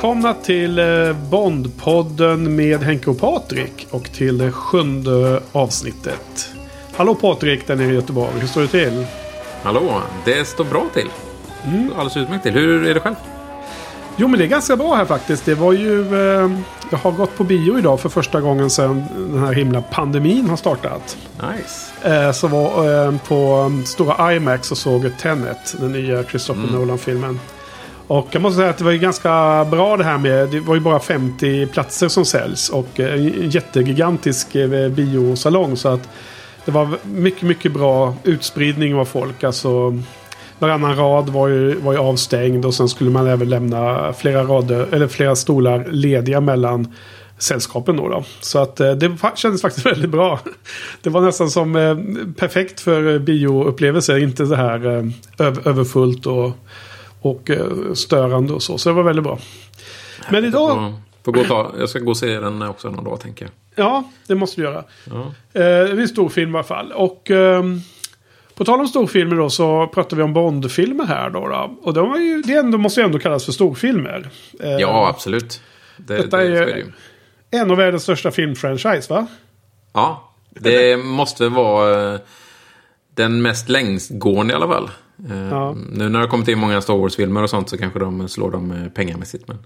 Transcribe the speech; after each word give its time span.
Välkomna 0.00 0.34
till 0.34 0.78
eh, 0.78 1.12
Bondpodden 1.30 2.56
med 2.56 2.82
Henke 2.82 3.10
och 3.10 3.18
Patrik 3.18 3.86
och 3.90 4.04
till 4.04 4.38
det 4.38 4.52
sjunde 4.52 5.42
avsnittet. 5.52 6.50
Hallå 6.96 7.14
Patrik 7.14 7.66
där 7.66 7.76
nere 7.76 7.92
i 7.92 7.94
Göteborg, 7.94 8.40
hur 8.40 8.46
står 8.46 8.60
det 8.60 8.68
till? 8.68 9.06
Hallå, 9.62 10.02
det 10.24 10.44
står 10.44 10.64
bra 10.64 10.86
till. 10.94 11.08
Mm. 11.64 11.90
Alldeles 11.92 12.16
utmärkt 12.16 12.42
till. 12.42 12.52
Hur 12.52 12.86
är 12.86 12.94
det 12.94 13.00
själv? 13.00 13.14
Jo 14.16 14.28
men 14.28 14.38
det 14.38 14.44
är 14.44 14.48
ganska 14.48 14.76
bra 14.76 14.94
här 14.94 15.04
faktiskt. 15.04 15.44
Det 15.44 15.54
var 15.54 15.72
ju... 15.72 16.00
Eh, 16.00 16.50
jag 16.90 16.98
har 16.98 17.12
gått 17.12 17.36
på 17.36 17.44
bio 17.44 17.78
idag 17.78 18.00
för 18.00 18.08
första 18.08 18.40
gången 18.40 18.70
sedan 18.70 19.04
den 19.16 19.38
här 19.38 19.52
himla 19.52 19.82
pandemin 19.82 20.48
har 20.48 20.56
startat. 20.56 21.16
Nice. 21.34 22.14
Eh, 22.14 22.32
så 22.32 22.48
var 22.48 23.04
eh, 23.06 23.16
på 23.28 23.70
stora 23.84 24.34
IMAX 24.34 24.70
och 24.70 24.78
såg 24.78 25.10
Tenet, 25.18 25.74
den 25.80 25.92
nya 25.92 26.24
Christopher 26.24 26.62
mm. 26.62 26.74
Nolan-filmen. 26.74 27.40
Och 28.10 28.28
jag 28.30 28.42
måste 28.42 28.56
säga 28.56 28.70
att 28.70 28.78
det 28.78 28.84
var 28.84 28.92
ju 28.92 28.98
ganska 28.98 29.64
bra 29.70 29.96
det 29.96 30.04
här 30.04 30.18
med, 30.18 30.48
det 30.48 30.60
var 30.60 30.74
ju 30.74 30.80
bara 30.80 31.00
50 31.00 31.66
platser 31.66 32.08
som 32.08 32.24
säljs 32.24 32.68
och 32.68 33.00
eh, 33.00 33.12
en 33.12 33.50
jättegigantisk 33.50 34.54
eh, 34.54 34.88
biosalong. 34.88 35.76
Så 35.76 35.88
att 35.88 36.08
det 36.64 36.70
var 36.70 36.88
mycket, 37.02 37.42
mycket 37.42 37.72
bra 37.72 38.14
utspridning 38.24 38.94
av 38.94 39.04
folk. 39.04 39.44
Alltså 39.44 39.98
varannan 40.58 40.96
rad 40.96 41.28
var 41.28 41.48
ju, 41.48 41.74
var 41.74 41.92
ju 41.92 41.98
avstängd 41.98 42.64
och 42.64 42.74
sen 42.74 42.88
skulle 42.88 43.10
man 43.10 43.26
även 43.26 43.48
lämna 43.48 44.12
flera 44.12 44.44
rader, 44.44 44.86
eller 44.92 45.08
flera 45.08 45.36
stolar 45.36 45.84
lediga 45.90 46.40
mellan 46.40 46.94
sällskapen 47.38 47.96
då, 47.96 48.08
då. 48.08 48.24
Så 48.40 48.58
att 48.58 48.80
eh, 48.80 48.92
det 48.92 49.16
kändes 49.34 49.62
faktiskt 49.62 49.86
väldigt 49.92 50.10
bra. 50.10 50.40
Det 51.02 51.10
var 51.10 51.20
nästan 51.20 51.50
som 51.50 51.76
eh, 51.76 51.96
perfekt 52.36 52.80
för 52.80 53.18
bioupplevelser. 53.18 54.18
Inte 54.18 54.46
så 54.46 54.54
här 54.54 55.12
överfullt 55.64 56.26
och 56.26 56.56
och 57.20 57.50
eh, 57.50 57.92
störande 57.94 58.52
och 58.52 58.62
så. 58.62 58.78
Så 58.78 58.88
det 58.88 58.94
var 58.94 59.02
väldigt 59.02 59.24
bra. 59.24 59.38
Men 60.30 60.44
idag... 60.44 60.94
Får 61.22 61.32
gå 61.32 61.44
ta, 61.44 61.72
jag 61.78 61.88
ska 61.88 61.98
gå 61.98 62.10
och 62.10 62.16
se 62.16 62.40
den 62.40 62.62
också 62.62 62.90
någon 62.90 63.04
dag 63.04 63.20
tänker 63.20 63.44
jag. 63.44 63.52
Ja, 63.84 64.04
det 64.26 64.34
måste 64.34 64.60
du 64.60 64.64
göra. 64.64 64.84
Ja. 65.04 65.20
Eh, 65.20 65.30
det 65.52 65.60
är 65.62 66.00
en 66.00 66.08
stor 66.08 66.28
film 66.28 66.54
i 66.54 66.58
alla 66.58 66.64
fall. 66.64 66.92
Och 66.92 67.30
eh, 67.30 67.64
på 68.54 68.64
tal 68.64 68.80
om 68.80 68.88
storfilmer 68.88 69.36
då 69.36 69.50
så 69.50 69.86
pratar 69.86 70.16
vi 70.16 70.22
om 70.22 70.32
Bondfilmer 70.32 71.04
här 71.04 71.30
då. 71.30 71.48
då. 71.48 71.76
Och 71.82 71.94
de 71.94 72.12
är 72.12 72.18
ju, 72.18 72.42
det 72.42 72.54
ändå, 72.54 72.78
måste 72.78 73.00
ju 73.00 73.04
ändå 73.04 73.18
kallas 73.18 73.44
för 73.44 73.52
storfilmer. 73.52 74.30
Eh, 74.60 74.70
ja, 74.70 75.08
absolut. 75.08 75.60
Det, 75.96 76.16
detta 76.16 76.36
det, 76.36 76.42
är, 76.42 76.52
är 76.52 76.84
det 77.50 77.56
en 77.58 77.70
av 77.70 77.76
världens 77.76 78.02
största 78.02 78.30
filmfranchise 78.30 79.14
va? 79.14 79.26
Ja, 79.92 80.32
det 80.50 80.96
måste 80.96 81.48
vara 81.48 82.18
den 83.14 83.42
mest 83.42 83.68
längstgående 83.68 84.52
i 84.52 84.56
alla 84.56 84.68
fall. 84.68 84.90
Eh, 85.30 85.48
ja. 85.50 85.76
Nu 85.92 86.08
när 86.08 86.18
det 86.18 86.18
har 86.18 86.30
kommit 86.30 86.48
in 86.48 86.58
många 86.58 86.80
Star 86.80 86.94
Wars-filmer 86.94 87.42
och 87.42 87.50
sånt 87.50 87.68
så 87.68 87.78
kanske 87.78 87.98
de 87.98 88.28
slår 88.28 88.50
dem 88.50 88.90
pengamässigt. 88.94 89.48
Men... 89.48 89.58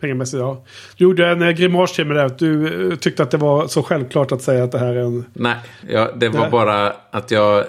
Pengamässigt, 0.00 0.40
ja. 0.40 0.64
Du 0.96 1.04
gjorde 1.04 1.28
en 1.28 1.42
eh, 1.42 1.50
grimas 1.50 1.92
till 1.92 2.06
med 2.06 2.16
det. 2.16 2.38
Du 2.38 2.90
eh, 2.90 2.96
tyckte 2.96 3.22
att 3.22 3.30
det 3.30 3.38
var 3.38 3.66
så 3.66 3.82
självklart 3.82 4.32
att 4.32 4.42
säga 4.42 4.64
att 4.64 4.72
det 4.72 4.78
här 4.78 4.94
är 4.94 5.04
en... 5.04 5.24
Nej, 5.32 5.56
ja, 5.88 6.10
det 6.16 6.28
var 6.28 6.44
det... 6.44 6.50
bara 6.50 6.92
att 7.10 7.30
jag... 7.30 7.64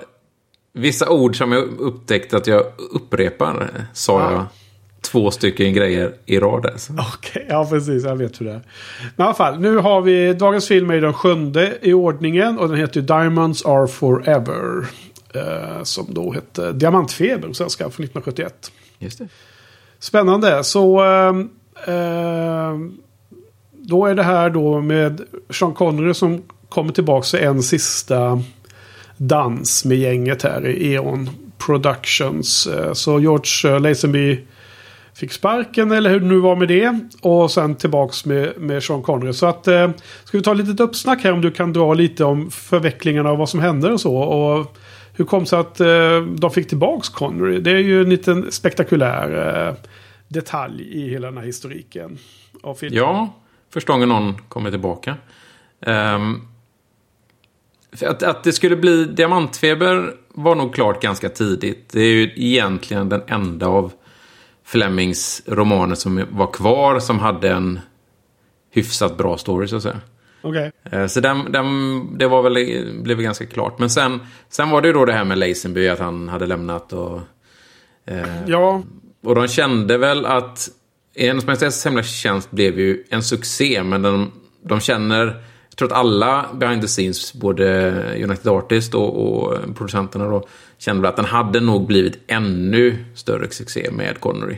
Vissa 0.76 1.10
ord 1.10 1.38
som 1.38 1.52
jag 1.52 1.64
upptäckte 1.64 2.38
att 2.38 2.48
jag 2.48 2.64
upprepar 2.94 3.72
sa 3.94 4.22
ja. 4.22 4.32
jag 4.32 4.46
två 5.04 5.32
stycken 5.32 5.74
grejer 5.74 6.14
i 6.26 6.40
rad. 6.40 6.66
Alltså. 6.66 6.94
Okej, 6.94 7.12
okay, 7.32 7.44
ja 7.50 7.68
precis. 7.70 8.04
Jag 8.04 8.16
vet 8.16 8.42
hur 8.42 8.46
det 8.46 8.52
är. 8.52 8.62
Men 9.16 9.24
i 9.24 9.28
alla 9.28 9.34
fall, 9.34 9.60
nu 9.60 9.78
har 9.78 10.02
vi 10.02 10.34
dagens 10.34 10.68
film 10.68 10.90
är 10.90 11.02
den 11.02 11.14
sjunde 11.14 11.74
i 11.82 11.94
ordningen 11.94 12.60
och 12.60 12.70
den 12.70 12.78
heter 12.78 13.02
Diamonds 13.02 13.66
are 13.66 13.88
forever. 13.88 14.86
Eh, 15.36 15.84
som 15.84 16.06
då 16.10 16.32
hette 16.32 16.72
Diamantfeber 16.72 17.48
på 17.48 17.54
svenska 17.54 17.84
från 17.84 18.06
1971. 18.06 18.72
Just 19.00 19.20
det. 19.20 19.28
Spännande. 20.00 20.64
Så 20.64 21.04
eh, 21.88 22.78
då 23.72 24.06
är 24.06 24.16
det 24.16 24.24
här 24.24 24.50
då 24.50 24.82
med 24.82 25.22
Sean 25.50 25.74
Connery 25.74 26.14
som 26.14 26.44
kommer 26.70 26.94
tillbaka 26.94 27.40
en 27.40 27.64
sista 27.64 28.42
dans 29.18 29.86
med 29.86 29.98
gänget 29.98 30.44
här 30.44 30.68
i 30.68 30.94
E.ON 30.94 31.30
Productions. 31.58 32.68
Eh, 32.68 32.94
så 32.94 33.20
George 33.20 33.80
Lazenby 33.80 34.40
fick 35.14 35.32
sparken 35.32 35.92
eller 35.92 36.10
hur 36.10 36.20
det 36.20 36.26
nu 36.26 36.40
var 36.40 36.56
med 36.56 36.68
det. 36.68 37.00
Och 37.22 37.52
sen 37.52 37.76
tillbaks 37.76 38.26
med, 38.26 38.54
med 38.58 38.84
Sean 38.84 39.02
Connery. 39.02 39.34
Så 39.34 39.46
att 39.46 39.68
eh, 39.68 39.92
ska 40.24 40.38
vi 40.38 40.44
ta 40.44 40.52
ett 40.52 40.58
litet 40.58 40.80
uppsnack 40.80 41.24
här 41.24 41.32
om 41.32 41.42
du 41.42 41.52
kan 41.52 41.74
dra 41.74 41.94
lite 41.94 42.24
om 42.24 42.52
förvecklingarna 42.52 43.32
och 43.32 43.38
vad 43.38 43.50
som 43.50 43.60
hände 43.60 43.92
och 43.92 44.02
så. 44.02 44.16
Och 44.16 44.78
hur 45.13 45.25
kom 45.25 45.40
det 45.40 45.50
sig 45.50 45.59
att 45.59 45.79
eh, 45.79 46.22
de 46.22 46.51
fick 46.51 46.68
tillbaka 46.68 47.07
Connery? 47.13 47.59
Det 47.59 47.72
är 47.72 47.78
ju 47.78 48.01
en 48.01 48.09
liten 48.09 48.51
spektakulär 48.51 49.68
eh, 49.68 49.75
detalj 50.28 50.84
i 50.84 51.09
hela 51.09 51.28
den 51.28 51.38
här 51.38 51.46
historiken. 51.46 52.18
Av 52.63 52.75
filmen. 52.75 52.97
Ja, 52.97 53.34
första 53.69 53.94
gången 53.94 54.09
någon 54.09 54.38
kommer 54.47 54.72
tillbaka. 54.72 55.16
Um, 55.79 56.47
att, 58.01 58.24
att 58.24 58.44
det 58.44 58.53
skulle 58.53 58.75
bli 58.75 59.06
diamantfeber 59.06 60.13
var 60.29 60.56
nog 60.56 60.74
klart 60.74 61.01
ganska 61.01 61.30
tidigt. 61.30 61.90
Det 61.91 62.01
är 62.01 62.13
ju 62.13 62.34
egentligen 62.35 63.09
den 63.09 63.22
enda 63.28 63.68
av 63.68 63.94
Flemings 64.63 65.44
romaner 65.47 65.95
som 65.95 66.25
var 66.31 66.51
kvar 66.51 67.00
som 67.00 67.19
hade 67.19 67.51
en 67.51 67.80
hyfsat 68.72 69.18
bra 69.18 69.38
story 69.38 69.68
så 69.68 69.75
att 69.75 69.84
säga. 69.84 70.00
Okay. 70.44 70.72
Eh, 70.92 71.08
så 71.08 71.20
den, 71.20 71.52
den, 71.52 72.18
det 72.18 72.28
var 72.28 72.42
väl, 72.42 72.54
blev 73.04 73.22
ganska 73.22 73.46
klart. 73.46 73.80
Men 73.80 73.90
sen, 73.90 74.20
sen 74.50 74.70
var 74.70 74.81
det 74.81 74.88
ju 74.88 74.94
då 74.94 75.06
det 75.06 75.14
här 75.14 75.24
med 75.24 75.38
Lazenby, 75.38 75.88
att 75.88 76.00
han 76.00 76.30
hade 76.30 76.46
lämnat 76.46 76.94
och... 76.94 77.20
Eh, 78.06 78.48
ja. 78.48 78.84
Och 79.24 79.36
de 79.36 79.48
kände 79.48 79.98
väl 79.98 80.26
att 80.26 80.70
Majestäts 81.46 81.86
Hemliga 81.86 82.04
Tjänst 82.04 82.52
blev 82.52 82.80
ju 82.80 83.04
en 83.09 83.24
succé, 83.24 83.84
men 83.84 84.02
de, 84.02 84.31
de 84.64 84.80
känner... 84.80 85.26
Jag 85.70 85.78
tror 85.78 85.92
att 85.92 85.98
alla 85.98 86.46
behind 86.54 86.81
the 86.81 86.88
scenes, 86.88 87.34
både 87.34 87.92
United 88.24 88.48
Artists 88.48 88.96
och, 88.96 89.28
och 89.28 89.75
producenterna 89.75 90.28
då, 90.28 90.48
kände 90.78 91.02
väl 91.02 91.10
att 91.10 91.16
den 91.16 91.25
hade 91.25 91.60
nog 91.60 91.88
blivit 91.88 92.20
ännu 92.28 93.06
större 93.16 93.50
succé 93.50 93.90
med 93.92 94.20
Connery. 94.20 94.58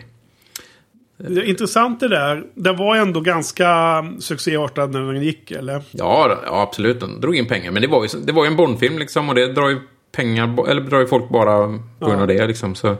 Det 1.17 1.41
är 1.41 1.43
intressant 1.43 1.99
det 1.99 2.07
där. 2.07 2.43
Den 2.55 2.77
var 2.77 2.95
ändå 2.95 3.21
ganska 3.21 4.03
succéartad 4.19 4.91
när 4.91 5.13
den 5.13 5.23
gick, 5.23 5.51
eller? 5.51 5.83
Ja, 5.91 6.39
ja 6.45 6.61
absolut. 6.61 6.99
Den 6.99 7.21
drog 7.21 7.35
in 7.35 7.47
pengar. 7.47 7.71
Men 7.71 7.81
det 7.81 7.87
var 7.87 8.03
ju, 8.03 8.19
det 8.19 8.31
var 8.31 8.45
ju 8.45 8.47
en 8.47 8.55
Bondfilm 8.55 8.99
liksom. 8.99 9.29
Och 9.29 9.35
det 9.35 9.53
drar 9.53 9.69
ju 9.69 9.79
pengar, 10.11 10.69
eller 10.69 10.81
drar 10.81 10.99
ju 10.99 11.07
folk 11.07 11.29
bara 11.29 11.79
på 11.99 12.05
grund 12.05 12.21
av 12.21 12.27
det 12.27 12.47
liksom. 12.47 12.75
Så, 12.75 12.87
eh, 12.87 12.97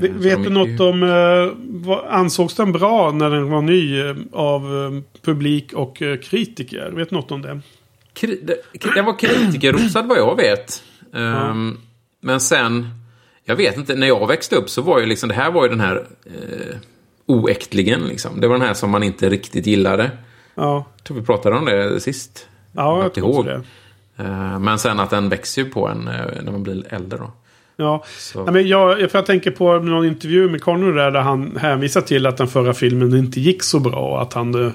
Vet 0.00 0.44
du 0.44 0.50
något 0.50 0.80
om... 0.80 1.02
Eh, 1.02 2.14
ansågs 2.14 2.54
den 2.54 2.72
bra 2.72 3.12
när 3.12 3.30
den 3.30 3.50
var 3.50 3.62
ny 3.62 4.00
eh, 4.00 4.16
av 4.32 4.62
publik 5.22 5.72
och 5.72 6.02
kritiker? 6.22 6.90
Vet 6.90 7.10
du 7.10 7.16
något 7.16 7.30
om 7.30 7.42
det? 7.42 7.60
Den 8.94 9.04
var 9.04 9.18
kritikerrosad 9.18 10.06
vad 10.06 10.18
jag 10.18 10.36
vet. 10.36 10.82
Ja. 11.12 11.50
Um, 11.50 11.78
men 12.20 12.40
sen... 12.40 12.88
Jag 13.48 13.56
vet 13.56 13.76
inte, 13.76 13.94
när 13.94 14.06
jag 14.06 14.26
växte 14.26 14.56
upp 14.56 14.70
så 14.70 14.82
var 14.82 15.00
ju 15.00 15.06
liksom, 15.06 15.28
det 15.28 15.34
här 15.34 15.50
var 15.50 15.62
ju 15.62 15.68
den 15.68 15.80
här... 15.80 15.96
Uh, 15.96 16.76
oäktligen. 17.26 18.00
Liksom. 18.00 18.40
Det 18.40 18.48
var 18.48 18.58
den 18.58 18.66
här 18.66 18.74
som 18.74 18.90
man 18.90 19.02
inte 19.02 19.28
riktigt 19.28 19.66
gillade. 19.66 20.10
Ja. 20.54 20.84
Jag 20.96 21.04
tror 21.04 21.16
vi 21.16 21.26
pratade 21.26 21.56
om 21.56 21.64
det 21.64 22.00
sist. 22.00 22.48
Ja, 22.72 23.02
jag 23.02 23.14
tror 23.14 23.44
det. 23.44 23.62
Eh, 24.16 24.58
men 24.58 24.78
sen 24.78 25.00
att 25.00 25.10
den 25.10 25.28
växer 25.28 25.62
ju 25.62 25.70
på 25.70 25.88
en 25.88 26.08
eh, 26.08 26.42
när 26.42 26.52
man 26.52 26.62
blir 26.62 26.94
äldre 26.94 27.18
då. 27.18 27.30
Ja, 27.78 28.04
ja 28.34 28.50
men 28.50 28.68
jag, 28.68 29.10
för 29.10 29.18
jag 29.18 29.26
tänker 29.26 29.50
på 29.50 29.78
någon 29.78 30.06
intervju 30.06 30.50
med 30.50 30.62
Connery 30.62 30.92
där, 30.92 31.10
där 31.10 31.20
han 31.20 31.56
hänvisar 31.56 32.00
till 32.00 32.26
att 32.26 32.36
den 32.36 32.48
förra 32.48 32.74
filmen 32.74 33.16
inte 33.16 33.40
gick 33.40 33.62
så 33.62 33.80
bra. 33.80 34.14
Och 34.14 34.22
att 34.22 34.32
han 34.32 34.66
eh, 34.66 34.72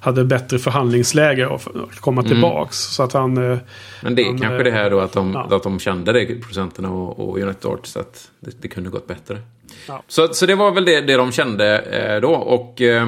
hade 0.00 0.24
bättre 0.24 0.58
förhandlingsläge 0.58 1.46
och 1.46 1.62
komma 2.00 2.20
mm. 2.20 2.32
tillbaks. 2.32 2.76
Så 2.76 3.02
att 3.02 3.12
han... 3.12 3.34
Men 3.34 4.14
det 4.14 4.22
är 4.22 4.26
han, 4.26 4.38
kanske 4.38 4.62
det 4.62 4.70
här 4.70 4.90
då 4.90 5.00
att 5.00 5.12
de, 5.12 5.32
ja. 5.32 5.56
att 5.56 5.62
de 5.62 5.78
kände 5.78 6.12
det, 6.12 6.26
producenterna 6.26 6.90
och, 6.90 7.28
och 7.28 7.38
United 7.38 7.70
Arts, 7.70 7.96
att 7.96 8.30
det, 8.40 8.50
det 8.60 8.68
kunde 8.68 8.90
gått 8.90 9.06
bättre. 9.06 9.38
Ja. 9.88 10.02
Så, 10.08 10.34
så 10.34 10.46
det 10.46 10.54
var 10.54 10.72
väl 10.72 10.84
det, 10.84 11.00
det 11.00 11.16
de 11.16 11.32
kände 11.32 11.78
eh, 11.78 12.20
då. 12.20 12.34
Och 12.34 12.80
eh, 12.80 13.06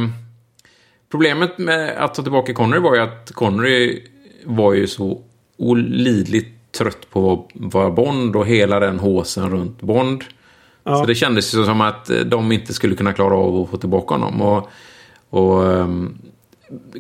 problemet 1.11 1.59
med 1.59 1.97
att 1.97 2.15
ta 2.15 2.23
tillbaka 2.23 2.55
Connery 2.55 2.81
var 2.81 2.95
ju 2.95 3.01
att 3.01 3.33
Connery 3.33 4.03
var 4.45 4.73
ju 4.73 4.87
så 4.87 5.23
olidligt 5.57 6.73
trött 6.73 7.11
på 7.11 7.33
att 7.33 7.73
vara 7.73 7.91
Bond 7.91 8.37
och 8.37 8.47
hela 8.47 8.81
den 8.81 8.99
håsen 8.99 9.51
runt 9.51 9.83
Bond. 9.83 10.25
Ja. 10.85 10.97
Så 10.97 11.07
det 11.07 11.15
kändes 11.15 11.55
ju 11.55 11.65
som 11.65 11.81
att 11.81 12.11
de 12.27 12.53
inte 12.53 12.75
skulle 12.75 12.95
kunna 12.95 13.13
klara 13.13 13.35
av 13.35 13.63
att 13.63 13.71
få 13.71 13.77
tillbaka 13.77 14.15
honom. 14.15 14.43
Och, 14.43 14.71
och 15.31 15.63
um, 15.63 16.19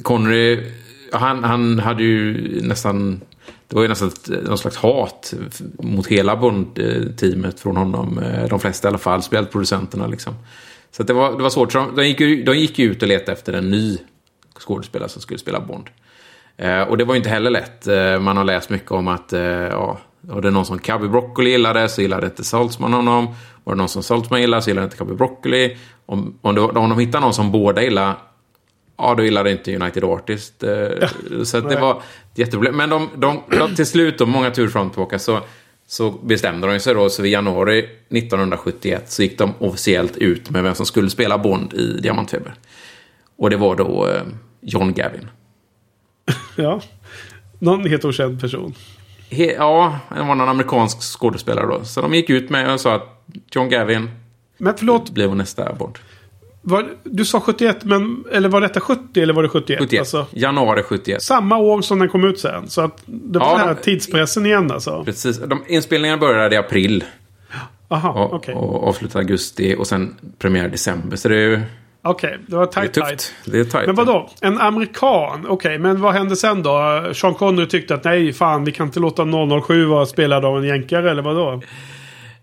Connery, 0.02 0.70
han, 1.12 1.44
han 1.44 1.78
hade 1.78 2.02
ju 2.02 2.60
nästan 2.62 3.20
det 3.72 3.76
var 3.76 3.82
ju 3.82 3.88
nästan 3.88 4.10
någon 4.42 4.58
slags 4.58 4.76
hat 4.76 5.34
mot 5.78 6.06
hela 6.06 6.36
Bond-teamet 6.36 7.60
från 7.60 7.76
honom. 7.76 8.18
Eh, 8.18 8.48
de 8.48 8.60
flesta 8.60 8.88
i 8.88 8.90
alla 8.90 8.98
fall, 8.98 9.22
speciellt 9.22 9.52
producenterna. 9.52 10.06
Liksom. 10.06 10.34
Så 10.90 11.02
det, 11.02 11.12
var, 11.12 11.36
det 11.36 11.42
var 11.42 11.50
svårt. 11.50 11.72
De 11.72 12.06
gick, 12.06 12.46
de 12.46 12.56
gick 12.56 12.78
ut 12.78 13.02
och 13.02 13.08
letade 13.08 13.32
efter 13.32 13.52
en 13.52 13.70
ny 13.70 13.98
skådespelare 14.58 15.08
som 15.08 15.22
skulle 15.22 15.38
spela 15.38 15.60
Bond. 15.60 15.84
Eh, 16.56 16.82
och 16.82 16.98
det 16.98 17.04
var 17.04 17.14
ju 17.14 17.18
inte 17.18 17.30
heller 17.30 17.50
lätt. 17.50 17.86
Eh, 17.86 18.20
man 18.20 18.36
har 18.36 18.44
läst 18.44 18.70
mycket 18.70 18.90
om 18.90 19.08
att 19.08 19.32
eh, 19.32 19.40
ja, 19.42 19.98
var 20.20 20.40
det 20.40 20.48
är 20.48 20.52
någon 20.52 20.66
som 20.66 20.78
Cubby 20.78 21.08
Broccoli 21.08 21.50
gillade, 21.50 21.88
så 21.88 22.02
gillade 22.02 22.26
inte 22.26 22.44
Saltzman 22.44 22.92
honom. 22.92 23.34
Var 23.64 23.74
det 23.74 23.78
någon 23.78 23.88
som 23.88 24.02
Saltzman 24.02 24.40
gillade 24.40 24.62
så 24.62 24.70
gillade 24.70 24.84
inte 24.84 24.96
Cabby 24.96 25.14
Broccoli. 25.14 25.76
Om, 26.06 26.38
om, 26.40 26.54
det, 26.54 26.60
om 26.60 26.90
de 26.90 26.98
hittar 26.98 27.20
någon 27.20 27.34
som 27.34 27.52
båda 27.52 27.82
gillar 27.82 28.14
Ja, 28.96 29.14
då 29.14 29.24
gillade 29.24 29.50
inte 29.52 29.76
United 29.76 30.04
Artist. 30.04 30.62
Eh, 30.62 31.08
så 31.44 31.60
det 31.60 31.80
var 31.80 31.96
ett 32.32 32.38
jätteproblem. 32.38 32.76
Men 32.76 32.90
de, 32.90 33.08
de, 33.16 33.42
de, 33.50 33.74
till 33.74 33.86
slut, 33.86 34.18
då, 34.18 34.26
många 34.26 34.50
turer 34.50 34.68
fram 34.68 34.86
och 34.86 34.92
tillbaka, 34.92 35.18
så, 35.18 35.40
så 35.86 36.10
bestämde 36.10 36.66
de 36.66 36.80
sig 36.80 36.94
då. 36.94 37.08
Så 37.08 37.24
i 37.24 37.30
januari 37.30 37.78
1971 38.08 39.12
så 39.12 39.22
gick 39.22 39.38
de 39.38 39.54
officiellt 39.58 40.16
ut 40.16 40.50
med 40.50 40.62
vem 40.62 40.74
som 40.74 40.86
skulle 40.86 41.10
spela 41.10 41.38
Bond 41.38 41.74
i 41.74 42.00
Diamantfeber. 42.00 42.54
Och 43.36 43.50
det 43.50 43.56
var 43.56 43.76
då 43.76 44.08
eh, 44.08 44.22
John 44.60 44.92
Gavin. 44.92 45.28
ja, 46.56 46.80
någon 47.58 47.86
helt 47.86 48.04
okänd 48.04 48.40
person. 48.40 48.74
He, 49.30 49.52
ja, 49.52 49.98
det 50.08 50.22
var 50.22 50.34
någon 50.34 50.48
amerikansk 50.48 51.02
skådespelare 51.02 51.66
då. 51.66 51.84
Så 51.84 52.00
de 52.00 52.14
gick 52.14 52.30
ut 52.30 52.50
med 52.50 52.72
och 52.72 52.80
sa 52.80 52.94
att 52.94 53.24
John 53.52 53.68
Gavin 53.68 54.10
Men 54.58 54.74
förlåt. 54.76 55.10
vår 55.16 55.34
nästa 55.34 55.72
Bond. 55.72 55.98
Var, 56.64 56.84
du 57.02 57.24
sa 57.24 57.40
71, 57.40 57.84
men, 57.84 58.24
eller 58.32 58.48
var 58.48 58.60
detta 58.60 58.80
70 58.80 59.22
eller 59.22 59.34
var 59.34 59.42
det 59.42 59.48
71? 59.48 59.78
71. 59.80 60.00
Alltså, 60.00 60.26
Januari 60.30 60.82
71. 60.82 61.22
Samma 61.22 61.56
år 61.56 61.82
som 61.82 61.98
den 61.98 62.08
kom 62.08 62.24
ut 62.24 62.40
sen. 62.40 62.68
Så 62.68 62.80
att 62.80 63.02
det 63.06 63.38
var 63.38 63.46
ja, 63.46 63.58
den 63.58 63.68
här 63.68 63.74
de, 63.74 63.82
tidspressen 63.82 64.46
igen 64.46 64.70
alltså. 64.70 65.04
Precis. 65.04 65.38
De, 65.38 65.62
inspelningarna 65.68 66.20
började 66.20 66.54
i 66.54 66.58
april. 66.58 67.04
Aha, 67.88 68.10
och, 68.10 68.34
okay. 68.34 68.54
och 68.54 68.88
avslutade 68.88 69.18
augusti 69.18 69.74
och 69.78 69.86
sen 69.86 70.14
premiär 70.38 70.66
i 70.66 70.68
december. 70.68 71.16
Så 71.16 71.28
det 71.28 71.36
är 71.36 71.48
ju... 71.48 71.60
Okej, 72.02 72.28
okay, 72.28 72.40
det 72.46 72.56
var 72.56 72.66
tight, 72.66 72.94
det 72.94 73.00
är 73.00 73.06
tight. 73.06 73.34
Det 73.44 73.58
är 73.58 73.64
tight. 73.64 73.86
Men 73.86 73.94
vadå? 73.94 74.30
En 74.40 74.58
amerikan? 74.58 75.40
Okej, 75.40 75.50
okay, 75.50 75.78
men 75.78 76.00
vad 76.00 76.14
hände 76.14 76.36
sen 76.36 76.62
då? 76.62 77.02
Sean 77.14 77.34
Connery 77.34 77.68
tyckte 77.68 77.94
att 77.94 78.04
nej, 78.04 78.32
fan, 78.32 78.64
vi 78.64 78.72
kan 78.72 78.86
inte 78.86 79.00
låta 79.00 79.24
007 79.66 79.84
vara 79.84 80.06
spelad 80.06 80.44
av 80.44 80.58
en 80.58 80.64
jänkare, 80.64 81.10
eller 81.10 81.22
vadå? 81.22 81.62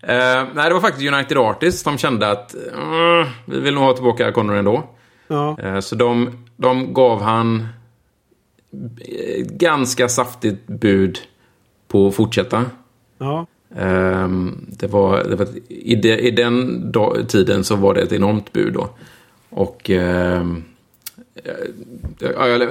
Uh, 0.02 0.48
nej, 0.54 0.68
det 0.68 0.74
var 0.74 0.80
faktiskt 0.80 1.12
United 1.12 1.38
Artists 1.38 1.82
som 1.82 1.98
kände 1.98 2.30
att 2.30 2.54
uh, 2.76 3.28
vi 3.44 3.60
vill 3.60 3.74
nog 3.74 3.84
ha 3.84 3.92
tillbaka 3.92 4.32
Connery 4.32 4.58
ändå. 4.58 4.84
Ja. 5.28 5.56
Uh, 5.64 5.80
så 5.80 5.94
de, 5.94 6.44
de 6.56 6.94
gav 6.94 7.22
han 7.22 7.68
ganska 9.44 10.08
saftigt 10.08 10.66
bud 10.66 11.18
på 11.88 12.08
att 12.08 12.14
fortsätta. 12.14 12.64
Ja. 13.18 13.46
Um, 13.78 14.66
det 14.70 14.86
var, 14.86 15.24
det 15.24 15.36
var, 15.36 15.48
i, 15.68 15.94
de, 15.94 16.18
I 16.18 16.30
den 16.30 16.92
dag, 16.92 17.28
tiden 17.28 17.64
så 17.64 17.76
var 17.76 17.94
det 17.94 18.00
ett 18.00 18.12
enormt 18.12 18.52
bud 18.52 18.72
då. 18.72 18.88
Och 19.50 19.90
um, 19.90 20.64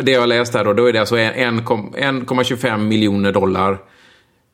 det 0.02 0.12
jag 0.12 0.30
läst 0.30 0.54
här 0.54 0.66
då, 0.66 0.74
då 0.74 0.86
är 0.86 0.94
det 0.94 1.00
alltså 1.00 1.16
1,25 1.16 2.78
miljoner 2.78 3.32
dollar 3.32 3.78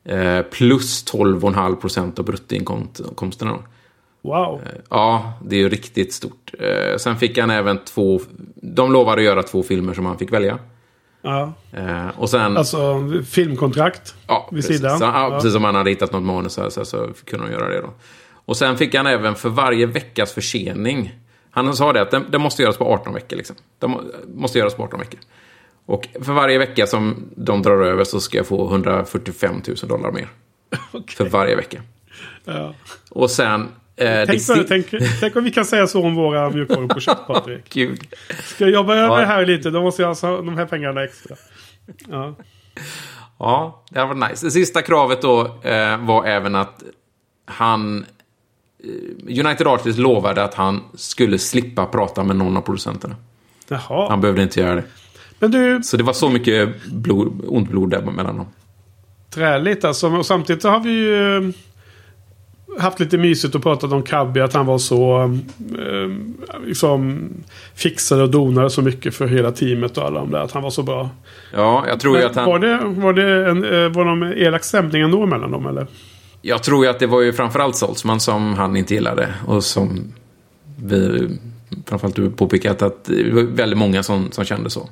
Eh, 0.08 0.42
plus 0.42 1.04
12,5 1.12 1.76
procent 1.76 2.18
av 2.18 2.24
bruttoinkomsterna. 2.24 3.58
Wow. 4.22 4.60
Eh, 4.64 4.80
ja, 4.90 5.32
det 5.44 5.56
är 5.56 5.60
ju 5.60 5.68
riktigt 5.68 6.12
stort. 6.12 6.52
Eh, 6.58 6.96
sen 6.96 7.16
fick 7.16 7.38
han 7.38 7.50
även 7.50 7.78
två... 7.84 8.20
De 8.54 8.92
lovade 8.92 9.20
att 9.20 9.24
göra 9.24 9.42
två 9.42 9.62
filmer 9.62 9.94
som 9.94 10.06
han 10.06 10.18
fick 10.18 10.32
välja. 10.32 10.58
Ja. 11.22 11.52
och 12.16 12.30
sen... 12.30 12.56
Alltså 12.56 13.08
filmkontrakt 13.26 14.14
ja, 14.26 14.48
vid 14.50 14.62
precis. 14.62 14.76
sidan. 14.76 14.98
Så, 14.98 15.04
ja, 15.04 15.30
precis 15.32 15.52
som 15.52 15.64
han 15.64 15.74
hade 15.74 15.90
hittat 15.90 16.12
något 16.12 16.22
manus 16.22 16.52
så, 16.52 16.70
så, 16.70 16.84
så 16.84 17.08
kunde 17.24 17.46
de 17.46 17.52
göra 17.52 17.68
det 17.68 17.80
då. 17.80 17.90
Och 18.32 18.56
sen 18.56 18.76
fick 18.76 18.94
han 18.94 19.06
även 19.06 19.34
för 19.34 19.48
varje 19.48 19.86
veckas 19.86 20.32
försening. 20.32 21.14
Han 21.50 21.76
sa 21.76 21.92
det 21.92 22.02
att 22.02 22.10
det, 22.10 22.22
det 22.30 22.38
måste 22.38 22.62
göras 22.62 22.76
på 22.76 22.84
18 22.84 23.14
veckor. 23.14 23.36
Liksom. 23.36 23.56
Det 23.78 23.90
måste 24.34 24.58
göras 24.58 24.74
på 24.74 24.82
18 24.82 25.00
veckor. 25.00 25.20
Och 25.86 26.08
för 26.22 26.32
varje 26.32 26.58
vecka 26.58 26.86
som 26.86 27.30
de 27.36 27.62
drar 27.62 27.82
över 27.82 28.04
så 28.04 28.20
ska 28.20 28.36
jag 28.36 28.46
få 28.46 28.70
145 28.70 29.62
000 29.66 29.76
dollar 29.88 30.12
mer. 30.12 30.28
Okay. 30.92 31.16
För 31.16 31.28
varje 31.28 31.56
vecka. 31.56 31.82
Ja. 32.44 32.74
Och 33.10 33.30
sen... 33.30 33.68
Eh, 33.96 34.26
tänk, 34.26 34.46
det... 34.46 34.64
tänk, 34.64 34.86
tänk, 35.20 35.36
om 35.36 35.44
vi 35.44 35.50
kan 35.50 35.64
säga 35.64 35.86
så 35.86 36.02
om 36.02 36.14
våra 36.14 36.50
mjukvaruprojekt 36.50 37.20
Patrik. 37.26 37.74
Gud. 37.74 38.00
Ska 38.44 38.64
jag 38.64 38.72
jobba 38.72 38.94
över 38.94 39.20
ja. 39.20 39.26
här 39.26 39.46
lite, 39.46 39.70
då 39.70 39.82
måste 39.82 40.02
jag 40.02 40.14
ha 40.14 40.36
de 40.36 40.58
här 40.58 40.66
pengarna 40.66 41.04
extra. 41.04 41.36
Ja. 42.08 42.34
Ja, 43.38 43.84
det 43.90 44.00
har 44.00 44.06
varit 44.14 44.30
nice. 44.30 44.46
Det 44.46 44.50
sista 44.50 44.82
kravet 44.82 45.22
då 45.22 45.40
eh, 45.62 46.04
var 46.04 46.24
även 46.24 46.54
att 46.54 46.82
han... 47.44 48.06
Eh, 48.84 49.44
United 49.46 49.66
Artists 49.66 49.98
lovade 49.98 50.44
att 50.44 50.54
han 50.54 50.82
skulle 50.94 51.38
slippa 51.38 51.86
prata 51.86 52.24
med 52.24 52.36
någon 52.36 52.56
av 52.56 52.60
producenterna. 52.60 53.16
Jaha. 53.68 54.08
Han 54.08 54.20
behövde 54.20 54.42
inte 54.42 54.60
göra 54.60 54.74
det. 54.74 54.84
Du... 55.38 55.80
Så 55.82 55.96
det 55.96 56.02
var 56.02 56.12
så 56.12 56.28
mycket 56.28 56.84
blod, 56.86 57.44
ont 57.46 57.70
blod 57.70 57.90
där 57.90 58.02
mellan 58.02 58.36
dem. 58.36 58.46
Träligt 59.30 59.84
alltså. 59.84 60.08
Och 60.08 60.26
samtidigt 60.26 60.64
har 60.64 60.80
vi 60.80 60.90
ju 60.90 61.36
eh, 61.36 61.52
haft 62.78 63.00
lite 63.00 63.18
mysigt 63.18 63.54
och 63.54 63.62
pratat 63.62 63.92
om 63.92 64.02
Cabby. 64.02 64.40
Att 64.40 64.54
han 64.54 64.66
var 64.66 64.78
så 64.78 65.22
eh, 65.78 66.10
liksom 66.66 67.28
fixade 67.74 68.22
och 68.22 68.30
donade 68.30 68.70
så 68.70 68.82
mycket 68.82 69.14
för 69.14 69.26
hela 69.26 69.52
teamet 69.52 69.98
och 69.98 70.04
alla 70.04 70.20
de 70.20 70.30
där. 70.30 70.38
Att 70.38 70.52
han 70.52 70.62
var 70.62 70.70
så 70.70 70.82
bra. 70.82 71.10
Ja, 71.54 71.84
jag 71.88 72.00
tror 72.00 72.12
Men 72.12 72.20
ju 72.20 72.26
att 72.26 72.36
han... 72.36 72.46
Var 72.46 72.58
det, 72.58 72.78
var 72.84 73.12
det 73.12 73.50
en, 73.50 73.64
eh, 73.64 73.88
var 73.88 74.04
de 74.04 74.22
elak 74.22 74.64
stämning 74.64 75.02
ändå 75.02 75.26
mellan 75.26 75.50
dem 75.50 75.66
eller? 75.66 75.86
Jag 76.42 76.62
tror 76.62 76.84
ju 76.84 76.90
att 76.90 76.98
det 76.98 77.06
var 77.06 77.20
ju 77.20 77.32
framförallt 77.32 77.76
Saltzman 77.76 78.20
som 78.20 78.54
han 78.54 78.76
inte 78.76 78.94
gillade. 78.94 79.34
Och 79.46 79.64
som 79.64 80.12
vi, 80.82 81.28
framförallt 81.86 82.16
du 82.16 82.30
påpekat 82.30 82.82
att 82.82 83.04
det 83.04 83.32
var 83.32 83.42
väldigt 83.42 83.78
många 83.78 84.02
som, 84.02 84.28
som 84.30 84.44
kände 84.44 84.70
så. 84.70 84.88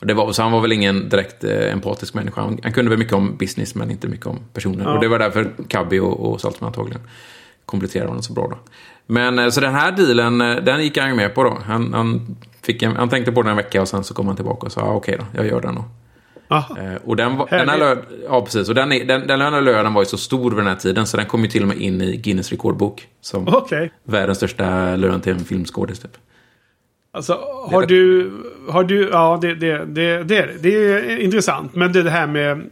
Och 0.00 0.06
det 0.06 0.14
var, 0.14 0.32
så 0.32 0.42
han 0.42 0.52
var 0.52 0.60
väl 0.60 0.72
ingen 0.72 1.08
direkt 1.08 1.44
eh, 1.44 1.72
empatisk 1.72 2.14
människa. 2.14 2.40
Han, 2.40 2.58
han, 2.62 2.72
kunde 2.72 2.88
väl 2.88 2.98
mycket 2.98 3.14
om 3.14 3.36
business 3.36 3.74
men 3.74 3.90
inte 3.90 4.08
mycket 4.08 4.26
om 4.26 4.38
personer. 4.52 4.84
Ja. 4.84 4.94
Och 4.94 5.00
det 5.00 5.08
var 5.08 5.18
därför 5.18 5.50
Cabby 5.68 5.98
och, 5.98 6.20
och 6.20 6.40
Saltman 6.40 6.68
antagligen 6.68 7.00
kompletterade 7.64 8.08
honom 8.08 8.22
så 8.22 8.32
bra 8.32 8.48
då. 8.50 8.58
Men 9.06 9.38
eh, 9.38 9.48
så 9.48 9.60
den 9.60 9.74
här 9.74 9.92
dealen, 9.92 10.40
eh, 10.40 10.56
den 10.56 10.82
gick 10.82 10.98
han 10.98 11.08
ju 11.08 11.14
med 11.14 11.34
på 11.34 11.44
då. 11.44 11.58
Han, 11.64 11.94
han, 11.94 12.36
fick 12.62 12.82
en, 12.82 12.96
han 12.96 13.08
tänkte 13.08 13.32
på 13.32 13.42
den 13.42 13.50
en 13.50 13.56
vecka 13.56 13.82
och 13.82 13.88
sen 13.88 14.04
så 14.04 14.14
kom 14.14 14.26
han 14.26 14.36
tillbaka 14.36 14.66
och 14.66 14.72
sa 14.72 14.80
ah, 14.80 14.94
okej 14.94 15.14
okay 15.14 15.26
då, 15.32 15.38
jag 15.38 15.50
gör 15.50 15.60
den 15.60 15.74
då. 15.74 15.84
Eh, 16.50 16.94
och 17.04 17.16
den, 17.16 17.38
den 17.50 17.68
här 17.68 17.78
lön, 17.78 17.98
ja, 18.28 18.44
precis. 18.44 18.68
Och 18.68 18.74
den, 18.74 18.88
den, 18.88 19.26
den 19.26 19.64
lönen 19.64 19.94
var 19.94 20.02
ju 20.02 20.06
så 20.06 20.18
stor 20.18 20.50
vid 20.50 20.58
den 20.58 20.66
här 20.66 20.74
tiden 20.74 21.06
så 21.06 21.16
den 21.16 21.26
kom 21.26 21.42
ju 21.42 21.48
till 21.48 21.62
och 21.62 21.68
med 21.68 21.76
in 21.76 22.00
i 22.00 22.16
Guinness 22.16 22.50
rekordbok. 22.50 23.08
Som 23.20 23.48
okay. 23.48 23.88
världens 24.04 24.38
största 24.38 24.96
lön 24.96 25.20
till 25.20 25.32
en 25.32 25.44
filmskådis 25.44 25.98
typ. 25.98 26.16
Alltså, 27.12 27.38
har 27.70 27.86
du... 27.86 28.30
Har 28.68 28.84
du 28.84 29.08
ja, 29.08 29.38
det, 29.42 29.54
det, 29.54 29.84
det, 29.84 30.22
det, 30.24 30.36
är, 30.36 30.56
det 30.60 30.74
är 30.74 31.18
intressant. 31.18 31.74
Men 31.74 31.92
det, 31.92 32.02
det 32.02 32.10
här 32.10 32.26
med 32.26 32.70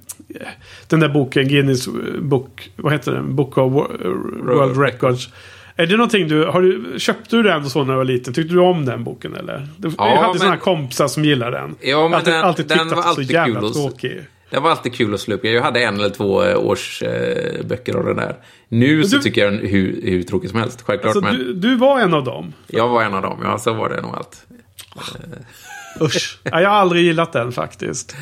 den 0.89 1.01
där 1.01 1.09
boken, 1.09 1.49
Guinness 1.49 1.89
Book... 2.21 2.71
Vad 2.77 2.93
heter 2.93 3.13
den? 3.13 3.37
Book 3.37 3.59
of 3.59 3.73
World 3.73 4.81
Records. 4.81 5.29
Är 5.77 5.87
det 5.87 5.97
någonting 5.97 6.29
du... 6.29 6.45
Har 6.45 6.63
du 6.63 6.99
köpte 6.99 7.37
du 7.37 7.43
den 7.43 7.65
och 7.65 7.71
så 7.71 7.85
när 7.85 7.93
du 7.93 7.97
var 7.97 8.05
liten? 8.05 8.35
Tyckte 8.35 8.55
du 8.55 8.61
om 8.61 8.85
den 8.85 9.05
boken 9.05 9.35
eller? 9.35 9.69
Ja, 9.83 9.91
jag 9.99 10.17
hade 10.17 10.29
men, 10.29 10.39
sådana 10.39 10.57
kompisar 10.57 11.09
som 11.09 11.25
gillade 11.25 11.57
den. 11.57 11.77
Ja, 11.81 12.09
men 12.09 12.15
alltid, 12.15 12.35
den, 12.35 12.45
alltid 12.45 12.67
den 12.67 12.89
var 12.89 13.03
alltid 13.03 13.27
så 13.27 13.33
jävla 13.33 13.61
kul 13.61 13.73
tråkig. 13.73 14.21
Det 14.51 14.61
var 14.61 14.71
alltid 14.71 14.95
kul 14.95 15.15
att 15.15 15.21
slå 15.21 15.35
upp. 15.35 15.45
Jag 15.45 15.63
hade 15.63 15.81
en 15.81 15.95
eller 15.95 16.11
två 16.11 16.43
eh, 16.43 16.59
års 16.59 17.03
eh, 17.03 17.65
böcker 17.65 17.95
av 17.95 18.05
den 18.05 18.17
där. 18.17 18.37
Nu 18.69 18.97
du, 18.97 19.05
så 19.05 19.19
tycker 19.19 19.45
jag 19.45 19.53
den 19.53 19.61
hur, 19.61 20.01
hur 20.03 20.23
tråkig 20.23 20.51
som 20.51 20.59
helst. 20.59 20.83
Självklart. 20.83 21.17
Alltså, 21.17 21.33
men... 21.33 21.39
du, 21.39 21.53
du 21.53 21.77
var 21.77 22.01
en 22.01 22.15
av 22.15 22.25
dem? 22.25 22.53
Jag 22.67 22.89
var 22.89 23.03
en 23.03 23.15
av 23.15 23.23
dem, 23.23 23.41
ja. 23.43 23.59
Så 23.59 23.73
var 23.73 23.89
det 23.89 24.01
nog 24.01 24.15
allt. 24.15 24.47
Usch. 26.01 26.39
Ja, 26.43 26.61
jag 26.61 26.69
har 26.69 26.77
aldrig 26.77 27.05
gillat 27.05 27.33
den 27.33 27.53
faktiskt. 27.53 28.17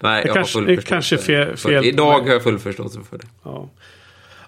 Nej, 0.00 0.22
jag 0.26 0.34
kanske, 0.34 0.58
har 0.58 0.66
full 0.66 0.82
kanske 0.82 1.18
fel, 1.18 1.56
fel. 1.56 1.84
Idag 1.84 2.20
har 2.20 2.28
jag 2.28 2.42
full 2.42 2.58
förståelse 2.58 3.00
för 3.10 3.18
det. 3.18 3.26
Ja. 3.44 3.70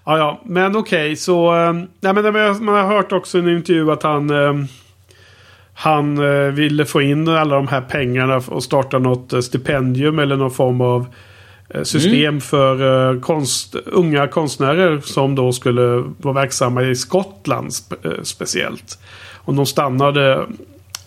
Ja, 0.05 0.17
ja. 0.17 0.41
Men 0.45 0.75
okej, 0.75 1.05
okay, 1.05 1.15
så... 1.15 1.51
Nej, 1.99 2.13
men 2.13 2.65
man 2.65 2.75
har 2.75 2.95
hört 2.95 3.11
också 3.11 3.37
i 3.37 3.41
en 3.41 3.49
intervju 3.49 3.91
att 3.91 4.03
han... 4.03 4.29
Ähm, 4.29 4.67
han 5.77 6.17
äh, 6.17 6.51
ville 6.51 6.85
få 6.85 7.01
in 7.01 7.27
alla 7.27 7.55
de 7.55 7.67
här 7.67 7.81
pengarna 7.81 8.41
och 8.47 8.63
starta 8.63 8.99
något 8.99 9.33
äh, 9.33 9.39
stipendium 9.39 10.19
eller 10.19 10.35
någon 10.35 10.51
form 10.51 10.81
av 10.81 11.07
äh, 11.69 11.83
system 11.83 12.27
mm. 12.27 12.41
för 12.41 13.19
konst, 13.21 13.75
unga 13.75 14.27
konstnärer 14.27 14.99
som 14.99 15.35
då 15.35 15.51
skulle 15.51 16.03
vara 16.17 16.33
verksamma 16.33 16.83
i 16.83 16.95
Skottland 16.95 17.73
spe, 17.73 17.95
speciellt. 18.23 18.99
Om 19.35 19.55
de 19.55 19.65
stannade 19.65 20.45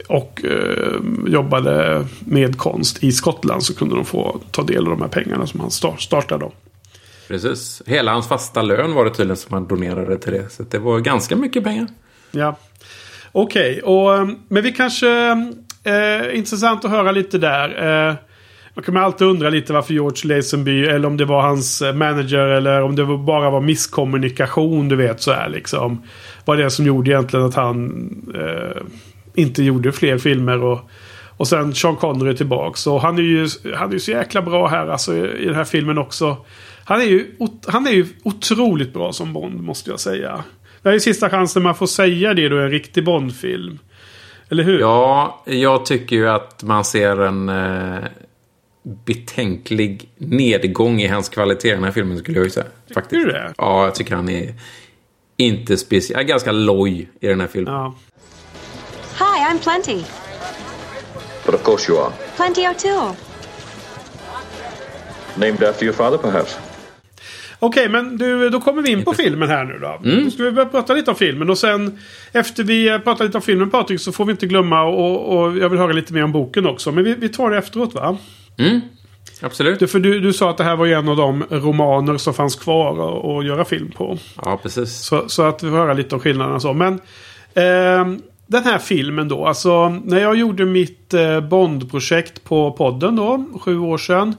och 0.08 0.44
eh, 0.44 1.00
jobbade 1.26 2.04
med 2.20 2.58
konst 2.58 3.04
i 3.04 3.12
Skottland 3.12 3.62
så 3.62 3.74
kunde 3.74 3.94
de 3.94 4.04
få 4.04 4.40
ta 4.50 4.62
del 4.62 4.84
av 4.84 4.90
de 4.90 5.00
här 5.00 5.08
pengarna 5.08 5.46
som 5.46 5.60
han 5.60 5.70
startade. 5.98 6.44
Då. 6.44 6.52
Precis. 7.28 7.82
Hela 7.86 8.12
hans 8.12 8.28
fasta 8.28 8.62
lön 8.62 8.94
var 8.94 9.04
det 9.04 9.10
tydligen 9.10 9.36
som 9.36 9.54
han 9.54 9.66
donerade 9.66 10.18
till 10.18 10.32
det. 10.32 10.52
Så 10.52 10.62
det 10.62 10.78
var 10.78 10.98
ganska 10.98 11.36
mycket 11.36 11.64
pengar. 11.64 11.86
Ja. 12.30 12.56
Okej, 13.32 13.82
okay, 13.82 14.20
ehm, 14.20 14.38
men 14.48 14.62
vi 14.62 14.72
kanske... 14.72 15.08
Eh, 15.84 16.38
intressant 16.38 16.84
att 16.84 16.90
höra 16.90 17.12
lite 17.12 17.38
där. 17.38 18.08
Eh, 18.08 18.14
man 18.74 18.82
kan 18.82 18.96
alltid 18.96 19.26
undra 19.26 19.50
lite 19.50 19.72
varför 19.72 19.94
George 19.94 20.36
Lazenby, 20.36 20.84
eller 20.84 21.08
om 21.08 21.16
det 21.16 21.24
var 21.24 21.42
hans 21.42 21.82
eh, 21.82 21.94
manager, 21.94 22.38
eller 22.38 22.82
om 22.82 22.96
det 22.96 23.04
bara 23.04 23.50
var 23.50 23.60
misskommunikation, 23.60 24.88
du 24.88 24.96
vet 24.96 25.20
så 25.22 25.32
här 25.32 25.48
liksom. 25.48 26.02
Vad 26.44 26.58
det 26.58 26.64
är 26.64 26.68
som 26.68 26.86
gjorde 26.86 27.10
egentligen 27.10 27.46
att 27.46 27.54
han 27.54 28.10
eh, 28.34 28.82
inte 29.34 29.62
gjorde 29.62 29.92
fler 29.92 30.18
filmer. 30.18 30.62
Och, 30.62 30.90
och 31.36 31.48
sen 31.48 31.74
Sean 31.74 31.96
Connery 31.96 32.36
tillbaks. 32.36 32.86
Och 32.86 33.00
han 33.00 33.18
är 33.18 33.22
ju, 33.22 33.48
han 33.74 33.88
är 33.88 33.92
ju 33.92 34.00
så 34.00 34.10
jäkla 34.10 34.42
bra 34.42 34.68
här 34.68 34.86
alltså, 34.86 35.16
i, 35.16 35.42
i 35.42 35.44
den 35.44 35.54
här 35.54 35.64
filmen 35.64 35.98
också. 35.98 36.36
Han 36.84 37.00
är, 37.00 37.04
ju, 37.04 37.26
han 37.66 37.86
är 37.86 37.92
ju 37.92 38.06
otroligt 38.22 38.92
bra 38.92 39.12
som 39.12 39.32
Bond 39.32 39.62
måste 39.62 39.90
jag 39.90 40.00
säga. 40.00 40.44
Det 40.88 40.92
här 40.92 40.96
är 40.96 41.00
sista 41.00 41.30
chansen 41.30 41.62
man 41.62 41.74
får 41.74 41.86
säga 41.86 42.34
det 42.34 42.48
då 42.48 42.56
är 42.56 42.60
en 42.60 42.70
riktig 42.70 43.04
Bondfilm. 43.04 43.78
Eller 44.48 44.64
hur? 44.64 44.80
Ja, 44.80 45.42
jag 45.44 45.86
tycker 45.86 46.16
ju 46.16 46.28
att 46.28 46.62
man 46.62 46.84
ser 46.84 47.20
en 47.20 47.48
eh, 47.48 48.04
betänklig 48.82 50.08
nedgång 50.18 51.00
i 51.00 51.06
hans 51.06 51.28
kvalitet 51.28 51.68
i 51.68 51.70
den 51.70 51.84
här 51.84 51.90
filmen 51.90 52.18
skulle 52.18 52.38
jag 52.38 52.44
ju 52.44 52.50
säga. 52.50 52.66
Faktiskt. 52.94 53.10
Tycker 53.10 53.26
du 53.26 53.32
det? 53.32 53.54
Ja, 53.58 53.84
jag 53.84 53.94
tycker 53.94 54.14
han 54.14 54.28
är 54.28 54.54
inte 55.36 55.76
speciellt, 55.76 56.28
ganska 56.28 56.52
loj 56.52 57.08
i 57.20 57.26
den 57.26 57.40
här 57.40 57.48
filmen. 57.48 57.74
Ja. 57.74 57.94
Hi, 59.18 59.54
I'm 59.54 59.58
Plenty. 59.62 60.04
But 61.46 61.54
of 61.54 61.62
course 61.62 61.92
you 61.92 62.00
are. 62.00 62.12
Plenty 62.36 62.60
O'Toole. 62.60 63.14
Named 65.34 65.62
after 65.62 65.84
your 65.84 65.94
father 65.94 66.18
perhaps? 66.18 66.67
Okej, 67.58 67.88
men 67.88 68.16
du, 68.16 68.50
då 68.50 68.60
kommer 68.60 68.82
vi 68.82 68.90
in 68.90 69.04
på 69.04 69.12
filmen 69.12 69.48
här 69.48 69.64
nu 69.64 69.78
då. 69.78 70.00
Mm. 70.04 70.24
Då 70.24 70.30
ska 70.30 70.42
vi 70.42 70.50
börja 70.50 70.68
prata 70.68 70.94
lite 70.94 71.10
om 71.10 71.16
filmen. 71.16 71.50
Och 71.50 71.58
sen 71.58 71.98
efter 72.32 72.64
vi 72.64 72.98
pratar 73.04 73.24
lite 73.24 73.38
om 73.38 73.42
filmen 73.42 73.70
Patrik 73.70 74.00
så 74.00 74.12
får 74.12 74.24
vi 74.24 74.30
inte 74.30 74.46
glömma 74.46 74.82
och, 74.82 75.38
och 75.38 75.58
jag 75.58 75.68
vill 75.68 75.78
höra 75.78 75.92
lite 75.92 76.12
mer 76.12 76.24
om 76.24 76.32
boken 76.32 76.66
också. 76.66 76.92
Men 76.92 77.04
vi, 77.04 77.14
vi 77.14 77.28
tar 77.28 77.50
det 77.50 77.58
efteråt 77.58 77.94
va? 77.94 78.16
Mm. 78.58 78.80
Absolut. 79.40 79.78
Du, 79.78 79.86
för 79.86 79.98
du, 79.98 80.20
du 80.20 80.32
sa 80.32 80.50
att 80.50 80.56
det 80.56 80.64
här 80.64 80.76
var 80.76 80.86
en 80.86 81.08
av 81.08 81.16
de 81.16 81.44
romaner 81.50 82.16
som 82.16 82.34
fanns 82.34 82.56
kvar 82.56 83.38
att 83.38 83.46
göra 83.46 83.64
film 83.64 83.90
på. 83.90 84.18
Ja, 84.44 84.60
precis. 84.62 84.92
Så, 84.92 85.28
så 85.28 85.42
att 85.42 85.62
vi 85.62 85.70
får 85.70 85.76
höra 85.76 85.94
lite 85.94 86.14
om 86.14 86.20
skillnaderna 86.20 86.60
så. 86.60 86.72
Men 86.72 86.94
eh, 87.54 88.18
den 88.46 88.64
här 88.64 88.78
filmen 88.78 89.28
då. 89.28 89.46
Alltså 89.46 89.88
när 89.88 90.20
jag 90.20 90.36
gjorde 90.36 90.64
mitt 90.64 91.14
eh, 91.14 91.40
Bond-projekt 91.40 92.44
på 92.44 92.72
podden 92.72 93.16
då. 93.16 93.44
Sju 93.60 93.78
år 93.78 93.98
sedan. 93.98 94.34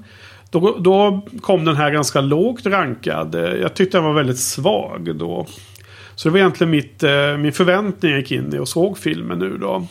Då, 0.49 0.77
då 0.79 1.21
kom 1.41 1.65
den 1.65 1.75
här 1.75 1.91
ganska 1.91 2.21
lågt 2.21 2.65
rankad. 2.65 3.35
Jag 3.61 3.73
tyckte 3.73 3.97
den 3.97 4.05
var 4.05 4.13
väldigt 4.13 4.39
svag 4.39 5.15
då. 5.15 5.47
Så 6.19 6.27
det 6.27 6.31
var 6.31 6.39
egentligen 6.39 6.71
mitt, 6.71 7.03
eh, 7.03 7.37
min 7.37 7.53
förväntning 7.53 8.11
jag 8.11 8.19
gick 8.19 8.31
in 8.31 8.53
i 8.55 8.57
och 8.57 8.67
såg 8.67 8.97
filmen 8.97 9.39
nu 9.39 9.57
då. 9.57 9.87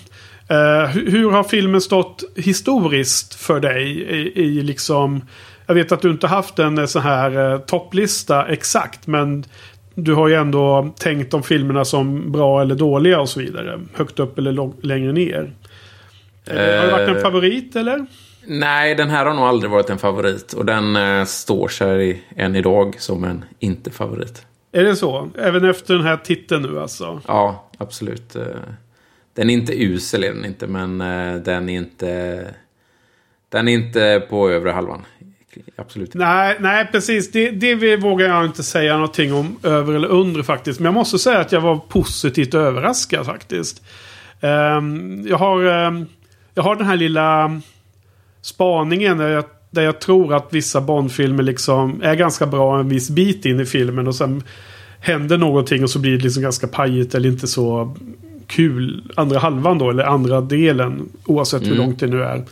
Uh, 0.51 0.87
hur 0.87 1.31
har 1.31 1.45
filmen 1.45 1.81
stått 1.81 2.25
historiskt 2.37 3.35
för 3.35 3.61
dig 3.61 4.01
i, 4.01 4.43
i, 4.43 4.63
liksom... 4.63 5.23
Jag 5.67 5.75
vet 5.75 5.93
att 5.93 6.03
du 6.03 6.11
inte 6.11 6.27
haft 6.27 6.59
en 6.59 6.79
eh, 6.79 6.87
så 6.87 6.99
här 6.99 7.59
topplista 7.59 8.47
exakt. 8.47 9.07
Men 9.07 9.45
du 9.95 10.15
har 10.15 10.29
ju 10.29 10.35
ändå 10.35 10.95
tänkt 10.99 11.35
om 11.35 11.43
filmerna 11.43 11.85
som 11.85 12.33
bra 12.33 12.61
eller 12.63 12.75
dåliga 12.75 13.21
och 13.21 13.29
så 13.29 13.41
vidare. 13.41 13.81
Högt 13.95 14.19
upp 14.19 14.39
eller 14.39 14.87
längre 14.87 15.13
ner. 15.13 15.53
Uh, 16.51 16.57
har 16.57 16.87
det 16.87 16.93
varit 16.93 17.09
en 17.09 17.23
favorit 17.23 17.77
eller? 17.77 18.07
Nej, 18.49 18.95
den 18.95 19.11
här 19.11 19.27
har 19.27 19.35
nog 19.35 19.45
aldrig 19.45 19.71
varit 19.71 19.91
en 19.91 19.99
favorit. 19.99 20.53
Och 20.53 20.65
den 20.65 20.97
uh, 20.97 21.25
står 21.25 21.69
sig 21.69 22.23
än 22.37 22.57
idag 22.57 22.97
som 22.99 23.25
en 23.25 23.45
inte-favorit. 23.59 24.47
Är 24.73 24.85
det 24.85 24.97
så? 24.97 25.31
Även 25.39 25.65
efter 25.65 25.95
den 25.95 26.07
här 26.07 26.17
titeln 26.17 26.63
nu 26.63 26.81
alltså? 26.81 27.21
Ja, 27.27 27.71
absolut. 27.79 28.37
Den 29.35 29.51
är 29.51 29.55
inte 29.55 29.83
usel 29.83 30.25
är 30.25 30.35
den 30.35 30.45
inte, 30.45 30.67
men 30.67 31.01
uh, 31.01 31.43
den 31.43 31.69
är 31.69 31.77
inte... 31.77 32.45
Den 33.49 33.69
är 33.69 33.73
inte 33.73 34.27
på 34.31 34.51
övre 34.51 34.71
halvan. 34.71 35.05
Absolut 35.77 36.09
inte. 36.09 36.19
Nej, 36.19 36.57
nej 36.61 36.89
precis. 36.93 37.31
Det, 37.31 37.51
det 37.51 37.97
vågar 37.97 38.27
jag 38.27 38.45
inte 38.45 38.63
säga 38.63 38.93
någonting 38.95 39.33
om 39.35 39.57
över 39.63 39.95
eller 39.95 40.09
under 40.09 40.43
faktiskt. 40.43 40.81
Men 40.81 40.85
jag 40.85 40.95
måste 40.95 41.19
säga 41.19 41.39
att 41.39 41.53
jag 41.53 41.61
var 41.61 41.77
positivt 41.77 42.55
överraskad 42.55 43.27
faktiskt. 43.27 43.83
Um, 44.41 45.27
jag, 45.27 45.39
har, 45.39 45.65
um, 45.65 46.07
jag 46.55 46.63
har 46.63 46.77
den 46.77 46.87
här 46.87 46.97
lilla 46.97 47.61
spaningen 48.43 49.19
där 49.19 49.29
jag, 49.29 49.45
där 49.71 49.83
jag 49.83 50.01
tror 50.01 50.35
att 50.35 50.47
vissa 50.51 50.81
Bondfilmer 50.81 51.43
liksom 51.43 52.03
är 52.03 52.15
ganska 52.15 52.47
bra 52.47 52.79
en 52.79 52.89
viss 52.89 53.11
bit 53.11 53.45
in 53.45 53.61
i 53.61 53.65
filmen 53.65 54.07
och 54.07 54.15
sen 54.15 54.43
händer 55.01 55.39
någonting 55.39 55.83
och 55.83 55.91
så 55.91 55.99
blir 55.99 56.17
det 56.17 56.25
liksom 56.25 56.43
ganska 56.43 56.67
pajigt 56.67 57.15
eller 57.15 57.29
inte 57.29 57.47
så 57.47 57.97
kul 58.47 59.03
andra 59.15 59.39
halvan 59.39 59.79
då, 59.79 59.91
eller 59.91 60.05
andra 60.05 60.41
delen. 60.41 61.09
Oavsett 61.25 61.63
mm. 61.63 61.73
hur 61.73 61.83
långt 61.83 62.01
det 62.01 62.07
nu 62.07 62.23
är. 62.23 62.45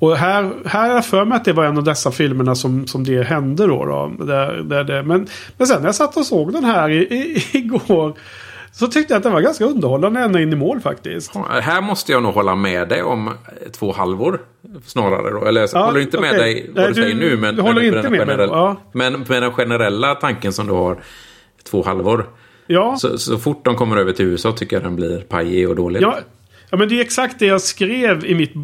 Och 0.00 0.16
här, 0.16 0.52
här 0.66 0.94
jag 0.94 1.06
för 1.06 1.24
mig 1.24 1.36
att 1.36 1.44
det 1.44 1.52
var 1.52 1.64
en 1.64 1.78
av 1.78 1.84
dessa 1.84 2.10
filmerna 2.10 2.54
som, 2.54 2.86
som 2.86 3.04
det 3.04 3.22
hände 3.22 3.66
då. 3.66 3.84
då 3.84 4.24
där, 4.24 4.62
där 4.62 4.84
det, 4.84 5.02
men, 5.02 5.26
men 5.56 5.66
sen 5.66 5.80
när 5.80 5.88
jag 5.88 5.94
satt 5.94 6.16
och 6.16 6.26
såg 6.26 6.52
den 6.52 6.64
här 6.64 6.90
i, 6.90 6.96
i, 6.96 7.44
igår. 7.58 8.14
Så 8.72 8.86
tyckte 8.86 9.12
jag 9.12 9.18
att 9.18 9.22
den 9.22 9.32
var 9.32 9.40
ganska 9.40 9.64
underhållande 9.64 10.20
ända 10.20 10.40
in 10.40 10.52
i 10.52 10.56
mål 10.56 10.80
faktiskt. 10.80 11.36
Här 11.62 11.80
måste 11.80 12.12
jag 12.12 12.22
nog 12.22 12.34
hålla 12.34 12.54
med 12.54 12.88
dig 12.88 13.02
om 13.02 13.30
två 13.72 13.92
halvor. 13.92 14.40
Snarare 14.86 15.30
då. 15.30 15.44
Eller 15.44 15.60
jag 15.60 15.70
ja, 15.72 15.84
håller 15.84 16.00
inte 16.00 16.18
okay. 16.18 16.30
med 16.30 16.40
dig 16.40 16.70
vad 16.74 16.84
du, 16.84 16.88
du 16.88 17.02
säger 17.02 17.14
nu. 17.14 17.36
Men, 17.36 17.56
du 17.56 17.62
håller 17.62 17.82
inte 17.82 18.10
med 18.10 18.26
mig 18.26 18.36
ja. 18.38 18.76
Men 18.92 19.24
med 19.28 19.42
den 19.42 19.52
generella 19.52 20.14
tanken 20.14 20.52
som 20.52 20.66
du 20.66 20.72
har. 20.72 21.02
Två 21.70 21.82
halvor. 21.82 22.26
Ja. 22.66 22.96
Så, 22.96 23.18
så 23.18 23.38
fort 23.38 23.64
de 23.64 23.76
kommer 23.76 23.96
över 23.96 24.12
till 24.12 24.24
USA 24.24 24.52
tycker 24.52 24.76
jag 24.76 24.82
den 24.82 24.96
blir 24.96 25.18
pajig 25.20 25.68
och 25.68 25.76
dålig. 25.76 26.02
Ja. 26.02 26.18
Ja 26.70 26.76
men 26.76 26.88
det 26.88 26.98
är 26.98 27.00
exakt 27.00 27.38
det 27.38 27.46
jag 27.46 27.60
skrev 27.60 28.24
i 28.24 28.34
mitt 28.34 28.54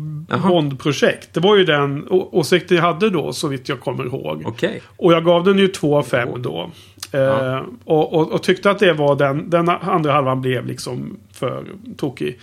Bond-projekt. 0.48 1.34
Det 1.34 1.40
var 1.40 1.56
ju 1.56 1.64
den 1.64 2.06
åsikten 2.10 2.76
jag 2.76 2.84
hade 2.84 3.10
då 3.10 3.32
så 3.32 3.48
vitt 3.48 3.68
jag 3.68 3.80
kommer 3.80 4.06
ihåg. 4.06 4.46
Okay. 4.46 4.80
Och 4.96 5.12
jag 5.12 5.24
gav 5.24 5.44
den 5.44 5.58
ju 5.58 5.68
två 5.68 5.98
av 5.98 6.02
fem 6.02 6.42
då. 6.42 6.70
Ja. 7.18 7.56
Eh, 7.56 7.62
och, 7.84 8.12
och, 8.12 8.32
och, 8.32 8.42
tyckte 8.42 8.70
att 8.70 8.78
det 8.78 8.92
var 8.92 9.16
den, 9.16 9.50
den 9.50 9.68
andra 9.68 10.12
halvan 10.12 10.40
blev 10.40 10.66
liksom 10.66 11.16
för 11.32 11.64
tokig. 11.96 12.38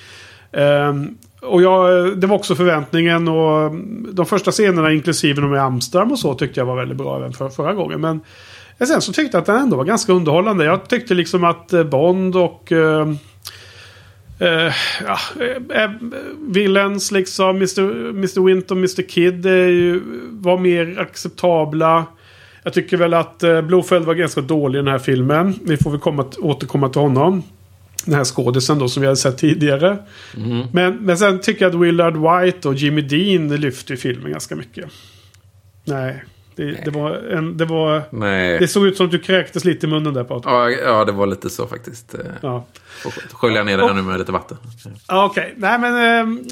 Eh, 0.51 0.93
och 1.41 1.61
jag, 1.61 2.17
det 2.17 2.27
var 2.27 2.35
också 2.35 2.55
förväntningen 2.55 3.27
och 3.27 3.75
de 4.13 4.25
första 4.25 4.51
scenerna 4.51 4.91
inklusive 4.91 5.41
de 5.41 5.55
i 5.55 5.59
Amsterdam 5.59 6.11
och 6.11 6.19
så 6.19 6.33
tyckte 6.33 6.59
jag 6.59 6.65
var 6.65 6.75
väldigt 6.75 6.97
bra 6.97 7.17
även 7.17 7.33
för 7.33 7.49
förra 7.49 7.73
gången. 7.73 8.01
Men 8.01 8.21
sen 8.87 9.01
så 9.01 9.13
tyckte 9.13 9.37
jag 9.37 9.41
att 9.41 9.45
den 9.45 9.61
ändå 9.61 9.77
var 9.77 9.83
ganska 9.83 10.13
underhållande. 10.13 10.65
Jag 10.65 10.87
tyckte 10.87 11.13
liksom 11.13 11.43
att 11.43 11.73
eh, 11.73 11.83
Bond 11.83 12.35
och... 12.35 12.71
Uh, 12.71 13.07
uh, 14.41 14.73
ja, 15.05 15.17
Villains 16.39 17.11
liksom, 17.11 17.49
Mr. 17.55 18.09
Mr. 18.09 18.45
Winter 18.45 18.75
och 18.75 18.77
Mr. 18.77 19.09
Kid 19.09 19.45
ju, 19.45 20.01
var 20.31 20.57
mer 20.57 20.99
acceptabla. 20.99 22.05
Jag 22.63 22.73
tycker 22.73 22.97
väl 22.97 23.13
att 23.13 23.43
uh, 23.43 23.61
Blofeld 23.61 24.05
var 24.05 24.13
ganska 24.13 24.41
dålig 24.41 24.79
i 24.79 24.81
den 24.81 24.91
här 24.91 24.99
filmen. 24.99 25.59
Vi 25.63 25.77
får 25.77 25.91
väl 25.91 25.99
komma, 25.99 26.25
återkomma 26.39 26.89
till 26.89 27.01
honom. 27.01 27.43
Den 28.05 28.15
här 28.15 28.23
skådisen 28.23 28.79
då 28.79 28.89
som 28.89 29.01
vi 29.01 29.07
hade 29.07 29.17
sett 29.17 29.37
tidigare. 29.37 29.97
Mm. 30.37 30.67
Men, 30.71 30.97
men 30.97 31.17
sen 31.17 31.41
tycker 31.41 31.65
jag 31.65 31.75
att 31.75 31.81
Willard 31.81 32.17
White 32.17 32.67
och 32.67 32.73
Jimmy 32.73 33.01
Dean 33.01 33.55
lyfter 33.55 33.95
filmen 33.95 34.31
ganska 34.31 34.55
mycket. 34.55 34.85
Nej. 35.83 36.23
Det, 36.55 36.85
det, 36.85 36.91
var 36.91 37.11
en, 37.11 37.57
det, 37.57 37.65
var, 37.65 38.01
Nej. 38.09 38.59
det 38.59 38.67
såg 38.67 38.85
ut 38.85 38.97
som 38.97 39.05
att 39.05 39.11
du 39.11 39.19
kräktes 39.19 39.65
lite 39.65 39.85
i 39.85 39.89
munnen 39.89 40.13
där 40.13 40.23
Patrik. 40.23 40.45
Ja, 40.45 40.69
ja, 40.69 41.05
det 41.05 41.11
var 41.11 41.27
lite 41.27 41.49
så 41.49 41.67
faktiskt. 41.67 42.15
Ja. 42.41 42.65
Skölja 43.31 43.63
ner 43.63 43.77
det 43.77 43.87
här 43.87 43.93
nu 43.93 44.01
med 44.01 44.19
lite 44.19 44.31
vatten. 44.31 44.57
Ja, 45.07 45.25
Okej, 45.25 45.43
okay. 45.43 45.53
nej 45.57 45.79
men 45.79 46.19
eh, 46.19 46.43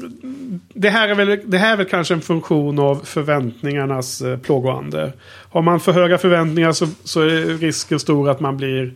det, 0.73 0.89
här 0.89 1.09
är 1.09 1.15
väl, 1.15 1.39
det 1.45 1.57
här 1.57 1.73
är 1.73 1.77
väl 1.77 1.85
kanske 1.85 2.13
en 2.13 2.21
funktion 2.21 2.79
av 2.79 3.01
förväntningarnas 3.05 4.21
eh, 4.21 4.37
plågoande. 4.37 5.13
Har 5.51 5.61
man 5.61 5.79
för 5.79 5.91
höga 5.91 6.17
förväntningar 6.17 6.71
så, 6.71 6.87
så 7.03 7.21
är 7.21 7.57
risken 7.57 7.99
stor 7.99 8.29
att 8.29 8.39
man 8.39 8.57
blir 8.57 8.93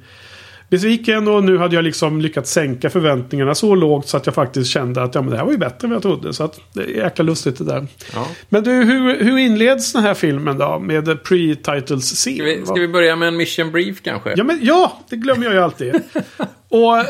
besviken 0.70 1.28
och 1.28 1.44
nu 1.44 1.58
hade 1.58 1.76
jag 1.76 1.84
liksom 1.84 2.22
lyckats 2.22 2.52
sänka 2.52 2.90
förväntningarna 2.90 3.56
så 3.56 3.76
lågt 3.76 4.08
så 4.08 4.18
att 4.18 4.26
jag 4.26 4.36
faktiskt 4.36 4.70
kände 4.70 5.04
att 5.04 5.16
ja, 5.16 5.22
men 5.22 5.32
det 5.32 5.38
här 5.38 5.46
var 5.46 5.52
ju 5.52 5.58
bättre 5.58 5.86
än 5.86 5.90
vad 5.90 5.96
jag 5.96 6.02
trodde. 6.02 6.34
Så 6.34 6.44
att 6.44 6.60
det 6.74 6.82
är 6.82 6.88
jäkla 6.88 7.24
lustigt 7.24 7.58
det 7.58 7.64
där. 7.64 7.88
Ja. 8.14 8.28
Men 8.50 8.64
du, 8.64 8.72
hur, 8.72 9.24
hur 9.24 9.38
inleds 9.38 9.94
den 9.94 10.04
här 10.04 10.14
filmen 10.14 10.58
då? 10.58 10.80
Med 10.80 11.08
pre-titles 11.24 12.16
scene? 12.16 12.36
Ska 12.36 12.44
vi, 12.44 12.66
ska 12.66 12.74
vi 12.74 12.88
börja 12.88 13.16
med 13.16 13.28
en 13.28 13.38
mission 13.38 13.72
brief 13.72 14.02
kanske? 14.04 14.34
Ja, 14.38 14.44
men, 14.44 14.60
ja 14.62 15.00
det 15.10 15.16
glömmer 15.16 15.46
jag 15.46 15.54
ju 15.54 15.60
alltid. 15.60 15.96
och 16.70 17.06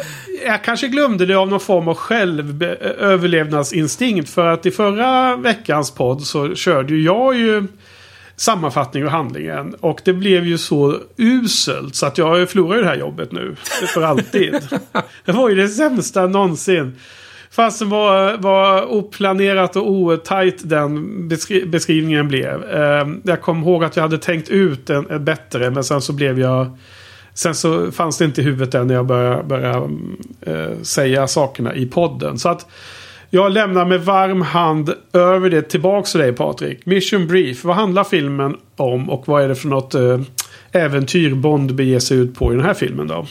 jag 0.46 0.64
kanske 0.64 0.88
glömde 0.88 1.26
det 1.26 1.36
av 1.36 1.48
någon 1.48 1.60
form 1.60 1.88
av 1.88 1.96
själv 1.96 2.64
överlevnadsinstinkt. 3.00 4.30
För 4.30 4.46
att 4.46 4.66
i 4.66 4.72
förra 4.72 5.36
veckans 5.36 5.92
podd 5.92 6.22
så 6.22 6.56
körde 6.56 6.94
ju 6.94 7.04
jag 7.04 7.38
ju 7.38 7.68
sammanfattning 8.36 9.06
och 9.06 9.12
handlingen. 9.12 9.74
Och 9.74 10.02
det 10.06 10.14
blev 10.14 10.46
ju 10.46 10.58
så 10.58 11.00
uselt 11.18 11.96
så 11.96 12.06
att 12.06 12.18
jag 12.18 12.50
förlorar 12.50 12.76
ju 12.76 12.82
det 12.82 12.90
här 12.90 12.96
jobbet 12.96 13.32
nu. 13.32 13.56
För 13.94 14.02
alltid. 14.02 14.56
det 15.26 15.32
var 15.32 15.50
ju 15.50 15.56
det 15.56 15.70
sämsta 15.70 16.28
någonsin. 16.28 16.96
Fast 17.56 17.80
det 17.80 17.86
var, 17.86 18.38
var 18.38 18.94
oplanerat 18.94 19.76
och 19.76 19.92
otajt 19.92 20.70
den 20.70 21.28
beskri 21.28 21.66
beskrivningen 21.66 22.28
blev. 22.28 22.64
Eh, 22.64 23.08
jag 23.24 23.42
kom 23.42 23.64
ihåg 23.64 23.84
att 23.84 23.96
jag 23.96 24.04
hade 24.04 24.18
tänkt 24.18 24.50
ut 24.50 24.90
en, 24.90 25.10
en, 25.10 25.26
bättre 25.26 25.72
men 25.72 25.84
sen 25.84 26.02
så 26.02 26.14
blev 26.14 26.40
jag... 26.40 26.78
Sen 27.34 27.56
så 27.56 27.92
fanns 27.92 28.18
det 28.18 28.26
inte 28.26 28.42
i 28.42 28.44
huvudet 28.44 28.76
än 28.76 28.88
när 28.88 28.94
jag 28.94 29.06
började, 29.06 29.44
började 29.44 29.90
eh, 30.42 30.82
säga 30.82 31.28
sakerna 31.28 31.76
i 31.76 31.86
podden. 31.86 32.40
Så 32.40 32.50
att 32.50 32.68
jag 33.36 33.52
lämnar 33.52 33.86
med 33.86 34.02
varm 34.06 34.42
hand 34.42 34.94
över 35.14 35.50
det 35.50 35.62
tillbaks 35.62 36.12
till 36.12 36.22
dig 36.22 36.34
Patrik. 36.34 36.86
Mission 36.86 37.28
Brief. 37.28 37.64
Vad 37.64 37.76
handlar 37.76 38.04
filmen 38.04 38.58
om 38.76 39.10
och 39.10 39.28
vad 39.28 39.44
är 39.44 39.48
det 39.48 39.56
för 39.56 39.68
något 39.68 39.96
eh, 39.96 40.20
äventyr 40.72 41.34
Bond 41.34 41.76
beger 41.76 42.00
sig 42.00 42.18
ut 42.18 42.36
på 42.36 42.54
i 42.54 42.56
den 42.56 42.66
här 42.66 42.74
filmen 42.74 43.08
då? 43.08 43.26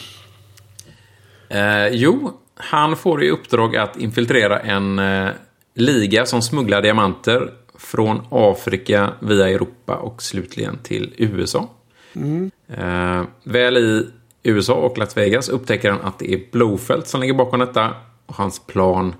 Eh, 1.48 1.88
jo, 1.88 2.32
han 2.56 2.96
får 2.96 3.24
i 3.24 3.30
uppdrag 3.30 3.76
att 3.76 3.96
infiltrera 3.96 4.58
en 4.58 4.98
eh, 4.98 5.28
liga 5.74 6.26
som 6.26 6.42
smugglar 6.42 6.82
diamanter 6.82 7.50
från 7.78 8.20
Afrika 8.30 9.10
via 9.20 9.48
Europa 9.48 9.96
och 9.96 10.22
slutligen 10.22 10.78
till 10.82 11.14
USA. 11.16 11.70
Mm. 12.16 12.50
Eh, 12.68 13.22
väl 13.44 13.76
i 13.76 14.06
USA 14.42 14.74
och 14.74 14.98
Las 14.98 15.16
Vegas 15.16 15.48
upptäcker 15.48 15.90
han 15.90 16.00
att 16.00 16.18
det 16.18 16.34
är 16.34 16.40
Blowfelt 16.52 17.06
som 17.06 17.20
ligger 17.20 17.34
bakom 17.34 17.60
detta. 17.60 17.90
Och 18.26 18.34
hans 18.34 18.66
plan, 18.66 19.14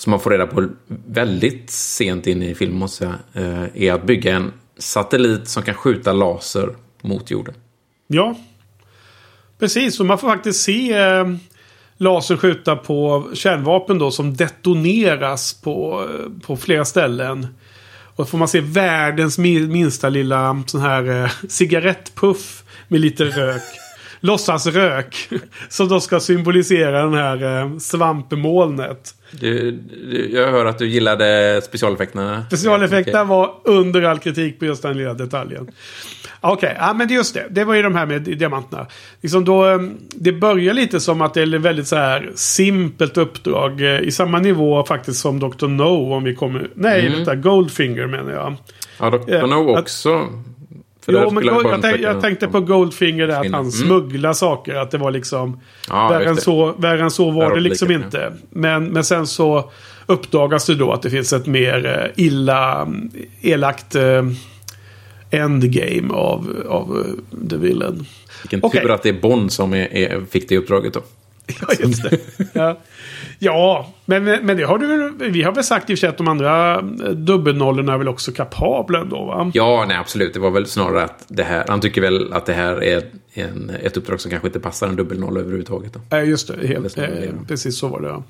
som 0.00 0.10
man 0.10 0.20
får 0.20 0.30
reda 0.30 0.46
på 0.46 0.68
väldigt 1.06 1.70
sent 1.70 2.26
in 2.26 2.42
i 2.42 2.54
filmen, 2.54 2.78
måste 2.78 3.04
jag 3.04 3.14
säga, 3.32 3.68
eh, 3.74 3.82
är 3.82 3.92
att 3.92 4.06
bygga 4.06 4.36
en 4.36 4.52
satellit 4.78 5.48
som 5.48 5.62
kan 5.62 5.74
skjuta 5.74 6.12
laser 6.12 6.68
mot 7.02 7.30
jorden. 7.30 7.54
Ja, 8.06 8.36
precis. 9.58 10.00
Och 10.00 10.06
man 10.06 10.18
får 10.18 10.28
faktiskt 10.28 10.62
se 10.62 10.92
eh, 10.92 11.24
laser 11.24 11.38
lasern 11.96 12.38
skjuta 12.38 12.76
på 12.76 13.30
kärnvapen 13.34 13.98
då 13.98 14.10
som 14.10 14.36
detoneras 14.36 15.54
på, 15.54 16.08
eh, 16.10 16.46
på 16.46 16.56
flera 16.56 16.84
ställen. 16.84 17.46
Och 18.16 18.26
så 18.26 18.30
får 18.30 18.38
man 18.38 18.48
se 18.48 18.60
världens 18.60 19.38
minsta 19.38 20.08
lilla 20.08 20.62
sån 20.66 20.80
här 20.80 21.32
cigarettpuff 21.48 22.64
med 22.88 23.00
lite 23.00 23.24
rök. 23.24 23.62
Låtsasrök. 24.20 25.28
Som 25.68 25.88
då 25.88 26.00
ska 26.00 26.20
symbolisera 26.20 27.02
den 27.02 27.14
här 27.14 27.62
eh, 27.62 27.78
svampmolnet. 27.78 29.14
Du, 29.30 29.70
du, 29.70 30.30
jag 30.32 30.50
hör 30.50 30.66
att 30.66 30.78
du 30.78 30.88
gillade 30.88 31.60
specialeffekterna. 31.64 32.44
Specialeffekterna 32.46 33.24
var 33.24 33.54
under 33.64 34.02
all 34.02 34.18
kritik 34.18 34.58
på 34.58 34.64
just 34.64 34.82
den 34.82 34.96
lilla 34.96 35.14
detaljen. 35.14 35.70
Okej, 36.40 36.70
okay, 36.70 36.86
ja, 36.86 36.94
men 36.94 37.08
just 37.08 37.34
det. 37.34 37.46
Det 37.50 37.64
var 37.64 37.74
ju 37.74 37.82
de 37.82 37.94
här 37.94 38.06
med 38.06 38.22
diamanterna. 38.22 38.86
Liksom 39.20 39.44
då, 39.44 39.64
ehm, 39.64 39.98
det 40.10 40.32
börjar 40.32 40.74
lite 40.74 41.00
som 41.00 41.20
att 41.20 41.34
det 41.34 41.42
är 41.42 41.58
väldigt 41.58 41.86
så 41.88 41.96
här 41.96 42.32
simpelt 42.34 43.16
uppdrag. 43.16 43.80
Eh, 43.80 44.00
I 44.00 44.10
samma 44.10 44.38
nivå 44.38 44.84
faktiskt 44.84 45.20
som 45.20 45.40
Dr. 45.40 45.66
No 45.66 46.14
om 46.14 46.24
vi 46.24 46.34
kommer... 46.34 46.70
Nej, 46.74 47.06
mm. 47.06 47.42
Goldfinger 47.42 48.06
menar 48.06 48.32
jag. 48.32 48.56
Ja, 48.98 49.10
Dr. 49.10 49.34
Eh, 49.34 49.46
no 49.46 49.78
också. 49.78 50.08
För 50.08 50.28
jo, 51.12 51.30
men 51.30 51.46
Gold, 51.46 51.66
jag, 51.66 51.82
tänk, 51.82 52.00
jag, 52.00 52.20
tänkte 52.20 52.48
på 52.48 52.60
Goldfinger 52.60 53.26
där, 53.26 53.40
att 53.40 53.50
han 53.50 53.54
mm. 53.54 53.70
smugglar 53.70 54.32
saker. 54.32 54.74
Att 54.74 54.90
det 54.90 54.98
var 54.98 55.10
liksom... 55.10 55.60
Ja, 55.88 56.08
värre, 56.08 56.28
än 56.28 56.36
så, 56.36 56.72
värre 56.78 57.02
än 57.02 57.10
så 57.10 57.30
var 57.30 57.54
det 57.54 57.60
liksom 57.60 57.90
inte. 57.90 58.32
Men, 58.50 58.84
men 58.84 59.04
sen 59.04 59.26
så 59.26 59.70
uppdagas 60.06 60.66
det 60.66 60.74
då 60.74 60.92
att 60.92 61.02
det 61.02 61.10
finns 61.10 61.32
ett 61.32 61.46
mer 61.46 61.86
eh, 62.16 62.24
illa, 62.24 62.88
elakt 63.40 63.96
endgame 65.30 66.14
av, 66.14 66.64
av 66.68 67.06
The 67.50 67.56
Villain. 67.56 68.06
Vilken 68.42 68.64
okay. 68.64 68.82
tur 68.82 68.90
att 68.90 69.02
det 69.02 69.08
är 69.08 69.20
Bond 69.20 69.52
som 69.52 69.74
är, 69.74 69.94
är, 69.94 70.20
fick 70.30 70.48
det 70.48 70.58
uppdraget 70.58 70.94
då. 70.94 71.00
Ja, 71.60 71.74
just 71.78 72.02
det. 72.02 72.18
ja. 72.52 72.78
Ja, 73.40 73.92
men, 74.04 74.24
men 74.24 74.56
det 74.56 74.62
har 74.62 74.78
du 74.78 75.14
Vi 75.18 75.42
har 75.42 75.52
väl 75.52 75.64
sagt 75.64 75.90
i 75.90 75.94
och 75.94 75.98
för 75.98 76.00
sig 76.00 76.08
att 76.08 76.18
de 76.18 76.28
andra 76.28 76.74
eh, 76.74 77.10
dubbelnollorna 77.10 77.92
är 77.92 77.98
väl 77.98 78.08
också 78.08 78.32
kapabla 78.32 79.00
ändå 79.00 79.24
va? 79.24 79.50
Ja, 79.54 79.84
nej 79.88 79.96
absolut. 79.96 80.34
Det 80.34 80.40
var 80.40 80.50
väl 80.50 80.66
snarare 80.66 81.04
att 81.04 81.24
det 81.28 81.42
här. 81.42 81.64
Han 81.68 81.80
tycker 81.80 82.00
väl 82.00 82.32
att 82.32 82.46
det 82.46 82.52
här 82.52 82.84
är 82.84 83.02
en, 83.32 83.70
ett 83.82 83.96
uppdrag 83.96 84.20
som 84.20 84.30
kanske 84.30 84.48
inte 84.48 84.60
passar 84.60 84.88
en 84.88 84.96
dubbelnoll 84.96 85.36
överhuvudtaget. 85.36 85.92
Ja, 86.10 86.20
just 86.20 86.48
det. 86.48 86.66
Helt, 86.66 86.98
eh, 86.98 87.06
precis 87.48 87.78
så 87.78 87.88
var 87.88 88.00
det. 88.00 88.08
Ja. 88.08 88.22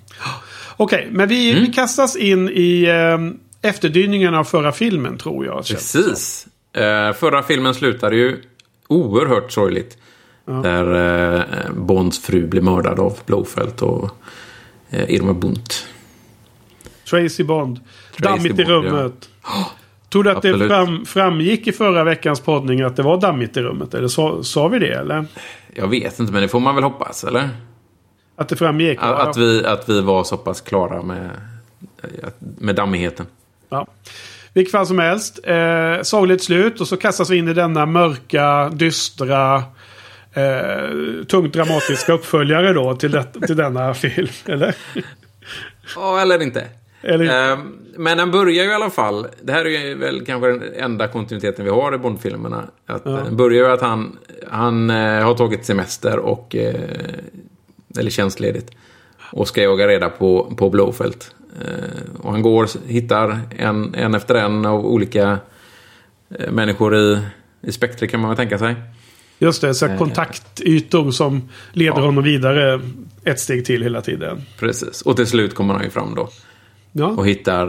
Okej, 0.76 0.98
okay, 0.98 1.16
men 1.16 1.28
vi, 1.28 1.50
mm. 1.50 1.64
vi 1.64 1.72
kastas 1.72 2.16
in 2.16 2.48
i 2.48 2.84
eh, 2.84 3.70
efterdyningarna 3.70 4.38
av 4.38 4.44
förra 4.44 4.72
filmen 4.72 5.18
tror 5.18 5.46
jag. 5.46 5.66
Precis. 5.66 6.46
Eh, 6.72 7.12
förra 7.12 7.42
filmen 7.42 7.74
slutade 7.74 8.16
ju 8.16 8.42
oerhört 8.88 9.52
sorgligt. 9.52 9.98
Ja. 10.44 10.52
Där 10.52 11.36
eh, 11.36 11.72
Bonds 11.74 12.18
fru 12.18 12.46
blev 12.46 12.64
mördad 12.64 13.00
av 13.00 13.18
Blowfelt 13.26 13.82
och 13.82 14.10
Irma 14.90 15.32
Bunt. 15.32 15.86
Tracy 17.10 17.44
Bond. 17.44 17.80
Tracy 18.16 18.22
dammigt 18.22 18.56
Bond, 18.56 18.60
i 18.60 18.64
rummet. 18.64 19.28
Ja. 19.42 19.70
Tror 20.12 20.24
du 20.24 20.30
att 20.30 20.36
Absolut. 20.36 20.60
det 20.60 20.68
fram, 20.68 21.06
framgick 21.06 21.66
i 21.66 21.72
förra 21.72 22.04
veckans 22.04 22.40
poddning 22.40 22.80
att 22.80 22.96
det 22.96 23.02
var 23.02 23.20
dammigt 23.20 23.56
i 23.56 23.60
rummet? 23.60 23.94
Eller 23.94 24.08
sa, 24.08 24.42
sa 24.42 24.68
vi 24.68 24.78
det 24.78 24.94
eller? 24.94 25.26
Jag 25.74 25.88
vet 25.88 26.18
inte 26.18 26.32
men 26.32 26.42
det 26.42 26.48
får 26.48 26.60
man 26.60 26.74
väl 26.74 26.84
hoppas 26.84 27.24
eller? 27.24 27.48
Att 28.36 28.48
det 28.48 28.56
framgick? 28.56 28.98
Att, 29.02 29.28
att, 29.28 29.36
vi, 29.36 29.64
att 29.66 29.88
vi 29.88 30.00
var 30.00 30.24
så 30.24 30.36
pass 30.36 30.60
klara 30.60 31.02
med, 31.02 31.30
med 32.38 32.74
dammigheten. 32.74 33.26
Ja. 33.68 33.86
Vilket 34.52 34.72
fall 34.72 34.86
som 34.86 34.98
helst. 34.98 35.40
Eh, 35.44 36.02
sorgligt 36.02 36.42
slut 36.42 36.80
och 36.80 36.88
så 36.88 36.96
kastas 36.96 37.30
vi 37.30 37.36
in 37.36 37.48
i 37.48 37.52
denna 37.52 37.86
mörka, 37.86 38.68
dystra, 38.68 39.62
eh, 40.34 41.24
tungt 41.24 41.54
dramatiska 41.54 42.12
uppföljare 42.12 42.72
då 42.72 42.96
till, 42.96 43.10
det, 43.10 43.26
till 43.46 43.56
denna 43.56 43.94
film. 43.94 44.28
Eller? 44.46 44.76
Ja, 45.96 46.20
eller 46.20 46.42
inte. 46.42 46.64
Eller... 47.02 47.52
Eh, 47.52 47.58
men 47.96 48.18
den 48.18 48.30
börjar 48.30 48.64
ju 48.64 48.70
i 48.70 48.74
alla 48.74 48.90
fall. 48.90 49.26
Det 49.42 49.52
här 49.52 49.66
är 49.66 49.94
väl 49.94 50.26
kanske 50.26 50.48
den 50.48 50.62
enda 50.74 51.08
kontinuiteten 51.08 51.64
vi 51.64 51.70
har 51.70 51.94
i 51.94 51.98
Bondfilmerna. 51.98 52.64
Att 52.86 53.02
ja. 53.04 53.10
Den 53.10 53.36
börjar 53.36 53.64
ju 53.64 53.72
att 53.72 53.80
han, 53.80 54.18
han 54.50 54.90
eh, 54.90 55.24
har 55.24 55.34
tagit 55.34 55.64
semester 55.64 56.18
och... 56.18 56.56
Eh, 56.56 56.74
eller 57.98 58.10
tjänstledigt. 58.10 58.70
Och 59.32 59.48
ska 59.48 59.62
jaga 59.62 59.88
reda 59.88 60.08
på, 60.08 60.54
på 60.56 60.70
Blåfält. 60.70 61.34
Eh, 61.60 62.22
och 62.22 62.32
han 62.32 62.42
går, 62.42 62.68
hittar 62.86 63.40
en, 63.58 63.94
en 63.94 64.14
efter 64.14 64.34
en 64.34 64.66
av 64.66 64.86
olika 64.86 65.38
eh, 66.38 66.50
människor 66.50 66.96
i, 66.96 67.18
i 67.60 67.72
spektret 67.72 68.10
kan 68.10 68.20
man 68.20 68.30
väl 68.30 68.36
tänka 68.36 68.58
sig. 68.58 68.74
Just 69.42 69.60
det, 69.60 69.74
så 69.74 69.86
eh. 69.86 69.98
kontaktytor 69.98 71.10
som 71.10 71.48
leder 71.72 71.98
ja. 71.98 72.06
honom 72.06 72.24
vidare 72.24 72.80
ett 73.24 73.40
steg 73.40 73.64
till 73.64 73.82
hela 73.82 74.00
tiden. 74.00 74.42
Precis, 74.58 75.02
och 75.02 75.16
till 75.16 75.26
slut 75.26 75.54
kommer 75.54 75.74
han 75.74 75.84
ju 75.84 75.90
fram 75.90 76.14
då. 76.14 76.28
Ja. 76.92 77.06
Och 77.06 77.26
hittar 77.26 77.66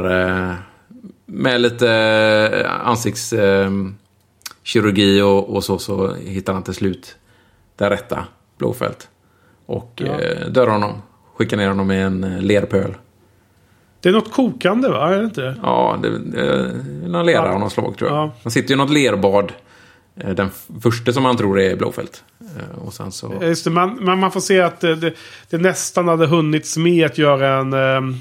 med 1.25 1.61
lite 1.61 2.69
ansiktskirurgi 2.83 5.21
och, 5.21 5.49
och 5.49 5.63
så, 5.63 5.77
så 5.77 6.13
hittar 6.13 6.53
han 6.53 6.63
till 6.63 6.73
slut 6.73 7.15
det 7.75 7.89
rätta 7.89 8.25
Blåfält. 8.57 9.09
Och 9.65 10.01
ja. 10.05 10.17
dör 10.49 10.67
honom. 10.67 10.93
Skickar 11.35 11.57
ner 11.57 11.67
honom 11.67 11.91
i 11.91 11.97
en 11.97 12.37
lerpöl. 12.39 12.97
Det 13.99 14.09
är 14.09 14.13
något 14.13 14.31
kokande 14.31 14.89
va? 14.89 15.13
Är 15.13 15.17
det 15.17 15.23
inte 15.23 15.55
Ja, 15.63 15.99
det 16.01 16.07
är 16.07 17.07
någon 17.07 17.25
lera 17.25 17.45
ja. 17.45 17.53
av 17.53 17.59
något 17.59 17.71
slag 17.71 17.97
tror 17.97 18.09
jag. 18.09 18.19
Ja. 18.19 18.31
Han 18.43 18.51
sitter 18.51 18.73
i 18.73 18.77
något 18.77 18.89
lerbad. 18.89 19.51
Eh, 20.15 20.35
den 20.35 20.49
första 20.81 21.13
som 21.13 21.23
man 21.23 21.37
tror 21.37 21.59
är 21.59 21.75
Blåfält. 21.75 22.23
Eh, 22.39 22.79
och 22.79 22.93
sen 22.93 23.11
så... 23.11 23.33
Just 23.41 23.63
det, 23.63 23.69
man, 23.69 24.05
man, 24.05 24.19
man 24.19 24.31
får 24.31 24.39
se 24.39 24.61
att 24.61 24.79
det, 24.79 25.13
det, 25.49 25.57
nästan 25.57 26.07
hade 26.07 26.27
hunnits 26.27 26.77
med 26.77 27.05
att 27.05 27.17
göra 27.17 27.57
en... 27.59 27.73
Ehm, 27.73 28.15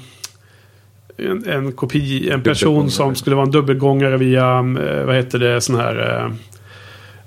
en, 1.17 1.49
en 1.49 1.71
kopia, 1.71 2.33
en 2.33 2.43
person 2.43 2.91
som 2.91 3.15
skulle 3.15 3.35
vara 3.35 3.45
en 3.45 3.51
dubbelgångare 3.51 4.17
via, 4.17 4.57
eh, 4.57 5.05
vad 5.05 5.15
heter 5.15 5.39
det, 5.39 5.61
sån 5.61 5.75
här... 5.75 6.25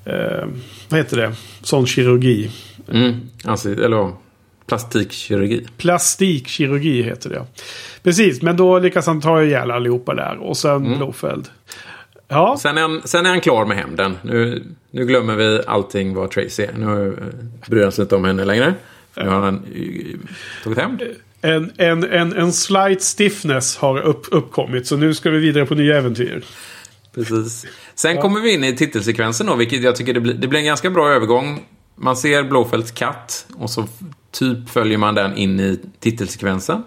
Eh, 0.04 0.44
vad 0.88 1.00
heter 1.00 1.16
det? 1.16 1.34
Sån 1.62 1.86
kirurgi. 1.86 2.50
Mm, 2.92 3.20
alltså, 3.44 3.70
eller 3.72 4.12
Plastikkirurgi. 4.66 5.66
Plastikkirurgi 5.76 7.02
heter 7.02 7.30
det. 7.30 7.46
Precis, 8.02 8.42
men 8.42 8.56
då 8.56 8.78
lyckas 8.78 9.06
han 9.06 9.20
ta 9.20 9.42
ihjäl 9.42 9.70
allihopa 9.70 10.14
där. 10.14 10.36
Och 10.36 10.56
sen 10.56 10.76
mm. 10.76 10.98
Blåfeld. 10.98 11.48
Ja. 12.28 12.56
Sen 12.60 12.78
är, 12.78 12.82
han, 12.82 13.02
sen 13.04 13.26
är 13.26 13.30
han 13.30 13.40
klar 13.40 13.66
med 13.66 13.76
hämnden. 13.76 14.18
Nu, 14.22 14.64
nu 14.90 15.06
glömmer 15.06 15.36
vi 15.36 15.60
allting 15.66 16.14
vad 16.14 16.30
Tracy 16.30 16.62
är. 16.62 16.72
Nu 16.72 17.08
eh, 17.08 17.68
bryr 17.70 17.82
han 17.82 17.92
sig 17.92 18.02
inte 18.02 18.16
om 18.16 18.24
henne 18.24 18.44
längre. 18.44 18.74
Nu 19.16 19.28
har 19.28 19.40
han 19.40 19.54
eh, 19.54 20.30
tagit 20.64 20.78
hämnd. 20.78 21.02
En, 21.40 21.72
en, 21.76 22.04
en, 22.04 22.32
en 22.32 22.52
slight 22.52 23.02
stiffness 23.02 23.76
har 23.76 24.00
upp, 24.00 24.26
uppkommit. 24.30 24.86
Så 24.86 24.96
nu 24.96 25.14
ska 25.14 25.30
vi 25.30 25.38
vidare 25.38 25.66
på 25.66 25.74
nya 25.74 25.98
äventyr. 25.98 26.44
Precis. 27.14 27.66
Sen 27.94 28.14
ja. 28.14 28.22
kommer 28.22 28.40
vi 28.40 28.52
in 28.52 28.64
i 28.64 28.76
titelsekvensen 28.76 29.46
då, 29.46 29.54
vilket 29.54 29.82
jag 29.82 29.96
tycker 29.96 30.14
det 30.14 30.20
blir, 30.20 30.34
det 30.34 30.48
blir 30.48 30.60
en 30.60 30.66
ganska 30.66 30.90
bra 30.90 31.08
övergång. 31.08 31.64
Man 31.94 32.16
ser 32.16 32.44
Blåfälts 32.44 32.90
katt 32.90 33.46
och 33.56 33.70
så 33.70 33.86
typ 34.30 34.68
följer 34.68 34.98
man 34.98 35.14
den 35.14 35.36
in 35.36 35.60
i 35.60 35.80
titelsekvensen. 36.00 36.82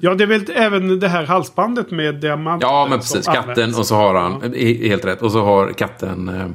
Ja, 0.00 0.14
det 0.14 0.24
är 0.24 0.26
väl 0.26 0.44
även 0.54 1.00
det 1.00 1.08
här 1.08 1.24
halsbandet 1.24 1.90
med 1.90 2.14
diamanter. 2.14 2.66
Ja, 2.66 2.86
men 2.90 2.98
precis. 2.98 3.26
Katten 3.26 3.50
används. 3.50 3.78
och 3.78 3.86
så 3.86 3.94
har 3.94 4.14
han, 4.14 4.40
ja. 4.42 4.88
helt 4.88 5.04
rätt, 5.04 5.22
och 5.22 5.32
så 5.32 5.44
har 5.44 5.72
katten 5.72 6.28
uh, 6.28 6.46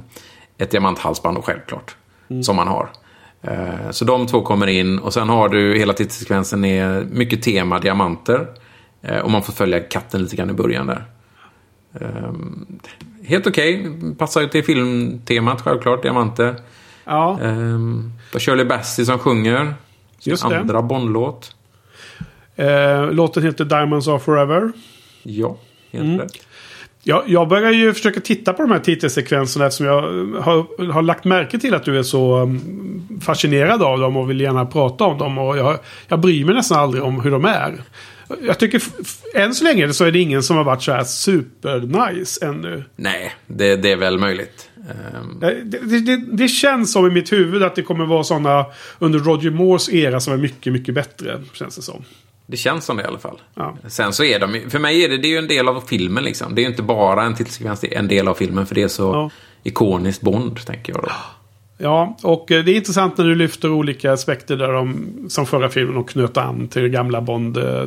ett 0.58 0.72
diamanthalsband 0.72 1.38
och 1.38 1.46
självklart. 1.46 1.96
Mm. 2.30 2.44
Som 2.44 2.58
han 2.58 2.68
har. 2.68 2.90
Uh, 3.48 3.92
så 3.92 4.06
de 4.06 4.28
två 4.28 4.42
kommer 4.42 4.68
in 4.68 5.00
och 5.00 5.14
sen 5.14 5.30
har 5.30 5.50
du 5.50 5.78
hela 5.78 5.94
titelsekvensen 5.94 6.66
är 6.66 7.06
mycket 7.12 7.42
tema 7.42 7.80
diamanter. 7.80 8.48
och 9.24 9.32
man 9.32 9.44
får 9.44 9.54
följa 9.54 9.80
katten 9.80 10.22
lite 10.22 10.36
grann 10.36 10.50
i 10.50 10.54
början 10.54 10.88
där. 10.88 11.06
helt 13.24 13.48
okej. 13.48 13.90
Okay. 13.90 14.16
Passar 14.16 14.42
ju 14.42 14.48
till 14.48 14.64
filmtemat 14.64 15.62
självklart, 15.62 16.04
diamanter. 16.04 16.56
Ja. 17.06 17.40
Shirley 18.38 18.66
Bassey 18.66 19.06
som 19.06 19.20
sjunger. 19.20 19.74
Just 20.20 20.46
andra 20.46 20.82
Bond-låt. 20.82 21.56
Eh, 22.60 23.12
låten 23.12 23.44
heter 23.44 23.66
Diamonds 23.66 24.08
Are 24.08 24.20
Forever. 24.20 24.72
Ja, 25.24 25.58
helt 25.92 26.06
mm. 26.06 26.20
rätt. 26.20 26.32
Jag, 27.04 27.24
jag 27.28 27.48
börjar 27.48 27.72
ju 27.72 27.94
försöka 27.94 28.20
titta 28.20 28.54
på 28.54 28.62
de 28.62 28.72
här 28.72 28.80
titelsekvenserna 28.80 29.66
eftersom 29.66 29.86
jag 29.86 30.02
har, 30.42 30.92
har 30.92 31.02
lagt 31.02 31.26
märke 31.26 31.60
till 31.60 31.74
att 31.74 31.86
du 31.86 32.00
är 32.00 32.04
så 32.04 32.40
um, 32.40 33.20
fascinerad 33.22 33.84
av 33.84 34.00
dem 34.00 34.18
och 34.18 34.30
vill 34.30 34.42
gärna 34.42 34.66
prata 34.66 35.04
om 35.04 35.18
dem. 35.18 35.38
Och 35.38 35.58
jag, 35.58 35.80
jag 36.08 36.20
bryr 36.20 36.46
mig 36.46 36.56
nästan 36.56 36.80
aldrig 36.80 37.04
om 37.04 37.22
hur 37.22 37.32
de 37.32 37.46
är. 37.46 37.84
Jag 38.42 38.60
tycker 38.60 38.82
än 39.36 39.56
så 39.56 39.64
länge 39.64 39.94
så 39.94 40.06
är 40.06 40.12
det 40.12 40.20
ingen 40.20 40.44
som 40.44 40.58
har 40.58 40.64
varit 40.64 40.84
så 40.84 40.92
här 40.92 41.04
super-nice 41.04 42.46
ännu. 42.46 42.84
Nej, 42.96 43.34
det, 43.48 43.76
det 43.76 43.92
är 43.92 43.98
väl 43.98 44.18
möjligt. 44.18 44.70
Um... 44.76 45.40
Det, 45.40 45.64
det, 45.64 46.00
det, 46.00 46.18
det, 46.18 46.48
känns 46.48 46.92
som 46.92 47.08
i 47.08 47.10
mitt 47.10 47.32
huvud 47.32 47.64
att 47.64 47.76
det 47.76 47.82
kommer 47.82 48.06
vara 48.06 48.24
sådana 48.24 48.66
under 49.00 49.20
Roger 49.20 49.52
Moores 49.52 49.90
era 49.90 50.20
som 50.20 50.34
är 50.34 50.38
mycket, 50.38 50.74
mycket 50.74 50.96
bättre. 50.96 51.42
Känns 51.54 51.76
det 51.76 51.82
som. 51.82 52.04
Det 52.52 52.58
känns 52.58 52.86
som 52.86 52.98
det 52.98 53.04
i 53.04 53.06
alla 53.06 53.20
fall. 53.20 53.42
Ja. 53.56 53.78
Sen 53.88 54.14
så 54.14 54.24
är 54.24 54.40
de 54.40 54.70
för 54.70 54.80
mig 54.80 55.04
är 55.04 55.10
det, 55.10 55.18
det 55.18 55.28
är 55.28 55.32
ju 55.32 55.38
en 55.38 55.48
del 55.48 55.68
av 55.68 55.82
filmen 55.82 56.24
liksom. 56.24 56.56
Det 56.56 56.62
är 56.62 56.64
ju 56.64 56.70
inte 56.70 56.84
bara 56.84 57.24
en 57.24 57.36
titelsekvens, 57.36 57.80
det 57.80 57.96
är 57.96 58.00
en 58.00 58.08
del 58.08 58.28
av 58.28 58.34
filmen 58.34 58.66
för 58.66 58.76
det 58.76 58.84
är 58.84 58.88
så 58.88 59.04
ja. 59.04 59.30
ikoniskt 59.64 60.22
Bond, 60.22 60.66
tänker 60.66 60.94
jag 60.94 61.04
då. 61.04 61.10
Ja, 61.78 62.18
och 62.24 62.52
eh, 62.52 62.64
det 62.64 62.72
är 62.72 62.76
intressant 62.76 63.18
när 63.18 63.26
du 63.26 63.36
lyfter 63.36 63.72
olika 63.72 64.14
aspekter 64.14 64.58
där 64.58 64.74
de, 64.74 65.06
som 65.30 65.46
förra 65.46 65.70
filmen, 65.70 65.98
och 65.98 66.10
knöt 66.10 66.38
an 66.38 66.68
till 66.68 66.88
gamla 66.88 67.22
Bond 67.22 67.58
eh, 67.58 67.84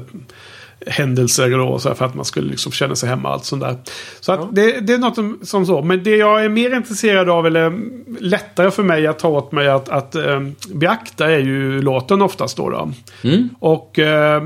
händelser 0.87 1.51
då, 1.51 1.79
så 1.79 1.95
för 1.95 2.05
att 2.05 2.15
man 2.15 2.25
skulle 2.25 2.51
liksom 2.51 2.73
känna 2.73 2.97
sig 2.97 3.09
hemma 3.09 3.29
och 3.29 3.35
allt 3.35 3.45
sånt 3.45 3.63
där. 3.63 3.77
Så 4.21 4.33
att 4.33 4.41
ja. 4.41 4.49
det, 4.53 4.81
det, 4.81 4.93
är 4.93 4.99
något 4.99 5.49
som 5.49 5.67
så. 5.67 5.83
Men 5.83 6.03
det 6.03 6.17
jag 6.17 6.45
är 6.45 6.49
mer 6.49 6.77
intresserad 6.77 7.31
av, 7.31 7.47
eller 7.47 7.73
lättare 8.21 8.71
för 8.71 8.83
mig 8.83 9.07
att 9.07 9.19
ta 9.19 9.29
åt 9.29 9.53
mig 9.53 9.69
att, 9.69 9.89
att 9.89 10.15
äh, 10.15 10.41
beakta 10.75 11.31
är 11.31 11.39
ju 11.39 11.83
låten 11.83 12.23
oftast 12.23 12.57
då. 12.57 12.71
då. 12.71 12.93
Mm. 13.25 13.49
Och 13.59 13.99
äh, 13.99 14.43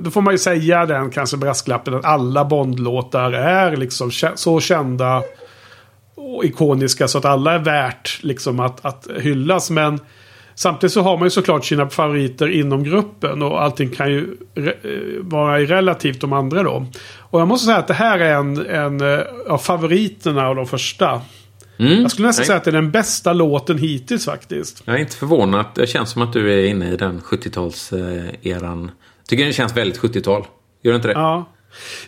då 0.00 0.10
får 0.10 0.20
man 0.20 0.34
ju 0.34 0.38
säga 0.38 0.86
den 0.86 1.10
kanske 1.10 1.36
brasklappen 1.36 1.94
att 1.94 2.04
alla 2.04 2.44
Bond-låtar 2.44 3.32
är 3.32 3.76
liksom 3.76 4.10
så 4.34 4.60
kända 4.60 5.22
och 6.14 6.44
ikoniska 6.44 7.08
så 7.08 7.18
att 7.18 7.24
alla 7.24 7.52
är 7.52 7.58
värt 7.58 8.18
liksom 8.22 8.60
att, 8.60 8.84
att 8.84 9.06
hyllas. 9.20 9.70
Men 9.70 10.00
samtidigt 10.54 10.92
så 10.92 11.02
har 11.02 11.16
man 11.16 11.26
ju 11.26 11.30
såklart 11.30 11.64
sina 11.64 11.90
favoriter 11.90 12.48
inom 12.48 12.84
gruppen 12.84 13.42
och 13.42 13.62
allting 13.62 13.90
kan 13.90 14.10
ju 14.10 14.36
re 14.54 14.74
vara 15.20 15.60
relativt 15.60 16.20
de 16.20 16.32
andra 16.32 16.62
då. 16.62 16.86
Och 17.18 17.40
jag 17.40 17.48
måste 17.48 17.66
säga 17.66 17.78
att 17.78 17.88
det 17.88 17.94
här 17.94 18.18
är 18.18 18.34
en, 18.34 18.66
en 18.66 19.00
eh, 19.00 19.20
av 19.48 19.58
favoriterna 19.58 20.48
av 20.48 20.56
de 20.56 20.66
första. 20.66 21.20
Mm, 21.78 22.02
jag 22.02 22.10
skulle 22.10 22.28
nästan 22.28 22.42
nej. 22.42 22.46
säga 22.46 22.56
att 22.56 22.64
det 22.64 22.70
är 22.70 22.72
den 22.72 22.90
bästa 22.90 23.32
låten 23.32 23.78
hittills 23.78 24.24
faktiskt. 24.24 24.82
Jag 24.84 24.96
är 24.96 25.00
inte 25.00 25.16
förvånad. 25.16 25.66
Det 25.74 25.86
känns 25.86 26.10
som 26.10 26.22
att 26.22 26.32
du 26.32 26.52
är 26.52 26.64
inne 26.64 26.92
i 26.92 26.96
den 26.96 27.20
70-talseran. 27.20 28.90
Tycker 29.28 29.44
den 29.44 29.52
känns 29.52 29.76
väldigt 29.76 30.00
70-tal. 30.00 30.46
Gör 30.82 30.92
det 30.92 30.96
inte 30.96 31.08
det? 31.08 31.14
Ja. 31.14 31.48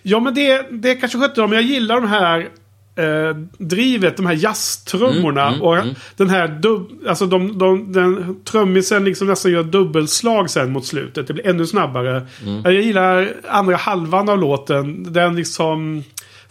Ja 0.02 0.20
men 0.20 0.34
det, 0.34 0.66
det 0.70 0.90
är 0.90 1.00
kanske 1.00 1.18
70-tal. 1.18 1.48
Men 1.48 1.58
jag 1.58 1.64
gillar 1.64 1.94
de 1.94 2.08
här 2.08 2.48
eh, 2.96 3.36
drivet, 3.58 4.16
de 4.16 4.26
här 4.26 4.34
jazztrummorna. 4.34 5.42
Mm, 5.42 5.54
mm, 5.54 5.62
och 5.62 5.76
mm. 5.76 5.94
den 6.16 6.30
här 6.30 6.48
dub, 6.48 6.90
alltså 7.08 7.26
de, 7.26 7.58
de, 7.58 7.92
den 7.92 8.36
trummisen 8.44 9.04
liksom 9.04 9.26
nästan 9.26 9.52
gör 9.52 9.62
dubbelslag 9.62 10.50
sen 10.50 10.72
mot 10.72 10.86
slutet. 10.86 11.26
Det 11.26 11.32
blir 11.32 11.46
ännu 11.46 11.66
snabbare. 11.66 12.26
Mm. 12.42 12.62
Jag 12.64 12.74
gillar 12.74 13.32
andra 13.48 13.76
halvan 13.76 14.28
av 14.28 14.38
låten. 14.38 15.12
Den 15.12 15.36
liksom... 15.36 16.04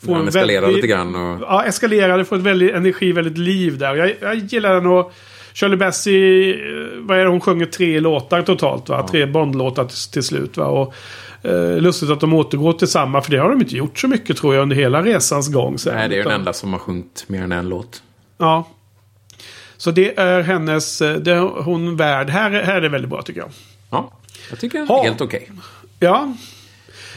Får 0.05 0.15
den 0.15 0.27
eskalerar 0.27 0.61
väldigt, 0.61 0.75
lite 0.75 0.87
grann. 0.87 1.15
Och... 1.15 1.41
Ja, 1.41 1.63
eskalerar. 1.63 2.17
Det 2.17 2.25
får 2.25 2.35
ett 2.35 2.41
väldigt 2.41 2.71
energi, 2.71 3.11
väldigt 3.11 3.37
liv 3.37 3.77
där. 3.77 3.95
Jag, 3.95 4.13
jag 4.21 4.35
gillar 4.35 4.73
den 4.73 4.85
och... 4.85 5.13
Shirley 5.53 5.77
Bassey, 5.77 6.51
eh, 6.51 6.57
vad 6.99 7.19
är 7.19 7.23
det 7.23 7.29
hon 7.29 7.41
sjunger? 7.41 7.65
Tre 7.65 7.99
låtar 7.99 8.41
totalt 8.41 8.89
va? 8.89 8.97
Ja. 8.99 9.07
Tre 9.07 9.25
Bond-låtar 9.25 9.85
till, 9.85 10.11
till, 10.11 10.23
slut 10.23 10.57
va? 10.57 10.65
Och 10.65 10.93
Eh, 11.43 11.77
lustigt 11.77 12.09
att 12.09 12.19
de 12.19 12.33
återgår 12.33 12.73
till 12.73 12.87
samma, 12.87 13.21
för 13.21 13.31
det 13.31 13.37
har 13.37 13.49
de 13.49 13.61
inte 13.61 13.75
gjort 13.75 13.99
så 13.99 14.07
mycket 14.07 14.37
tror 14.37 14.55
jag 14.55 14.61
under 14.61 14.75
hela 14.75 15.01
resans 15.01 15.53
gång. 15.53 15.77
Sen, 15.77 15.95
Nej, 15.95 16.09
det 16.09 16.15
är 16.15 16.17
ju 16.17 16.23
den 16.23 16.31
enda 16.31 16.53
som 16.53 16.73
har 16.73 16.79
sjungit 16.79 17.25
mer 17.27 17.43
än 17.43 17.51
en 17.51 17.69
låt. 17.69 18.03
Ja. 18.37 18.67
Så 19.77 19.91
det 19.91 20.19
är 20.19 20.41
hennes, 20.41 21.01
eh, 21.01 21.15
det 21.15 21.31
är 21.31 21.63
hon 21.63 21.97
värd. 21.97 22.29
Här, 22.29 22.51
här 22.51 22.75
är 22.75 22.81
det 22.81 22.89
väldigt 22.89 23.09
bra 23.09 23.21
tycker 23.21 23.39
jag. 23.39 23.49
Ja, 23.89 24.11
jag 24.49 24.59
tycker 24.59 24.79
det 24.79 24.93
är 24.93 25.03
helt 25.03 25.21
okej. 25.21 25.49
Okay. 25.51 25.55
Ja. 25.99 26.33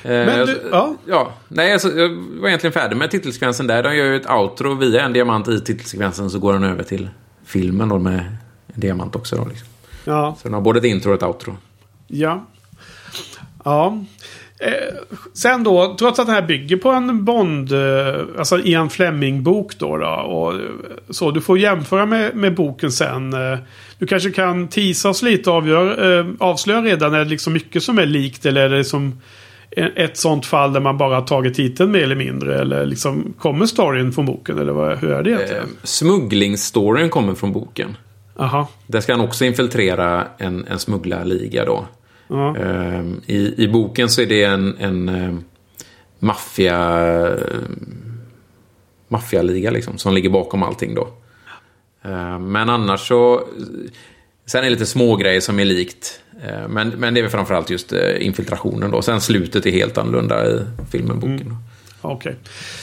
Eh, 0.02 0.10
Men 0.10 0.46
du, 0.46 0.68
ja. 0.70 0.96
ja. 1.06 1.32
Nej, 1.48 1.72
alltså, 1.72 1.88
jag 1.88 2.08
var 2.40 2.48
egentligen 2.48 2.72
färdig 2.72 2.96
med 2.96 3.10
titelsekvensen 3.10 3.66
där. 3.66 3.82
De 3.82 3.96
gör 3.96 4.04
ju 4.04 4.16
ett 4.16 4.30
outro 4.30 4.74
via 4.74 5.04
en 5.04 5.12
diamant 5.12 5.48
i 5.48 5.60
titelsekvensen 5.60 6.30
så 6.30 6.38
går 6.38 6.52
den 6.52 6.64
över 6.64 6.82
till 6.82 7.08
filmen 7.44 7.88
då 7.88 7.98
med 7.98 8.36
en 8.74 8.80
diamant 8.80 9.16
också. 9.16 9.36
Då, 9.36 9.44
liksom. 9.44 9.68
ja. 10.04 10.36
Så 10.38 10.48
den 10.48 10.54
har 10.54 10.60
både 10.60 10.78
ett 10.78 10.84
intro 10.84 11.10
och 11.10 11.16
ett 11.16 11.22
outro. 11.22 11.56
Ja. 12.06 12.46
Ja. 13.64 14.04
Eh, 14.58 14.94
sen 15.32 15.64
då, 15.64 15.96
trots 15.98 16.18
att 16.18 16.26
det 16.26 16.32
här 16.32 16.42
bygger 16.42 16.76
på 16.76 16.90
en 16.90 17.24
Bond, 17.24 17.72
eh, 17.72 18.20
alltså 18.38 18.58
Ian 18.58 18.90
Fleming-bok 18.90 19.78
då, 19.78 19.96
då. 19.96 20.08
och 20.08 20.54
så, 21.10 21.30
du 21.30 21.40
får 21.40 21.58
jämföra 21.58 22.06
med, 22.06 22.36
med 22.36 22.54
boken 22.54 22.92
sen. 22.92 23.32
Eh, 23.32 23.58
du 23.98 24.06
kanske 24.06 24.30
kan 24.30 24.68
tisa 24.68 25.08
oss 25.08 25.22
lite 25.22 25.50
och 25.50 25.56
avgör, 25.56 26.18
eh, 26.18 26.26
avslöja 26.38 26.82
redan, 26.82 27.14
är 27.14 27.18
det 27.18 27.24
liksom 27.24 27.52
mycket 27.52 27.82
som 27.82 27.98
är 27.98 28.06
likt 28.06 28.46
eller 28.46 28.60
är 28.60 28.68
det 28.68 28.78
liksom 28.78 29.20
ett 29.96 30.16
sånt 30.16 30.46
fall 30.46 30.72
där 30.72 30.80
man 30.80 30.98
bara 30.98 31.14
har 31.14 31.22
tagit 31.22 31.54
titeln 31.54 31.90
mer 31.90 32.02
eller 32.02 32.16
mindre? 32.16 32.60
Eller 32.60 32.86
liksom, 32.86 33.34
kommer 33.38 33.66
storyn 33.66 34.12
från 34.12 34.26
boken? 34.26 34.58
Eller 34.58 34.72
vad, 34.72 34.98
hur 34.98 35.10
är 35.10 35.22
det 35.22 35.30
egentligen? 35.30 35.62
Eh, 35.62 35.68
smugglingsstoryn 35.82 37.10
kommer 37.10 37.34
från 37.34 37.52
boken. 37.52 37.96
Aha. 38.38 38.68
Där 38.86 39.00
ska 39.00 39.12
han 39.12 39.20
också 39.20 39.44
infiltrera 39.44 40.24
en, 40.38 40.64
en 40.64 40.78
smugglarliga 40.78 41.64
då. 41.64 41.86
Ja. 42.28 42.56
Ehm, 42.56 43.20
I, 43.26 43.64
I 43.64 43.68
boken 43.68 44.08
så 44.08 44.22
är 44.22 44.26
det 44.26 44.44
en, 44.44 44.76
en 44.78 45.08
eh, 45.08 45.34
maffia 46.18 47.36
maffialiga 49.08 49.70
liksom, 49.70 49.98
som 49.98 50.14
ligger 50.14 50.30
bakom 50.30 50.62
allting 50.62 50.94
då. 50.94 51.08
Ehm, 52.02 52.52
men 52.52 52.68
annars 52.68 53.08
så... 53.08 53.48
Sen 54.46 54.60
är 54.60 54.64
det 54.64 54.70
lite 54.70 54.86
små 54.86 55.16
grejer 55.16 55.40
som 55.40 55.60
är 55.60 55.64
likt. 55.64 56.20
Ehm, 56.42 56.70
men, 56.70 56.88
men 56.88 57.14
det 57.14 57.20
är 57.20 57.22
väl 57.22 57.30
framförallt 57.30 57.70
just 57.70 57.92
eh, 57.92 58.26
infiltrationen 58.26 58.90
då. 58.90 59.02
Sen 59.02 59.20
slutet 59.20 59.66
är 59.66 59.70
helt 59.70 59.98
annorlunda 59.98 60.46
i 60.46 60.60
filmen, 60.90 61.20
boken. 61.20 61.40
Mm. 61.40 61.56
Okej. 62.00 62.36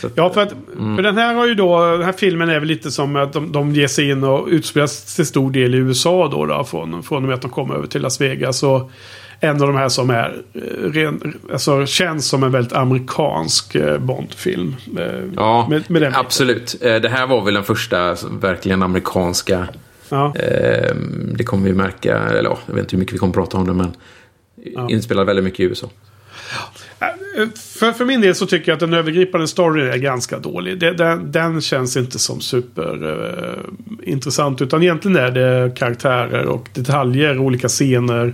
Okay. 0.04 0.12
Ja, 0.16 0.34
för, 0.34 0.42
att, 0.42 0.52
mm. 0.52 0.96
för 0.96 1.04
den 1.04 1.18
här 1.18 1.34
har 1.34 1.48
ju 1.48 1.56
då... 1.56 1.92
Den 1.92 2.04
här 2.04 2.12
filmen 2.12 2.50
är 2.50 2.60
väl 2.60 2.68
lite 2.68 2.92
som 2.92 3.16
att 3.16 3.34
de, 3.34 3.52
de 3.52 3.76
ger 3.76 3.88
sig 3.88 4.10
in 4.10 4.24
och 4.24 4.48
utspelas 4.48 5.16
till 5.16 5.26
stor 5.26 5.52
del 5.52 5.76
i 5.76 5.78
USA 5.78 6.28
då. 6.28 6.46
då 6.46 6.64
från, 6.64 7.04
från 7.04 7.24
och 7.24 7.28
med 7.28 7.36
att 7.36 7.42
de 7.42 7.52
kommer 7.52 7.76
över 7.76 7.88
till 7.88 8.02
Las 8.02 8.22
Vegas. 8.22 8.64
Och 8.64 8.92
en 9.40 9.62
av 9.62 9.68
de 9.68 9.76
här 9.76 9.90
som 9.90 10.10
är 10.10 10.42
eh, 10.54 10.92
ren, 10.92 11.40
alltså, 11.52 11.86
känns 11.86 12.28
som 12.28 12.44
en 12.44 12.52
väldigt 12.52 12.74
amerikansk 12.74 13.76
eh, 13.76 14.00
Bondfilm. 14.00 14.76
Eh, 14.98 15.06
ja, 15.36 15.68
med, 15.70 15.92
med 15.92 16.14
absolut. 16.16 16.76
Det 16.82 17.10
här 17.10 17.28
var 17.28 17.42
väl 17.42 17.54
den 17.54 17.64
första 17.64 18.16
verkligen 18.42 18.84
amerikanska. 18.84 19.68
Ja. 20.10 20.34
Det 21.38 21.44
kommer 21.44 21.66
vi 21.66 21.74
märka, 21.74 22.18
eller 22.18 22.50
ja, 22.50 22.60
jag 22.66 22.74
vet 22.74 22.84
inte 22.84 22.96
hur 22.96 23.00
mycket 23.00 23.14
vi 23.14 23.18
kommer 23.18 23.34
prata 23.34 23.58
om 23.58 23.68
det, 23.68 23.74
men 23.74 23.96
ja. 24.64 24.90
inspelad 24.90 25.26
väldigt 25.26 25.46
mycket 25.46 25.60
i 25.60 25.64
USA. 25.64 25.90
För, 27.80 27.92
för 27.92 28.06
min 28.06 28.22
del 28.22 28.36
så 28.36 28.46
tycker 28.46 28.72
jag 28.72 28.76
att 28.76 28.80
den 28.80 28.94
övergripande 28.94 29.48
storyn 29.48 29.88
är 29.88 29.98
ganska 29.98 30.40
dålig. 30.40 30.80
Den, 30.80 31.32
den, 31.32 31.62
känns 31.62 31.98
inte 31.98 32.20
som 32.20 32.42
superintressant. 32.42 34.62
Uh, 34.62 34.68
utan 34.68 34.84
egentligen 34.84 35.18
är 35.18 35.32
det 35.32 35.76
karaktärer 35.76 36.46
och 36.46 36.70
detaljer, 36.74 37.38
olika 37.38 37.68
scener. 37.68 38.34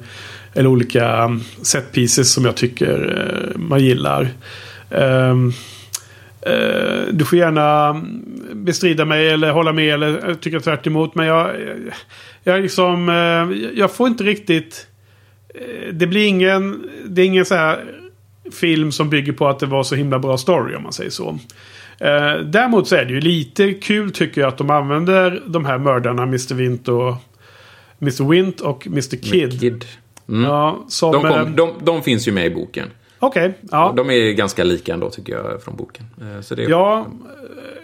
Eller 0.53 0.69
olika 0.69 1.25
um, 1.25 1.43
set 1.61 1.91
pieces 1.91 2.33
som 2.33 2.45
jag 2.45 2.55
tycker 2.55 3.19
uh, 3.53 3.59
man 3.59 3.79
gillar. 3.79 4.29
Um, 4.89 5.53
uh, 6.47 7.13
du 7.13 7.25
får 7.25 7.37
gärna 7.37 8.01
bestrida 8.53 9.05
mig 9.05 9.29
eller 9.29 9.51
hålla 9.51 9.73
med 9.73 9.93
eller 9.93 10.33
tycka 10.33 10.59
tvärt 10.59 10.87
emot. 10.87 11.15
Men 11.15 11.25
jag, 11.25 11.51
jag, 12.43 12.61
liksom, 12.61 13.07
jag 13.75 13.91
får 13.91 14.07
inte 14.07 14.23
riktigt... 14.23 14.87
Det 15.91 16.07
blir 16.07 16.27
ingen... 16.27 16.89
Det 17.05 17.21
är 17.21 17.25
ingen 17.25 17.45
så 17.45 17.55
här 17.55 17.83
film 18.51 18.91
som 18.91 19.09
bygger 19.09 19.33
på 19.33 19.47
att 19.47 19.59
det 19.59 19.65
var 19.65 19.83
så 19.83 19.95
himla 19.95 20.19
bra 20.19 20.37
story 20.37 20.75
om 20.75 20.83
man 20.83 20.93
säger 20.93 21.09
så. 21.09 21.39
Eh, 21.99 22.39
däremot 22.45 22.87
så 22.87 22.95
är 22.95 23.05
det 23.05 23.13
ju 23.13 23.21
lite 23.21 23.73
kul 23.73 24.11
tycker 24.11 24.41
jag 24.41 24.47
att 24.47 24.57
de 24.57 24.69
använder 24.69 25.43
de 25.47 25.65
här 25.65 25.77
mördarna 25.77 26.23
Mr. 26.23 26.53
Wint 26.53 26.87
och 26.87 27.15
Mr. 28.01 28.29
Wint 28.29 28.61
och 28.61 28.87
Mr. 28.87 29.17
Kid. 29.17 29.59
Kid. 29.59 29.85
Mm. 30.29 30.43
Ja, 30.43 30.85
som, 30.87 31.11
de, 31.11 31.21
kom, 31.21 31.31
eh, 31.31 31.45
de, 31.45 31.73
de, 31.81 32.03
finns 32.03 32.27
ju 32.27 32.31
med 32.31 32.45
i 32.45 32.49
boken. 32.49 32.87
Okej. 33.19 33.45
Okay, 33.45 33.57
ja. 33.71 33.93
De 33.95 34.09
är 34.09 34.31
ganska 34.31 34.63
lika 34.63 34.93
ändå 34.93 35.09
tycker 35.09 35.33
jag 35.33 35.63
från 35.63 35.75
boken. 35.75 36.05
Eh, 36.21 36.41
så 36.41 36.55
det 36.55 36.63
är... 36.63 36.69
Ja, 36.69 37.05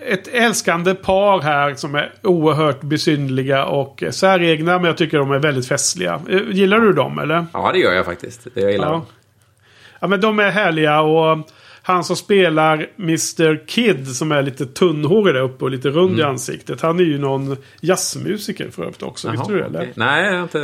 ett 0.07 0.27
älskande 0.27 0.95
par 0.95 1.41
här 1.41 1.75
som 1.75 1.95
är 1.95 2.13
oerhört 2.23 2.81
besynliga 2.81 3.65
och 3.65 4.03
säregna. 4.11 4.77
Men 4.77 4.85
jag 4.85 4.97
tycker 4.97 5.17
de 5.17 5.31
är 5.31 5.39
väldigt 5.39 5.67
festliga. 5.67 6.21
Eh, 6.29 6.41
gillar 6.49 6.79
du 6.79 6.93
dem 6.93 7.19
eller? 7.19 7.45
Ja, 7.53 7.71
det 7.73 7.79
gör 7.79 7.93
jag 7.93 8.05
faktiskt. 8.05 8.47
Jag 8.53 8.71
gillar 8.71 8.85
ja. 8.85 8.91
dem. 8.91 9.05
Ja, 9.99 10.07
men 10.07 10.21
de 10.21 10.39
är 10.39 10.49
härliga 10.49 11.01
och 11.01 11.37
han 11.87 12.03
som 12.03 12.15
spelar 12.15 12.87
Mr 12.99 13.67
Kid 13.67 14.07
som 14.07 14.31
är 14.31 14.41
lite 14.41 14.65
tunnhårig 14.65 15.35
där 15.35 15.41
uppe 15.41 15.65
och 15.65 15.71
lite 15.71 15.89
rund 15.89 16.09
mm. 16.09 16.19
i 16.19 16.23
ansiktet. 16.23 16.81
Han 16.81 16.99
är 16.99 17.03
ju 17.03 17.17
någon 17.17 17.57
jazzmusiker 17.81 18.69
för 18.69 18.83
övrigt 18.83 19.03
också. 19.03 19.27
Jaha, 19.27 19.35
Visste 19.37 19.53
du 19.53 19.59
det? 19.59 19.65
Eller? 19.65 19.79
Okay. 19.79 19.91
Nej, 19.95 20.33
jag 20.33 20.43
inte... 20.43 20.61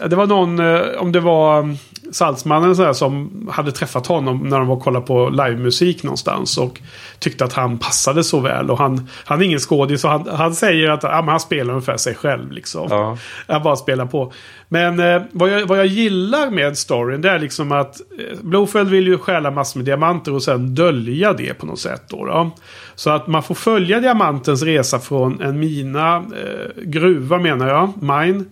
Eh, 0.00 0.08
det 0.08 0.16
var 0.16 0.26
någon, 0.26 0.58
eh, 0.58 0.80
om 0.98 1.12
det 1.12 1.20
var 1.20 1.76
Salzmannen 2.12 2.76
så 2.76 2.84
här, 2.84 2.92
som 2.92 3.48
hade 3.52 3.72
träffat 3.72 4.06
honom 4.06 4.38
när 4.48 4.58
de 4.58 4.68
var 4.68 4.76
och 4.76 4.82
kollade 4.82 5.06
på 5.06 5.28
livemusik 5.28 6.02
någonstans. 6.02 6.58
Och 6.58 6.80
tyckte 7.18 7.44
att 7.44 7.52
han 7.52 7.78
passade 7.78 8.24
så 8.24 8.40
väl. 8.40 8.70
Och 8.70 8.78
han, 8.78 9.08
han 9.24 9.40
är 9.40 9.44
ingen 9.44 9.58
skådis. 9.58 10.04
han, 10.04 10.28
han 10.28 10.54
säger 10.54 10.90
att 10.90 11.02
ja, 11.02 11.22
han 11.22 11.40
spelar 11.40 11.74
ungefär 11.74 11.96
sig 11.96 12.14
själv. 12.14 12.52
Liksom. 12.52 12.86
Ja. 12.90 13.18
Han 13.46 13.62
bara 13.62 13.76
spelar 13.76 14.06
på. 14.06 14.32
Men 14.72 15.00
eh, 15.00 15.22
vad, 15.32 15.50
jag, 15.50 15.66
vad 15.66 15.78
jag 15.78 15.86
gillar 15.86 16.50
med 16.50 16.78
storyn 16.78 17.20
det 17.20 17.30
är 17.30 17.38
liksom 17.38 17.72
att 17.72 18.00
eh, 18.00 18.38
Blofeld 18.40 18.90
vill 18.90 19.06
ju 19.06 19.18
stjäla 19.18 19.50
massor 19.50 19.78
med 19.78 19.84
diamanter 20.00 20.34
och 20.34 20.42
sen 20.42 20.74
dölja 20.74 21.32
det 21.32 21.54
på 21.54 21.66
något 21.66 21.78
sätt. 21.78 22.02
Då, 22.08 22.24
då. 22.24 22.50
Så 22.94 23.10
att 23.10 23.26
man 23.26 23.42
får 23.42 23.54
följa 23.54 24.00
diamantens 24.00 24.62
resa 24.62 24.98
från 24.98 25.40
en 25.40 25.60
mina, 25.60 26.16
eh, 26.16 26.82
gruva 26.82 27.38
menar 27.38 27.68
jag, 27.68 27.92
mine. 28.02 28.44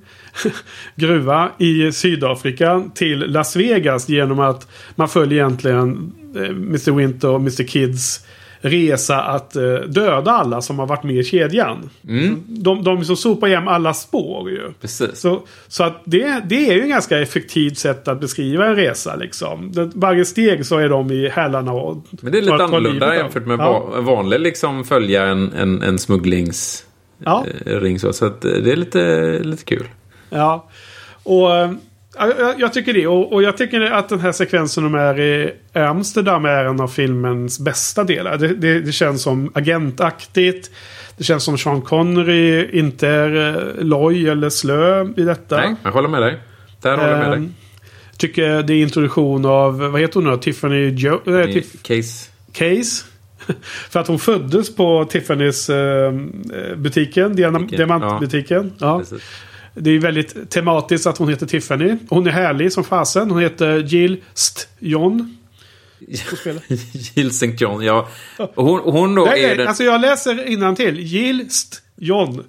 gruva 0.94 1.50
i 1.58 1.92
Sydafrika 1.92 2.84
till 2.94 3.18
Las 3.18 3.56
Vegas 3.56 4.08
genom 4.08 4.40
att 4.40 4.68
man 4.94 5.08
följer 5.08 5.38
egentligen 5.38 6.12
eh, 6.37 6.48
Mr 6.48 6.92
Winter 6.92 7.28
och 7.28 7.40
Mr 7.40 7.64
Kids 7.64 8.26
resa 8.61 9.23
att 9.23 9.57
eh, 9.57 9.75
döda 9.75 10.31
alla 10.31 10.62
som 10.62 10.79
har 10.79 10.87
varit 10.87 11.03
med 11.03 11.16
i 11.16 11.25
kedjan. 11.25 11.90
Mm. 12.09 12.42
De, 12.47 12.85
de 12.85 12.99
liksom 12.99 13.16
sopar 13.16 13.49
hem 13.49 13.68
alla 13.68 13.94
spår 13.94 14.51
ju. 14.51 14.73
Precis. 14.81 15.21
Så, 15.21 15.42
så 15.68 15.85
att 15.85 16.03
det, 16.05 16.42
det 16.47 16.71
är 16.71 16.75
ju 16.75 16.83
ett 16.83 16.88
ganska 16.88 17.18
effektivt 17.18 17.79
sätt 17.79 18.09
att 18.09 18.21
beskriva 18.21 18.66
en 18.66 18.77
resa 18.77 19.16
liksom. 19.16 19.73
Det, 19.73 19.90
varje 19.94 20.25
steg 20.25 20.66
så 20.66 20.79
är 20.79 20.88
de 20.88 21.11
i 21.11 21.29
hälarna 21.29 21.73
och... 21.73 22.07
Men 22.11 22.33
det 22.33 22.38
är 22.38 22.42
lite 22.42 22.64
annorlunda 22.64 23.16
jämfört 23.16 23.47
med 23.47 23.59
ja. 23.59 24.01
vanlig 24.01 24.40
liksom 24.40 24.85
följa 24.85 25.27
en, 25.27 25.53
en, 25.53 25.83
en 25.83 25.99
smugglingsring. 25.99 26.85
Ja. 27.25 27.44
så, 27.99 28.12
så 28.12 28.27
att 28.27 28.40
det 28.40 28.73
är 28.73 28.77
lite, 28.77 29.38
lite 29.42 29.64
kul. 29.64 29.87
Ja. 30.31 30.68
Och 31.23 31.57
eh, 31.57 31.71
jag, 32.18 32.61
jag, 32.61 32.72
tycker 32.72 32.92
det. 32.92 33.07
Och, 33.07 33.33
och, 33.33 33.42
jag 33.42 33.57
tycker 33.57 33.81
att 33.81 34.09
den 34.09 34.20
här 34.20 34.33
sekvensen 34.33 34.85
de 34.85 34.94
är 34.94 35.20
i 35.20 35.52
Amsterdam 35.72 36.44
är 36.44 36.64
en 36.64 36.81
av 36.81 36.88
filmens 36.88 37.59
bästa 37.59 38.04
delar. 38.04 38.37
Det, 38.37 38.48
det, 38.48 38.81
det 38.81 38.92
känns 38.92 39.22
som 39.22 39.52
agentaktigt. 39.54 40.70
Det 41.16 41.24
känns 41.24 41.44
som 41.44 41.59
Sean 41.59 41.83
Connery 41.83 42.78
inte 42.78 43.09
är 43.09 43.57
eh, 43.57 43.85
loj 43.85 44.28
eller 44.28 44.50
slö 44.50 45.09
i 45.16 45.22
detta. 45.22 45.57
Nej, 45.57 45.74
jag 45.83 45.92
håller 45.92 46.09
med 46.09 46.22
dig. 46.22 46.38
Där 46.83 46.96
håller 46.96 47.11
jag 47.11 47.18
med 47.18 47.31
dig. 47.31 47.38
Ehm, 47.38 47.54
tycker 48.16 48.62
det 48.62 48.72
är 48.72 48.83
introduktion 48.83 49.44
av, 49.44 49.78
vad 49.78 50.00
heter 50.00 50.14
hon 50.14 50.24
nu 50.24 50.37
Tiffany 50.37 50.88
jo 50.96 51.20
äh, 51.26 51.44
Tif 51.44 51.83
Case. 51.83 52.31
Case. 52.52 53.04
För 53.90 54.00
att 54.00 54.09
hon 54.09 54.18
föddes 54.18 54.76
på 54.76 55.04
Tiffany's 55.04 55.72
eh, 55.72 56.76
butiken, 56.76 57.37
diamantbutiken. 57.37 58.72
Ja. 58.78 59.02
ja. 59.11 59.16
Det 59.74 59.90
är 59.90 59.98
väldigt 59.98 60.50
tematiskt 60.50 61.07
att 61.07 61.18
hon 61.18 61.28
heter 61.28 61.46
Tiffany. 61.46 61.96
Hon 62.09 62.26
är 62.26 62.31
härlig 62.31 62.72
som 62.72 62.85
fasen. 62.85 63.31
Hon 63.31 63.42
heter 63.42 63.78
Jill 63.78 64.22
St. 64.35 64.61
John. 64.78 65.37
Jill 67.14 67.28
St. 67.28 67.54
John, 67.59 67.83
ja. 67.83 68.09
Hon, 68.54 68.81
hon 68.81 69.14
då 69.14 69.24
nej, 69.24 69.44
är 69.44 69.48
nej, 69.48 69.57
den... 69.57 69.68
Alltså 69.68 69.85
jag 69.85 70.00
läser 70.00 70.74
till. 70.76 71.00
Jill 71.00 71.46
St. 71.46 71.76
John. 71.96 72.44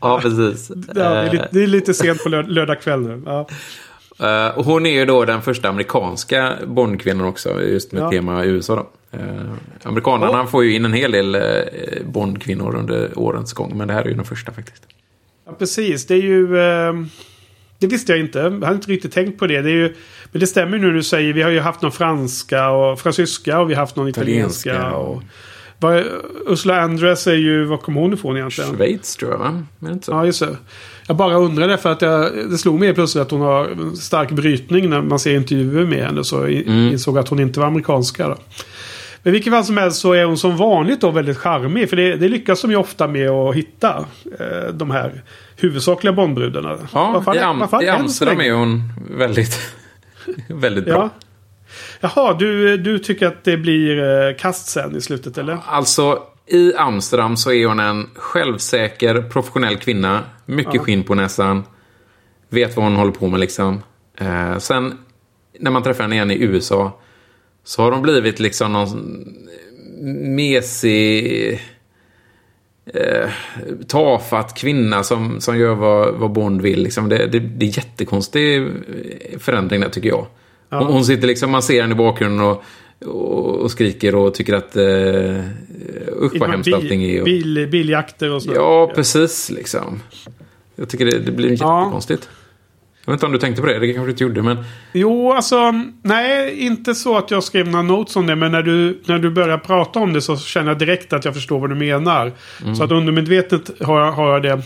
ja, 0.00 0.20
precis. 0.20 0.70
Ja, 0.70 0.92
det, 0.94 1.02
är 1.02 1.32
lite, 1.32 1.48
det 1.52 1.62
är 1.62 1.66
lite 1.66 1.94
sent 1.94 2.22
på 2.22 2.28
lördag 2.28 2.82
kväll 2.82 3.00
nu. 3.00 3.22
Ja. 3.26 3.48
Uh, 4.22 4.58
och 4.58 4.64
hon 4.64 4.86
är 4.86 4.90
ju 4.90 5.04
då 5.04 5.24
den 5.24 5.42
första 5.42 5.68
amerikanska 5.68 6.52
Bondkvinnan 6.66 7.26
också, 7.26 7.62
just 7.62 7.92
med 7.92 8.02
ja. 8.02 8.10
tema 8.10 8.44
USA. 8.44 8.76
Då. 8.76 9.18
Uh, 9.18 9.52
amerikanerna 9.82 10.42
oh. 10.42 10.46
får 10.46 10.64
ju 10.64 10.74
in 10.74 10.84
en 10.84 10.92
hel 10.92 11.12
del 11.12 11.36
uh, 11.36 11.42
Bondkvinnor 12.04 12.76
under 12.76 13.18
årens 13.18 13.52
gång, 13.52 13.78
men 13.78 13.88
det 13.88 13.94
här 13.94 14.02
är 14.02 14.08
ju 14.08 14.14
den 14.14 14.24
första 14.24 14.52
faktiskt. 14.52 14.82
Ja, 15.46 15.52
precis. 15.58 16.06
Det 16.06 16.14
är 16.14 16.22
ju... 16.22 16.56
Uh, 16.56 17.06
det 17.78 17.86
visste 17.86 18.12
jag 18.12 18.20
inte. 18.20 18.38
Jag 18.38 18.50
hade 18.50 18.74
inte 18.74 18.90
riktigt 18.90 19.12
tänkt 19.12 19.38
på 19.38 19.46
det. 19.46 19.62
det 19.62 19.70
är 19.70 19.74
ju, 19.74 19.94
men 20.32 20.40
det 20.40 20.46
stämmer 20.46 20.78
nu 20.78 20.92
du 20.92 21.02
säger. 21.02 21.32
Vi 21.32 21.42
har 21.42 21.50
ju 21.50 21.60
haft 21.60 21.82
någon 21.82 21.92
franska 21.92 22.70
och 22.70 23.00
fransyska 23.00 23.60
och 23.60 23.70
vi 23.70 23.74
har 23.74 23.80
haft 23.80 23.96
någon 23.96 24.08
italienska. 24.08 24.70
italienska. 24.70 24.96
Och, 24.96 25.22
Ursula 26.46 26.80
Andress 26.80 27.26
är 27.26 27.34
ju, 27.34 27.64
var 27.64 27.76
kommer 27.76 28.00
hon 28.00 28.12
ifrån 28.12 28.36
egentligen? 28.36 28.76
Schweiz 28.76 29.16
tror 29.16 29.30
jag 29.30 29.38
va? 29.38 29.62
Men 29.78 29.92
inte 29.92 30.06
så. 30.06 30.12
Ja, 30.12 30.26
just 30.26 30.40
det. 30.40 30.56
Jag 31.10 31.16
bara 31.16 31.36
undrade 31.36 31.78
för 31.78 31.92
att 31.92 32.02
jag, 32.02 32.32
det 32.50 32.58
slog 32.58 32.80
mig 32.80 32.94
plötsligt 32.94 33.22
att 33.22 33.30
hon 33.30 33.40
har 33.40 33.94
stark 33.96 34.30
brytning 34.30 34.90
när 34.90 35.02
man 35.02 35.18
ser 35.18 35.34
intervjuer 35.34 35.86
med 35.86 36.04
henne. 36.04 36.24
Så 36.24 36.44
mm. 36.44 36.92
insåg 36.92 37.18
att 37.18 37.28
hon 37.28 37.40
inte 37.40 37.60
var 37.60 37.66
amerikanska. 37.66 38.28
Då. 38.28 38.36
Men 39.22 39.32
vilket 39.32 39.52
fall 39.52 39.64
som 39.64 39.76
helst 39.76 40.00
så 40.00 40.12
är 40.12 40.24
hon 40.24 40.38
som 40.38 40.56
vanligt 40.56 41.00
då 41.00 41.10
väldigt 41.10 41.38
charmig. 41.38 41.88
För 41.88 41.96
det, 41.96 42.16
det 42.16 42.28
lyckas 42.28 42.62
de 42.62 42.70
ju 42.70 42.76
ofta 42.76 43.08
med 43.08 43.30
att 43.30 43.54
hitta. 43.54 44.06
Eh, 44.38 44.72
de 44.72 44.90
här 44.90 45.22
huvudsakliga 45.56 46.12
Bondbrudarna. 46.12 46.78
Ja, 46.92 47.34
i, 47.34 47.38
Am 47.38 47.68
i 47.82 47.88
Amsterdam 47.88 48.40
är 48.40 48.52
hon 48.52 48.92
väldigt, 49.10 49.60
väldigt 50.48 50.84
bra. 50.84 51.10
Ja. 52.00 52.08
Jaha, 52.14 52.34
du, 52.38 52.76
du 52.76 52.98
tycker 52.98 53.26
att 53.26 53.44
det 53.44 53.56
blir 53.56 54.02
eh, 54.28 54.36
kast 54.36 54.66
sen 54.66 54.96
i 54.96 55.00
slutet 55.00 55.38
eller? 55.38 55.58
Alltså, 55.66 56.22
i 56.50 56.74
Amsterdam 56.76 57.36
så 57.36 57.52
är 57.52 57.66
hon 57.66 57.80
en 57.80 58.06
självsäker, 58.14 59.22
professionell 59.22 59.76
kvinna. 59.76 60.24
Mycket 60.46 60.74
ja. 60.74 60.82
skinn 60.82 61.04
på 61.04 61.14
näsan. 61.14 61.64
Vet 62.48 62.76
vad 62.76 62.84
hon 62.84 62.96
håller 62.96 63.12
på 63.12 63.28
med 63.28 63.40
liksom. 63.40 63.82
Eh, 64.16 64.58
sen 64.58 64.98
när 65.58 65.70
man 65.70 65.82
träffar 65.82 66.02
henne 66.02 66.14
igen 66.14 66.30
i 66.30 66.42
USA 66.42 67.00
så 67.64 67.82
har 67.82 67.92
hon 67.92 68.02
blivit 68.02 68.40
liksom 68.40 68.72
någon 68.72 69.26
mesig, 70.36 71.52
eh, 72.94 73.30
tafatt 73.88 74.54
kvinna 74.58 75.02
som, 75.02 75.40
som 75.40 75.58
gör 75.58 75.74
vad, 75.74 76.14
vad 76.14 76.32
Bond 76.32 76.62
vill. 76.62 76.82
Liksom. 76.82 77.08
Det, 77.08 77.26
det, 77.26 77.38
det 77.38 77.66
är 77.66 77.78
jättekonstig 77.78 78.68
förändring 79.38 79.80
där 79.80 79.88
tycker 79.88 80.08
jag. 80.08 80.26
Ja. 80.68 80.78
Hon, 80.78 80.92
hon, 80.92 81.04
sitter 81.04 81.26
liksom, 81.26 81.50
man 81.50 81.62
ser 81.62 81.80
henne 81.80 81.94
i 81.94 81.96
bakgrunden 81.96 82.46
och, 82.46 82.64
och, 83.06 83.70
skriker 83.70 84.14
och 84.14 84.34
tycker 84.34 84.54
att 84.54 84.76
eh, 84.76 85.44
usch 86.22 86.40
vad 86.40 86.50
hemskt 86.50 86.74
allting 86.74 87.02
är. 87.02 87.20
Och... 87.20 87.24
Bil, 87.24 87.68
biljakter 87.70 88.30
och 88.30 88.42
så. 88.42 88.52
Ja, 88.54 88.92
precis 88.94 89.50
liksom. 89.50 90.02
Jag 90.76 90.88
tycker 90.88 91.04
det, 91.04 91.18
det 91.18 91.32
blir 91.32 91.50
jättekonstigt. 91.50 92.28
Ja. 92.30 92.36
Jag 93.04 93.12
vet 93.12 93.16
inte 93.18 93.26
om 93.26 93.32
du 93.32 93.38
tänkte 93.38 93.62
på 93.62 93.68
det, 93.68 93.78
det 93.78 93.92
kanske 93.92 94.06
du 94.06 94.10
inte 94.10 94.24
gjorde 94.24 94.42
men... 94.42 94.64
Jo, 94.92 95.32
alltså 95.32 95.72
nej, 96.02 96.58
inte 96.58 96.94
så 96.94 97.16
att 97.16 97.30
jag 97.30 97.44
skrev 97.44 97.68
några 97.68 97.82
notes 97.82 98.16
om 98.16 98.26
det. 98.26 98.36
Men 98.36 98.52
när 98.52 98.62
du, 98.62 99.00
när 99.04 99.18
du 99.18 99.30
börjar 99.30 99.58
prata 99.58 99.98
om 99.98 100.12
det 100.12 100.20
så 100.20 100.36
känner 100.36 100.68
jag 100.68 100.78
direkt 100.78 101.12
att 101.12 101.24
jag 101.24 101.34
förstår 101.34 101.58
vad 101.58 101.70
du 101.70 101.76
menar. 101.76 102.32
Mm. 102.62 102.76
Så 102.76 102.84
att 102.84 102.90
undermedvetet 102.90 103.80
har, 103.80 104.10
har 104.10 104.32
jag 104.32 104.42
det. 104.42 104.62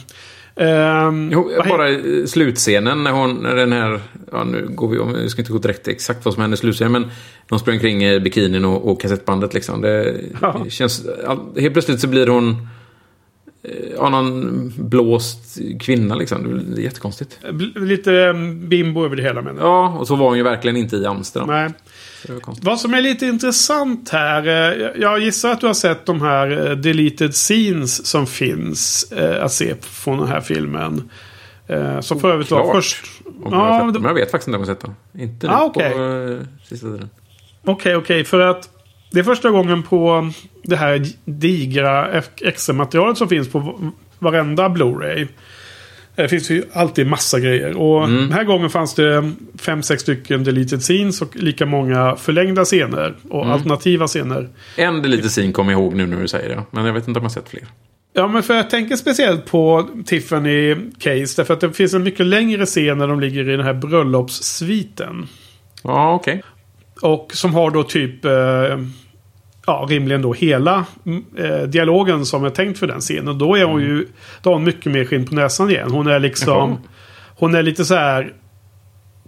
Um, 0.57 1.31
jo, 1.33 1.51
bara 1.69 1.88
slutscenen 2.27 3.05
när 3.05 3.12
hon, 3.12 3.35
när 3.35 3.55
den 3.55 3.73
här, 3.73 4.01
ja 4.33 4.45
nu 4.45 4.69
går 4.69 4.88
vi, 4.88 5.23
vi 5.23 5.31
ska 5.31 5.43
inte 5.43 5.53
gå 5.53 5.59
direkt 5.59 5.88
exakt 5.88 6.25
vad 6.25 6.35
som 6.35 6.40
händer 6.40 6.57
i 6.57 6.61
slutscenen, 6.61 6.93
men 6.93 7.11
de 7.49 7.59
sprang 7.59 7.79
kring 7.79 8.05
i 8.05 8.21
bikinin 8.21 8.64
och, 8.64 8.90
och 8.90 9.01
kassettbandet 9.01 9.55
liksom. 9.55 9.81
Det 9.81 10.21
ja. 10.40 10.67
känns, 10.69 11.07
helt 11.57 11.73
plötsligt 11.73 12.01
så 12.01 12.09
blir 12.09 12.27
hon 12.27 12.69
Ja, 13.96 14.09
någon 14.09 14.72
blåst 14.77 15.59
kvinna 15.81 16.14
liksom. 16.14 16.64
Det 16.74 16.81
är 16.81 16.85
jättekonstigt. 16.85 17.38
Lite 17.74 18.12
ehm, 18.14 18.68
bimbo 18.68 19.05
över 19.05 19.16
det 19.16 19.22
hela 19.22 19.42
menar 19.42 19.62
Ja, 19.62 19.88
och 19.88 20.07
så 20.07 20.16
var 20.16 20.29
hon 20.29 20.37
ju 20.37 20.42
verkligen 20.42 20.77
inte 20.77 20.96
i 20.96 21.07
Amsterdam. 21.07 21.48
Nej. 21.48 21.70
Vad 22.62 22.81
som 22.81 22.94
är 22.94 23.00
lite 23.00 23.27
intressant 23.27 24.11
här. 24.11 24.46
Eh, 24.46 25.03
jag 25.03 25.20
gissar 25.20 25.50
att 25.50 25.61
du 25.61 25.66
har 25.66 25.74
sett 25.74 26.07
de 26.07 26.20
här 26.22 26.70
eh, 26.70 26.77
deleted 26.77 27.35
scenes 27.35 28.07
som 28.07 28.27
finns 28.27 29.12
eh, 29.12 29.44
att 29.44 29.53
se 29.53 29.74
från 29.81 30.18
den 30.18 30.29
här 30.29 30.40
filmen. 30.40 31.11
Som 32.00 32.20
för 32.20 32.33
övrigt 32.33 32.50
var 32.50 32.74
först... 32.74 33.05
Om 33.44 33.53
ja, 33.53 33.79
jag, 33.79 33.92
men 33.92 34.05
jag 34.05 34.14
vet 34.14 34.31
faktiskt 34.31 34.48
inte 34.48 34.57
om 34.57 34.62
jag 34.62 34.68
har 34.68 34.74
sett 34.74 34.85
dem. 34.85 34.94
Inte 35.18 35.50
ah, 35.50 35.64
okay. 35.64 35.92
på 35.92 36.38
sista 36.68 36.87
tiden. 36.87 37.11
Okej, 37.62 37.72
okay, 37.72 37.94
okej. 37.94 37.96
Okay, 37.96 38.24
för 38.24 38.40
att 38.40 38.68
det 39.14 39.20
är 39.20 39.24
första 39.24 39.50
gången 39.50 39.83
på 39.83 40.31
det 40.62 40.77
här 40.77 41.07
digra 41.24 42.22
extra-materialet 42.40 43.18
som 43.18 43.29
finns 43.29 43.48
på 43.48 43.92
varenda 44.18 44.68
Blu-ray. 44.68 45.29
Det 46.14 46.29
finns 46.29 46.50
ju 46.50 46.64
alltid 46.72 47.07
massa 47.07 47.40
grejer. 47.40 47.77
Och 47.77 48.05
mm. 48.05 48.16
den 48.16 48.33
här 48.33 48.44
gången 48.44 48.70
fanns 48.70 48.94
det 48.94 49.33
fem, 49.59 49.83
sex 49.83 50.03
stycken 50.03 50.44
deleted 50.44 50.83
scenes 50.83 51.22
och 51.22 51.37
lika 51.37 51.66
många 51.66 52.16
förlängda 52.16 52.64
scener. 52.64 53.14
Och 53.29 53.42
mm. 53.42 53.53
alternativa 53.53 54.07
scener. 54.07 54.48
En 54.77 55.03
deleted 55.03 55.31
scene 55.31 55.53
kommer 55.53 55.72
jag 55.72 55.81
ihåg 55.81 55.94
nu 55.94 56.07
när 56.07 56.20
du 56.20 56.29
säger 56.29 56.48
det. 56.48 56.62
Men 56.70 56.85
jag 56.85 56.92
vet 56.92 57.09
inte 57.09 57.18
om 57.18 57.24
jag 57.24 57.31
har 57.31 57.35
sett 57.35 57.48
fler. 57.48 57.64
Ja, 58.12 58.29
men 58.29 58.42
för 58.42 58.55
jag 58.55 58.70
tänker 58.70 58.96
speciellt 58.96 59.46
på 59.46 59.88
Tiffany 60.07 60.77
Case. 60.98 61.35
Därför 61.37 61.55
att 61.55 61.61
det 61.61 61.72
finns 61.72 61.94
en 61.94 62.03
mycket 62.03 62.27
längre 62.27 62.66
scen 62.66 62.98
när 62.98 63.09
de 63.09 63.20
ligger 63.20 63.48
i 63.48 63.57
den 63.57 63.66
här 63.66 63.74
bröllopssviten. 63.74 65.29
Ja, 65.83 66.14
okej. 66.14 66.42
Okay. 66.96 67.11
Och 67.11 67.31
som 67.35 67.55
har 67.55 67.70
då 67.70 67.83
typ... 67.83 68.24
Eh, 68.24 68.79
ja, 69.66 69.87
rimligen 69.90 70.22
då 70.22 70.33
hela 70.33 70.85
eh, 71.38 71.62
dialogen 71.62 72.27
som 72.27 72.44
är 72.44 72.50
tänkt 72.50 72.79
för 72.79 72.87
den 72.87 73.00
scenen. 73.00 73.38
Då 73.38 73.55
är 73.57 73.64
hon 73.64 73.81
mm. 73.81 73.96
ju... 73.96 74.07
Då 74.42 74.50
har 74.50 74.55
hon 74.55 74.64
mycket 74.64 74.92
mer 74.92 75.05
skinn 75.05 75.27
på 75.27 75.35
näsan 75.35 75.70
igen. 75.70 75.90
Hon 75.90 76.07
är 76.07 76.18
liksom... 76.18 76.79
Hon 77.37 77.55
är 77.55 77.62
lite 77.62 77.85
så 77.85 77.94
här 77.94 78.33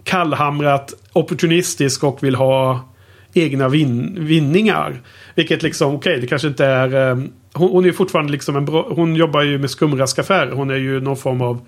kallhamrat 0.03 0.93
opportunistisk 1.13 2.03
och 2.03 2.23
vill 2.23 2.35
ha 2.35 2.89
egna 3.33 3.69
vin 3.69 4.17
vinningar. 4.19 5.01
Vilket 5.35 5.63
liksom, 5.63 5.95
okej, 5.95 6.11
okay, 6.11 6.21
det 6.21 6.27
kanske 6.27 6.47
inte 6.47 6.65
är... 6.65 7.09
Eh, 7.09 7.17
hon, 7.53 7.71
hon, 7.71 7.85
är 7.85 7.91
fortfarande 7.91 8.31
liksom 8.31 8.55
en 8.55 8.65
bra... 8.65 8.87
Hon 8.89 9.15
jobbar 9.15 9.41
ju 9.41 9.57
med 9.57 9.69
skumraskaffärer. 9.69 10.51
Hon 10.51 10.69
är 10.69 10.75
ju 10.75 11.01
någon 11.01 11.17
form 11.17 11.41
av... 11.41 11.59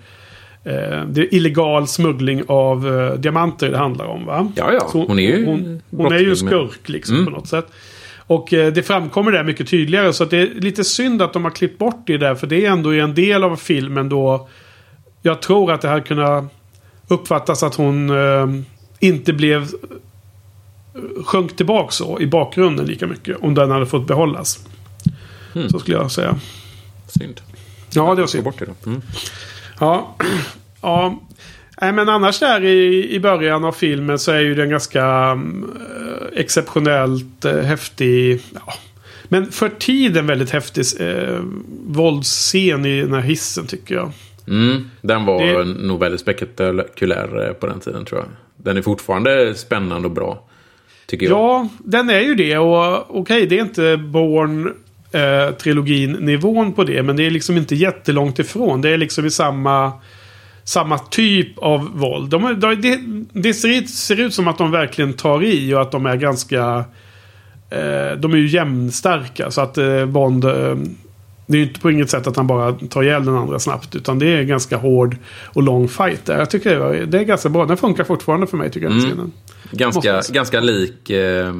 Eh, 0.64 1.04
det 1.08 1.20
är 1.20 1.34
illegal 1.34 1.88
smuggling 1.88 2.42
av 2.46 2.88
eh, 2.88 3.14
diamanter 3.14 3.70
det 3.70 3.78
handlar 3.78 4.04
om 4.04 4.26
va? 4.26 4.52
Ja, 4.56 4.72
ja. 4.72 4.88
hon, 4.92 5.06
hon, 5.06 5.18
är 5.18 5.22
ju... 5.22 5.46
Hon, 5.46 5.82
hon 5.90 6.12
är 6.12 6.18
ju 6.18 6.36
skurk 6.36 6.88
liksom 6.88 7.14
mm. 7.14 7.24
på 7.24 7.30
något 7.30 7.48
sätt. 7.48 7.66
Och 8.30 8.52
eh, 8.52 8.72
det 8.72 8.82
framkommer 8.82 9.32
där 9.32 9.44
mycket 9.44 9.68
tydligare. 9.68 10.12
Så 10.12 10.24
det 10.24 10.36
är 10.36 10.46
lite 10.46 10.84
synd 10.84 11.22
att 11.22 11.32
de 11.32 11.44
har 11.44 11.50
klippt 11.50 11.78
bort 11.78 12.02
det 12.06 12.18
där. 12.18 12.34
För 12.34 12.46
det 12.46 12.66
är 12.66 12.70
ändå 12.70 12.92
en 12.92 13.14
del 13.14 13.44
av 13.44 13.56
filmen 13.56 14.08
då. 14.08 14.48
Jag 15.22 15.42
tror 15.42 15.72
att 15.72 15.80
det 15.80 15.88
hade 15.88 16.00
kunnat 16.00 16.44
uppfattas 17.08 17.62
att 17.62 17.74
hon 17.74 18.10
eh, 18.10 18.46
inte 18.98 19.32
blev 19.32 19.68
sjönk 21.24 21.56
tillbaka 21.56 21.90
så 21.90 22.20
i 22.20 22.26
bakgrunden 22.26 22.86
lika 22.86 23.06
mycket. 23.06 23.36
Om 23.40 23.54
den 23.54 23.70
hade 23.70 23.86
fått 23.86 24.06
behållas. 24.06 24.66
Mm. 25.54 25.68
Så 25.68 25.78
skulle 25.78 25.96
jag 25.96 26.10
säga. 26.10 26.38
Synd. 27.06 27.40
Ja, 27.92 28.14
det 28.14 28.20
var 28.20 28.26
synd. 28.26 28.44
Bort 28.44 28.58
det 28.58 28.66
då. 28.66 28.90
Mm. 28.90 29.02
Ja. 29.80 30.16
ja. 30.80 31.18
Nej, 31.80 31.92
men 31.92 32.08
annars 32.08 32.38
där 32.38 32.64
i, 32.64 33.10
i 33.14 33.20
början 33.20 33.64
av 33.64 33.72
filmen 33.72 34.18
så 34.18 34.32
är 34.32 34.40
ju 34.40 34.54
den 34.54 34.70
ganska 34.70 35.02
äh, 35.30 36.40
exceptionellt 36.40 37.44
äh, 37.44 37.56
häftig. 37.56 38.40
Ja. 38.54 38.72
Men 39.24 39.52
för 39.52 39.68
tiden 39.68 40.26
väldigt 40.26 40.50
häftig 40.50 40.84
äh, 41.00 41.38
våldsscen 41.86 42.86
i 42.86 43.00
den 43.00 43.12
här 43.12 43.20
hissen 43.20 43.66
tycker 43.66 43.94
jag. 43.94 44.12
Mm, 44.48 44.90
den 45.00 45.24
var 45.24 45.42
det... 45.42 45.64
nog 45.64 46.00
väldigt 46.00 46.20
spektakulär 46.20 47.52
på 47.60 47.66
den 47.66 47.80
tiden 47.80 48.04
tror 48.04 48.20
jag. 48.20 48.28
Den 48.56 48.76
är 48.76 48.82
fortfarande 48.82 49.54
spännande 49.54 50.08
och 50.08 50.14
bra. 50.14 50.46
Tycker 51.06 51.26
jag. 51.26 51.32
Ja, 51.32 51.68
den 51.78 52.10
är 52.10 52.20
ju 52.20 52.34
det. 52.34 52.58
Och 52.58 53.10
okej, 53.10 53.20
okay, 53.20 53.46
det 53.46 53.58
är 53.58 53.62
inte 53.62 53.96
Born 53.96 54.74
eh, 55.12 55.54
trilogin 55.54 56.12
nivån 56.12 56.72
på 56.72 56.84
det. 56.84 57.02
Men 57.02 57.16
det 57.16 57.26
är 57.26 57.30
liksom 57.30 57.56
inte 57.56 57.74
jättelångt 57.74 58.38
ifrån. 58.38 58.82
Det 58.82 58.90
är 58.90 58.98
liksom 58.98 59.26
i 59.26 59.30
samma, 59.30 59.92
samma 60.64 60.98
typ 60.98 61.58
av 61.58 61.98
våld. 61.98 62.30
De, 62.30 62.60
de, 62.60 62.74
det, 62.74 63.00
det 63.40 63.54
ser, 63.54 63.82
ser, 63.82 64.20
ut 64.20 64.34
som 64.34 64.48
att 64.48 64.58
de 64.58 64.70
verkligen 64.70 65.12
tar 65.12 65.44
i 65.44 65.74
och 65.74 65.82
att 65.82 65.92
de 65.92 66.06
är 66.06 66.16
ganska... 66.16 66.84
Eh, 67.70 68.18
de 68.18 68.32
är 68.32 68.36
ju 68.36 68.48
jämnstarka. 68.48 69.50
Så 69.50 69.60
att 69.60 69.78
eh, 69.78 70.06
Bond... 70.06 70.44
Eh, 70.44 70.76
det 71.50 71.56
är 71.56 71.60
ju 71.60 71.66
inte 71.66 71.80
på 71.80 71.90
inget 71.90 72.10
sätt 72.10 72.26
att 72.26 72.36
han 72.36 72.46
bara 72.46 72.72
tar 72.72 73.02
ihjäl 73.02 73.24
den 73.24 73.36
andra 73.36 73.58
snabbt. 73.58 73.94
Utan 73.94 74.18
det 74.18 74.26
är 74.26 74.42
ganska 74.42 74.76
hård 74.76 75.16
och 75.46 75.62
lång 75.62 75.88
fight 75.88 76.26
där. 76.26 76.38
Jag 76.38 76.50
tycker 76.50 76.78
det 76.78 76.98
är, 76.98 77.06
det 77.06 77.18
är 77.18 77.24
ganska 77.24 77.48
bra. 77.48 77.66
Den 77.66 77.76
funkar 77.76 78.04
fortfarande 78.04 78.46
för 78.46 78.56
mig 78.56 78.70
tycker 78.70 78.86
jag. 78.86 78.96
Mm. 78.96 79.10
Scenen. 79.10 79.32
Ganska, 79.70 80.20
ganska 80.28 80.60
lik 80.60 81.10
eh, 81.10 81.48
eh, 81.48 81.52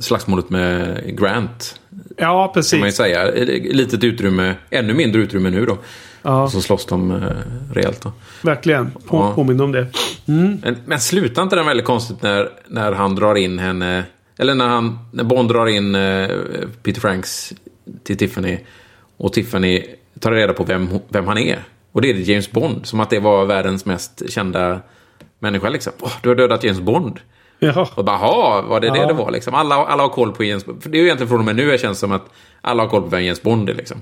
slagsmålet 0.00 0.50
med 0.50 1.02
Grant. 1.18 1.80
Ja, 2.16 2.50
precis. 2.54 2.70
Kan 2.70 2.80
man 2.80 2.88
ju 2.88 2.92
säga. 2.92 3.30
Litet 3.74 4.04
utrymme, 4.04 4.54
ännu 4.70 4.94
mindre 4.94 5.22
utrymme 5.22 5.50
nu 5.50 5.66
då. 5.66 5.78
Ja. 6.22 6.42
Och 6.42 6.52
så 6.52 6.60
slåss 6.60 6.86
de 6.86 7.10
eh, 7.10 7.18
rejält 7.72 8.02
då. 8.02 8.12
Verkligen, 8.42 8.90
på, 8.90 9.16
ja. 9.16 9.32
påminner 9.34 9.64
om 9.64 9.72
det. 9.72 9.86
Mm. 10.28 10.60
Men, 10.62 10.76
men 10.86 11.00
slutar 11.00 11.42
inte 11.42 11.56
den 11.56 11.66
väldigt 11.66 11.86
konstigt 11.86 12.22
när, 12.22 12.50
när 12.66 12.92
han 12.92 13.14
drar 13.14 13.34
in 13.34 13.58
henne? 13.58 14.04
Eller 14.38 14.54
när, 14.54 14.68
han, 14.68 14.98
när 15.12 15.24
Bond 15.24 15.48
drar 15.48 15.66
in 15.66 15.94
eh, 15.94 16.28
Peter 16.82 17.00
Franks 17.00 17.52
till 18.02 18.16
Tiffany. 18.16 18.58
Och 19.16 19.32
Tiffany 19.32 19.84
tar 20.20 20.32
reda 20.32 20.52
på 20.52 20.64
vem, 20.64 20.88
vem 21.08 21.26
han 21.26 21.38
är. 21.38 21.62
Och 21.92 22.02
det 22.02 22.10
är 22.10 22.14
James 22.14 22.50
Bond. 22.50 22.86
Som 22.86 23.00
att 23.00 23.10
det 23.10 23.20
var 23.20 23.46
världens 23.46 23.84
mest 23.84 24.30
kända 24.30 24.80
människa 25.38 25.68
liksom. 25.68 25.92
Oh, 26.00 26.12
du 26.22 26.28
har 26.28 26.36
dödat 26.36 26.64
James 26.64 26.80
Bond. 26.80 27.20
Ja. 27.58 27.88
Och 27.94 28.04
bara, 28.04 28.62
var 28.62 28.80
det 28.80 28.86
ja. 28.86 28.94
det 28.94 29.06
det 29.06 29.12
var 29.12 29.30
liksom? 29.30 29.54
Alla, 29.54 29.74
alla 29.74 30.02
har 30.02 30.10
koll 30.10 30.32
på 30.32 30.44
James 30.44 30.66
Bond. 30.66 30.82
För 30.82 30.90
det 30.90 30.98
är 30.98 31.00
ju 31.00 31.04
egentligen 31.04 31.28
från 31.28 31.38
och 31.38 31.44
med 31.44 31.56
nu 31.56 31.70
det 31.70 31.78
känns 31.78 31.98
som 31.98 32.12
att 32.12 32.26
alla 32.60 32.82
har 32.82 32.90
koll 32.90 33.02
på 33.02 33.08
vem 33.08 33.24
James 33.24 33.42
Bond 33.42 33.70
är 33.70 33.74
liksom. 33.74 34.00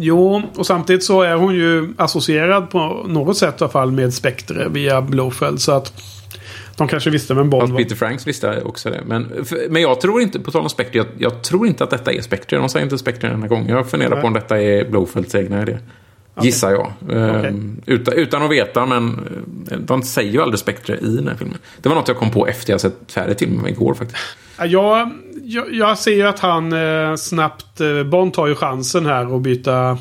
Jo, 0.00 0.42
och 0.56 0.66
samtidigt 0.66 1.04
så 1.04 1.22
är 1.22 1.34
hon 1.34 1.54
ju 1.54 1.94
associerad 1.96 2.70
på 2.70 3.04
något 3.08 3.36
sätt 3.36 3.60
i 3.60 3.64
alla 3.64 3.72
fall 3.72 3.92
med 3.92 4.14
Spectre 4.14 4.68
via 4.68 5.02
Blowfeld. 5.02 5.60
Så 5.60 5.72
att 5.72 5.92
de 6.76 6.88
kanske 6.88 7.10
visste 7.10 7.34
vem 7.34 7.50
Bond 7.50 7.72
var. 7.72 7.78
Peter 7.78 7.96
Franks 7.96 8.26
visste 8.26 8.62
också 8.62 8.90
det. 8.90 9.00
Men, 9.06 9.46
men 9.70 9.82
jag 9.82 10.00
tror 10.00 10.22
inte, 10.22 10.40
på 10.40 10.50
tal 10.50 10.62
om 10.62 10.68
Spectre, 10.68 10.98
jag, 10.98 11.06
jag, 11.18 11.42
tror 11.42 11.66
inte 11.66 11.84
att 11.84 11.90
detta 11.90 12.12
är 12.12 12.20
Spectre. 12.20 12.56
De 12.56 12.68
säger 12.68 12.84
inte 12.84 12.98
Spectre 12.98 13.28
den 13.28 13.42
här 13.42 13.48
gången. 13.48 13.68
Jag 13.68 13.90
funderar 13.90 14.10
Nej. 14.10 14.20
på 14.20 14.26
om 14.26 14.32
detta 14.32 14.60
är 14.62 14.90
Blowfelds 14.90 15.34
egna 15.34 15.62
idé. 15.62 15.78
Okay. 16.34 16.46
Gissar 16.46 16.70
jag. 16.70 16.92
Okay. 17.04 17.18
Ehm, 17.18 17.80
utan, 17.86 18.14
utan 18.14 18.42
att 18.42 18.50
veta, 18.50 18.86
men 18.86 19.28
eh, 19.70 19.78
de 19.78 20.02
säger 20.02 20.32
ju 20.32 20.42
aldrig 20.42 20.58
Spectre 20.58 20.98
i 20.98 21.16
den 21.16 21.28
här 21.28 21.34
filmen. 21.34 21.58
Det 21.82 21.88
var 21.88 21.96
något 21.96 22.08
jag 22.08 22.16
kom 22.16 22.30
på 22.30 22.46
efter 22.46 22.72
jag 22.72 22.80
sett 22.80 22.96
färdigt 23.08 23.38
filmen 23.38 23.66
igår 23.66 23.94
faktiskt. 23.94 24.22
Jag, 24.66 25.10
jag, 25.42 25.74
jag 25.74 25.98
ser 25.98 26.14
ju 26.14 26.22
att 26.22 26.38
han 26.38 26.72
eh, 26.72 27.14
snabbt... 27.14 27.80
Eh, 27.80 28.02
Bond 28.02 28.34
tar 28.34 28.46
ju 28.46 28.54
chansen 28.54 29.06
här 29.06 29.36
att 29.36 29.42
byta 29.42 29.98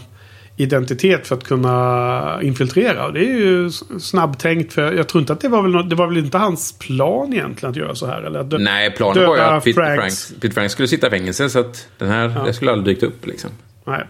identitet 0.58 1.28
för 1.28 1.36
att 1.36 1.44
kunna 1.44 2.40
infiltrera. 2.42 3.12
Det 3.12 3.20
är 3.20 3.38
ju 3.38 3.72
snabbtänkt. 4.00 4.74
För 4.74 4.94
jag 4.94 5.08
tror 5.08 5.22
inte 5.22 5.34
att 5.34 5.42
det 5.42 5.48
var 5.48 5.62
väl, 5.62 5.90
det 5.90 5.96
var 5.96 6.08
väl 6.08 6.18
inte 6.18 6.38
hans 6.38 6.80
plan 6.80 7.34
egentligen 7.34 7.72
att 7.72 7.78
göra 7.78 7.96
så 7.96 8.08
här? 8.08 8.22
Eller 8.22 8.44
dö, 8.44 8.58
Nej, 8.58 8.92
planen 8.92 9.28
var 9.28 9.36
ju 9.36 9.42
att 9.42 9.64
Peter 9.64 9.96
Franks. 9.96 10.34
Peter 10.42 10.54
Franks 10.54 10.74
skulle 10.74 10.88
sitta 10.88 11.08
i 11.08 11.10
fängelse. 11.10 11.50
Så 11.50 11.60
att 11.60 11.88
den 11.98 12.10
här, 12.10 12.34
ja. 12.36 12.44
det 12.44 12.54
skulle 12.54 12.72
aldrig 12.72 12.96
dykt 12.96 13.04
upp 13.04 13.26
liksom. 13.26 13.50
Nej. 13.86 14.08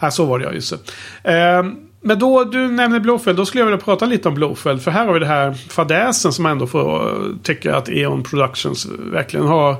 Ja, 0.00 0.10
så 0.10 0.24
var 0.24 0.38
det 0.38 0.44
ja, 0.44 0.52
just 0.52 0.74
det. 1.22 1.32
Eh, 1.32 1.64
men 2.06 2.18
då 2.18 2.44
du 2.44 2.68
nämner 2.68 3.00
Blowfeld, 3.00 3.36
då 3.36 3.46
skulle 3.46 3.60
jag 3.60 3.66
vilja 3.66 3.84
prata 3.84 4.06
lite 4.06 4.28
om 4.28 4.34
Blowfeld. 4.34 4.82
För 4.82 4.90
här 4.90 5.06
har 5.06 5.12
vi 5.12 5.20
det 5.20 5.26
här 5.26 5.52
fadäsen 5.52 6.32
som 6.32 6.46
ändå 6.46 6.66
får 6.66 7.14
tycka 7.42 7.76
att 7.76 7.88
Eon 7.88 8.22
Productions 8.22 8.86
verkligen 9.12 9.46
har 9.46 9.76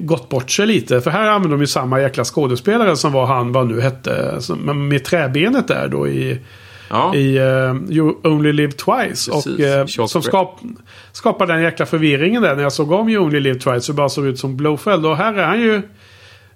gått 0.00 0.28
bort 0.28 0.50
sig 0.50 0.66
lite. 0.66 1.00
För 1.00 1.10
här 1.10 1.30
använder 1.30 1.56
de 1.56 1.60
ju 1.60 1.66
samma 1.66 2.00
jäkla 2.00 2.24
skådespelare 2.24 2.96
som 2.96 3.12
var 3.12 3.26
han, 3.26 3.52
vad 3.52 3.66
nu 3.66 3.80
hette, 3.80 4.38
med 4.74 5.04
träbenet 5.04 5.68
där 5.68 5.88
då 5.88 6.08
i... 6.08 6.38
Ja. 6.90 7.14
I 7.14 7.38
uh, 7.38 7.76
You 7.90 8.14
Only 8.24 8.52
Live 8.52 8.72
Twice. 8.72 9.30
Precis. 9.30 9.98
Och 9.98 10.00
uh, 10.00 10.06
som 10.06 10.22
skap, 10.22 10.60
skapade 11.12 11.52
den 11.52 11.62
jäkla 11.62 11.86
förvirringen 11.86 12.42
där. 12.42 12.56
När 12.56 12.62
jag 12.62 12.72
såg 12.72 12.92
om 12.92 13.08
You 13.08 13.24
Only 13.24 13.40
Live 13.40 13.60
Twice 13.60 13.80
så 13.80 13.92
bara 13.92 14.08
såg 14.08 14.26
ut 14.26 14.38
som 14.38 14.56
Blowfeld. 14.56 15.06
Och 15.06 15.16
här 15.16 15.34
är 15.34 15.44
han 15.44 15.60
ju 15.60 15.82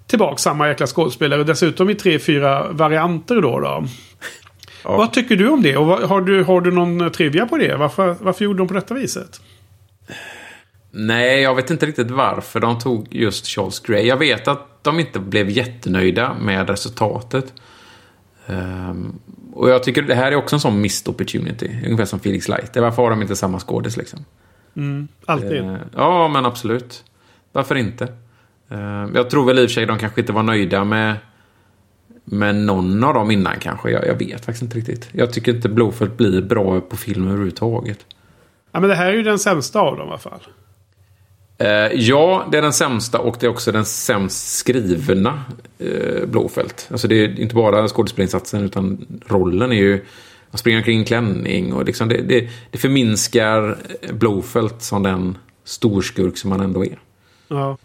tillbaka 0.07 0.37
samma 0.37 0.67
jäkla 0.67 0.87
skådespelare. 0.87 1.43
Dessutom 1.43 1.89
i 1.89 1.95
tre, 1.95 2.19
fyra 2.19 2.71
varianter 2.71 3.41
då. 3.41 3.59
då. 3.59 3.83
Ja. 4.83 4.97
Vad 4.97 5.13
tycker 5.13 5.35
du 5.35 5.49
om 5.49 5.61
det? 5.61 5.77
Och 5.77 5.85
har 5.85 6.21
du, 6.21 6.43
har 6.43 6.61
du 6.61 6.71
någon 6.71 7.11
trivia 7.11 7.45
på 7.45 7.57
det? 7.57 7.75
Varför, 7.75 8.15
varför 8.19 8.45
gjorde 8.45 8.57
de 8.57 8.67
på 8.67 8.73
detta 8.73 8.93
viset? 8.93 9.41
Nej, 10.91 11.41
jag 11.41 11.55
vet 11.55 11.71
inte 11.71 11.85
riktigt 11.85 12.11
varför 12.11 12.59
de 12.59 12.79
tog 12.79 13.15
just 13.15 13.47
Charles 13.47 13.79
Grey. 13.79 14.07
Jag 14.07 14.17
vet 14.17 14.47
att 14.47 14.83
de 14.83 14.99
inte 14.99 15.19
blev 15.19 15.49
jättenöjda 15.49 16.33
med 16.33 16.69
resultatet. 16.69 17.53
Um, 18.47 19.19
och 19.53 19.69
jag 19.69 19.83
tycker 19.83 20.01
det 20.01 20.15
här 20.15 20.31
är 20.31 20.35
också 20.35 20.55
en 20.55 20.59
sån 20.59 20.81
missed 20.81 21.09
opportunity. 21.09 21.69
Ungefär 21.85 22.05
som 22.05 22.19
Felix 22.19 22.47
Leiter. 22.47 22.81
Varför 22.81 23.03
har 23.03 23.09
de 23.09 23.21
inte 23.21 23.35
samma 23.35 23.59
skådis 23.59 23.97
liksom? 23.97 24.25
Mm, 24.75 25.07
alltid. 25.25 25.61
Uh, 25.61 25.77
ja, 25.95 26.27
men 26.27 26.45
absolut. 26.45 27.03
Varför 27.51 27.75
inte? 27.75 28.03
Uh, 28.71 29.07
jag 29.13 29.29
tror 29.29 29.45
väl 29.45 29.59
i 29.59 29.65
och 29.65 29.69
för 29.69 29.73
sig 29.73 29.85
de 29.85 29.99
kanske 29.99 30.21
inte 30.21 30.33
var 30.33 30.43
nöjda 30.43 30.83
med, 30.83 31.15
med 32.31 32.55
någon 32.55 33.03
av 33.03 33.13
dem 33.13 33.31
innan 33.31 33.59
kanske. 33.59 33.91
Jag, 33.91 34.07
jag 34.07 34.15
vet 34.15 34.45
faktiskt 34.45 34.61
inte 34.61 34.77
riktigt. 34.77 35.09
Jag 35.11 35.33
tycker 35.33 35.55
inte 35.55 35.69
Blowfelt 35.69 36.17
blir 36.17 36.41
bra 36.41 36.81
på 36.81 36.97
film 36.97 37.27
överhuvudtaget. 37.27 38.05
Ja, 38.71 38.79
men 38.79 38.89
det 38.89 38.95
här 38.95 39.05
är 39.07 39.13
ju 39.13 39.23
den 39.23 39.39
sämsta 39.39 39.79
av 39.79 39.97
dem 39.97 40.07
i 40.07 40.09
alla 40.09 40.17
fall. 40.17 40.41
Eh, 41.57 41.67
ja, 41.93 42.47
det 42.51 42.57
är 42.57 42.61
den 42.61 42.73
sämsta 42.73 43.19
och 43.19 43.37
det 43.39 43.45
är 43.45 43.49
också 43.49 43.71
den 43.71 43.85
sämst 43.85 44.57
skrivna 44.57 45.43
eh, 45.79 46.25
Blåfält. 46.25 46.87
Alltså 46.91 47.07
det 47.07 47.15
är 47.15 47.39
inte 47.39 47.55
bara 47.55 47.87
skådespelarinsatsen 47.87 48.63
utan 48.63 49.05
rollen 49.27 49.71
är 49.71 49.75
ju 49.75 50.05
att 50.51 50.59
springa 50.59 50.77
omkring 50.77 51.01
i 51.01 51.05
klänning 51.05 51.73
och 51.73 51.85
liksom 51.85 52.09
det, 52.09 52.21
det, 52.21 52.49
det 52.71 52.77
förminskar 52.77 53.77
Blåfält 54.11 54.81
som 54.81 55.03
den 55.03 55.37
storskurk 55.63 56.37
som 56.37 56.51
han 56.51 56.61
ändå 56.61 56.85
är. 56.85 56.99
Ja. 57.47 57.77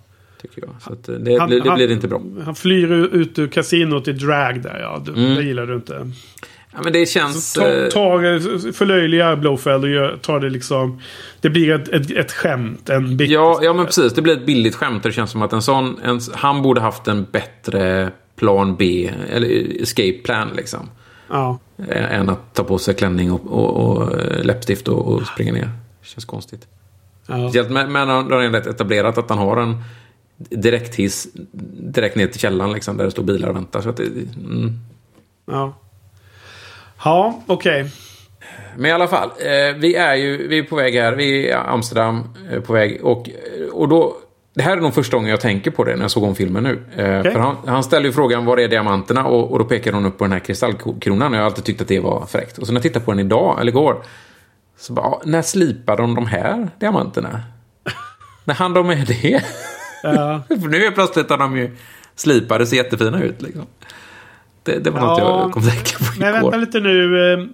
Tycker 0.48 0.66
jag. 0.66 0.82
Så 0.82 0.92
att 0.92 1.24
det, 1.24 1.38
han, 1.38 1.50
det, 1.50 1.60
det 1.60 1.70
blir 1.74 1.90
inte 1.90 2.08
bra. 2.08 2.22
Han 2.44 2.54
flyr 2.54 2.92
ut 2.92 3.38
ur 3.38 3.46
kasinot 3.46 4.08
i 4.08 4.12
drag 4.12 4.62
där 4.62 4.78
ja. 4.80 5.02
Du, 5.06 5.12
mm. 5.12 5.34
Det 5.34 5.42
gillar 5.42 5.66
du 5.66 5.74
inte. 5.74 6.10
Ja, 6.72 6.80
men 6.84 6.92
det 6.92 7.06
känns... 7.06 7.52
Ta, 7.52 7.68
eh, 7.68 7.88
ta, 7.88 8.18
förlöjligar 8.72 9.36
Blowfeld 9.36 9.84
och 9.84 9.90
gör, 9.90 10.18
tar 10.22 10.40
det 10.40 10.50
liksom... 10.50 11.00
Det 11.40 11.50
blir 11.50 11.70
ett, 11.70 11.88
ett, 11.88 12.10
ett 12.10 12.32
skämt. 12.32 12.90
En 12.90 13.16
ja, 13.20 13.60
ja, 13.62 13.72
men 13.72 13.86
precis. 13.86 14.12
Det 14.12 14.22
blir 14.22 14.32
ett 14.32 14.46
billigt 14.46 14.74
skämt. 14.74 15.02
Det 15.02 15.12
känns 15.12 15.30
som 15.30 15.42
att 15.42 15.52
en 15.52 15.62
sån... 15.62 16.00
En, 16.04 16.20
han 16.34 16.62
borde 16.62 16.80
haft 16.80 17.08
en 17.08 17.26
bättre 17.32 18.10
plan 18.36 18.76
B. 18.76 19.10
Eller 19.30 19.82
escape 19.82 20.18
plan 20.24 20.48
liksom. 20.56 20.90
Ja. 21.28 21.58
Än 21.88 22.28
att 22.28 22.54
ta 22.54 22.64
på 22.64 22.78
sig 22.78 22.94
klänning 22.94 23.32
och, 23.32 23.46
och, 23.46 23.90
och 23.90 24.20
eh, 24.20 24.44
läppstift 24.44 24.88
och, 24.88 25.06
och 25.06 25.26
springa 25.26 25.52
ner. 25.52 25.70
Det 26.00 26.08
känns 26.08 26.24
konstigt. 26.24 26.66
Ja. 27.26 27.34
Speciellt 27.34 27.70
med, 27.70 27.88
med 27.88 28.06
när 28.06 28.22
de 28.22 28.38
redan 28.38 28.54
etablerat 28.54 29.18
att 29.18 29.30
han 29.30 29.38
har 29.38 29.56
en 29.56 29.76
direkthiss 30.36 31.28
direkt 31.92 32.16
ner 32.16 32.26
till 32.26 32.40
källan 32.40 32.72
liksom. 32.72 32.96
Där 32.96 33.04
det 33.04 33.10
står 33.10 33.22
bilar 33.22 33.48
och 33.48 33.56
väntar. 33.56 33.80
Så 33.80 33.88
att 33.88 33.96
det, 33.96 34.04
mm. 34.04 34.72
Ja. 35.46 35.74
Ja, 37.04 37.42
okej. 37.46 37.80
Okay. 37.80 37.90
Men 38.76 38.90
i 38.90 38.92
alla 38.92 39.08
fall, 39.08 39.28
eh, 39.28 39.76
vi 39.76 39.94
är 39.94 40.14
ju 40.14 40.48
vi 40.48 40.58
är 40.58 40.62
på 40.62 40.76
väg 40.76 40.94
här. 40.94 41.12
Vi 41.12 41.46
är 41.46 41.48
i 41.48 41.52
Amsterdam 41.52 42.22
eh, 42.50 42.60
på 42.60 42.72
väg. 42.72 43.04
Och, 43.04 43.30
och 43.72 43.88
då, 43.88 44.16
det 44.54 44.62
här 44.62 44.76
är 44.76 44.80
nog 44.80 44.94
första 44.94 45.16
gången 45.16 45.30
jag 45.30 45.40
tänker 45.40 45.70
på 45.70 45.84
det 45.84 45.96
när 45.96 46.02
jag 46.02 46.10
såg 46.10 46.22
om 46.22 46.34
filmen 46.34 46.62
nu. 46.62 46.84
Eh, 46.96 47.20
okay. 47.20 47.32
För 47.32 47.40
han, 47.40 47.56
han 47.66 47.84
ställer 47.84 48.06
ju 48.06 48.12
frågan 48.12 48.44
var 48.44 48.56
är 48.56 48.68
diamanterna? 48.68 49.26
Och, 49.26 49.52
och 49.52 49.58
då 49.58 49.64
pekar 49.64 49.92
hon 49.92 50.06
upp 50.06 50.18
på 50.18 50.24
den 50.24 50.32
här 50.32 50.40
kristallkronan. 50.40 51.32
Och 51.32 51.36
jag 51.36 51.42
har 51.42 51.46
alltid 51.46 51.64
tyckt 51.64 51.80
att 51.80 51.88
det 51.88 52.00
var 52.00 52.26
fräckt. 52.26 52.58
Och 52.58 52.66
så 52.66 52.72
när 52.72 52.78
jag 52.78 52.82
tittar 52.82 53.00
på 53.00 53.10
den 53.10 53.20
idag, 53.20 53.60
eller 53.60 53.72
igår. 53.72 54.02
Så 54.76 54.92
bara, 54.92 55.18
när 55.24 55.42
slipade 55.42 56.02
de 56.02 56.14
de 56.14 56.26
här 56.26 56.68
diamanterna? 56.78 57.40
när 58.44 58.54
hann 58.54 58.74
de 58.74 58.86
med 58.86 59.06
det? 59.06 59.44
Ja. 60.04 60.42
För 60.48 60.68
nu 60.68 60.84
är 60.84 60.90
plötsligt 60.90 61.30
har 61.30 61.38
de 61.38 61.56
ju 61.56 61.70
slipade, 62.16 62.66
ser 62.66 62.76
jättefina 62.76 63.22
ut 63.22 63.42
liksom. 63.42 63.66
Det, 64.62 64.78
det 64.78 64.90
var 64.90 65.00
ja, 65.00 65.06
något 65.06 65.18
jag 65.18 65.52
kom 65.52 65.62
att 65.62 65.68
tänka 65.68 65.98
på 65.98 66.04
igår. 66.04 66.32
Men 66.32 66.32
vänta 66.32 66.56
lite 66.56 66.80
nu. 66.80 67.48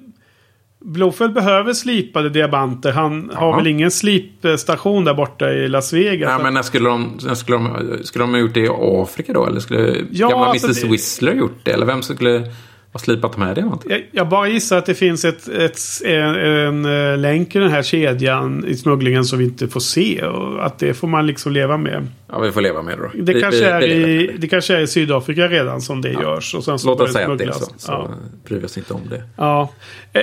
Blåfält 0.84 1.34
behöver 1.34 1.72
slipade 1.72 2.30
diamanter. 2.30 2.92
Han 2.92 3.30
har 3.34 3.56
väl 3.56 3.66
ingen 3.66 3.90
slipstation 3.90 5.04
där 5.04 5.14
borta 5.14 5.52
i 5.52 5.68
Las 5.68 5.92
Vegas? 5.92 6.28
Nej, 6.28 6.42
men 6.42 6.54
när 6.54 6.62
skulle 6.62 6.88
de, 6.88 7.18
när 7.26 7.34
skulle 7.34 7.56
de, 7.56 7.98
skulle 8.04 8.22
de 8.22 8.30
ha 8.30 8.38
gjort 8.40 8.54
det 8.54 8.60
i 8.60 8.68
Afrika 8.80 9.32
då? 9.32 9.46
Eller 9.46 9.60
skulle 9.60 10.04
ja, 10.10 10.28
gamla 10.28 10.46
alltså 10.46 10.66
Mrs 10.66 10.82
det... 10.82 10.88
Whistler 10.88 11.34
gjort 11.34 11.58
det? 11.64 11.70
Eller 11.70 11.86
vem 11.86 12.02
skulle 12.02 12.52
har 12.92 13.00
slipat 13.00 13.36
med 13.36 13.56
det? 13.56 13.70
Jag, 13.88 14.02
jag 14.12 14.28
bara 14.28 14.48
gissar 14.48 14.78
att 14.78 14.86
det 14.86 14.94
finns 14.94 15.24
ett, 15.24 15.48
ett, 15.48 15.78
en, 16.04 16.34
en, 16.34 16.84
eh, 16.84 17.18
länk 17.18 17.56
i 17.56 17.58
den 17.58 17.70
här 17.70 17.82
kedjan 17.82 18.64
i 18.66 18.76
smugglingen 18.76 19.24
som 19.24 19.38
vi 19.38 19.44
inte 19.44 19.68
får 19.68 19.80
se. 19.80 20.22
Och 20.22 20.66
att 20.66 20.78
det 20.78 20.94
får 20.94 21.08
man 21.08 21.26
liksom 21.26 21.52
leva 21.52 21.76
med. 21.76 22.06
Ja, 22.28 22.38
vi 22.38 22.52
får 22.52 22.60
leva 22.60 22.82
med 22.82 22.98
det 22.98 23.02
då. 23.02 23.10
Det, 23.14 23.34
vi, 23.34 23.40
kanske, 23.40 23.60
vi, 23.60 23.66
är 23.66 23.82
i, 23.82 24.36
det 24.38 24.48
kanske 24.48 24.76
är 24.76 24.80
i 24.80 24.86
Sydafrika 24.86 25.48
redan 25.48 25.80
som 25.80 26.00
det 26.00 26.12
ja. 26.12 26.22
görs. 26.22 26.54
Och 26.54 26.64
sen 26.64 26.78
så 26.78 26.88
Låt 26.88 27.00
oss 27.00 27.12
säga 27.12 27.32
att 27.32 27.38
det 27.38 27.44
är 27.44 27.52
så. 27.52 27.64
Så 27.76 27.92
ja. 27.92 28.10
bryr 28.44 28.58
vi 28.58 28.66
oss 28.66 28.78
inte 28.78 28.94
om 28.94 29.08
det. 29.10 29.22
Ja. 29.36 29.72
Eh, 30.12 30.22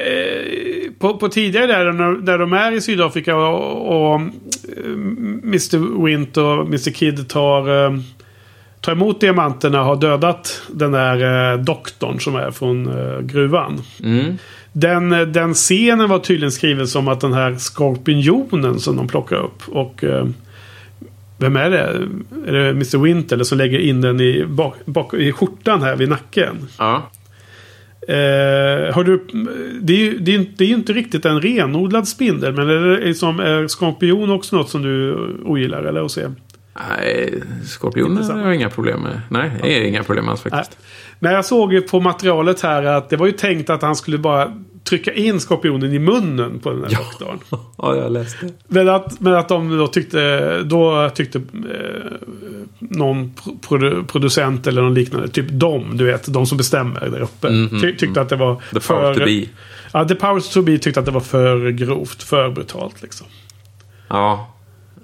på, 1.00 1.18
på 1.18 1.30
tidigare 1.30 1.68
där, 1.68 1.92
när, 1.92 2.12
när 2.12 2.38
de 2.38 2.54
är 2.54 2.72
i 2.72 2.82
Sydafrika 2.82 3.36
och, 3.36 4.14
och 4.14 4.22
Mr. 5.44 6.06
Wint 6.06 6.38
och 6.38 6.66
Mr. 6.66 6.92
Kid 6.92 7.30
tar... 7.30 7.86
Eh, 7.86 8.00
tar 8.88 8.92
emot 8.92 9.22
diamanterna 9.22 9.84
har 9.84 9.96
dödat 9.96 10.62
den 10.72 10.92
där 10.92 11.52
eh, 11.54 11.60
doktorn 11.60 12.20
som 12.20 12.36
är 12.36 12.52
från 12.52 12.88
eh, 12.88 13.22
gruvan. 13.22 13.82
Mm. 14.04 14.38
Den, 14.74 15.14
eh, 15.14 15.22
den 15.22 15.54
scenen 15.54 16.10
var 16.10 16.20
tydligen 16.20 16.52
skriven 16.52 16.88
som 16.88 17.08
att 17.08 17.22
den 17.22 17.34
här 17.34 17.56
skorpionen 17.56 18.80
som 18.80 18.96
de 18.96 19.08
plockar 19.08 19.36
upp. 19.36 19.62
Och 19.68 20.04
eh, 20.04 20.28
vem 21.38 21.56
är 21.56 21.70
det? 21.70 22.08
Är 22.48 22.52
det 22.52 22.70
Mr. 22.70 22.98
Winter 22.98 23.44
som 23.44 23.58
lägger 23.58 23.80
in 23.80 24.02
den 24.02 24.22
i, 24.22 24.46
bak, 24.46 24.76
bak, 24.86 25.14
i 25.14 25.32
skjortan 25.32 25.82
här 25.82 25.96
vid 25.96 26.10
nacken? 26.10 26.56
Ja. 26.78 27.10
Eh, 28.08 28.94
har 28.96 29.04
du, 29.04 29.28
det, 29.82 29.94
är 29.94 29.98
ju, 29.98 30.18
det, 30.20 30.36
är, 30.36 30.46
det 30.58 30.64
är 30.64 30.70
inte 30.70 30.94
riktigt 30.94 31.26
en 31.26 31.42
renodlad 31.42 32.08
spindel. 32.08 32.54
Men 32.54 32.70
är, 32.70 32.76
det 32.76 33.06
liksom, 33.06 33.40
är 33.40 33.68
skorpion 33.68 34.32
också 34.32 34.56
något 34.56 34.70
som 34.70 34.82
du 34.82 35.16
ogillar 35.46 35.84
eller 35.84 36.06
att 36.06 36.12
se? 36.12 36.28
Nej, 36.90 37.44
skorpioner 37.66 38.34
har 38.34 38.40
jag 38.40 38.56
inga 38.56 38.70
problem 38.70 39.02
med. 39.02 39.22
Nej, 39.30 39.52
det 39.62 39.78
är 39.78 39.84
inga 39.84 40.04
problem 40.04 40.30
alls 40.30 40.42
faktiskt. 40.42 40.78
Nej. 41.20 41.34
jag 41.34 41.46
såg 41.46 41.74
ju 41.74 41.82
på 41.82 42.00
materialet 42.00 42.62
här 42.62 42.84
att 42.84 43.10
det 43.10 43.18
var 43.18 43.26
ju 43.26 43.32
tänkt 43.32 43.70
att 43.70 43.82
han 43.82 43.96
skulle 43.96 44.18
bara 44.18 44.54
trycka 44.84 45.14
in 45.14 45.40
skorpionen 45.40 45.94
i 45.94 46.00
munnen 46.00 46.60
på 46.60 46.70
den 46.70 46.84
här 46.84 46.90
ja. 46.92 47.00
doktorn. 47.00 47.40
ja, 47.78 47.96
jag 47.96 48.12
läste. 48.12 48.50
Men 48.68 48.90
att, 48.90 49.20
men 49.20 49.34
att 49.34 49.50
de 49.50 49.78
då 49.78 49.88
tyckte, 49.88 50.64
då 50.64 51.10
tyckte 51.10 51.38
eh, 51.38 52.12
någon 52.80 53.34
produ 53.68 54.04
producent 54.04 54.68
eller 54.68 54.82
någon 54.82 54.94
liknande, 54.94 55.28
typ 55.28 55.46
de, 55.50 55.98
du 55.98 56.06
vet, 56.06 56.34
de 56.34 56.46
som 56.46 56.58
bestämmer 56.58 57.10
där 57.10 57.22
uppe. 57.22 57.48
Mm, 57.48 57.68
mm, 57.68 57.82
ty 57.82 57.92
tyckte 57.92 58.06
mm. 58.06 58.22
att 58.22 58.30
det 58.30 58.36
var 58.36 58.62
The 58.74 58.80
för... 58.80 59.14
To 59.14 59.20
be. 59.20 59.46
Ja, 59.92 60.06
The 60.06 60.16
Powers 60.16 60.50
to 60.50 60.62
be 60.62 60.78
tyckte 60.78 61.00
att 61.00 61.06
det 61.06 61.12
var 61.12 61.22
för 61.22 61.70
grovt, 61.70 62.24
för 62.24 62.50
brutalt 62.50 63.02
liksom. 63.02 63.28
Ja. 64.08 64.54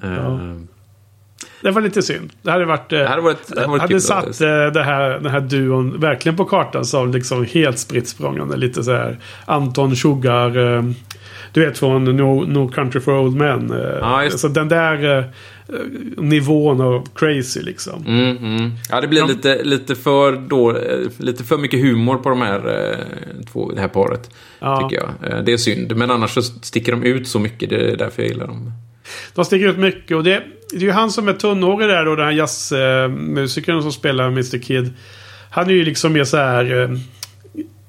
ja. 0.01 0.07
Uh, 0.07 0.55
det 1.61 1.71
var 1.71 1.81
lite 1.81 2.01
synd. 2.01 2.31
Det 2.41 2.51
hade 2.51 2.65
varit... 2.65 2.89
Det 2.89 3.07
hade, 3.07 3.21
varit, 3.21 3.47
det 3.47 3.59
hade, 3.59 3.67
varit 3.67 3.81
hade 3.81 4.01
satt 4.01 4.41
eh, 4.41 4.47
det 4.47 4.83
här, 4.83 5.09
den 5.09 5.31
här 5.31 5.39
duon 5.39 5.99
verkligen 5.99 6.35
på 6.35 6.45
kartan 6.45 6.85
som 6.85 7.11
liksom 7.11 7.45
helt 7.45 7.79
spritt. 7.79 8.15
Lite 8.55 8.83
så 8.83 8.91
här 8.91 9.19
Anton 9.45 9.95
Sugar. 9.95 10.75
Eh, 10.77 10.83
du 11.51 11.65
vet 11.65 11.77
från 11.77 12.03
no, 12.05 12.45
no 12.47 12.67
Country 12.67 13.01
for 13.01 13.19
Old 13.19 13.35
Men. 13.35 13.71
Eh, 13.71 13.77
ja, 13.77 14.29
så 14.29 14.47
den 14.47 14.69
där 14.69 15.29
nivån 16.17 16.81
av 16.81 17.07
crazy 17.15 17.61
liksom. 17.61 18.03
Mm, 18.07 18.37
mm. 18.37 18.71
Ja, 18.89 19.01
det 19.01 19.07
blir 19.07 19.19
ja. 19.19 19.25
lite, 19.25 19.63
lite, 19.63 19.95
för 19.95 20.31
då, 20.31 20.77
lite 21.17 21.43
för 21.43 21.57
mycket 21.57 21.79
humor 21.79 22.17
på 22.17 22.29
de 22.29 22.41
här 22.41 22.97
två, 23.51 23.71
det 23.71 23.81
här 23.81 23.87
paret. 23.87 24.29
Ja. 24.59 24.89
Tycker 24.89 25.03
jag. 25.03 25.45
Det 25.45 25.53
är 25.53 25.57
synd. 25.57 25.97
Men 25.97 26.11
annars 26.11 26.31
så 26.31 26.41
sticker 26.41 26.91
de 26.91 27.03
ut 27.03 27.27
så 27.27 27.39
mycket. 27.39 27.69
Det 27.69 27.91
är 27.91 27.97
därför 27.97 28.21
jag 28.21 28.31
gillar 28.31 28.47
dem. 28.47 28.71
De 29.35 29.45
sticker 29.45 29.67
ut 29.67 29.77
mycket. 29.77 30.17
Och 30.17 30.23
det, 30.23 30.43
det 30.74 30.78
är 30.78 30.88
ju 30.88 30.91
han 30.91 31.11
som 31.11 31.28
är 31.28 31.34
tunnhårig 31.34 31.89
där 31.89 32.05
då. 32.05 32.15
Den 32.15 32.26
här 32.26 32.32
jazzmusikern 32.32 33.82
som 33.82 33.91
spelar 33.91 34.28
Mr 34.28 34.57
Kid. 34.57 34.93
Han 35.49 35.69
är 35.69 35.74
ju 35.74 35.84
liksom 35.84 36.13
mer 36.13 36.24
så 36.24 36.38
här 36.38 36.82
eh, 36.82 36.97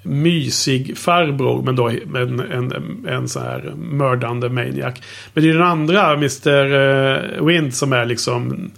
mysig 0.02 0.98
farbror. 0.98 1.62
Men 1.62 1.76
då 1.76 1.90
med 2.06 2.22
en, 2.22 2.40
en, 2.40 3.06
en 3.08 3.28
så 3.28 3.40
här 3.40 3.72
mördande 3.76 4.48
maniac. 4.48 4.94
Men 5.34 5.44
det 5.44 5.50
är 5.50 5.54
den 5.54 5.62
andra, 5.62 6.12
Mr 6.12 6.74
eh, 6.74 7.44
Wind, 7.44 7.74
som 7.74 7.92
är 7.92 8.04
liksom 8.04 8.70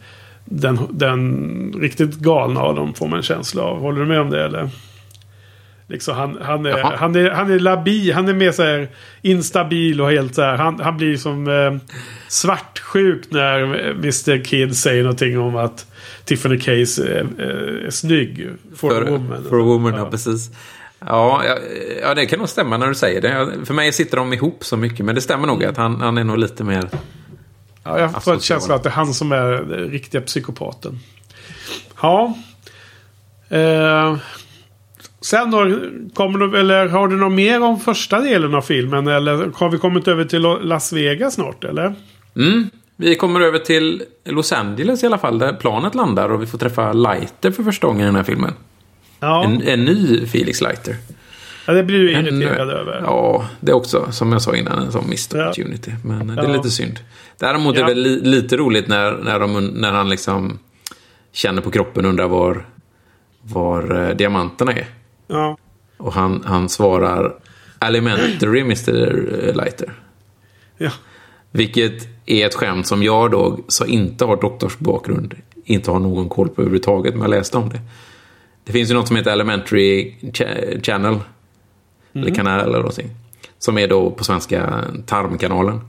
den, 0.45 0.79
den 0.91 1.75
riktigt 1.81 2.15
galna 2.15 2.61
av 2.61 2.77
dem. 2.77 2.95
Får 2.95 3.09
man 3.09 3.17
en 3.17 3.23
känsla 3.23 3.63
av. 3.63 3.81
Håller 3.81 4.01
du 4.01 4.07
med 4.07 4.21
om 4.21 4.31
det 4.31 4.45
eller? 4.45 4.69
Liksom 5.89 6.17
han, 6.17 6.39
han, 6.43 6.67
är, 6.67 6.83
han, 6.83 7.15
är, 7.17 7.31
han 7.31 7.51
är 7.51 7.59
labil, 7.59 8.13
han 8.13 8.29
är 8.29 8.35
mer 8.35 8.53
så 8.53 8.63
här 8.63 8.89
instabil 9.23 10.01
och 10.01 10.11
helt 10.11 10.35
så 10.35 10.43
här. 10.43 10.57
Han, 10.57 10.81
han 10.81 10.97
blir 10.97 11.17
som 11.17 11.49
eh, 11.49 11.93
svartsjuk 12.29 13.31
när 13.31 13.63
Mr 13.91 14.45
Kid 14.45 14.77
säger 14.77 15.03
någonting 15.03 15.39
om 15.39 15.57
att 15.57 15.87
Tiffany 16.25 16.59
Case 16.59 17.09
är, 17.09 17.27
är, 17.39 17.85
är 17.87 17.91
snygg. 17.91 18.49
For, 18.77 18.91
för, 18.91 19.03
a 19.03 19.11
woman. 19.11 19.45
For 19.49 19.61
a 19.61 19.63
woman, 19.63 19.93
ja, 19.93 19.99
ja 19.99 20.11
precis. 20.11 20.51
Ja, 20.99 21.43
ja, 21.45 21.59
ja, 22.03 22.15
det 22.15 22.27
kan 22.27 22.39
nog 22.39 22.49
stämma 22.49 22.77
när 22.77 22.87
du 22.87 22.95
säger 22.95 23.21
det. 23.21 23.67
För 23.67 23.75
mig 23.75 23.93
sitter 23.93 24.17
de 24.17 24.33
ihop 24.33 24.65
så 24.65 24.77
mycket. 24.77 25.07
Men 25.07 25.15
det 25.15 25.21
stämmer 25.21 25.47
nog 25.47 25.65
att 25.65 25.77
han, 25.77 26.01
han 26.01 26.19
är 26.19 26.25
nog 26.25 26.39
lite 26.39 26.65
mer... 26.65 26.89
Ja, 27.85 27.99
jag 27.99 28.25
får 28.25 28.33
en 28.33 28.41
känsla 28.41 28.75
att 28.75 28.83
det 28.83 28.89
är 28.89 28.93
han 28.93 29.15
som 29.15 29.33
är 29.33 29.53
den 29.53 29.91
riktiga 29.91 30.21
psykopaten. 30.21 31.01
Ja. 32.03 32.35
Eh, 33.49 34.17
Sen 35.27 35.51
då, 35.51 35.81
kommer 36.15 36.39
du, 36.39 36.59
eller 36.59 36.89
har 36.89 37.09
du 37.09 37.17
något 37.17 37.33
mer 37.33 37.63
om 37.63 37.81
första 37.81 38.21
delen 38.21 38.55
av 38.55 38.63
filmen? 38.63 39.07
Eller 39.07 39.51
har 39.55 39.71
vi 39.71 39.79
kommit 39.79 40.09
över 40.09 40.25
till 40.25 40.43
Las 40.43 40.93
Vegas 40.93 41.35
snart 41.35 41.65
eller? 41.65 41.95
Mm, 42.37 42.71
vi 42.97 43.15
kommer 43.15 43.41
över 43.41 43.59
till 43.59 44.03
Los 44.25 44.53
Angeles 44.53 45.03
i 45.03 45.07
alla 45.07 45.19
fall, 45.19 45.39
där 45.39 45.53
planet 45.53 45.95
landar 45.95 46.29
och 46.29 46.43
vi 46.43 46.47
får 46.47 46.59
träffa 46.59 46.93
Lighter 46.93 47.51
för 47.51 47.63
första 47.63 47.87
gången 47.87 48.03
i 48.03 48.05
den 48.05 48.17
här 48.17 48.23
filmen. 48.23 48.53
Ja. 49.21 49.45
En, 49.45 49.63
en 49.63 49.85
ny 49.85 50.27
Felix 50.27 50.61
Lighter. 50.61 50.97
Ja, 51.67 51.73
det 51.73 51.83
blir 51.83 51.99
du 51.99 52.11
irriterad 52.11 52.71
över. 52.71 53.03
Ja, 53.05 53.49
det 53.61 53.71
är 53.71 53.77
också, 53.77 54.13
som 54.13 54.33
jag 54.33 54.43
sa 54.43 54.57
innan, 54.57 54.79
en 54.79 54.93
sån 54.93 55.09
missed 55.11 55.41
ja. 55.41 55.45
opportunity. 55.45 55.93
Men 56.05 56.27
det 56.27 56.43
är 56.43 56.53
lite 56.53 56.71
synd. 56.71 57.01
Däremot 57.39 57.77
ja. 57.77 57.83
är 57.83 57.87
det 57.87 57.95
li, 57.95 58.21
lite 58.21 58.57
roligt 58.57 58.89
när, 58.89 59.13
när, 59.13 59.41
de, 59.41 59.67
när 59.67 59.93
han 59.93 60.09
liksom 60.09 60.59
känner 61.33 61.63
på 61.63 61.71
kroppen 61.71 62.05
och 62.05 62.09
undrar 62.09 62.29
var, 62.29 62.67
var 63.43 64.09
eh, 64.09 64.17
diamanterna 64.17 64.73
är. 64.73 64.87
Ja. 65.27 65.57
Och 65.97 66.13
han, 66.13 66.43
han 66.47 66.69
svarar 66.69 67.35
Alimentary 67.79 68.61
Mr 68.61 69.53
Lighter. 69.55 69.93
Ja. 70.79 70.91
Vilket 71.51 72.09
är 72.27 72.47
ett 72.47 72.55
skämt 72.55 72.87
som 72.87 73.03
jag 73.03 73.31
då, 73.31 73.59
som 73.69 73.89
inte 73.89 74.25
har 74.25 74.37
doktorsbakgrund, 74.37 75.35
inte 75.65 75.91
har 75.91 75.99
någon 75.99 76.29
koll 76.29 76.49
på 76.49 76.61
överhuvudtaget, 76.61 77.15
men 77.15 77.23
jag 77.23 77.31
läste 77.31 77.59
om 77.59 77.69
det. 77.69 77.81
Det 78.65 78.73
finns 78.73 78.91
ju 78.91 78.95
något 78.95 79.07
som 79.07 79.17
heter 79.17 79.31
Elementary 79.31 80.15
Channel. 80.83 81.15
Mm. 81.15 81.23
Eller 82.13 82.35
kanal 82.35 82.61
eller 82.61 82.79
någonting. 82.79 83.11
Som 83.59 83.79
är 83.79 83.89
då 83.89 84.11
på 84.11 84.25
svenska 84.25 84.85
Tarmkanalen. 85.07 85.81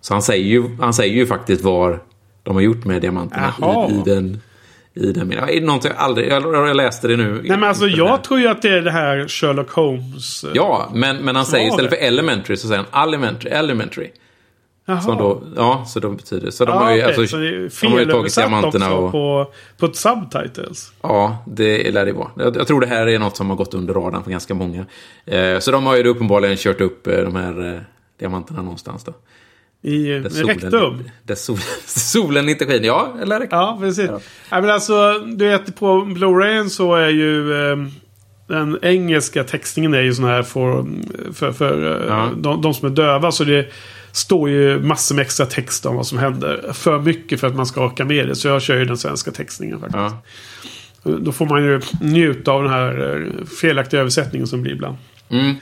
Så 0.00 0.14
han 0.14 0.22
säger 0.22 0.44
ju, 0.44 0.76
han 0.80 0.94
säger 0.94 1.14
ju 1.14 1.26
faktiskt 1.26 1.62
var 1.62 2.02
de 2.42 2.54
har 2.54 2.62
gjort 2.62 2.84
med 2.84 3.02
diamanterna 3.02 3.54
i, 3.90 3.94
i, 3.94 4.02
den 4.04 4.40
i 4.96 5.12
den 5.12 5.28
meningen. 5.28 5.64
Någonting 5.64 5.90
jag 5.94 6.00
aldrig... 6.00 6.28
Jag, 6.30 6.68
jag 6.68 6.76
läste 6.76 7.08
det 7.08 7.16
nu. 7.16 7.32
Nej 7.32 7.58
men 7.58 7.64
alltså 7.64 7.86
jag 7.86 8.24
tror 8.24 8.40
ju 8.40 8.48
att 8.48 8.62
det 8.62 8.68
är 8.68 8.82
det 8.82 8.90
här 8.90 9.28
Sherlock 9.28 9.70
Holmes. 9.70 10.44
Eh, 10.44 10.50
ja, 10.54 10.90
men, 10.94 11.16
men 11.16 11.36
han 11.36 11.46
säger 11.46 11.68
istället 11.68 11.90
för 11.90 11.98
elementary 11.98 12.56
så 12.56 12.68
säger 12.68 12.84
han 12.90 13.08
elementary. 13.08 13.50
elementary. 13.50 14.10
Jaha. 14.88 15.00
Som 15.00 15.18
då, 15.18 15.42
ja, 15.56 15.84
så 15.86 16.00
då 16.00 16.10
betyder 16.10 16.50
Så 16.50 16.64
de 16.64 16.72
ah, 16.72 16.84
har 16.84 16.90
ju, 16.90 17.04
okay. 17.04 17.16
alltså, 17.18 17.36
de 17.86 17.92
har 17.92 18.00
ju 18.00 18.06
tagit 18.06 18.34
diamanterna 18.34 18.94
och... 18.94 19.12
På, 19.12 19.52
på 19.78 19.86
ett 19.86 19.96
subtitles? 19.96 20.92
Ja, 21.02 21.44
det 21.46 21.90
lär 21.90 22.06
det 22.06 22.12
vara. 22.12 22.30
Jag, 22.36 22.56
jag, 22.56 22.66
tror 22.66 22.80
det 22.80 22.86
här 22.86 23.06
är 23.06 23.18
något 23.18 23.36
som 23.36 23.50
har 23.50 23.56
gått 23.56 23.74
under 23.74 23.94
radarn 23.94 24.22
för 24.22 24.30
ganska 24.30 24.54
många. 24.54 24.86
Eh, 25.24 25.58
så 25.58 25.70
de 25.70 25.86
har 25.86 25.96
ju 25.96 26.06
uppenbarligen 26.06 26.56
kört 26.56 26.80
upp 26.80 27.06
eh, 27.06 27.16
de 27.16 27.36
här 27.36 27.74
eh, 27.74 27.80
diamanterna 28.18 28.62
någonstans 28.62 29.04
då. 29.04 29.12
I 29.82 30.08
där 30.08 30.30
solen, 30.30 30.48
rektum? 30.48 31.10
Där 31.22 31.34
solen, 31.34 31.62
solen 31.86 32.48
inte 32.48 32.66
skiner. 32.66 32.86
Ja, 32.86 33.16
eller 33.22 33.40
rektum. 33.40 33.58
Ja, 33.58 33.78
precis. 33.80 34.06
Ja. 34.10 34.20
ja. 34.50 34.60
men 34.60 34.70
alltså, 34.70 35.18
du 35.18 35.48
vet 35.48 35.76
på 35.76 36.00
Blu-rayen 36.00 36.70
så 36.70 36.94
är 36.94 37.08
ju... 37.08 37.54
Eh, 37.70 37.76
den 38.48 38.78
engelska 38.82 39.44
textningen 39.44 39.94
är 39.94 40.00
ju 40.00 40.14
sån 40.14 40.24
här 40.24 40.42
för, 40.42 40.84
för, 41.32 41.52
för 41.52 42.02
eh, 42.02 42.06
ja. 42.08 42.30
de, 42.36 42.62
de, 42.62 42.74
som 42.74 42.86
är 42.86 42.94
döva. 42.94 43.32
Så 43.32 43.44
det 43.44 43.72
står 44.12 44.50
ju 44.50 44.80
massor 44.80 45.14
med 45.14 45.22
extra 45.22 45.46
text 45.46 45.86
om 45.86 45.96
vad 45.96 46.06
som 46.06 46.18
händer. 46.18 46.72
För 46.72 46.98
mycket 46.98 47.40
för 47.40 47.46
att 47.46 47.56
man 47.56 47.66
ska 47.66 47.84
orka 47.84 48.04
med 48.04 48.28
det. 48.28 48.34
Så 48.34 48.48
jag 48.48 48.62
kör 48.62 48.78
ju 48.78 48.84
den 48.84 48.96
svenska 48.96 49.30
textningen 49.30 49.80
faktiskt. 49.80 49.98
Ja. 49.98 50.22
Då 51.18 51.32
får 51.32 51.46
man 51.46 51.64
ju 51.64 51.80
njuta 52.00 52.52
av 52.52 52.62
den 52.62 52.72
här 52.72 53.16
eh, 53.16 53.46
felaktiga 53.46 54.00
översättningen 54.00 54.46
som 54.46 54.62
blir 54.62 54.72
ibland. 54.72 54.96
Mm. 55.28 55.54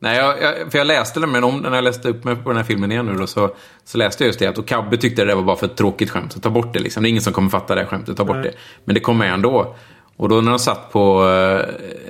Nej, 0.00 0.16
jag, 0.16 0.42
jag, 0.42 0.72
för 0.72 0.78
jag 0.78 0.86
läste 0.86 1.20
nämligen 1.20 1.44
om 1.44 1.56
när 1.58 1.74
jag 1.74 1.84
läste 1.84 2.08
upp 2.08 2.24
mig 2.24 2.36
på 2.36 2.48
den 2.48 2.56
här 2.56 2.64
filmen 2.64 2.92
igen 2.92 3.06
nu 3.06 3.14
då, 3.14 3.26
så, 3.26 3.50
så 3.84 3.98
läste 3.98 4.24
jag 4.24 4.26
just 4.26 4.38
det 4.38 4.46
att 4.46 4.58
och 4.58 4.66
Cabbe 4.66 4.96
tyckte 4.96 5.24
det 5.24 5.34
var 5.34 5.42
bara 5.42 5.56
för 5.56 5.66
ett 5.66 5.76
tråkigt 5.76 6.10
skämt. 6.10 6.32
Så 6.32 6.40
ta 6.40 6.50
bort 6.50 6.72
det 6.72 6.78
liksom. 6.78 7.02
Det 7.02 7.08
är 7.08 7.10
ingen 7.10 7.22
som 7.22 7.32
kommer 7.32 7.48
fatta 7.48 7.74
det 7.74 7.80
här 7.80 7.88
skämtet. 7.88 8.16
Ta 8.16 8.24
bort 8.24 8.36
Nej. 8.36 8.44
det. 8.44 8.58
Men 8.84 8.94
det 8.94 9.00
kom 9.00 9.18
med 9.18 9.32
ändå. 9.32 9.76
Och 10.16 10.28
då 10.28 10.40
när 10.40 10.50
de 10.50 10.58
satt 10.58 10.92
på 10.92 11.24
uh, 11.24 11.60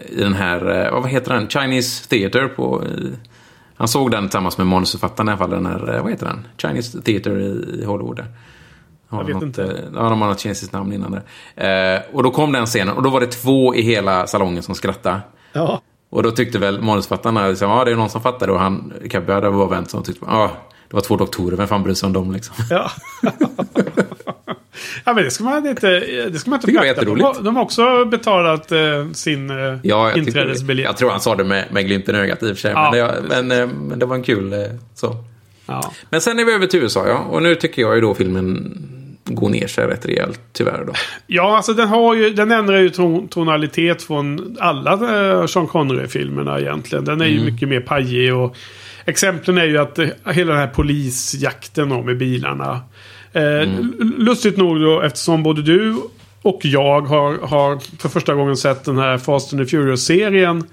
i 0.09 0.23
den 0.23 0.35
här, 0.35 0.87
uh, 0.87 0.93
vad 0.93 1.11
heter 1.11 1.35
den? 1.35 1.49
Chinese 1.49 2.09
Theater 2.09 2.49
på... 2.49 2.83
Uh, 2.83 3.11
han 3.77 3.89
såg 3.89 4.11
den 4.11 4.25
tillsammans 4.25 4.59
med 4.59 4.67
manusförfattaren 4.67 5.29
i 5.29 5.31
alla 5.31 5.39
fall. 5.39 5.51
Den 5.51 5.67
här, 5.67 6.01
vad 6.03 6.11
heter 6.11 6.27
den? 6.27 6.47
Chinese 6.59 7.03
Theater 7.03 7.39
i, 7.39 7.81
i 7.81 7.85
Hollywood. 7.85 8.17
Där. 8.17 8.27
Har 9.09 9.19
jag 9.19 9.27
vet 9.27 9.35
något, 9.35 9.43
inte. 9.43 9.85
Ja, 9.95 10.09
de 10.09 10.21
har 10.21 10.29
något 10.29 10.41
kinesiskt 10.41 10.73
namn 10.73 10.93
innan 10.93 11.23
där. 11.57 12.03
och 12.13 12.23
då 12.23 12.31
kom 12.31 12.53
den 12.53 12.67
scenen 12.67 12.97
och 12.97 13.03
då 13.03 13.11
var 13.11 13.21
det 13.21 13.27
två 13.27 13.75
i 13.75 13.83
hela 13.83 14.27
salongen 14.27 14.63
som 14.63 14.75
skrattade. 14.75 15.21
Ja. 15.53 15.81
Och 16.11 16.23
då 16.23 16.31
tyckte 16.31 16.59
väl 16.59 16.81
manusförfattarna, 16.81 17.49
liksom, 17.49 17.71
ja 17.71 17.85
det 17.85 17.91
är 17.91 17.97
någon 17.97 18.11
som 18.11 18.23
fattar 18.23 18.47
det. 18.47 18.53
Och 18.53 18.61
han, 18.61 18.93
Cabbe 19.11 19.33
hade 19.33 19.51
var 19.51 19.69
vänt 19.69 19.91
som 19.91 20.03
tyckte, 20.03 20.25
ja 20.29 20.51
det 20.89 20.97
var 20.97 21.01
två 21.01 21.17
doktorer, 21.17 21.57
vem 21.57 21.69
fan 21.69 21.83
bryr 21.83 21.95
sig 21.95 22.07
om 22.07 22.13
dem 22.13 22.33
liksom? 22.33 22.55
Ja. 22.71 22.91
ja 25.05 25.15
men 25.15 25.25
det 25.25 25.31
ska 25.31 25.45
man 25.45 25.67
inte, 25.67 26.01
det 26.31 26.39
ska 26.39 26.51
man 26.51 26.61
inte 26.61 26.73
förakta. 26.73 27.05
De, 27.05 27.45
de 27.45 27.57
har 27.57 27.63
också 27.63 28.05
betalat 28.05 28.73
eh, 28.73 29.11
sin 29.13 29.51
eh, 29.51 29.79
ja, 29.83 30.17
inträdesbiljett. 30.17 30.87
Jag 30.87 30.97
tror 30.97 31.11
han 31.11 31.21
sa 31.21 31.35
det 31.35 31.45
med, 31.45 31.65
med 31.73 31.87
glimten 31.87 32.15
i 32.15 32.19
ögat 32.19 32.43
i 32.43 32.47
och 32.47 32.49
för 32.49 32.61
sig. 32.61 32.73
Ja, 32.73 32.91
men, 32.91 32.99
det, 33.29 33.43
men, 33.43 33.61
eh, 33.61 33.75
men, 33.75 33.99
det 33.99 34.07
var 34.07 34.17
en 34.17 34.23
kul 34.23 34.53
eh, 34.53 34.61
så. 34.95 35.17
Ja. 35.67 35.93
Men 36.11 36.21
sen 36.21 36.39
är 36.39 36.45
vi 36.45 36.53
över 36.53 36.67
till 36.67 36.83
USA 36.83 37.09
ja. 37.09 37.19
Och 37.19 37.43
nu 37.43 37.55
tycker 37.55 37.83
jag 37.83 37.95
ju 37.95 38.01
då 38.01 38.15
filmen 38.15 38.79
gå 39.35 39.49
ner 39.49 39.67
sig 39.67 39.87
rätt 39.87 40.07
rejält 40.07 40.41
tyvärr. 40.53 40.85
Då. 40.85 40.93
Ja, 41.27 41.57
alltså 41.57 41.73
den, 41.73 41.89
har 41.89 42.15
ju, 42.15 42.31
den 42.31 42.53
ändrar 42.53 42.79
ju 42.79 42.91
ton, 42.91 43.29
tonalitet 43.29 44.03
från 44.03 44.57
alla 44.61 44.95
uh, 44.95 45.47
Sean 45.47 45.67
Connery-filmerna 45.67 46.61
egentligen. 46.61 47.05
Den 47.05 47.21
är 47.21 47.27
mm. 47.27 47.39
ju 47.39 47.51
mycket 47.51 47.69
mer 47.69 47.81
pajig 47.81 48.35
och 48.35 48.57
exemplen 49.05 49.59
är 49.59 49.65
ju 49.65 49.79
att 49.79 49.99
uh, 49.99 50.09
hela 50.25 50.53
den 50.53 50.61
här 50.61 50.69
polisjakten 50.69 52.05
med 52.05 52.19
bilarna. 52.19 52.81
Uh, 53.37 53.43
mm. 53.43 54.15
Lustigt 54.19 54.57
nog 54.57 54.81
då 54.81 55.01
eftersom 55.01 55.43
både 55.43 55.63
du 55.63 55.97
och 56.43 56.61
jag 56.63 57.01
har, 57.01 57.39
har 57.47 57.99
för 57.99 58.09
första 58.09 58.35
gången 58.35 58.57
sett 58.57 58.85
den 58.85 58.99
här 58.99 59.19
Fast 59.19 59.53
and 59.53 59.63
the 59.63 59.77
Furious-serien. 59.77 60.65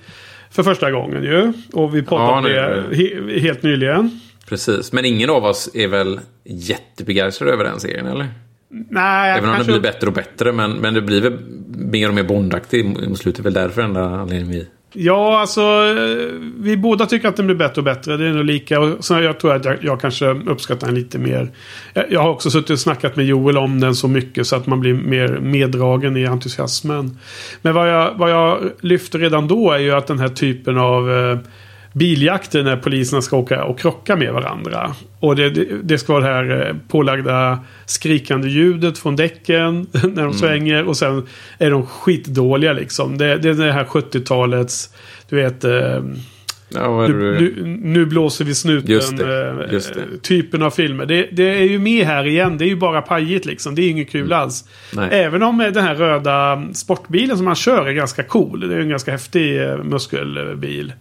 För 0.49 0.63
första 0.63 0.91
gången 0.91 1.23
ju. 1.23 1.53
Och 1.73 1.95
vi 1.95 2.03
pratade 2.03 2.55
ja, 2.55 2.67
om 2.67 2.83
det 2.89 2.95
he, 2.95 3.39
helt 3.39 3.63
nyligen. 3.63 4.19
Precis, 4.49 4.91
men 4.91 5.05
ingen 5.05 5.29
av 5.29 5.45
oss 5.45 5.69
är 5.73 5.87
väl 5.87 6.19
jättebegeistrad 6.43 7.49
över 7.49 7.63
den 7.63 7.79
serien, 7.79 8.05
eller? 8.05 8.27
Nej, 8.69 9.31
Även 9.31 9.49
om 9.49 9.55
kanske... 9.55 9.73
det 9.73 9.79
blir 9.79 9.91
bättre 9.91 10.07
och 10.07 10.13
bättre. 10.13 10.51
Men, 10.51 10.71
men 10.71 10.93
det 10.93 11.01
blir 11.01 11.21
väl 11.21 11.37
mer 11.67 12.07
och 12.07 12.13
mer 12.13 12.23
Bondaktig 12.23 12.85
mot 12.85 13.17
slutet. 13.17 13.45
väl 13.45 13.53
därför 13.53 13.81
enda 13.81 14.01
anledningen 14.01 14.49
vi... 14.49 14.67
Ja, 14.97 15.39
alltså 15.39 15.61
vi 16.57 16.77
båda 16.77 17.05
tycker 17.05 17.27
att 17.27 17.35
den 17.35 17.45
blir 17.45 17.55
bättre 17.55 17.81
och 17.81 17.85
bättre. 17.85 18.17
Det 18.17 18.27
är 18.27 18.33
nog 18.33 18.45
lika. 18.45 18.93
så 18.99 19.21
jag 19.21 19.39
tror 19.39 19.55
att 19.55 19.65
jag, 19.65 19.77
jag 19.81 20.01
kanske 20.01 20.25
uppskattar 20.25 20.87
den 20.87 20.95
lite 20.95 21.19
mer. 21.19 21.51
Jag, 21.93 22.11
jag 22.11 22.21
har 22.21 22.29
också 22.29 22.51
suttit 22.51 22.69
och 22.69 22.79
snackat 22.79 23.15
med 23.15 23.25
Joel 23.25 23.57
om 23.57 23.79
den 23.79 23.95
så 23.95 24.07
mycket 24.07 24.47
så 24.47 24.55
att 24.55 24.67
man 24.67 24.79
blir 24.79 24.93
mer 24.93 25.27
meddragen 25.27 26.17
i 26.17 26.25
entusiasmen. 26.25 27.17
Men 27.61 27.73
vad 27.73 27.89
jag, 27.89 28.13
vad 28.15 28.31
jag 28.31 28.59
lyfter 28.81 29.19
redan 29.19 29.47
då 29.47 29.71
är 29.71 29.79
ju 29.79 29.91
att 29.91 30.07
den 30.07 30.19
här 30.19 30.29
typen 30.29 30.77
av 30.77 31.11
eh, 31.11 31.37
biljakter 31.95 32.63
när 32.63 32.77
poliserna 32.77 33.21
ska 33.21 33.37
åka 33.37 33.63
och 33.63 33.79
krocka 33.79 34.15
med 34.15 34.33
varandra. 34.33 34.95
Och 35.19 35.35
det, 35.35 35.49
det, 35.49 35.65
det 35.83 35.97
ska 35.97 36.13
vara 36.13 36.23
det 36.23 36.33
här 36.33 36.67
eh, 36.67 36.75
pålagda 36.87 37.59
skrikande 37.85 38.47
ljudet 38.47 38.97
från 38.97 39.15
däcken 39.15 39.87
när 39.91 40.01
de 40.01 40.19
mm. 40.19 40.33
svänger. 40.33 40.83
Och 40.83 40.97
sen 40.97 41.27
är 41.57 41.71
de 41.71 41.85
skitdåliga 41.85 42.73
liksom. 42.73 43.17
Det, 43.17 43.37
det 43.37 43.49
är 43.49 43.53
det 43.53 43.71
här 43.71 43.85
70-talets, 43.85 44.89
du 45.29 45.35
vet... 45.35 45.63
Eh, 45.63 46.03
ja, 46.69 47.07
nu, 47.07 47.13
nu, 47.13 47.77
nu, 47.81 48.05
blåser 48.05 48.45
vi 48.45 48.55
snuten. 48.55 48.91
Just 48.91 49.17
det, 49.17 49.49
eh, 49.49 49.73
just 49.73 49.93
det. 49.93 50.21
Typen 50.21 50.61
av 50.61 50.71
filmer. 50.71 51.05
Det, 51.05 51.29
det, 51.31 51.43
är 51.43 51.63
ju 51.63 51.79
med 51.79 52.05
här 52.05 52.27
igen. 52.27 52.57
Det 52.57 52.65
är 52.65 52.69
ju 52.69 52.75
bara 52.75 53.01
pajigt 53.01 53.45
liksom. 53.45 53.75
Det 53.75 53.81
är 53.81 53.89
inget 53.89 54.11
kul 54.11 54.25
mm. 54.25 54.39
alls. 54.39 54.65
Nej. 54.93 55.09
Även 55.11 55.43
om 55.43 55.57
den 55.57 55.83
här 55.83 55.95
röda 55.95 56.63
sportbilen 56.73 57.37
som 57.37 57.47
han 57.47 57.55
kör 57.55 57.87
är 57.87 57.93
ganska 57.93 58.23
cool. 58.23 58.69
Det 58.69 58.75
är 58.75 58.79
en 58.79 58.89
ganska 58.89 59.11
häftig 59.11 59.59
muskelbil. 59.83 60.93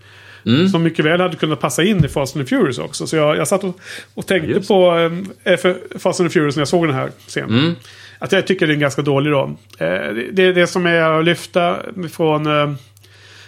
Mm. 0.47 0.68
Som 0.68 0.82
mycket 0.82 1.05
väl 1.05 1.20
hade 1.20 1.36
kunnat 1.36 1.61
passa 1.61 1.82
in 1.82 2.05
i 2.05 2.09
Fast 2.09 2.36
and 2.36 2.47
the 2.47 2.57
Furious 2.57 2.78
också. 2.78 3.07
Så 3.07 3.16
jag, 3.16 3.36
jag 3.36 3.49
satt 3.49 3.64
och, 3.64 3.80
och 4.14 4.26
tänkte 4.26 4.51
Just. 4.51 4.68
på 4.68 5.11
eh, 5.45 5.59
Fast 5.99 6.20
and 6.20 6.30
the 6.30 6.32
Furious 6.32 6.57
när 6.57 6.61
jag 6.61 6.68
såg 6.68 6.86
den 6.86 6.95
här 6.95 7.11
scenen. 7.26 7.59
Mm. 7.59 7.74
Att 8.18 8.32
jag 8.32 8.47
tycker 8.47 8.66
det 8.66 8.72
är 8.72 8.74
en 8.74 8.80
ganska 8.80 9.03
dålig 9.03 9.32
då. 9.32 9.57
Eh, 9.78 10.14
det, 10.32 10.53
det 10.53 10.66
som 10.66 10.86
är 10.86 11.18
att 11.18 11.24
lyfta 11.24 11.76
från 12.12 12.47
eh, 12.47 12.74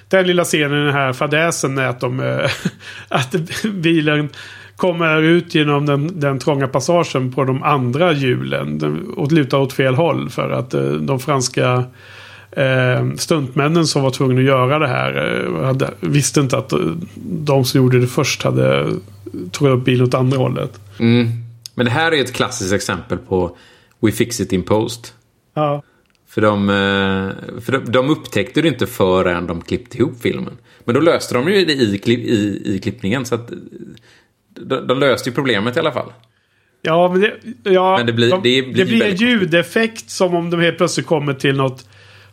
den 0.09 0.27
lilla 0.27 0.45
scenen 0.45 0.83
i 0.83 0.85
den 0.85 0.95
här 0.95 1.13
fadäsen 1.13 1.79
är 1.79 1.87
att, 1.87 2.01
de, 2.01 2.21
eh, 2.21 2.51
att 3.09 3.63
bilen 3.65 4.29
kommer 4.77 5.23
ut 5.23 5.55
genom 5.55 5.87
den, 5.87 6.21
den 6.21 6.39
trånga 6.39 6.69
passagen 6.69 7.33
på 7.33 7.45
de 7.45 7.63
andra 7.63 8.13
hjulen. 8.13 9.03
Och 9.17 9.33
lutar 9.33 9.59
åt 9.59 9.73
fel 9.73 9.95
håll 9.95 10.31
för 10.31 10.51
att 10.51 10.75
eh, 10.75 10.83
de 10.83 11.21
franska 11.21 11.85
eh, 12.57 13.15
stuntmännen 13.17 13.87
som 13.87 14.03
var 14.03 14.11
tvungna 14.11 14.41
att 14.41 14.47
göra 14.47 14.79
det 14.79 14.89
här 14.89 15.45
eh, 15.45 15.65
hade, 15.65 15.91
visste 16.01 16.41
inte 16.41 16.59
att 16.59 16.73
de 17.25 17.65
som 17.65 17.81
gjorde 17.81 18.01
det 18.01 18.07
först 18.07 18.43
hade 18.43 18.91
tagit 19.51 19.79
upp 19.79 19.85
bilen 19.85 20.07
åt 20.07 20.15
andra 20.15 20.39
hållet. 20.39 20.81
Mm. 20.99 21.29
Men 21.75 21.87
det 21.87 21.93
här 21.93 22.13
är 22.13 22.21
ett 22.21 22.33
klassiskt 22.33 22.73
exempel 22.73 23.19
på 23.19 23.57
We 24.01 24.13
fix 24.13 24.41
it 24.41 24.53
in 24.53 24.63
post. 24.63 25.15
Ja. 25.55 25.83
För 26.29 26.41
de, 26.41 26.71
eh, 26.71 27.61
för 27.61 27.73
de, 27.73 27.93
de 27.93 28.11
upptäckte 28.11 28.63
det 28.63 28.69
inte 28.69 28.87
förrän 28.87 29.47
de 29.47 29.61
klippte 29.61 29.99
ihop 29.99 30.15
filmen. 30.21 30.57
Men 30.85 30.95
då 30.95 31.01
löste 31.01 31.35
de 31.35 31.49
ju 31.49 31.65
det 31.65 31.73
i, 31.73 32.13
i, 32.13 32.63
i 32.75 32.79
klippningen. 32.79 33.25
Så 33.25 33.35
att 33.35 33.53
de, 34.61 34.87
de 34.87 34.99
löste 34.99 35.31
ju 35.31 35.35
problemet 35.35 35.77
i 35.77 35.81
alla 35.81 35.93
fall. 35.93 36.13
Ja, 36.83 37.09
men 37.13 37.21
det, 37.21 37.33
ja, 37.71 37.97
men 37.97 38.07
det 38.07 38.13
blir, 38.13 38.31
de, 38.31 38.37
det 38.37 38.63
blir, 38.63 38.75
det 38.75 38.85
blir 38.85 39.05
en 39.05 39.17
ljudeffekt 39.17 40.11
som 40.11 40.35
om 40.35 40.51
de 40.51 40.61
helt 40.61 40.77
plötsligt 40.77 41.07
kommer 41.07 41.35
till 41.35 41.57
något 41.57 41.89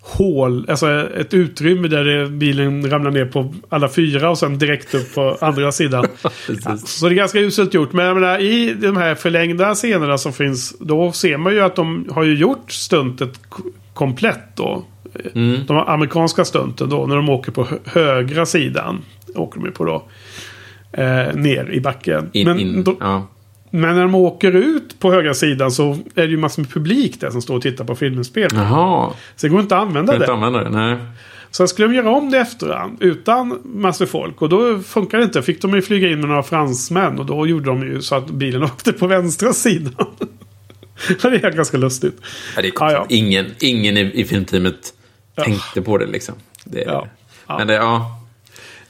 hål, 0.06 0.66
alltså 0.70 1.10
ett 1.16 1.34
utrymme 1.34 1.88
där 1.88 2.26
bilen 2.26 2.89
ramlar 2.89 3.12
ner 3.12 3.26
på 3.26 3.54
alla 3.70 3.89
fyra 3.89 4.30
och 4.30 4.38
sen 4.38 4.60
direkt 4.60 4.93
upp 4.93 5.16
på 5.16 5.38
andra 5.41 5.72
sidan. 5.72 6.06
ja, 6.66 6.78
så 6.78 7.08
det 7.08 7.14
är 7.14 7.16
ganska 7.16 7.39
uselt 7.39 7.74
gjort. 7.74 7.93
Men 7.93 8.06
jag 8.06 8.16
menar, 8.16 8.39
i 8.39 8.74
de 8.74 8.97
här 8.97 9.16
förlängda 9.16 9.76
scenerna 9.76 10.18
som 10.18 10.34
finns, 10.34 10.76
då 10.80 11.12
ser 11.12 11.38
man 11.38 11.54
ju 11.54 11.60
att 11.60 11.76
de 11.76 12.08
har 12.12 12.24
ju 12.24 12.36
gjort 12.36 12.72
stuntet 12.72 13.39
komplett 13.93 14.56
då. 14.56 14.86
Mm. 15.36 15.66
De 15.68 15.78
amerikanska 15.78 16.45
stunten 16.45 16.89
då, 16.89 17.06
när 17.06 17.16
de 17.16 17.30
åker 17.30 17.51
på 17.51 17.68
högra 17.86 18.45
sidan. 18.45 19.01
Åker 19.36 19.60
de 19.60 19.72
på 19.72 19.86
då. 19.86 20.04
Eh, 20.91 21.36
ner 21.36 21.70
i 21.72 21.82
backen. 21.82 22.30
In, 22.34 22.47
Men 22.47 22.60
in, 22.60 22.84
då, 22.84 22.95
ja. 22.99 23.28
Men 23.76 23.95
när 23.95 24.01
de 24.01 24.15
åker 24.15 24.55
ut 24.55 24.99
på 24.99 25.11
högra 25.11 25.34
sidan 25.34 25.71
så 25.71 25.91
är 25.91 26.21
det 26.21 26.28
ju 26.28 26.38
massor 26.38 26.61
med 26.61 26.71
publik 26.71 27.21
där 27.21 27.30
som 27.30 27.41
står 27.41 27.55
och 27.55 27.61
tittar 27.61 27.86
på 27.86 27.95
filminspel. 27.95 28.49
Jaha. 28.53 29.13
Så 29.36 29.47
det 29.47 29.51
går 29.51 29.61
inte 29.61 29.76
att 29.76 29.82
använda 29.82 30.17
det. 30.17 30.34
Använda 30.34 30.63
det, 30.63 30.69
nej. 30.69 30.97
Sen 31.51 31.67
skulle 31.67 31.88
de 31.88 31.93
göra 31.93 32.09
om 32.09 32.32
det 32.32 32.38
efterhand 32.38 32.97
utan 32.99 33.59
massor 33.63 34.05
folk. 34.05 34.41
Och 34.41 34.49
då 34.49 34.80
funkar 34.80 35.17
det 35.17 35.24
inte. 35.24 35.41
Fick 35.41 35.61
de 35.61 35.74
ju 35.74 35.82
flyga 35.82 36.07
in 36.07 36.19
med 36.19 36.30
några 36.30 36.43
fransmän. 36.43 37.19
Och 37.19 37.26
då 37.26 37.47
gjorde 37.47 37.65
de 37.65 37.82
ju 37.82 38.01
så 38.01 38.15
att 38.15 38.30
bilen 38.30 38.63
åkte 38.63 38.93
på 38.93 39.07
vänstra 39.07 39.53
sidan. 39.53 40.05
det 41.21 41.43
är 41.43 41.51
ganska 41.51 41.78
lustigt. 41.78 42.21
Ja, 42.55 42.61
det 42.61 42.67
är 42.67 42.74
ja, 42.76 42.91
ja. 42.91 43.05
Ingen, 43.09 43.45
ingen 43.59 43.97
i, 43.97 44.01
i 44.13 44.26
filmteamet 44.26 44.93
tänkte 45.36 45.82
på 45.82 45.97
det 45.97 46.05
liksom. 46.05 46.36
Det, 46.65 46.82
ja. 46.82 47.07
Men 47.47 47.67
det, 47.67 47.74
ja. 47.74 48.22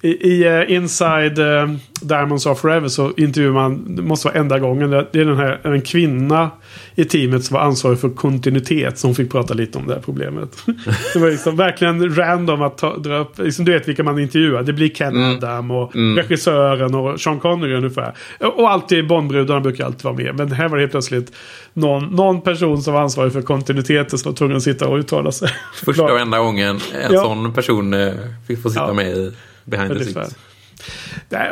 I, 0.04 0.32
i 0.32 0.48
uh, 0.50 0.72
Inside 0.72 1.40
uh, 1.40 1.76
Diamonds 2.02 2.46
of 2.46 2.60
Forever 2.60 2.88
så 2.88 3.12
intervjuar 3.18 3.54
man, 3.54 3.96
det 3.96 4.02
måste 4.02 4.28
vara 4.28 4.38
enda 4.38 4.60
gången, 4.60 4.90
det 4.90 5.16
är 5.16 5.26
den 5.26 5.38
här, 5.38 5.60
en 5.64 5.82
kvinna 5.82 6.52
i 6.96 7.06
teamet 7.06 7.46
som 7.46 7.54
var 7.54 7.62
ansvarig 7.62 8.00
för 8.00 8.10
kontinuitet 8.10 8.98
som 8.98 9.16
fick 9.16 9.32
prata 9.32 9.54
lite 9.54 9.78
om 9.78 9.88
det 9.88 9.94
här 9.94 10.02
problemet. 10.02 10.58
det 11.14 11.20
var 11.20 11.32
liksom 11.32 11.56
verkligen 11.56 12.16
random 12.16 12.62
att 12.62 12.78
ta, 12.78 12.98
dra 12.98 13.18
upp, 13.18 13.40
liksom, 13.40 13.66
du 13.66 13.72
vet 13.72 13.88
vilka 13.88 14.04
man 14.04 14.20
intervjuar. 14.20 14.64
Det 14.64 14.74
blir 14.74 14.90
Ken 14.90 15.16
mm. 15.16 15.38
Adam 15.38 15.72
och 15.72 15.96
mm. 15.96 16.18
regissören 16.18 16.96
och 16.96 17.22
Sean 17.22 17.40
Connery 17.40 17.76
ungefär. 17.76 18.14
Och 18.40 18.72
alltid 18.72 19.08
Bondbrudarna 19.08 19.60
brukar 19.60 19.86
alltid 19.86 20.04
vara 20.04 20.16
med. 20.16 20.36
Men 20.36 20.52
här 20.52 20.68
var 20.68 20.78
det 20.78 20.82
helt 20.82 20.92
plötsligt 20.92 21.32
någon, 21.74 22.04
någon 22.04 22.42
person 22.42 22.82
som 22.82 22.94
var 22.94 23.02
ansvarig 23.02 23.34
för 23.34 23.42
kontinuiteten 23.42 24.20
som 24.20 24.32
var 24.32 24.38
tvungen 24.38 24.58
att 24.58 24.64
sitta 24.64 24.88
och 24.88 24.98
uttala 24.98 25.32
sig. 25.32 25.50
Första 25.86 26.04
och 26.04 26.20
enda 26.20 26.40
gången 26.40 26.80
en 27.04 27.14
ja. 27.14 27.22
sån 27.22 27.54
person 27.54 27.94
eh, 27.94 28.14
fick 28.48 28.62
få 28.62 28.70
sitta 28.70 28.88
ja. 28.88 28.94
med 28.94 29.18
i 29.18 29.32
behind 29.66 29.98
the 29.98 30.06
scenes. 30.06 30.36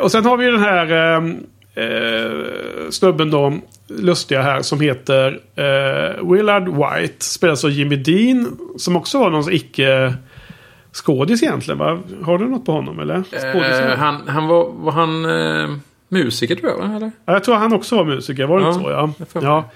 Och 0.00 0.10
sen 0.12 0.24
har 0.24 0.36
vi 0.36 0.46
den 0.46 0.60
här 0.60 0.90
ehm, 1.16 1.46
eh, 1.74 2.90
snubben 2.90 3.30
då, 3.30 3.58
lustiga 3.88 4.42
här, 4.42 4.62
som 4.62 4.80
heter 4.80 5.40
eh, 5.56 6.30
Willard 6.32 6.68
White. 6.68 7.24
Spelas 7.24 7.64
av 7.64 7.70
Jimmy 7.70 7.96
Dean. 7.96 8.58
Som 8.78 8.96
också 8.96 9.18
var 9.18 9.30
någon 9.30 9.52
icke 9.52 10.14
skådis 10.92 11.42
egentligen. 11.42 11.78
Va? 11.78 11.98
Har 12.22 12.38
du 12.38 12.48
något 12.48 12.66
på 12.66 12.72
honom 12.72 12.98
eller? 13.00 13.22
Eh, 13.32 13.96
han, 13.98 14.28
han 14.28 14.46
var, 14.46 14.72
var 14.72 14.92
han 14.92 15.24
eh, 15.24 15.76
musiker 16.08 16.54
tror 16.54 16.70
jag, 16.70 16.96
eller? 16.96 17.10
Ja, 17.24 17.32
jag 17.32 17.44
tror 17.44 17.54
han 17.54 17.72
också 17.72 17.96
var 17.96 18.04
musiker. 18.04 18.46
Var 18.46 18.58
det 18.60 18.64
Ja, 18.64 19.04
inte 19.04 19.32
så? 19.32 19.38
Ja. 19.38 19.40
ja. 19.42 19.70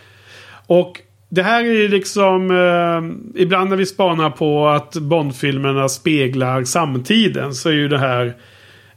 Och 0.67 1.01
det 1.29 1.43
här 1.43 1.61
är 1.65 1.73
ju 1.73 1.89
liksom... 1.89 2.51
Eh, 2.51 3.41
ibland 3.43 3.71
när 3.71 3.77
vi 3.77 3.87
spanar 3.87 4.31
på 4.31 4.69
att 4.69 4.95
Bondfilmerna 4.97 5.89
speglar 5.89 6.65
samtiden 6.65 7.55
så 7.55 7.69
är 7.69 7.73
ju 7.73 7.89
det 7.89 7.99
här 7.99 8.37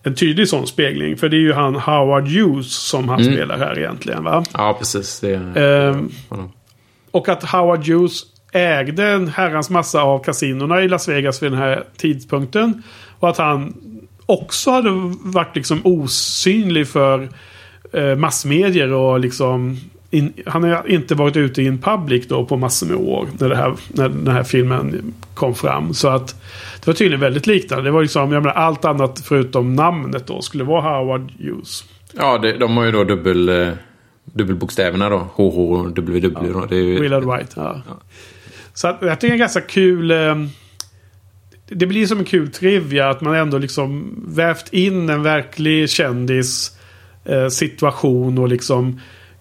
en 0.03 0.15
tydlig 0.15 0.47
sån 0.47 0.67
spegling. 0.67 1.17
För 1.17 1.29
det 1.29 1.35
är 1.37 1.41
ju 1.41 1.53
han 1.53 1.75
Howard 1.75 2.27
Hughes 2.27 2.71
som 2.73 3.09
han 3.09 3.21
Mm. 3.21 3.33
spelar 3.33 3.57
här 3.57 3.79
egentligen. 3.79 4.23
va? 4.23 4.43
Ja, 4.53 4.75
precis. 4.79 5.19
Det, 5.19 5.33
Ehm, 5.55 6.09
honom. 6.29 6.51
Och 7.11 7.29
att 7.29 7.43
Howard 7.43 7.87
Hughes 7.87 8.21
ägde 8.53 9.07
en 9.07 9.27
herrans 9.27 9.69
massa 9.69 10.01
av 10.01 10.23
kasinorna 10.23 10.81
i 10.81 10.87
Las 10.87 11.07
Vegas 11.09 11.43
vid 11.43 11.51
den 11.51 11.59
här 11.59 11.83
tidpunkten. 11.97 12.83
Och 13.19 13.29
att 13.29 13.37
han 13.37 13.73
också 14.25 14.71
hade 14.71 14.89
varit 15.23 15.55
liksom 15.55 15.81
osynlig 15.83 16.87
för 16.87 17.29
eh, 17.93 18.15
massmedier 18.15 18.93
och 18.93 19.19
liksom 19.19 19.77
in, 20.11 20.33
han 20.45 20.63
har 20.63 20.89
inte 20.89 21.15
varit 21.15 21.37
ute 21.37 21.61
i 21.61 21.67
en 21.67 21.77
public 21.77 22.27
då 22.27 22.45
på 22.45 22.57
massor 22.57 22.87
med 22.87 22.95
år 22.95 23.27
när, 23.39 23.49
det 23.49 23.55
här, 23.55 23.75
när 23.87 24.09
den 24.09 24.27
här 24.27 24.43
filmen 24.43 25.13
kom 25.33 25.55
fram. 25.55 25.93
Så 25.93 26.07
att 26.07 26.27
det 26.79 26.87
var 26.87 26.93
tydligen 26.93 27.19
väldigt 27.19 27.47
liknande. 27.47 27.83
Det 27.83 27.91
var 27.91 28.01
liksom, 28.01 28.31
jag 28.31 28.43
menar, 28.43 28.55
allt 28.55 28.85
annat 28.85 29.21
förutom 29.25 29.75
namnet 29.75 30.27
då 30.27 30.41
skulle 30.41 30.63
vara 30.63 30.81
Howard 30.81 31.31
Hughes. 31.39 31.83
Ja, 32.11 32.37
det, 32.37 32.57
de 32.57 32.77
har 32.77 32.85
ju 32.85 32.91
då 32.91 33.03
dubbel, 33.03 33.49
eh, 33.49 33.73
dubbelbokstäverna 34.23 35.09
då. 35.09 35.17
HH 35.17 35.59
och 35.59 35.85
WW. 35.85 36.19
Då. 36.53 36.65
Det 36.65 36.75
är 36.75 36.81
ju, 36.81 37.01
Willard 37.01 37.23
White, 37.23 37.53
ja. 37.55 37.81
Så 38.73 38.87
att, 38.87 38.97
jag 39.01 39.19
tycker 39.19 39.33
det 39.33 39.35
är 39.35 39.39
ganska 39.39 39.61
kul. 39.61 40.11
Eh, 40.11 40.35
det 41.67 41.85
blir 41.85 42.05
som 42.05 42.19
en 42.19 42.25
kul 42.25 42.51
trivia 42.51 43.09
att 43.09 43.21
man 43.21 43.35
ändå 43.35 43.57
liksom 43.57 44.15
vävt 44.27 44.73
in 44.73 45.09
en 45.09 45.23
verklig 45.23 45.89
kändis 45.89 46.77
eh, 47.25 47.47
situation 47.47 48.37
och 48.37 48.47
liksom 48.47 48.99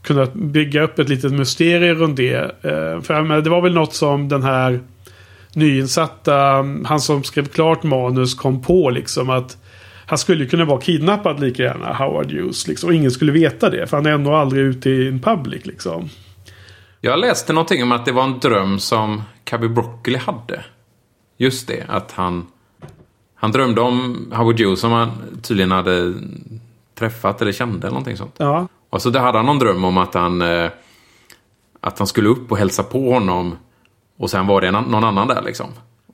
kunnat 0.08 0.34
bygga 0.34 0.82
upp 0.82 0.98
ett 0.98 1.08
litet 1.08 1.32
mysterium 1.32 1.98
runt 1.98 2.16
det. 2.16 2.34
Eh, 2.62 3.00
för 3.02 3.22
menar, 3.22 3.40
det 3.40 3.50
var 3.50 3.62
väl 3.62 3.74
något 3.74 3.94
som 3.94 4.28
den 4.28 4.42
här 4.42 4.80
nyinsatta, 5.54 6.64
han 6.84 7.00
som 7.00 7.24
skrev 7.24 7.48
klart 7.48 7.82
manus 7.82 8.34
kom 8.34 8.62
på 8.62 8.90
liksom 8.90 9.30
att 9.30 9.56
han 10.06 10.18
skulle 10.18 10.46
kunna 10.46 10.64
vara 10.64 10.80
kidnappad 10.80 11.40
lika 11.40 11.62
gärna, 11.62 11.92
Howard 11.92 12.32
Hughes. 12.32 12.68
Liksom, 12.68 12.88
och 12.88 12.94
ingen 12.94 13.10
skulle 13.10 13.32
veta 13.32 13.70
det, 13.70 13.86
för 13.86 13.96
han 13.96 14.06
är 14.06 14.10
ändå 14.10 14.34
aldrig 14.34 14.62
ute 14.62 14.90
i 14.90 15.08
en 15.08 15.20
public 15.20 15.66
liksom. 15.66 16.08
Jag 17.00 17.18
läste 17.18 17.52
någonting 17.52 17.82
om 17.82 17.92
att 17.92 18.04
det 18.04 18.12
var 18.12 18.24
en 18.24 18.38
dröm 18.38 18.78
som 18.78 19.22
Cubby 19.44 19.68
Broccoli 19.68 20.16
hade. 20.18 20.64
Just 21.36 21.68
det, 21.68 21.84
att 21.88 22.12
han... 22.12 22.46
Han 23.34 23.52
drömde 23.52 23.80
om 23.80 24.26
Howard 24.34 24.60
Hughes 24.60 24.80
som 24.80 24.92
han 24.92 25.10
tydligen 25.42 25.70
hade 25.70 26.14
träffat 26.94 27.42
eller 27.42 27.52
kände 27.52 27.78
eller 27.78 27.90
någonting 27.90 28.16
sånt. 28.16 28.34
Ja, 28.36 28.68
Och 28.90 29.02
så 29.02 29.10
där 29.10 29.20
hade 29.20 29.38
han 29.38 29.46
någon 29.46 29.58
dröm 29.58 29.84
om 29.84 29.98
att 29.98 30.14
han... 30.14 30.42
eh, 30.42 30.70
Att 31.80 31.98
han 31.98 32.06
skulle 32.06 32.28
upp 32.28 32.52
och 32.52 32.58
hälsa 32.58 32.82
på 32.82 33.12
honom. 33.12 33.56
Och 34.18 34.30
sen 34.30 34.46
var 34.46 34.60
det 34.60 34.70
någon 34.70 35.04
annan 35.04 35.28
där 35.28 35.42
liksom. 35.42 35.66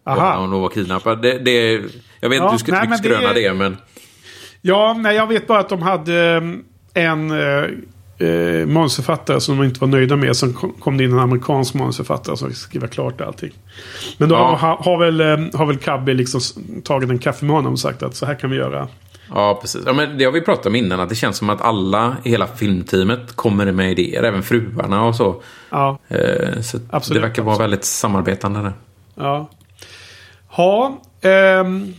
Aha. 0.07 0.37
Och 0.39 0.51
då 0.51 0.61
var 0.61 0.69
kidnappad. 0.69 1.23
Det, 1.23 1.39
det, 1.39 1.73
jag 2.21 2.29
vet 2.29 2.39
Ja, 2.39 2.53
inte 2.53 2.65
hur 2.65 2.73
du 2.73 2.79
nej, 2.79 2.89
men 2.89 2.99
skröna 2.99 3.33
det- 3.33 3.49
det, 3.49 3.55
men... 3.55 3.77
Ja, 4.63 4.95
nej, 4.99 5.17
jag 5.17 5.27
vet 5.27 5.47
bara 5.47 5.59
att 5.61 5.69
de 5.69 5.83
hade 5.83 6.35
eh, 6.37 6.43
en 7.05 7.31
eh, 7.31 8.29
eh, 8.29 8.67
manusförfattare 8.67 9.41
som 9.41 9.57
de 9.59 9.65
inte 9.65 9.81
var 9.81 9.89
nöjda 9.89 10.17
med. 10.17 10.37
Sen 10.37 10.53
kom- 10.53 10.97
det 10.97 11.05
in 11.05 11.13
en 11.13 11.19
amerikansk 11.19 11.75
manusförfattare 11.75 12.37
som 12.37 12.53
skriva 12.53 12.87
klart 12.89 13.21
allting. 13.21 13.51
Men 14.19 14.29
då 14.29 14.35
Ja. 14.35 14.57
har, 14.57 14.77
har 14.77 14.99
väl, 14.99 15.21
eh, 15.21 15.59
har 15.59 15.67
väl 15.67 15.77
Cubby 15.79 16.15
liksom 16.15 16.41
tagit 16.85 17.11
en 17.11 17.19
kaffe 17.19 17.45
med 17.45 17.57
honom 17.57 17.73
och 17.73 17.79
sagt 17.81 18.03
att 18.03 18.15
så 18.17 18.27
här 18.27 18.35
kan 18.35 18.51
vi 18.51 18.57
göra. 18.57 18.89
Ja, 19.31 19.59
precis. 19.61 19.83
Ja, 19.87 19.93
men 19.93 20.19
det 20.19 20.25
har 20.25 20.33
vi 20.33 20.41
pratat 20.41 20.67
om 20.67 20.75
innan, 20.75 21.01
att 21.01 21.09
det 21.09 21.15
känns 21.15 21.37
som 21.37 21.51
att 21.51 21.61
alla 21.61 22.17
i 22.25 22.31
hela 22.31 22.47
filmteamet 22.47 23.37
kommer 23.37 23.73
med 23.73 23.91
idéer, 23.99 24.23
även 24.23 24.43
fruarna 24.43 25.05
och 25.05 25.17
så. 25.17 25.43
Ja, 25.71 25.99
Eh, 26.09 26.61
så 26.61 26.79
Absolut, 26.91 27.23
det 27.23 27.29
verkar 27.29 27.43
vara 27.43 27.53
absolut. 27.55 27.65
väldigt 27.71 27.85
samarbetande 27.85 28.61
där. 28.63 28.73
ja. 29.15 29.51
Ha, 30.49 30.99
ehm, 31.21 31.95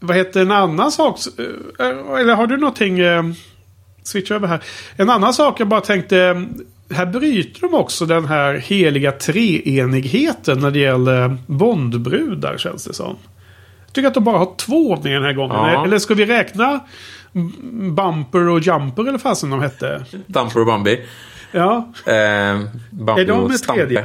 vad 0.00 0.16
heter 0.16 0.40
en 0.42 0.50
annan 0.52 0.92
sak? 0.92 1.18
Eh, 1.78 2.20
Eller 2.20 2.34
har 2.34 2.46
du 2.46 2.56
någonting? 2.56 2.98
Eh, 2.98 3.22
switcha 4.02 4.34
över 4.34 4.48
här. 4.48 4.62
En 4.96 5.10
annan 5.10 5.34
sak 5.34 5.60
jag 5.60 5.68
bara 5.68 5.80
tänkte. 5.80 6.18
eh, 6.20 6.96
Här 6.96 7.06
bryter 7.06 7.60
de 7.60 7.74
också 7.74 8.06
den 8.06 8.24
här 8.24 8.54
heliga 8.54 9.12
treenigheten 9.12 10.58
när 10.58 10.70
det 10.70 10.78
gäller 10.78 11.36
Bondbrudar 11.46 12.58
känns 12.58 12.84
det 12.84 12.94
som. 12.94 13.16
Tycker 13.94 14.08
att 14.08 14.14
de 14.14 14.24
bara 14.24 14.38
har 14.38 14.54
två 14.56 14.96
med 15.02 15.12
den 15.12 15.22
här 15.24 15.32
gången. 15.32 15.56
Ja. 15.56 15.84
Eller 15.84 15.98
ska 15.98 16.14
vi 16.14 16.26
räkna 16.26 16.80
Bumper 17.72 18.48
och 18.48 18.60
Jumper 18.60 19.08
eller 19.08 19.18
fasen 19.18 19.50
de 19.50 19.60
hette? 19.62 20.04
Damper 20.26 20.60
och 20.60 20.66
Bambi. 20.66 21.00
Ja, 21.52 21.92
Eh, 22.06 22.60
Bambi 22.90 23.22
Är 23.22 23.26
de 23.26 23.32
och 23.40 23.48
med 23.50 23.58
Stampe. 23.58 23.80
tredje? 23.80 24.04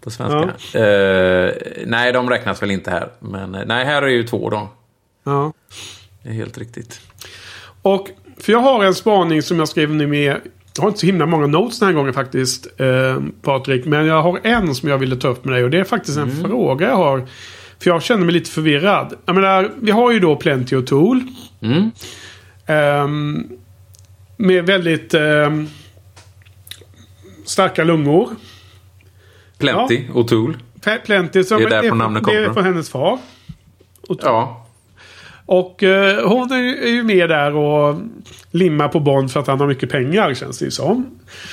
På 0.00 0.10
svenska. 0.10 0.78
Eh, 0.80 1.52
nej, 1.86 2.12
de 2.12 2.30
räknas 2.30 2.62
väl 2.62 2.70
inte 2.70 2.90
här. 2.90 3.08
Men 3.20 3.54
eh, 3.54 3.62
nej, 3.66 3.84
här 3.84 4.02
är 4.02 4.06
ju 4.08 4.22
två 4.24 4.50
då. 4.50 4.68
ja. 5.24 5.52
Det 6.22 6.28
är 6.28 6.32
helt 6.32 6.58
riktigt. 6.58 7.00
Och 7.82 8.08
för 8.38 8.52
jag 8.52 8.58
har 8.60 8.84
en 8.84 8.94
spaning 8.94 9.42
som 9.42 9.58
jag 9.58 9.68
skrev 9.68 9.90
ner 9.94 10.06
med. 10.06 10.36
Jag 10.76 10.82
har 10.82 10.88
inte 10.88 11.00
så 11.00 11.06
himla 11.06 11.26
många 11.26 11.46
notes 11.46 11.78
den 11.78 11.86
här 11.88 11.94
gången 11.94 12.12
faktiskt. 12.12 12.80
Eh, 12.80 13.20
Patrik. 13.42 13.84
Men 13.84 14.06
jag 14.06 14.22
har 14.22 14.40
en 14.42 14.74
som 14.74 14.88
jag 14.88 14.98
ville 14.98 15.16
ta 15.16 15.28
upp 15.28 15.44
med 15.44 15.54
dig. 15.54 15.64
Och 15.64 15.70
det 15.70 15.78
är 15.78 15.84
faktiskt 15.84 16.18
en 16.18 16.30
fråga 16.44 16.88
jag 16.88 16.96
har. 16.96 17.26
För 17.82 17.90
jag 17.90 18.02
känner 18.02 18.24
mig 18.24 18.34
lite 18.34 18.50
förvirrad. 18.50 19.14
Jag 19.26 19.34
menar, 19.34 19.70
vi 19.80 19.90
har 19.90 20.10
ju 20.12 20.20
då 20.20 20.36
Plenty 20.36 20.76
och 20.76 20.86
Tool. 20.86 21.20
Mm. 21.62 21.90
Ehm, 22.66 23.48
med 24.36 24.66
väldigt 24.66 25.14
ehm, 25.14 25.68
starka 27.44 27.84
lungor. 27.84 28.28
Plenty 29.58 30.02
och 30.14 30.28
Tool. 30.28 30.56
P- 30.84 30.98
Plenty 31.06 31.44
som 31.44 31.58
Det 31.58 31.64
är 31.64 31.70
därifrån 31.70 31.88
från- 31.90 31.98
namnet 31.98 32.24
det 32.24 32.30
är 32.32 32.44
kommer 32.44 32.54
från. 32.54 32.64
hennes 32.64 32.90
far. 32.90 33.18
Ja. 34.22 34.66
Och 35.46 35.82
eh, 35.82 36.28
hon 36.28 36.52
är 36.52 36.86
ju 36.88 37.02
med 37.04 37.28
där 37.28 37.54
och 37.56 38.00
limmar 38.50 38.88
på 38.88 39.00
Bond 39.00 39.32
för 39.32 39.40
att 39.40 39.46
han 39.46 39.60
har 39.60 39.66
mycket 39.66 39.90
pengar 39.90 40.34
känns 40.34 40.58
det 40.58 40.64
ju 40.64 40.70
som. 40.70 41.06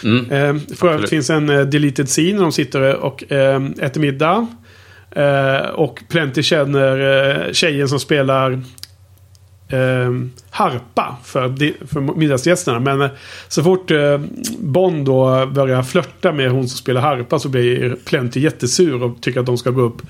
Mm. 0.03 0.31
Eh, 0.31 0.61
för 0.75 0.89
övrigt 0.93 1.09
finns 1.09 1.29
en 1.29 1.49
eh, 1.49 1.61
deleted 1.61 2.07
scene 2.07 2.33
när 2.33 2.41
de 2.41 2.51
sitter 2.51 2.95
och 2.95 3.23
äter 3.23 3.99
middag. 3.99 4.47
Eh, 5.11 5.69
och 5.69 6.03
Plenty 6.09 6.43
känner 6.43 6.99
eh, 7.47 7.51
tjejen 7.51 7.89
som 7.89 7.99
spelar 7.99 8.51
eh, 9.69 10.11
harpa 10.49 11.17
för, 11.23 11.85
för 11.87 12.01
middagsgästerna. 12.01 12.79
Men 12.79 13.01
eh, 13.01 13.09
så 13.47 13.63
fort 13.63 13.91
eh, 13.91 14.21
Bond 14.59 15.05
då 15.05 15.45
börjar 15.45 15.83
flörta 15.83 16.31
med 16.31 16.51
hon 16.51 16.67
som 16.67 16.77
spelar 16.77 17.01
harpa 17.01 17.39
så 17.39 17.49
blir 17.49 17.95
Plenty 18.05 18.39
jättesur 18.39 19.03
och 19.03 19.21
tycker 19.21 19.39
att 19.39 19.45
de 19.45 19.57
ska 19.57 19.69
gå 19.69 19.81
upp, 19.81 20.01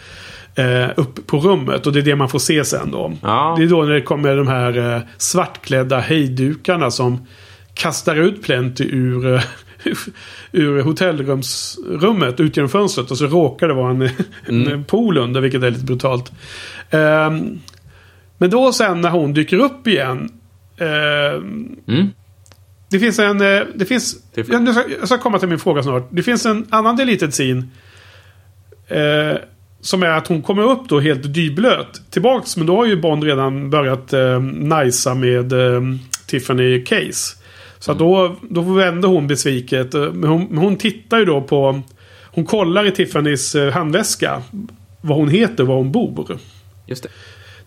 upp 0.95 1.28
på 1.28 1.38
rummet. 1.38 1.88
Och 1.88 1.93
det 1.93 2.00
är 2.00 2.04
det 2.04 2.16
man 2.16 2.30
får 2.30 2.39
se 2.39 2.66
sen 2.66 2.91
då. 2.91 3.14
Ja. 3.22 3.56
Det 3.58 3.64
är 3.64 3.68
då 3.68 3.84
när 3.84 3.93
det 3.93 4.02
kommer 4.02 4.36
de 4.36 4.47
här 4.47 5.02
svartklädda 5.18 6.00
hejdukarna 6.00 6.91
som 6.91 7.28
kastar 7.74 8.16
ut 8.16 8.43
Plenty 8.43 8.84
ur, 8.84 9.43
ur 10.52 10.82
hotellrumsrummet 10.82 12.40
ut 12.40 12.58
genom 12.58 12.70
fönstret. 12.70 13.12
Och 13.12 13.18
så 13.18 13.28
råkar 13.28 13.68
det 13.68 13.74
vara 13.74 13.92
en, 13.92 14.10
en 14.48 14.84
pool 14.84 15.18
under, 15.18 15.42
vilket 15.42 15.64
är 15.64 15.72
lite 15.72 15.86
brutalt. 15.86 16.32
Ehm, 16.90 17.60
men 18.38 18.50
då 18.50 18.74
sen 18.74 19.02
när 19.02 19.10
hon 19.10 19.34
dyker 19.34 19.58
upp 19.58 19.88
igen. 19.88 20.30
ehm, 20.78 21.76
Mm. 21.88 22.08
det 22.92 23.00
finns 23.00 23.20
en... 23.20 23.42
eh, 23.42 23.62
Det 23.76 23.86
finns... 23.86 24.16
Jag, 24.66 24.76
ska, 24.76 24.84
jag 25.00 25.08
ska 25.08 25.18
komma 25.18 25.40
till 25.40 25.50
min 25.50 25.60
fråga 25.60 25.84
snart. 25.84 26.08
Det 26.12 26.24
finns 26.24 26.46
en 26.46 26.66
annan 26.70 26.96
deleted 26.96 27.32
scene. 27.34 27.64
Eh, 28.88 29.38
som 29.82 30.04
är 30.04 30.08
att 30.10 30.28
hon 30.28 30.42
kommer 30.42 30.64
upp 30.64 30.90
då 30.90 31.00
helt 31.00 31.34
dyblöt. 31.34 32.02
Tillbaks, 32.10 32.58
men 32.58 32.68
då 32.68 32.76
har 32.78 32.86
ju 32.86 32.96
Bond 33.02 33.24
redan 33.24 33.70
börjat 33.70 34.14
eh, 34.14 34.40
najsa 34.42 35.14
med 35.16 35.54
eh, 35.54 35.82
Tiffany 36.26 36.84
Case. 36.86 37.36
Så 37.80 37.92
att 37.92 38.00
då, 38.00 38.36
då 38.50 38.62
vänder 38.62 39.08
hon 39.08 39.28
besviket. 39.28 39.94
eh, 39.94 40.14
Men 40.14 40.30
hon, 40.30 40.58
hon 40.58 40.76
tittar 40.76 41.20
ju 41.20 41.26
då 41.26 41.42
på... 41.42 41.82
Hon 42.32 42.46
kollar 42.46 42.86
i 42.86 42.90
Tiffany's 42.92 43.66
eh, 43.68 43.74
handväska. 43.74 44.42
Vad 45.02 45.18
hon 45.18 45.30
heter, 45.30 45.64
var 45.64 45.76
hon 45.76 45.92
bor. 45.92 46.38
Just 46.88 47.04
det. 47.04 47.10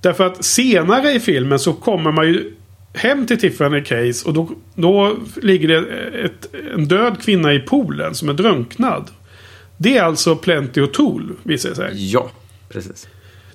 Därför 0.01 0.27
att 0.27 0.45
senare 0.45 1.13
i 1.13 1.21
filmen 1.21 1.59
så 1.59 1.73
kommer 1.73 2.13
man 2.13 2.29
ju 2.29 2.53
hem 2.95 3.27
till 3.27 3.41
Tiffany 3.41 3.85
Case 3.85 4.29
och 4.29 4.35
då, 4.35 4.51
då 4.75 5.17
ligger 5.43 5.69
det 5.69 5.79
ett, 6.25 6.55
en 6.75 6.89
död 6.89 7.23
kvinna 7.23 7.53
i 7.55 7.59
poolen 7.59 8.15
som 8.15 8.29
är 8.29 8.33
drunknad. 8.33 9.11
Det 9.77 9.97
är 9.97 10.03
alltså 10.03 10.37
Plenty 10.37 10.81
och 10.81 10.93
Tool 10.93 11.33
visar 11.43 11.69
det 11.69 11.75
sig. 11.77 12.13
Ja, 12.13 12.31
precis. 12.69 13.09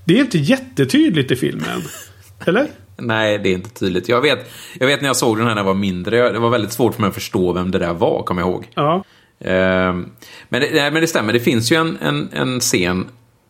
Det 0.05 0.17
är 0.17 0.21
inte 0.21 0.37
jättetydligt 0.37 1.31
i 1.31 1.35
filmen. 1.35 1.81
Eller? 2.45 2.67
Nej, 2.97 3.37
det 3.37 3.49
är 3.49 3.53
inte 3.53 3.69
tydligt. 3.69 4.09
Jag 4.09 4.21
vet, 4.21 4.51
jag 4.79 4.87
vet 4.87 5.01
när 5.01 5.09
jag 5.09 5.15
såg 5.15 5.37
den 5.37 5.47
här 5.47 5.55
när 5.55 5.61
jag 5.61 5.67
var 5.67 5.73
mindre. 5.73 6.31
Det 6.31 6.39
var 6.39 6.49
väldigt 6.49 6.71
svårt 6.71 6.93
för 6.93 7.01
mig 7.01 7.07
att 7.07 7.13
förstå 7.13 7.53
vem 7.53 7.71
det 7.71 7.79
där 7.79 7.93
var, 7.93 8.23
kommer 8.23 8.41
jag 8.41 8.49
ihåg. 8.49 8.67
Ja. 8.73 9.03
Ehm, 9.39 10.09
men, 10.49 10.61
det, 10.61 10.69
nej, 10.73 10.91
men 10.91 11.01
det 11.01 11.07
stämmer, 11.07 11.33
det 11.33 11.39
finns 11.39 11.71
ju 11.71 11.75
en, 11.75 11.97
en, 12.01 12.29
en 12.33 12.59
scen 12.59 13.05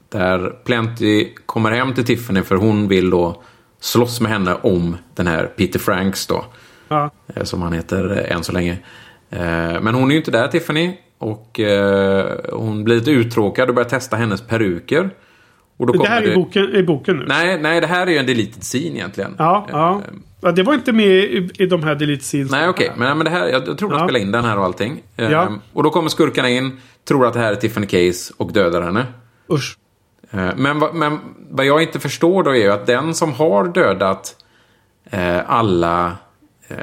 Där 0.09 0.55
Plenty 0.63 1.29
kommer 1.45 1.71
hem 1.71 1.93
till 1.93 2.05
Tiffany 2.05 2.41
för 2.41 2.55
hon 2.55 2.87
vill 2.87 3.09
då 3.09 3.43
slåss 3.79 4.21
med 4.21 4.31
henne 4.31 4.55
om 4.61 4.97
den 5.15 5.27
här 5.27 5.45
Peter 5.45 5.79
Franks 5.79 6.27
då. 6.27 6.45
Ja. 6.87 7.11
Eh, 7.35 7.43
som 7.43 7.61
han 7.61 7.73
heter 7.73 8.09
än 8.09 8.43
så 8.43 8.51
länge. 8.51 8.77
Men 9.81 9.95
hon 9.95 10.07
är 10.07 10.11
ju 10.11 10.17
inte 10.17 10.31
där, 10.31 10.47
Tiffany. 10.47 10.97
Och 11.17 11.59
hon 12.51 12.83
blir 12.83 12.95
lite 12.95 13.11
uttråkad 13.11 13.69
och 13.69 13.75
börjar 13.75 13.89
testa 13.89 14.15
hennes 14.15 14.41
peruker. 14.41 15.09
Och 15.77 15.87
då 15.87 15.93
det 15.93 16.09
här 16.09 16.21
är, 16.21 16.27
det... 16.27 16.35
boken, 16.35 16.75
är 16.75 16.83
boken 16.83 17.17
nu? 17.17 17.25
Nej, 17.27 17.59
nej, 17.61 17.81
det 17.81 17.87
här 17.87 18.07
är 18.07 18.11
ju 18.11 18.17
en 18.17 18.25
deleted 18.25 18.61
scene 18.61 18.85
egentligen. 18.85 19.35
Ja, 19.37 19.67
ja. 19.71 20.01
ja 20.41 20.51
det 20.51 20.63
var 20.63 20.73
inte 20.73 20.91
med 20.91 21.07
i, 21.07 21.49
i 21.57 21.65
de 21.65 21.83
här 21.83 21.95
deleted 21.95 22.23
scenes. 22.23 22.51
Nej, 22.51 22.69
okej. 22.69 22.85
Okay. 22.85 22.99
Men, 22.99 23.17
men 23.17 23.25
det 23.25 23.31
här, 23.31 23.47
jag, 23.47 23.67
jag 23.67 23.77
tror 23.77 23.89
de 23.89 23.99
ja. 23.99 24.05
spelade 24.05 24.19
in 24.23 24.31
den 24.31 24.45
här 24.45 24.57
och 24.57 24.65
allting. 24.65 25.03
Ja. 25.15 25.45
Um, 25.45 25.61
och 25.73 25.83
då 25.83 25.89
kommer 25.89 26.09
skurkarna 26.09 26.49
in, 26.49 26.79
tror 27.07 27.25
att 27.25 27.33
det 27.33 27.39
här 27.39 27.51
är 27.51 27.55
Tiffany 27.55 27.87
Case 27.87 28.33
och 28.37 28.53
dödar 28.53 28.81
henne. 28.81 29.05
Usch. 29.51 29.77
Uh, 30.33 30.49
men, 30.55 30.79
men 30.93 31.19
vad 31.49 31.65
jag 31.65 31.81
inte 31.81 31.99
förstår 31.99 32.43
då 32.43 32.51
är 32.51 32.55
ju 32.55 32.71
att 32.71 32.85
den 32.85 33.13
som 33.13 33.33
har 33.33 33.67
dödat 33.67 34.35
alla 35.45 36.17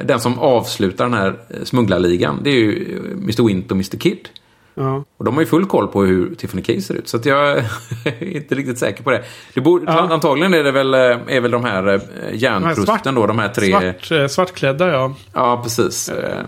den 0.04 0.20
som 0.20 0.38
avslutar 0.38 1.04
den 1.04 1.14
här 1.14 1.38
smugglarligan, 1.64 2.40
det 2.42 2.50
är 2.50 2.54
ju 2.54 2.98
Mr. 3.12 3.46
Wint 3.46 3.70
och 3.70 3.76
Mr. 3.76 3.96
Kid. 3.98 4.28
Ja. 4.74 5.04
Och 5.16 5.24
de 5.24 5.34
har 5.34 5.40
ju 5.42 5.46
full 5.46 5.66
koll 5.66 5.88
på 5.88 6.04
hur 6.04 6.34
Tiffany 6.34 6.62
Case 6.62 6.80
ser 6.80 6.94
ut. 6.94 7.08
Så 7.08 7.20
jag 7.24 7.58
är 8.04 8.36
inte 8.36 8.54
riktigt 8.54 8.78
säker 8.78 9.02
på 9.02 9.10
det. 9.10 9.24
det 9.54 9.60
borde, 9.60 9.84
ja. 9.92 10.08
Antagligen 10.10 10.54
är 10.54 10.64
det 10.64 10.72
väl, 10.72 10.94
är 10.94 11.40
väl 11.40 11.50
de 11.50 11.64
här 11.64 12.00
järnprusten 12.32 13.14
då, 13.14 13.26
de 13.26 13.38
här 13.38 13.48
tre... 13.48 13.70
Svart, 13.70 14.10
eh, 14.10 14.26
svartklädda 14.26 14.88
ja. 14.88 15.14
Ja, 15.32 15.60
precis. 15.62 16.10
Ja. 16.22 16.42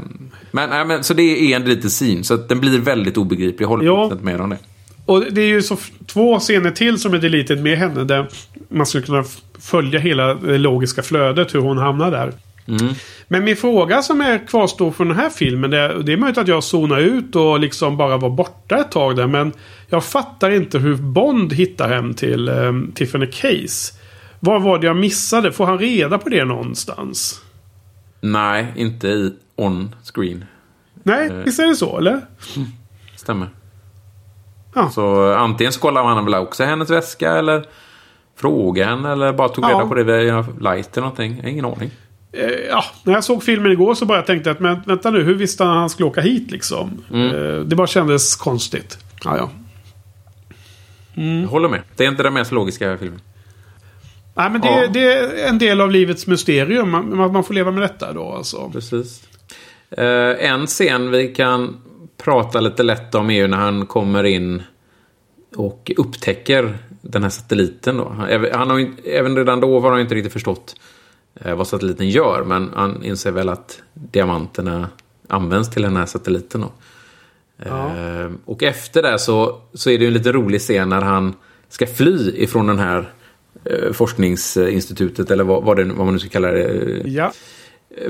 Men, 0.51 0.70
nej, 0.70 0.85
men, 0.85 1.05
så 1.05 1.14
det 1.14 1.22
är 1.22 1.57
en 1.57 1.64
liten 1.64 1.91
scene. 1.91 2.24
Så 2.24 2.37
den 2.37 2.61
blir 2.61 2.79
väldigt 2.79 3.16
obegriplig. 3.16 3.64
Jag 3.64 3.68
håller 3.68 4.05
inte 4.05 4.24
med 4.24 4.41
om 4.41 4.51
det. 4.51 4.59
Och 5.07 5.24
det 5.31 5.41
är 5.41 5.47
ju 5.47 5.62
så 5.62 5.77
två 6.07 6.39
scener 6.39 6.70
till 6.70 6.99
som 6.99 7.14
är 7.14 7.18
deleted 7.18 7.62
med 7.62 7.79
henne. 7.79 8.05
Där 8.05 8.29
man 8.68 8.87
skulle 8.87 9.07
kunna 9.07 9.24
följa 9.59 9.99
hela 9.99 10.35
det 10.35 10.59
logiska 10.59 11.03
flödet. 11.03 11.55
Hur 11.55 11.61
hon 11.61 11.79
hamnar 11.79 12.11
där. 12.11 12.33
Mm. 12.69 12.95
Men 13.29 13.45
min 13.45 13.57
fråga 13.57 14.03
som 14.03 14.21
är 14.21 14.47
kvarstår 14.47 14.91
från 14.91 15.09
den 15.09 15.17
här 15.17 15.31
filmen. 15.31 15.71
Det 15.71 15.79
är, 15.79 15.95
det 15.95 16.12
är 16.12 16.17
möjligt 16.17 16.39
att 16.39 16.49
jag 16.49 16.64
zonar 16.64 16.99
ut 16.99 17.37
och 17.37 17.61
liksom 17.61 17.97
bara 17.97 18.17
var 18.17 18.31
borta 18.31 18.77
ett 18.77 18.91
tag 18.91 19.17
där. 19.17 19.27
Men 19.27 19.53
jag 19.89 20.05
fattar 20.05 20.51
inte 20.51 20.79
hur 20.79 20.97
Bond 20.97 21.53
hittar 21.53 21.89
hem 21.89 22.14
till 22.14 22.49
um, 22.49 22.93
Tiffany 22.95 23.27
Case. 23.27 23.95
Vad 24.41 24.62
var 24.62 24.79
det 24.79 24.87
jag 24.87 24.97
missade? 24.97 25.53
Får 25.53 25.67
han 25.67 25.79
reda 25.79 26.19
på 26.19 26.29
det 26.29 26.45
någonstans? 26.45 27.41
Nej, 28.21 28.73
inte 28.77 29.09
i 29.09 29.33
on 29.57 29.95
screen. 30.14 30.45
Nej, 31.03 31.31
uh, 31.31 31.37
visst 31.37 31.59
är 31.59 31.67
det 31.67 31.77
så 31.77 31.99
eller? 31.99 32.12
Mm, 32.57 32.69
stämmer. 33.17 33.49
Ja. 34.75 34.91
Så 34.91 35.35
antingen 35.35 35.73
så 35.73 35.81
kollar 35.81 36.05
man 36.05 36.25
väl 36.25 36.35
också 36.35 36.64
hennes 36.64 36.91
väska 36.91 37.33
eller 37.33 37.67
fråga 38.37 38.87
henne 38.87 39.12
eller 39.12 39.33
bara 39.33 39.49
tog 39.49 39.64
reda 39.64 39.87
på 39.87 39.95
det 39.95 40.05
via 40.05 40.47
light 40.61 40.97
eller 40.97 41.07
någonting. 41.07 41.43
ingen 41.45 41.64
aning. 41.64 41.91
Eh, 42.37 42.66
ja, 42.68 42.84
när 43.03 43.12
jag 43.12 43.24
såg 43.24 43.43
filmen 43.43 43.72
igår 43.72 43.95
så 43.95 44.07
bara 44.07 44.22
tänkte 44.22 44.51
jag 44.51 44.55
att 44.55 44.61
men, 44.61 44.82
vänta 44.87 45.11
nu, 45.11 45.22
hur 45.22 45.34
visste 45.34 45.64
han 45.64 45.72
att 45.72 45.78
han 45.78 45.91
skulle 45.91 46.07
åka 46.07 46.20
hit 46.20 46.51
liksom? 46.51 47.05
Mm. 47.12 47.34
Eh, 47.34 47.61
det 47.61 47.76
bara 47.76 47.87
kändes 47.87 48.37
konstigt. 48.37 48.99
Ja, 49.24 49.37
ja. 49.37 49.51
Mm. 51.16 51.43
Jag 51.43 51.49
håller 51.49 51.68
med. 51.68 51.82
Det 51.97 52.05
är 52.05 52.09
inte 52.09 52.22
den 52.22 52.34
mest 52.34 52.53
logiska 52.53 52.99
filmen. 52.99 53.20
Nej, 54.34 54.51
men 54.51 54.61
det, 54.61 54.68
ja. 54.68 54.87
det, 54.87 55.12
är 55.12 55.49
en 55.49 55.59
del 55.59 55.80
av 55.80 55.91
livets 55.91 56.26
mysterium. 56.26 56.91
Man, 56.91 57.32
man 57.32 57.45
får 57.45 57.55
leva 57.55 57.70
med 57.70 57.82
detta 57.82 58.12
då 58.12 58.32
alltså. 58.32 58.70
Precis. 58.72 59.22
Uh, 59.99 60.05
en 60.51 60.66
scen 60.66 61.11
vi 61.11 61.28
kan 61.28 61.76
prata 62.16 62.61
lite 62.61 62.82
lätt 62.82 63.14
om 63.14 63.30
är 63.30 63.34
ju 63.34 63.47
när 63.47 63.57
han 63.57 63.87
kommer 63.87 64.24
in 64.24 64.62
och 65.57 65.93
upptäcker 65.97 66.78
den 67.01 67.22
här 67.22 67.30
satelliten. 67.30 67.97
Då. 67.97 68.09
Han 68.53 68.70
har, 68.70 68.87
även 69.05 69.37
redan 69.37 69.61
då 69.61 69.80
har 69.80 69.91
han 69.91 70.01
inte 70.01 70.14
riktigt 70.14 70.32
förstått 70.32 70.74
Eh, 70.78 70.95
vad 71.45 71.66
satelliten 71.66 72.09
gör. 72.09 72.45
Men 72.45 72.70
han 72.74 73.05
inser 73.05 73.30
väl 73.30 73.49
att 73.49 73.82
diamanterna 73.95 74.89
används 75.28 75.70
till 75.70 75.82
den 75.82 75.97
här 75.97 76.07
satelliten. 76.07 76.61
Då. 76.61 76.72
Ja. 77.64 77.97
Eh, 77.97 78.30
och 78.45 78.62
efter 78.62 79.03
det 79.03 79.18
så, 79.18 79.61
så 79.74 79.91
är 79.91 79.99
det 79.99 80.07
en 80.07 80.12
lite 80.12 80.32
rolig 80.32 80.61
scen 80.61 80.89
när 80.89 81.01
han 81.01 81.34
ska 81.68 81.87
fly 81.87 82.32
ifrån 82.34 82.66
den 82.66 82.78
här 82.78 83.12
eh, 83.64 83.93
forskningsinstitutet 83.93 85.30
eller 85.30 85.45
vad, 85.45 85.64
vad, 85.64 85.76
det, 85.76 85.84
vad 85.84 86.07
man 86.07 86.12
nu 86.12 86.18
ska 86.18 86.28
kalla 86.28 86.51
det. 86.51 87.03
Ja. 87.05 87.32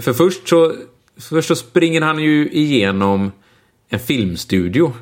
För 0.01 0.13
först 0.13 0.49
så, 0.49 0.75
först 1.17 1.49
så 1.49 1.57
springer 1.57 2.01
han 2.01 2.19
ju 2.19 2.49
igenom 2.49 3.33
en 3.89 3.99
filmstudio. 3.99 4.93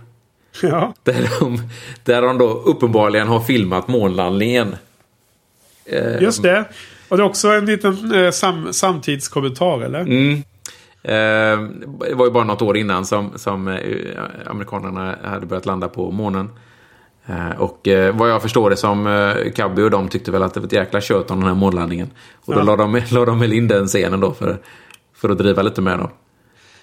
Ja. 0.63 0.95
Där, 1.03 1.31
de, 1.41 1.63
där 2.05 2.23
de 2.23 2.39
då 2.39 2.49
uppenbarligen 2.49 3.29
har 3.29 3.41
filmat 3.41 3.89
månlandningen. 3.89 4.77
Just 6.21 6.43
det. 6.43 6.65
Och 7.15 7.19
det 7.19 7.25
är 7.25 7.27
också 7.27 7.49
en 7.49 7.67
liten 7.67 8.13
eh, 8.15 8.31
sam 8.31 8.73
samtidskommentar, 8.73 9.81
eller? 9.81 10.01
Mm. 10.01 10.33
Eh, 11.03 11.69
det 12.09 12.15
var 12.15 12.25
ju 12.25 12.31
bara 12.31 12.45
något 12.45 12.63
år 12.63 12.77
innan 12.77 13.05
som, 13.05 13.33
som 13.37 13.69
eh, 13.69 13.79
amerikanerna 14.47 15.17
hade 15.25 15.47
börjat 15.47 15.67
landa 15.67 15.89
på 15.89 16.11
månen. 16.11 16.51
Eh, 17.27 17.61
och 17.61 17.89
eh, 17.89 18.17
vad 18.17 18.31
jag 18.31 18.43
förstår 18.43 18.71
det 18.71 18.77
som 18.77 19.07
eh, 19.07 19.53
Cabby 19.53 19.83
och 19.83 19.91
de 19.91 20.09
tyckte 20.09 20.31
väl 20.31 20.43
att 20.43 20.55
det 20.55 20.61
var 20.61 20.67
ett 20.67 20.73
jäkla 20.73 21.01
kött 21.01 21.31
om 21.31 21.41
den 21.41 21.49
här 21.49 21.55
månlandningen. 21.55 22.11
Och 22.45 22.55
då 22.55 22.61
ja. 22.61 22.65
la 22.65 22.77
de, 22.77 23.03
la 23.11 23.25
de 23.25 23.41
väl 23.41 23.53
in 23.53 23.69
den 23.69 23.87
scenen 23.87 24.21
då 24.21 24.33
för, 24.33 24.59
för 25.17 25.29
att 25.29 25.39
driva 25.39 25.63
lite 25.63 25.81
med 25.81 25.99
dem. 25.99 26.11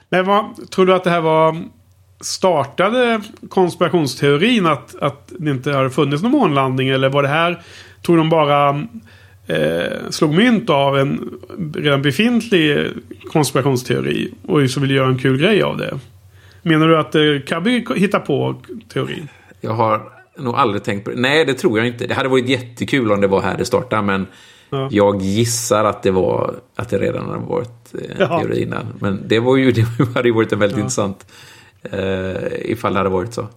Men 0.10 0.26
vad, 0.26 0.70
tror 0.70 0.86
du 0.86 0.94
att 0.94 1.04
det 1.04 1.10
här 1.10 1.22
var 1.22 1.64
startade 2.22 3.22
konspirationsteorin 3.50 4.66
att, 4.66 4.96
att 4.96 5.34
det 5.40 5.52
inte 5.52 5.72
hade 5.72 5.90
funnits 5.90 6.24
någon 6.24 6.32
månlandning? 6.32 6.90
Eller 6.90 7.10
var 7.10 7.24
det 7.24 7.30
här, 7.30 7.62
tror 8.06 8.18
de 8.18 8.30
bara 8.30 8.88
eh, 9.48 10.10
slog 10.10 10.34
mynt 10.34 10.70
av 10.70 10.98
en 10.98 11.39
redan 11.76 12.02
befintlig 12.02 12.88
konspirationsteori 13.32 14.34
och 14.48 14.70
så 14.70 14.80
vill 14.80 14.92
göra 14.92 15.08
en 15.08 15.18
kul 15.18 15.38
grej 15.38 15.64
av 15.64 15.78
det. 15.78 16.00
Menar 16.62 16.88
du 16.88 16.98
att 16.98 17.16
eh, 17.16 17.22
Cabby 17.48 17.86
hittar 17.96 18.20
på 18.20 18.56
teorin? 18.94 19.28
Jag 19.62 19.72
har 19.72 20.02
nog 20.38 20.56
aldrig 20.56 20.84
tänkt 20.84 21.04
på 21.04 21.10
det. 21.10 21.22
Nej, 21.22 21.46
det 21.46 21.54
tror 21.54 21.78
jag 21.78 21.88
inte. 21.88 22.08
Det 22.08 22.14
hade 22.14 22.30
varit 22.30 22.50
jättekul 22.50 23.12
om 23.12 23.22
det 23.22 23.28
var 23.28 23.42
här 23.42 23.58
det 23.58 23.66
startade, 23.66 24.02
men 24.02 24.28
ja. 24.70 24.88
jag 24.92 25.22
gissar 25.22 25.86
att 25.86 26.04
det 26.04 26.12
var 26.12 26.56
att 26.76 26.89
det 26.89 26.98
redan 26.98 27.30
hade 27.30 27.46
varit 27.46 27.94
eh, 27.94 28.22
en 28.22 28.28
teori 28.28 28.64
innan. 28.64 28.86
Men 29.00 29.28
det, 29.28 29.39
var 29.39 29.58
ju, 29.58 29.72
det 29.98 30.06
hade 30.16 30.28
ju 30.28 30.34
varit 30.34 30.52
en 30.52 30.60
väldigt 30.60 30.78
ja. 30.78 30.82
intressant 30.82 31.26
eh, 31.84 32.72
ifall 32.72 32.94
det 32.94 33.00
hade 33.00 33.10
varit 33.10 33.34
så. 33.34 33.48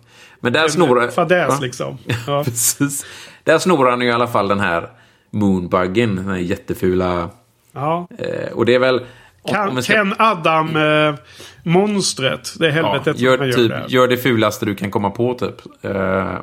Men 0.40 0.52
där 0.52 0.68
snor... 0.68 1.10
Fadäs 1.10 1.60
liksom. 1.60 1.98
Ja. 2.26 2.44
Precis. 2.44 3.06
Där 3.44 3.58
snor 3.58 3.86
han 3.86 4.00
ju 4.00 4.06
i 4.06 4.12
alla 4.12 4.26
fall 4.26 4.48
den 4.48 4.60
här 4.60 4.88
Moonbuggen, 5.34 6.16
den 6.16 6.28
här 6.28 6.36
jättefula... 6.36 7.30
Ja. 7.72 8.08
Eh, 8.18 8.52
och 8.52 8.66
det 8.66 8.74
är 8.74 8.78
väl... 8.78 9.00
Ken, 9.48 9.82
ska... 9.82 9.92
Ken 9.92 10.14
Adam-monstret. 10.18 12.54
Eh, 12.54 12.58
det 12.58 12.66
är 12.66 12.70
helvetet 12.70 13.20
ja, 13.20 13.30
gör, 13.30 13.36
som 13.36 13.40
han 13.40 13.50
typ, 13.52 13.70
gör 13.70 13.78
det. 13.80 13.84
Gör 13.88 14.08
det 14.08 14.16
fulaste 14.16 14.66
du 14.66 14.74
kan 14.74 14.90
komma 14.90 15.10
på 15.10 15.34
typ. 15.34 15.56
Eh, 15.82 16.34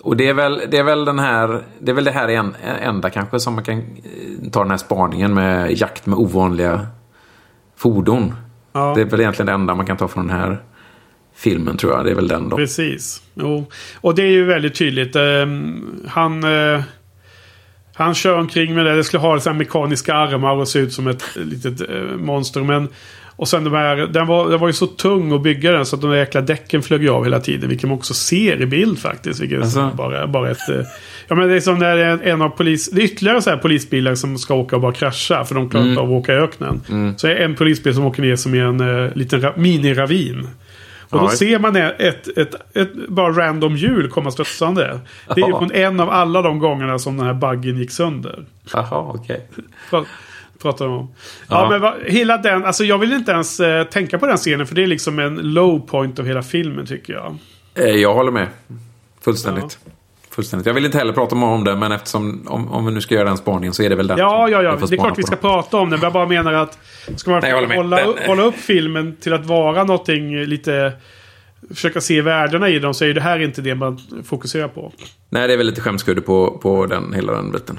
och 0.00 0.16
det 0.16 0.28
är, 0.28 0.34
väl, 0.34 0.62
det 0.68 0.78
är 0.78 0.84
väl 0.84 1.04
den 1.04 1.18
här... 1.18 1.62
Det 1.78 1.90
är 1.90 1.94
väl 1.94 2.04
det 2.04 2.10
här 2.10 2.28
en, 2.28 2.54
enda 2.82 3.10
kanske 3.10 3.40
som 3.40 3.54
man 3.54 3.64
kan 3.64 3.78
eh, 3.78 3.84
ta 4.52 4.60
den 4.60 4.70
här 4.70 4.78
spaningen 4.78 5.34
med 5.34 5.80
jakt 5.80 6.06
med 6.06 6.18
ovanliga 6.18 6.86
fordon. 7.76 8.34
Ja. 8.72 8.92
Det 8.94 9.00
är 9.00 9.04
väl 9.04 9.20
egentligen 9.20 9.46
det 9.46 9.52
enda 9.52 9.74
man 9.74 9.86
kan 9.86 9.96
ta 9.96 10.08
från 10.08 10.26
den 10.26 10.36
här 10.36 10.62
filmen 11.34 11.76
tror 11.76 11.92
jag. 11.92 12.04
Det 12.04 12.10
är 12.10 12.14
väl 12.14 12.28
den 12.28 12.48
då. 12.48 12.56
Precis. 12.56 13.22
Jo. 13.34 13.66
Och 14.00 14.14
det 14.14 14.22
är 14.22 14.30
ju 14.30 14.44
väldigt 14.44 14.74
tydligt. 14.74 15.16
Um, 15.16 16.04
han... 16.08 16.44
Han 17.96 18.14
kör 18.14 18.38
omkring 18.38 18.74
med 18.74 18.86
det. 18.86 18.96
Det 18.96 19.04
skulle 19.04 19.20
ha 19.20 19.40
så 19.40 19.52
mekaniska 19.52 20.14
armar 20.14 20.52
och 20.52 20.68
se 20.68 20.78
ut 20.78 20.92
som 20.92 21.06
ett 21.06 21.24
litet 21.34 21.80
eh, 21.80 22.16
monster. 22.18 22.60
Men, 22.60 22.88
och 23.36 23.48
sen 23.48 23.64
de 23.64 23.72
här, 23.74 23.96
den 23.96 24.26
var, 24.26 24.50
den 24.50 24.60
var 24.60 24.66
ju 24.66 24.72
så 24.72 24.86
tung 24.86 25.32
att 25.32 25.42
bygga 25.42 25.72
den 25.72 25.86
så 25.86 25.96
att 25.96 26.02
de 26.02 26.10
där 26.10 26.18
jäkla 26.18 26.40
däcken 26.40 26.82
flög 26.82 27.08
av 27.08 27.24
hela 27.24 27.40
tiden. 27.40 27.68
Vilket 27.68 27.88
man 27.88 27.98
också 27.98 28.14
ser 28.14 28.62
i 28.62 28.66
bild 28.66 28.98
faktiskt. 28.98 29.40
Vilket 29.40 29.60
alltså. 29.60 29.90
bara, 29.94 30.26
bara 30.26 30.50
ett... 30.50 30.68
Eh, 30.68 30.80
ja 31.28 31.34
men 31.34 31.48
det 31.48 31.56
är 31.56 31.60
som 31.60 31.78
när 31.78 31.96
en, 32.22 32.42
av 32.42 32.48
polis... 32.48 32.90
Det 32.90 33.00
är 33.00 33.04
ytterligare 33.04 33.42
så 33.42 33.50
här 33.50 33.56
polisbilar 33.56 34.14
som 34.14 34.38
ska 34.38 34.54
åka 34.54 34.76
och 34.76 34.82
bara 34.82 34.92
krascha. 34.92 35.44
För 35.44 35.54
de 35.54 35.70
klarar 35.70 35.86
inte 35.86 36.00
mm. 36.00 36.10
av 36.10 36.16
att 36.16 36.22
åka 36.22 36.34
i 36.34 36.36
öknen. 36.36 36.80
Mm. 36.88 37.18
Så 37.18 37.26
är 37.26 37.36
en 37.36 37.54
polisbil 37.54 37.94
som 37.94 38.04
åker 38.04 38.22
ner 38.22 38.36
som 38.36 38.54
i 38.54 38.58
en 38.58 38.80
uh, 38.80 39.16
liten 39.16 39.40
mini-ravin. 39.40 40.48
Och 41.10 41.20
då 41.20 41.28
ser 41.28 41.58
man 41.58 41.76
ett, 41.76 42.00
ett, 42.00 42.38
ett, 42.38 42.76
ett, 42.76 43.08
bara 43.08 43.32
random 43.32 43.76
hjul 43.76 44.10
komma 44.10 44.30
studsande. 44.30 45.00
Det 45.34 45.40
är 45.40 45.46
ju 45.46 45.52
på 45.52 45.68
en 45.74 46.00
av 46.00 46.10
alla 46.10 46.42
de 46.42 46.58
gångerna 46.58 46.98
som 46.98 47.16
den 47.16 47.26
här 47.26 47.34
buggen 47.34 47.78
gick 47.78 47.90
sönder. 47.90 48.44
Jaha, 48.72 49.12
okej. 49.14 49.46
Okay. 49.90 50.04
Pratar 50.58 50.88
om. 50.88 51.14
Ja, 51.48 51.62
ja 51.62 51.70
men 51.70 51.80
va, 51.80 51.94
hela 52.06 52.36
den, 52.36 52.64
alltså 52.64 52.84
jag 52.84 52.98
vill 52.98 53.12
inte 53.12 53.32
ens 53.32 53.60
eh, 53.60 53.84
tänka 53.84 54.18
på 54.18 54.26
den 54.26 54.36
scenen 54.36 54.66
för 54.66 54.74
det 54.74 54.82
är 54.82 54.86
liksom 54.86 55.18
en 55.18 55.34
low 55.34 55.86
point 55.86 56.18
av 56.18 56.26
hela 56.26 56.42
filmen 56.42 56.86
tycker 56.86 57.12
jag. 57.12 57.36
Eh, 57.74 57.84
jag 57.84 58.14
håller 58.14 58.32
med. 58.32 58.48
Fullständigt. 59.20 59.78
Ja. 59.84 59.92
Fullständigt. 60.36 60.66
Jag 60.66 60.74
vill 60.74 60.84
inte 60.84 60.98
heller 60.98 61.12
prata 61.12 61.36
om 61.36 61.64
det, 61.64 61.76
men 61.76 61.92
eftersom 61.92 62.46
om, 62.48 62.72
om 62.72 62.86
vi 62.86 62.92
nu 62.92 63.00
ska 63.00 63.14
göra 63.14 63.28
den 63.28 63.36
spaningen 63.36 63.74
så 63.74 63.82
är 63.82 63.90
det 63.90 63.96
väl 63.96 64.06
den. 64.06 64.18
Ja, 64.18 64.48
ja, 64.48 64.62
ja. 64.62 64.76
Det 64.76 64.94
är 64.94 64.96
klart 64.96 65.18
vi 65.18 65.22
ska 65.22 65.36
prata 65.36 65.76
om 65.76 65.90
den. 65.90 66.00
Men 66.00 66.06
jag 66.06 66.12
bara 66.12 66.26
menar 66.26 66.52
att 66.52 66.78
ska 67.16 67.30
man 67.30 67.40
Nej, 67.40 67.76
hålla, 67.76 68.04
upp, 68.04 68.26
hålla 68.26 68.42
upp 68.42 68.54
filmen 68.54 69.16
till 69.20 69.32
att 69.32 69.46
vara 69.46 69.84
någonting 69.84 70.44
lite 70.44 70.92
försöka 71.74 72.00
se 72.00 72.22
värdena 72.22 72.68
i 72.68 72.78
dem 72.78 72.94
så 72.94 73.04
är 73.04 73.14
det 73.14 73.20
här 73.20 73.38
inte 73.38 73.62
det 73.62 73.74
man 73.74 74.00
fokuserar 74.24 74.68
på. 74.68 74.92
Nej, 75.28 75.46
det 75.48 75.52
är 75.52 75.58
väl 75.58 75.66
lite 75.66 75.80
skämskudde 75.80 76.20
på, 76.20 76.58
på 76.62 76.86
den, 76.86 77.12
hela 77.12 77.32
den 77.32 77.52
biten. 77.52 77.78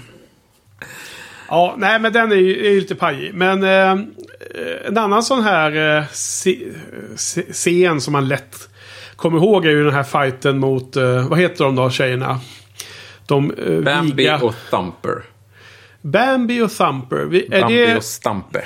Ja, 1.49 1.75
nej 1.77 1.99
men 1.99 2.13
den 2.13 2.31
är 2.31 2.35
ju, 2.35 2.67
är 2.67 2.71
ju 2.71 2.79
lite 2.79 2.95
pajig. 2.95 3.33
Men 3.33 3.63
eh, 3.63 4.05
en 4.85 4.97
annan 4.97 5.23
sån 5.23 5.43
här 5.43 5.97
eh, 5.97 6.03
scen 7.51 8.01
som 8.01 8.11
man 8.11 8.27
lätt 8.27 8.69
kommer 9.17 9.37
ihåg 9.37 9.65
är 9.65 9.69
ju 9.69 9.83
den 9.83 9.93
här 9.93 10.03
fighten 10.03 10.59
mot, 10.59 10.95
eh, 10.95 11.29
vad 11.29 11.39
heter 11.39 11.65
de 11.65 11.75
då 11.75 11.89
tjejerna? 11.89 12.39
De 13.25 13.51
eh, 13.51 13.81
Bambi 13.81 14.15
viga... 14.15 14.39
och 14.41 14.55
Thumper. 14.71 15.23
Bambi 16.01 16.61
och 16.61 16.71
Thumper. 16.71 17.17
Är 17.17 17.61
Bambi 17.61 17.85
det... 17.85 17.97
och 17.97 18.03
Stampe. 18.03 18.65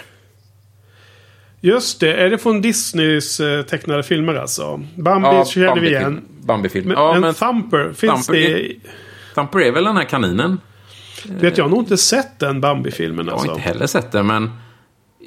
Just 1.62 2.00
det, 2.00 2.14
är 2.14 2.30
det 2.30 2.38
från 2.38 2.62
Disneys 2.62 3.40
eh, 3.40 3.62
tecknade 3.62 4.04
filmer 4.04 4.36
alltså? 4.36 4.82
Bambi 4.96 5.28
ja, 5.28 5.46
känner 5.46 5.80
vi 5.80 5.90
igen. 5.90 6.22
Bambi-film. 6.42 6.88
Men, 6.88 6.98
ja, 6.98 7.14
men, 7.14 7.22
men 7.22 7.34
Thumper, 7.34 7.94
finns 7.94 8.28
Thumper 8.28 8.34
det... 8.34 8.66
Är, 8.66 8.76
Thumper 9.36 9.60
är 9.60 9.72
väl 9.72 9.84
den 9.84 9.98
här 9.98 10.04
kaninen? 10.04 10.60
Vet 11.26 11.58
jag 11.58 11.66
har 11.66 11.70
nog 11.70 11.80
inte 11.80 11.98
sett 11.98 12.40
den 12.40 12.62
Bambi-filmen. 12.62 13.26
Jag 13.26 13.34
har 13.34 13.40
alltså. 13.40 13.52
inte 13.52 13.62
heller 13.62 13.88
sett 13.88 14.12
den, 14.12 14.28
men 14.28 14.52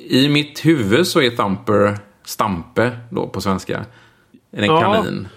i 0.09 0.29
mitt 0.29 0.64
huvud 0.64 1.07
så 1.07 1.20
är 1.20 1.31
Thumper 1.31 1.99
Stampe 2.25 2.91
då 3.11 3.29
på 3.29 3.41
svenska. 3.41 3.85
En 4.57 4.64
ja. 4.64 4.80
kanin. 4.80 5.28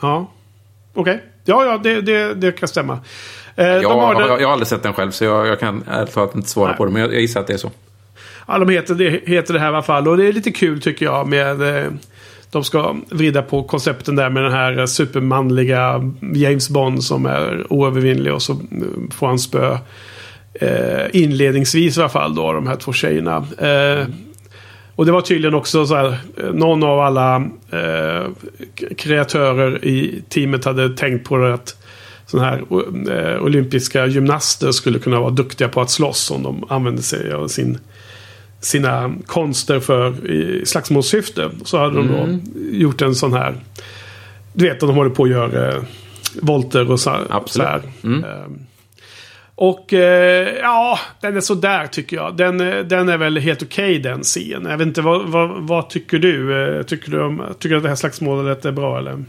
Ja, 0.00 0.30
okej. 0.94 1.14
Okay. 1.14 1.18
Ja, 1.44 1.64
ja, 1.64 1.78
det, 1.78 2.00
det, 2.00 2.34
det 2.34 2.52
kan 2.52 2.68
stämma. 2.68 2.98
Eh, 3.56 3.66
jag, 3.66 3.90
har 3.90 4.14
den... 4.14 4.40
jag 4.40 4.46
har 4.46 4.52
aldrig 4.52 4.68
sett 4.68 4.82
den 4.82 4.92
själv, 4.92 5.10
så 5.10 5.24
jag, 5.24 5.46
jag 5.46 5.60
kan 5.60 5.84
ärligt 5.90 6.14
talat 6.14 6.34
inte 6.34 6.48
svara 6.48 6.68
Nej. 6.68 6.76
på 6.76 6.84
det. 6.84 6.90
Men 6.90 7.02
jag, 7.02 7.14
jag 7.14 7.20
gissar 7.20 7.40
att 7.40 7.46
det 7.46 7.52
är 7.52 7.58
så. 7.58 7.70
Ja, 8.46 8.58
de 8.58 8.68
heter 8.68 8.94
det, 8.94 9.10
heter 9.26 9.54
det 9.54 9.60
här 9.60 9.66
i 9.66 9.68
alla 9.68 9.82
fall. 9.82 10.08
Och 10.08 10.16
det 10.16 10.28
är 10.28 10.32
lite 10.32 10.50
kul 10.50 10.80
tycker 10.80 11.06
jag 11.06 11.28
med... 11.28 11.84
Eh, 11.84 11.92
de 12.50 12.64
ska 12.64 12.96
vrida 13.10 13.42
på 13.42 13.62
koncepten 13.62 14.16
där 14.16 14.30
med 14.30 14.42
den 14.42 14.52
här 14.52 14.86
supermanliga 14.86 16.12
James 16.34 16.70
Bond 16.70 17.04
som 17.04 17.26
är 17.26 17.72
oövervinnlig 17.72 18.32
och 18.32 18.42
så 18.42 18.52
eh, 18.52 18.58
får 19.14 19.26
han 19.26 19.38
spö. 19.38 19.78
Eh, 20.54 21.06
inledningsvis 21.12 21.98
i 21.98 22.00
alla 22.00 22.08
fall 22.08 22.34
då, 22.34 22.52
de 22.52 22.66
här 22.66 22.76
två 22.76 22.92
tjejerna. 22.92 23.36
Eh, 23.58 24.06
och 24.96 25.06
det 25.06 25.12
var 25.12 25.20
tydligen 25.20 25.54
också 25.54 25.86
så 25.86 25.94
här, 25.94 26.18
eh, 26.36 26.52
någon 26.52 26.82
av 26.82 27.00
alla 27.00 27.36
eh, 27.70 28.26
kreatörer 28.96 29.84
i 29.84 30.22
teamet 30.28 30.64
hade 30.64 30.96
tänkt 30.96 31.28
på 31.28 31.36
det 31.36 31.54
att 31.54 31.76
sådana 32.26 32.48
här 32.48 32.62
eh, 33.10 33.42
olympiska 33.42 34.06
gymnaster 34.06 34.72
skulle 34.72 34.98
kunna 34.98 35.20
vara 35.20 35.30
duktiga 35.30 35.68
på 35.68 35.80
att 35.80 35.90
slåss 35.90 36.30
om 36.30 36.42
de 36.42 36.64
använde 36.68 37.02
sig 37.02 37.32
av 37.32 37.48
sin 37.48 37.78
sina 38.60 39.14
konster 39.26 39.80
för 39.80 40.30
i 40.30 40.66
slagsmålssyfte. 40.66 41.50
Så 41.64 41.78
hade 41.78 42.00
mm. 42.00 42.06
de 42.06 42.12
då 42.12 42.22
mm. 42.22 42.40
gjort 42.80 43.02
en 43.02 43.14
sån 43.14 43.32
här. 43.32 43.54
Du 44.52 44.64
vet 44.64 44.82
att 44.82 44.88
de 44.88 44.96
håller 44.96 45.10
på 45.10 45.24
att 45.24 45.30
göra 45.30 45.72
eh, 45.72 45.82
volter 46.40 46.90
och 46.90 47.00
så, 47.00 47.10
Absolut. 47.30 47.50
så 47.50 47.62
här. 47.62 47.82
Mm. 48.04 48.24
Och 49.56 49.92
eh, 49.92 50.48
ja, 50.60 50.98
den 51.20 51.36
är 51.36 51.40
sådär 51.40 51.86
tycker 51.86 52.16
jag. 52.16 52.36
Den, 52.36 52.60
eh, 52.60 52.78
den 52.84 53.08
är 53.08 53.18
väl 53.18 53.38
helt 53.38 53.62
okej 53.62 53.98
okay, 53.98 53.98
den 53.98 54.22
scenen. 54.22 54.70
Jag 54.70 54.78
vet 54.78 54.86
inte, 54.86 55.02
vad, 55.02 55.28
vad, 55.28 55.62
vad, 55.62 55.90
tycker 55.90 56.18
du? 56.18 56.64
Eh, 56.78 56.82
tycker 56.82 57.10
du, 57.10 57.22
om, 57.22 57.42
tycker 57.58 57.68
du 57.68 57.76
att 57.76 57.82
det 57.82 57.88
här 57.88 57.96
slagsmålet 57.96 58.64
är 58.64 58.72
bra 58.72 58.98
eller? 58.98 59.24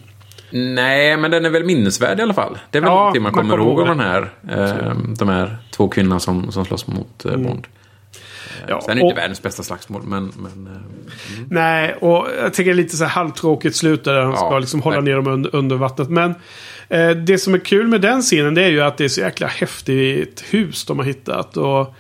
Nej, 0.51 1.17
men 1.17 1.31
den 1.31 1.45
är 1.45 1.49
väl 1.49 1.63
minnesvärd 1.63 2.19
i 2.19 2.21
alla 2.21 2.33
fall. 2.33 2.57
Det 2.71 2.77
är 2.77 2.81
väl 2.81 2.89
ja, 2.89 2.95
någonting 2.95 3.23
man 3.23 3.31
kommer 3.31 3.57
ihåg 3.57 3.81
av 3.81 3.87
den 3.87 3.99
här. 3.99 4.29
Eh, 4.49 4.95
de 5.19 5.29
här 5.29 5.57
två 5.71 5.87
kvinnorna 5.87 6.19
som, 6.19 6.51
som 6.51 6.65
slåss 6.65 6.87
mot 6.87 7.25
eh, 7.25 7.33
mm. 7.33 7.43
Bond. 7.43 7.67
Ja, 8.67 8.81
Sen 8.81 8.91
är 8.91 8.95
det 8.95 9.01
och, 9.01 9.09
inte 9.09 9.21
världens 9.21 9.41
bästa 9.41 9.63
slagsmål, 9.63 10.01
men... 10.05 10.31
men 10.35 10.51
mm. 10.51 11.47
Nej, 11.49 11.93
och 11.93 12.27
jag 12.57 12.67
är 12.67 12.73
lite 12.73 12.97
så 12.97 13.03
här 13.03 13.11
halvtråkigt 13.11 13.75
slut 13.75 14.03
där 14.03 14.21
han 14.21 14.31
ja, 14.31 14.37
ska 14.37 14.59
liksom 14.59 14.81
hålla 14.81 15.01
ner 15.01 15.15
dem 15.15 15.27
under, 15.27 15.55
under 15.55 15.75
vattnet. 15.75 16.09
Men 16.09 16.35
det 17.25 17.41
som 17.41 17.53
är 17.53 17.57
kul 17.57 17.87
med 17.87 18.01
den 18.01 18.21
scenen 18.21 18.53
det 18.53 18.63
är 18.63 18.69
ju 18.69 18.81
att 18.81 18.97
det 18.97 19.03
är 19.03 19.07
så 19.07 19.21
jäkla 19.21 19.47
häftigt 19.47 20.43
hus 20.49 20.85
de 20.85 20.99
har 20.99 21.05
hittat. 21.05 21.57
Och, 21.57 21.95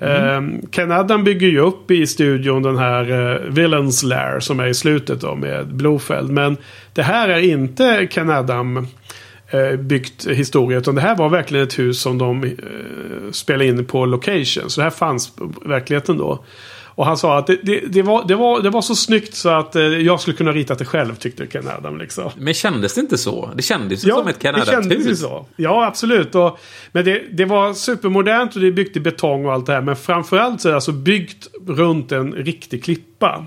Mm. 0.00 0.54
Eh, 0.54 0.68
Ken 0.70 0.92
Adam 0.92 1.24
bygger 1.24 1.48
ju 1.48 1.58
upp 1.58 1.90
i 1.90 2.06
studion 2.06 2.62
den 2.62 2.78
här 2.78 3.10
eh, 3.10 3.50
Villains 3.50 4.02
Lair 4.02 4.40
som 4.40 4.60
är 4.60 4.66
i 4.66 4.74
slutet 4.74 5.20
då 5.20 5.34
med 5.34 5.74
Blofeld. 5.74 6.30
Men 6.30 6.56
det 6.92 7.02
här 7.02 7.28
är 7.28 7.38
inte 7.38 8.08
Ken 8.10 8.30
Adam 8.30 8.86
eh, 9.50 9.76
byggt 9.76 10.26
historia. 10.26 10.78
Utan 10.78 10.94
det 10.94 11.00
här 11.00 11.16
var 11.16 11.28
verkligen 11.28 11.66
ett 11.66 11.78
hus 11.78 12.00
som 12.00 12.18
de 12.18 12.44
eh, 12.44 12.50
spelade 13.32 13.66
in 13.66 13.84
på 13.84 14.06
location. 14.06 14.70
Så 14.70 14.80
det 14.80 14.84
här 14.84 14.90
fanns 14.90 15.32
verkligheten 15.64 16.16
då. 16.16 16.44
Och 16.94 17.06
han 17.06 17.16
sa 17.16 17.38
att 17.38 17.46
det, 17.46 17.58
det, 17.62 17.80
det, 17.80 18.02
var, 18.02 18.24
det, 18.28 18.34
var, 18.34 18.62
det 18.62 18.70
var 18.70 18.82
så 18.82 18.94
snyggt 18.94 19.34
så 19.34 19.48
att 19.48 19.76
eh, 19.76 19.82
jag 19.82 20.20
skulle 20.20 20.36
kunna 20.36 20.52
rita 20.52 20.74
det 20.74 20.84
själv 20.84 21.14
tyckte 21.14 21.46
Ken 21.46 21.68
Adam. 21.78 21.98
Liksom. 21.98 22.30
Men 22.36 22.54
kändes 22.54 22.94
det 22.94 23.00
inte 23.00 23.18
så? 23.18 23.50
Det 23.56 23.62
kändes 23.62 24.04
ju 24.04 24.08
ja, 24.08 24.16
som 24.16 24.28
ett 24.28 24.42
Ken 24.42 24.54
Adam-hus. 24.54 24.88
det 24.88 24.94
kändes 24.94 25.20
så. 25.20 25.46
Ja, 25.56 25.86
absolut. 25.86 26.34
Och, 26.34 26.58
men 26.92 27.04
det, 27.04 27.22
det 27.32 27.44
var 27.44 27.74
supermodernt 27.74 28.54
och 28.54 28.60
det 28.60 28.66
är 28.66 28.72
byggt 28.72 28.96
i 28.96 29.00
betong 29.00 29.46
och 29.46 29.52
allt 29.52 29.66
det 29.66 29.72
här. 29.72 29.80
Men 29.80 29.96
framförallt 29.96 30.60
så 30.60 30.68
är 30.68 30.70
det 30.70 30.76
alltså 30.76 30.92
byggt 30.92 31.48
runt 31.66 32.12
en 32.12 32.32
riktig 32.32 32.84
klippa. 32.84 33.46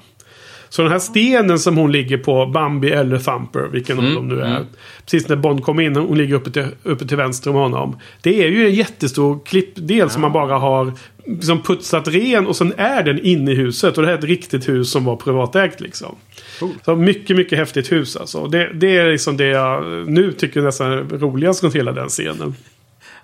Så 0.70 0.82
den 0.82 0.92
här 0.92 1.00
stenen 1.00 1.60
som 1.60 1.78
hon 1.78 1.92
ligger 1.92 2.18
på, 2.18 2.46
Bambi 2.46 2.90
eller 2.90 3.18
Thumper, 3.18 3.68
vilken 3.72 4.00
mm, 4.00 4.10
av 4.10 4.16
dem 4.16 4.28
nu 4.28 4.42
är. 4.42 4.56
Mm. 4.56 4.66
Precis 5.06 5.30
när 5.30 5.36
Bond 5.36 5.64
kommer 5.64 5.84
in, 5.84 5.96
hon 5.96 6.18
ligger 6.18 6.36
uppe 6.36 6.52
till, 6.52 6.68
uppe 6.84 7.08
till 7.08 7.18
vänster 7.18 7.50
om 7.50 7.56
honom. 7.56 8.00
Det 8.22 8.44
är 8.44 8.48
ju 8.48 8.66
en 8.68 8.74
jättestor 8.74 9.40
klippdel 9.46 9.98
ja. 9.98 10.10
som 10.10 10.22
man 10.22 10.32
bara 10.32 10.58
har 10.58 10.94
liksom 11.26 11.62
putsat 11.62 12.08
ren 12.08 12.48
och 12.48 12.56
sen 12.56 12.74
är 12.78 13.04
den 13.04 13.20
inne 13.20 13.52
i 13.52 13.56
huset. 13.56 13.98
Och 13.98 14.04
det 14.04 14.08
här 14.08 14.16
är 14.16 14.20
ett 14.20 14.26
riktigt 14.26 14.70
hus 14.70 14.92
som 14.92 15.06
var 15.06 15.16
privatägt 15.16 15.82
liksom. 15.82 16.16
Cool. 16.60 16.72
Så 16.86 16.96
mycket, 16.96 17.38
mycket 17.38 17.58
häftigt 17.58 17.92
hus 17.92 18.16
alltså. 18.18 18.48
Det, 18.48 18.74
det 18.74 18.98
är 18.98 19.12
liksom 19.12 19.38
det 19.38 19.48
jag 19.48 20.08
nu 20.08 20.32
tycker 20.32 20.62
nästan 20.62 20.92
är 20.92 21.04
roligast 21.04 21.64
runt 21.64 21.76
hela 21.76 21.92
den 21.92 22.10
scenen. 22.10 22.56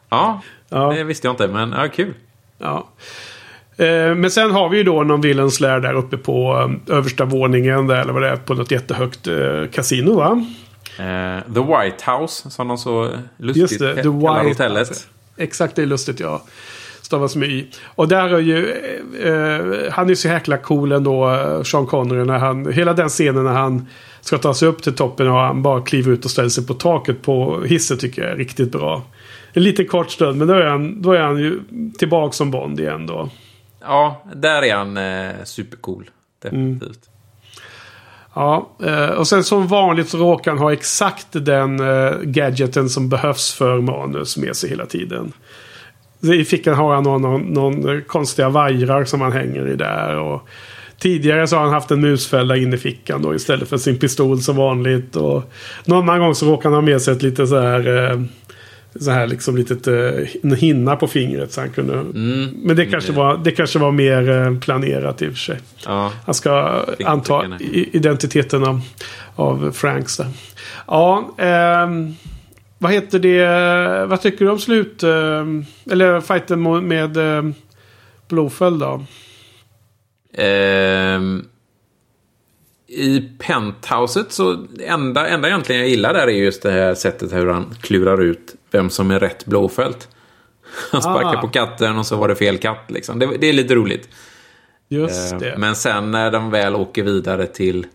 Ja, 0.09 0.41
ja, 0.69 0.93
det 0.93 1.03
visste 1.03 1.27
jag 1.27 1.33
inte, 1.33 1.47
men 1.47 1.71
ja, 1.71 1.87
kul. 1.87 2.13
Ja. 2.57 2.87
Eh, 3.77 4.15
men 4.15 4.31
sen 4.31 4.51
har 4.51 4.69
vi 4.69 4.77
ju 4.77 4.83
då 4.83 5.03
någon 5.03 5.21
Villains 5.21 5.59
Lair 5.59 5.79
där 5.79 5.93
uppe 5.93 6.17
på 6.17 6.57
um, 6.57 6.79
översta 6.87 7.25
våningen. 7.25 7.87
Där, 7.87 8.01
eller 8.01 8.13
vad 8.13 8.21
det 8.21 8.29
är. 8.29 8.35
På 8.35 8.53
något 8.53 8.71
jättehögt 8.71 9.27
uh, 9.27 9.67
kasino 9.67 10.15
va? 10.15 10.45
Uh, 10.99 11.53
The 11.53 11.59
White 11.59 12.11
House 12.11 12.49
som 12.49 12.67
de 12.67 12.77
så 12.77 13.09
lustigt 13.37 13.61
Just 13.61 13.79
det, 13.79 13.95
The 14.03 14.09
White 14.09 14.47
hotellet. 14.47 15.07
Exakt, 15.37 15.75
det 15.75 15.81
är 15.81 15.85
lustigt 15.85 16.19
ja. 16.19 16.41
Stavas 17.01 17.35
med 17.35 17.49
Y. 17.49 17.65
Och 17.85 18.07
där 18.07 18.29
är 18.29 18.39
ju... 18.39 18.73
Uh, 19.25 19.91
han 19.91 20.09
är 20.09 20.15
så 20.15 20.27
jäkla 20.27 20.57
cool 20.57 20.91
ändå, 20.91 21.37
Sean 21.65 21.85
Connery. 21.85 22.23
När 22.23 22.39
han, 22.39 22.73
hela 22.73 22.93
den 22.93 23.09
scenen 23.09 23.43
när 23.43 23.53
han 23.53 23.87
ska 24.21 24.37
ta 24.37 24.53
sig 24.53 24.67
upp 24.67 24.83
till 24.83 24.95
toppen 24.95 25.27
och 25.27 25.37
han 25.37 25.61
bara 25.61 25.81
kliver 25.81 26.11
ut 26.11 26.25
och 26.25 26.31
ställer 26.31 26.49
sig 26.49 26.67
på 26.67 26.73
taket 26.73 27.21
på 27.21 27.63
hissen 27.63 27.97
tycker 27.97 28.21
jag 28.21 28.31
är 28.31 28.35
riktigt 28.35 28.71
bra. 28.71 29.03
En 29.53 29.63
liten 29.63 29.87
kort 29.87 30.11
stund, 30.11 30.37
men 30.37 30.47
då 30.47 30.53
är 30.53 30.65
han, 30.65 31.01
då 31.01 31.11
är 31.11 31.21
han 31.21 31.37
ju 31.39 31.59
tillbaka 31.97 32.31
som 32.31 32.51
Bond 32.51 32.79
igen 32.79 33.07
då. 33.07 33.29
Ja, 33.81 34.23
där 34.35 34.61
är 34.61 34.75
han 34.75 34.97
eh, 34.97 35.43
supercool. 35.43 36.09
Definitivt. 36.41 36.81
Mm. 36.81 37.11
Ja, 38.33 38.69
eh, 38.83 39.09
och 39.09 39.27
sen 39.27 39.43
som 39.43 39.67
vanligt 39.67 40.09
så 40.09 40.17
råkar 40.17 40.51
han 40.51 40.59
ha 40.59 40.73
exakt 40.73 41.27
den 41.31 41.79
eh, 41.79 42.17
gadgeten 42.21 42.89
som 42.89 43.09
behövs 43.09 43.53
för 43.53 43.81
manus 43.81 44.37
med 44.37 44.55
sig 44.55 44.69
hela 44.69 44.85
tiden. 44.85 45.33
I 46.21 46.43
fickan 46.43 46.75
har 46.75 46.95
han 46.95 47.03
någon, 47.03 47.21
någon, 47.21 47.41
någon 47.41 47.95
eh, 47.95 48.01
konstiga 48.01 48.49
vajrar 48.49 49.05
som 49.05 49.21
han 49.21 49.31
hänger 49.31 49.67
i 49.67 49.75
där. 49.75 50.17
Och 50.17 50.47
tidigare 50.97 51.47
så 51.47 51.55
har 51.55 51.63
han 51.63 51.73
haft 51.73 51.91
en 51.91 52.01
musfälla 52.01 52.57
inne 52.57 52.75
i 52.75 52.79
fickan 52.79 53.21
då 53.21 53.35
istället 53.35 53.69
för 53.69 53.77
sin 53.77 53.99
pistol 53.99 54.41
som 54.41 54.55
vanligt. 54.55 55.15
Och 55.15 55.43
någon 55.85 56.09
annan 56.09 56.19
gång 56.19 56.35
så 56.35 56.45
råkar 56.45 56.69
han 56.69 56.73
ha 56.73 56.81
med 56.81 57.01
sig 57.01 57.13
ett 57.13 57.21
lite 57.21 57.47
så 57.47 57.59
här 57.59 58.11
eh, 58.11 58.21
så 58.99 59.11
här 59.11 59.27
liksom 59.27 59.57
litet 59.57 59.87
uh, 59.87 60.27
en 60.43 60.55
hinna 60.55 60.95
på 60.95 61.07
fingret. 61.07 61.51
Så 61.51 61.61
han 61.61 61.69
kunde, 61.69 61.93
mm. 61.93 62.49
Men 62.63 62.75
det 62.75 62.85
kanske, 62.85 63.11
var, 63.11 63.37
det 63.37 63.51
kanske 63.51 63.79
var 63.79 63.91
mer 63.91 64.29
uh, 64.29 64.59
planerat 64.59 65.21
i 65.21 65.27
och 65.27 65.31
för 65.31 65.39
sig. 65.39 65.59
Ja. 65.85 66.11
Han 66.25 66.35
ska 66.35 66.85
anta 67.05 67.57
identiteten 67.91 68.63
av, 68.63 68.81
av 69.35 69.71
Franks 69.71 70.17
där. 70.17 70.27
Ja, 70.87 71.35
um, 71.85 72.15
vad 72.77 72.91
heter 72.91 73.19
det? 73.19 74.05
Vad 74.05 74.21
tycker 74.21 74.45
du 74.45 74.51
om 74.51 74.59
slut? 74.59 75.03
Uh, 75.03 75.61
eller 75.91 76.21
fighten 76.21 76.87
med 76.87 77.17
uh, 77.17 77.51
Blåfäll 78.29 78.79
då? 78.79 79.05
Um, 80.37 81.45
I 82.87 83.21
penthouset 83.39 84.31
så 84.31 84.65
enda, 84.79 85.27
enda 85.27 85.47
egentligen 85.47 85.81
jag 85.81 85.89
gillar 85.89 86.13
där 86.13 86.27
är 86.27 86.31
just 86.31 86.63
det 86.63 86.71
här 86.71 86.95
sättet 86.95 87.33
hur 87.33 87.47
han 87.47 87.75
klurar 87.81 88.21
ut 88.21 88.55
vem 88.71 88.89
som 88.89 89.11
är 89.11 89.19
rätt 89.19 89.45
Blåfält. 89.45 90.09
Han 90.91 91.01
sparkar 91.01 91.37
ah. 91.37 91.41
på 91.41 91.47
katten 91.47 91.97
och 91.97 92.05
så 92.05 92.15
var 92.15 92.27
det 92.27 92.35
fel 92.35 92.57
katt. 92.57 92.85
Liksom. 92.87 93.19
Det, 93.19 93.37
det 93.37 93.47
är 93.47 93.53
lite 93.53 93.75
roligt. 93.75 94.09
Just 94.89 95.33
eh, 95.33 95.39
det. 95.39 95.55
Men 95.57 95.75
sen 95.75 96.11
när 96.11 96.31
de 96.31 96.51
väl 96.51 96.75
åker 96.75 97.03
vidare 97.03 97.47
till... 97.47 97.85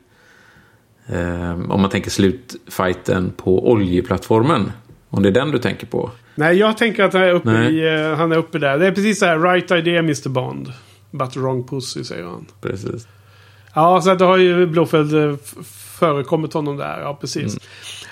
Eh, 1.07 1.53
om 1.53 1.81
man 1.81 1.91
tänker 1.91 2.11
slutfighten 2.11 3.33
på 3.37 3.71
oljeplattformen. 3.71 4.73
Om 5.11 5.23
det 5.23 5.29
är 5.29 5.33
den 5.33 5.51
du 5.51 5.59
tänker 5.59 5.87
på. 5.87 6.11
Nej, 6.35 6.57
jag 6.57 6.79
tänker 6.79 7.05
att 7.05 7.13
han 7.13 7.23
är 7.23 7.33
uppe, 7.33 7.51
i, 7.51 7.99
uh, 7.99 8.15
han 8.15 8.33
är 8.33 8.37
uppe 8.37 8.59
där. 8.59 8.79
Det 8.79 8.87
är 8.87 8.93
precis 8.93 9.19
så 9.19 9.27
här, 9.27 9.39
right 9.39 9.71
idea 9.71 9.99
Mr 9.99 10.29
Bond. 10.29 10.73
But 11.11 11.37
wrong 11.37 11.69
pussy, 11.69 12.05
säger 12.05 12.25
han. 12.25 12.47
Precis. 12.61 13.09
Ja, 13.75 14.01
så 14.01 14.15
det 14.15 14.25
har 14.25 14.37
ju 14.37 14.67
Blofeld 14.67 15.15
eh, 15.15 15.37
förekommit 15.99 16.53
honom 16.53 16.77
där. 16.77 17.01
Ja, 17.01 17.19
precis. 17.21 17.43
Mm. 17.43 17.59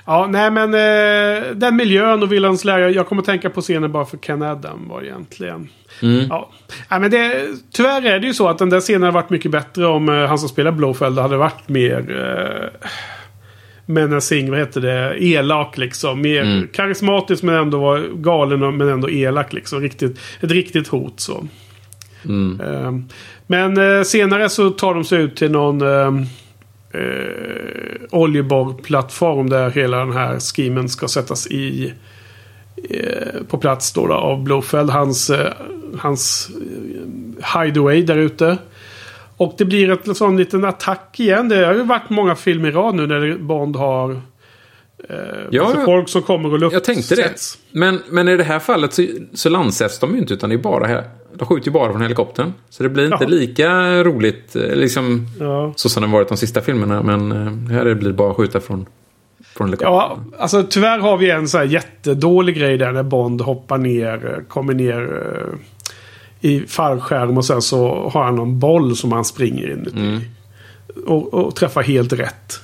Ja, 0.07 0.27
nej 0.31 0.51
men 0.51 0.75
eh, 0.75 1.55
den 1.55 1.77
miljön 1.77 2.23
och 2.23 2.33
Villans 2.33 2.65
läge. 2.65 2.89
Jag 2.89 3.07
kommer 3.07 3.23
tänka 3.23 3.51
på 3.51 3.61
scenen 3.61 3.93
bara 3.93 4.05
för 4.05 4.17
Ken 4.17 4.43
Adam 4.43 4.89
var 4.89 5.03
egentligen. 5.03 5.69
Mm. 6.03 6.27
Ja. 6.29 6.51
Nej, 6.91 7.01
men 7.01 7.11
det, 7.11 7.47
tyvärr 7.73 8.07
är 8.07 8.19
det 8.19 8.27
ju 8.27 8.35
så 8.35 8.49
att 8.49 8.59
den 8.59 8.71
där 8.71 8.81
scenen 8.81 9.03
hade 9.03 9.15
varit 9.15 9.31
mycket 9.31 9.51
bättre 9.51 9.87
om 9.87 10.09
eh, 10.09 10.27
han 10.27 10.39
som 10.39 10.49
spelar 10.49 10.73
Blofeld 10.73 11.19
hade 11.19 11.37
varit 11.37 11.69
mer... 11.69 12.17
Eh, 12.19 12.89
menacing, 13.87 14.51
vad 14.51 14.59
heter 14.59 14.81
det, 14.81 15.25
elak 15.25 15.79
liksom. 15.79 16.21
Mer 16.21 16.43
mm. 16.43 16.69
karismatisk 16.73 17.43
men 17.43 17.55
ändå 17.55 17.79
var 17.79 18.03
galen 18.15 18.77
men 18.77 18.89
ändå 18.89 19.11
elak 19.11 19.53
liksom. 19.53 19.81
Riktigt, 19.81 20.19
ett 20.41 20.51
riktigt 20.51 20.89
hot 20.89 21.21
så. 21.21 21.47
Mm. 22.25 22.61
Eh, 22.61 22.93
men 23.47 23.79
eh, 23.79 24.03
senare 24.03 24.49
så 24.49 24.71
tar 24.71 24.95
de 24.95 25.05
sig 25.05 25.23
ut 25.23 25.37
till 25.37 25.51
någon 25.51 25.83
eh, 26.95 28.01
oljeborrplattform 28.11 29.51
där 29.51 29.71
hela 29.71 29.99
den 29.99 30.13
här 30.13 30.41
skimen 30.41 30.89
ska 30.89 31.09
sättas 31.09 31.47
i 31.47 31.95
eh, 32.91 33.43
på 33.49 33.59
plats 33.59 33.93
då, 33.93 34.07
då 34.07 34.15
av 34.15 34.43
Blofeld. 34.43 34.91
Hans, 34.91 35.31
eh, 35.31 35.53
hans 35.99 36.51
eh, 36.51 37.61
hideaway 37.63 38.03
där 38.03 38.19
ute. 38.19 38.59
Och 39.37 39.55
det 39.59 39.65
blir 39.65 40.09
en 40.09 40.15
sån 40.15 40.37
liten 40.37 40.65
attack 40.65 41.21
igen. 41.21 41.49
Det 41.49 41.67
har 41.67 41.75
ju 41.75 41.83
varit 41.83 42.11
många 42.11 42.35
filmer 42.37 42.69
i 42.69 42.73
rad 42.73 42.95
nu 42.95 43.07
när 43.07 43.39
Bond 43.39 43.77
har 43.77 44.11
eh, 45.09 45.17
ja, 45.51 45.65
alltså 45.65 45.85
folk 45.85 46.09
som 46.09 46.23
kommer 46.23 46.53
och 46.53 46.59
luftsätts. 46.59 46.89
Jag 46.89 46.97
tänkte 46.97 47.15
det. 47.15 47.79
Men, 47.79 48.03
men 48.09 48.29
i 48.29 48.37
det 48.37 48.45
här 48.45 48.59
fallet 48.59 48.93
så, 48.93 49.07
så 49.33 49.49
landsätts 49.49 49.99
de 49.99 50.15
ju 50.15 50.19
inte 50.19 50.35
utan 50.35 50.51
det 50.51 50.57
är 50.57 50.59
bara 50.59 50.87
här. 50.87 51.05
De 51.39 51.47
skjuter 51.47 51.66
ju 51.66 51.72
bara 51.72 51.93
från 51.93 52.03
helikoptern. 52.03 52.53
Så 52.70 52.82
det 52.82 52.89
blir 52.89 53.05
inte 53.05 53.16
Jaha. 53.20 53.28
lika 53.28 54.03
roligt 54.05 54.57
eh, 54.57 54.76
liksom, 54.76 55.26
ja. 55.41 55.72
så 55.76 55.89
som 55.89 56.03
det 56.03 56.09
varit 56.09 56.28
de 56.28 56.37
sista 56.37 56.61
filmerna. 56.61 57.03
Men 57.03 57.32
eh, 57.32 57.76
här 57.76 57.95
blir 57.95 58.09
det 58.09 58.14
bara 58.14 58.30
att 58.30 58.37
skjuta 58.37 58.61
från, 58.61 58.87
från 59.57 59.66
helikoptern. 59.66 59.93
Ja, 59.93 60.18
alltså 60.39 60.62
tyvärr 60.70 60.99
har 60.99 61.16
vi 61.16 61.30
en 61.30 61.49
så 61.49 61.59
här 61.59 61.64
jättedålig 61.64 62.57
grej 62.57 62.78
där 62.78 62.93
när 62.93 63.03
Bond 63.03 63.41
hoppar 63.41 63.78
ner, 63.78 64.35
eh, 64.35 64.45
kommer 64.49 64.74
ner 64.74 65.24
i 66.41 66.61
fallskärm 66.61 67.39
och 67.39 67.45
sen 67.45 67.62
så 67.62 68.09
har 68.09 68.24
han 68.24 68.37
någon 68.37 68.59
boll 68.59 68.97
som 68.97 69.12
han 69.12 69.24
springer 69.24 69.70
in 69.70 69.89
mm. 69.97 70.20
och, 71.07 71.35
och 71.35 71.57
träffar 71.57 71.82
helt 71.82 72.12
rätt. 72.12 72.61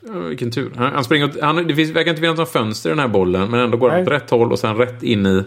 Ja, 0.00 0.20
vilken 0.20 0.50
tur. 0.50 0.72
Han, 0.76 0.92
han 0.92 1.04
springer, 1.04 1.42
han, 1.42 1.66
det 1.66 1.74
finns, 1.74 1.90
verkar 1.90 2.10
inte 2.10 2.20
finnas 2.20 2.38
något 2.38 2.52
fönster 2.52 2.90
i 2.90 2.92
den 2.92 2.98
här 2.98 3.08
bollen. 3.08 3.50
Men 3.50 3.60
ändå 3.60 3.76
går 3.76 3.90
han 3.90 4.02
åt 4.02 4.08
rätt 4.08 4.30
håll 4.30 4.52
och 4.52 4.58
sen 4.58 4.76
rätt 4.76 5.02
in 5.02 5.26
i 5.26 5.44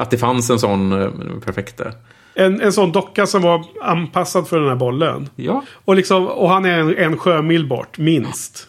att 0.00 0.10
det 0.10 0.18
fanns 0.18 0.50
en 0.50 0.58
sån 0.58 0.92
uh, 0.92 1.10
perfekt 1.44 1.76
där. 1.76 1.92
En, 2.34 2.60
en 2.60 2.72
sån 2.72 2.92
docka 2.92 3.26
som 3.26 3.42
var 3.42 3.64
anpassad 3.82 4.48
för 4.48 4.60
den 4.60 4.68
här 4.68 4.76
bollen. 4.76 5.28
Ja. 5.36 5.64
Och, 5.84 5.96
liksom, 5.96 6.26
och 6.26 6.48
han 6.48 6.64
är 6.64 6.78
en, 6.78 6.96
en 6.96 7.16
sjömil 7.16 7.66
bort, 7.66 7.98
minst. 7.98 8.68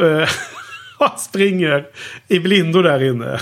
Uh, 0.00 0.24
han 0.98 1.18
springer 1.18 1.86
i 2.28 2.38
blindo 2.38 2.82
där 2.82 3.02
inne. 3.02 3.40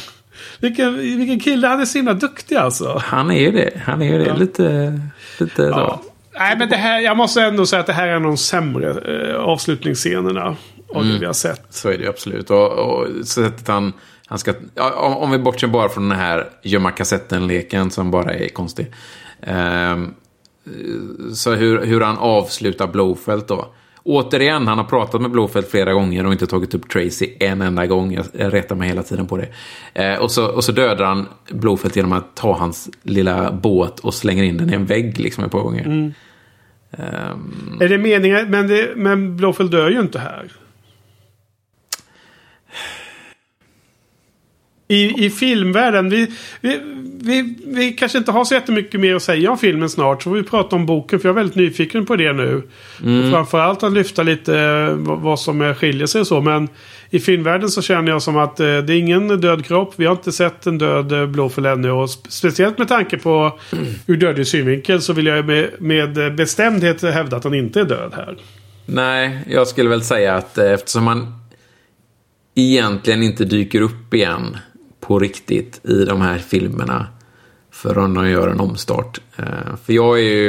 Vilken, 0.61 0.99
vilken 0.99 1.41
kille. 1.41 1.67
Han 1.67 1.81
är 1.81 1.85
så 1.85 1.99
himla 1.99 2.15
duktig 2.15 2.57
alltså. 2.57 3.03
Han 3.05 3.31
är 3.31 3.41
ju 3.41 3.51
det. 3.51 3.71
Han 3.85 4.03
är 4.03 4.13
ju 4.13 4.19
det. 4.19 4.27
Ja. 4.29 4.35
Lite, 4.35 5.01
lite 5.39 5.63
ja. 5.63 6.01
så. 6.03 6.11
Nej, 6.39 6.57
men 6.59 6.69
det 6.69 6.77
här, 6.77 7.01
jag 7.01 7.17
måste 7.17 7.43
ändå 7.43 7.67
säga 7.67 7.81
att 7.81 7.87
det 7.87 7.93
här 7.93 8.07
är 8.07 8.11
en 8.11 8.17
av 8.17 8.23
de 8.23 8.37
sämre 8.37 8.91
eh, 8.91 9.37
avslutningsscenerna. 9.37 10.57
Av 10.95 11.03
mm. 11.03 11.13
det 11.13 11.19
vi 11.19 11.27
har 11.27 11.33
sett. 11.33 11.67
Så 11.71 11.89
är 11.89 11.99
det 11.99 12.09
absolut. 12.09 12.51
Och, 12.51 12.73
och 12.73 13.27
sättet 13.27 13.69
han 13.69 13.93
han 14.33 14.39
ska, 14.39 14.55
om, 14.77 15.17
om 15.17 15.31
vi 15.31 15.39
bortser 15.39 15.69
bara 15.69 15.89
från 15.89 16.09
den 16.09 16.19
här 16.19 16.51
gömma 16.63 16.91
kassetten-leken 16.91 17.91
som 17.91 18.11
bara 18.11 18.35
är 18.35 18.49
konstig. 18.49 18.87
Um, 19.41 20.15
så 21.35 21.55
hur, 21.55 21.85
hur 21.85 22.01
han 22.01 22.19
avslutar 22.19 22.87
Blowfelt 22.87 23.49
då. 23.49 23.67
Återigen, 24.03 24.67
han 24.67 24.79
har 24.79 24.85
pratat 24.85 25.23
med 25.23 25.31
Blowfelt 25.31 25.71
flera 25.71 25.93
gånger 25.93 26.27
och 26.27 26.33
inte 26.33 26.47
tagit 26.47 26.75
upp 26.75 26.89
Tracy 26.89 27.33
en 27.41 27.63
enda 27.63 27.87
gång. 27.87 28.13
Jag, 28.13 28.55
retar 28.55 28.77
mig 28.77 28.89
hela 28.89 29.03
tiden 29.03 29.27
på 29.27 29.37
det. 29.37 29.49
Eh, 29.95 30.19
och, 30.19 30.31
så, 30.31 30.47
och 30.47 30.65
så 30.65 30.73
dödar 30.73 31.05
han 31.05 31.29
Blowfelt 31.51 31.97
genom 31.97 32.13
att 32.13 32.37
ta 32.37 32.59
hans 32.59 32.91
lilla 33.03 33.53
båt 33.53 34.01
och 34.01 34.15
slänger 34.15 34.43
in 34.43 34.57
den 34.57 34.71
i 34.71 34.75
en 34.75 34.87
vägg 34.87 35.19
liksom 35.19 35.45
ett 35.45 35.53
par 35.53 35.63
gånger. 35.63 35.85
Mm. 35.85 36.13
Um... 36.91 37.79
Är 37.81 37.89
det 37.89 37.99
meningen? 37.99 38.51
Men, 38.51 38.69
det, 38.69 38.93
men 38.97 39.37
Blowfelt 39.37 39.71
dör 39.71 39.91
ju 39.91 40.01
inte 40.01 40.19
här. 40.19 40.53
I, 44.93 45.25
i 45.27 45.31
filmvärlden. 45.31 46.11
Vi, 46.11 46.31
vi, 46.61 46.81
vi, 47.23 47.55
vi 47.67 47.93
kanske 47.93 48.19
inte 48.19 48.33
har 48.33 48.45
så 48.45 48.55
jättemycket 48.55 49.01
mer 49.01 49.15
att 49.15 49.23
säga 49.23 49.51
om 49.51 49.59
filmen 49.59 49.91
snart. 49.91 50.23
Så 50.23 50.31
får 50.31 50.37
vi 50.37 50.43
prata 50.43 50.77
om 50.77 50.87
boken. 50.87 51.21
För 51.21 51.29
jag 51.29 51.33
är 51.33 51.37
väldigt 51.37 51.57
nyfiken 51.57 52.07
på 52.07 52.17
det 52.17 52.33
nu. 52.33 52.63
Mm. 53.03 53.31
Framförallt 53.31 53.83
att 53.83 53.93
lyfta 53.93 54.23
lite 54.23 54.59
eh, 54.59 54.95
vad 54.97 55.41
som 55.41 55.75
skiljer 55.75 56.07
sig 56.07 56.21
och 56.21 56.27
så. 56.27 56.41
Men 56.41 56.69
i 57.11 57.19
filmvärlden 57.19 57.69
så 57.69 57.83
känner 57.83 58.13
jag 58.13 58.23
som 58.23 58.37
att 58.37 58.61
eh, 58.61 58.67
det 58.67 58.95
är 58.95 58.99
ingen 58.99 59.41
död 59.41 59.65
kropp. 59.65 59.95
Vi 59.97 60.07
har 60.07 60.13
inte 60.13 60.33
sett 60.33 60.67
en 60.67 60.79
död 60.79 61.13
eh, 61.13 61.27
Blåfäll 61.27 61.67
ännu. 61.67 61.91
Och 61.91 62.11
speciellt 62.11 62.79
med 62.79 62.89
tanke 62.89 63.19
på 63.19 63.59
mm. 63.73 63.85
ur 64.07 64.17
dödlig 64.17 64.47
synvinkel 64.47 65.03
så 65.03 65.13
vill 65.13 65.27
jag 65.27 65.47
med, 65.47 65.71
med 65.79 66.35
bestämdhet 66.37 67.03
hävda 67.03 67.37
att 67.37 67.45
han 67.45 67.55
inte 67.55 67.81
är 67.81 67.85
död 67.85 68.13
här. 68.17 68.37
Nej, 68.87 69.39
jag 69.49 69.69
skulle 69.69 69.91
väl 69.91 70.03
säga 70.03 70.35
att 70.35 70.59
eftersom 70.59 71.07
han 71.07 71.35
egentligen 72.55 73.23
inte 73.23 73.45
dyker 73.45 73.81
upp 73.81 74.15
igen 74.15 74.57
på 75.07 75.19
riktigt 75.19 75.81
i 75.85 76.05
de 76.05 76.21
här 76.21 76.39
filmerna 76.39 77.07
förrän 77.71 78.15
de 78.15 78.31
gör 78.31 78.49
en 78.49 78.61
omstart. 78.61 79.21
Eh, 79.37 79.77
för 79.85 79.93
jag 79.93 80.19
är 80.19 80.23
ju... 80.23 80.49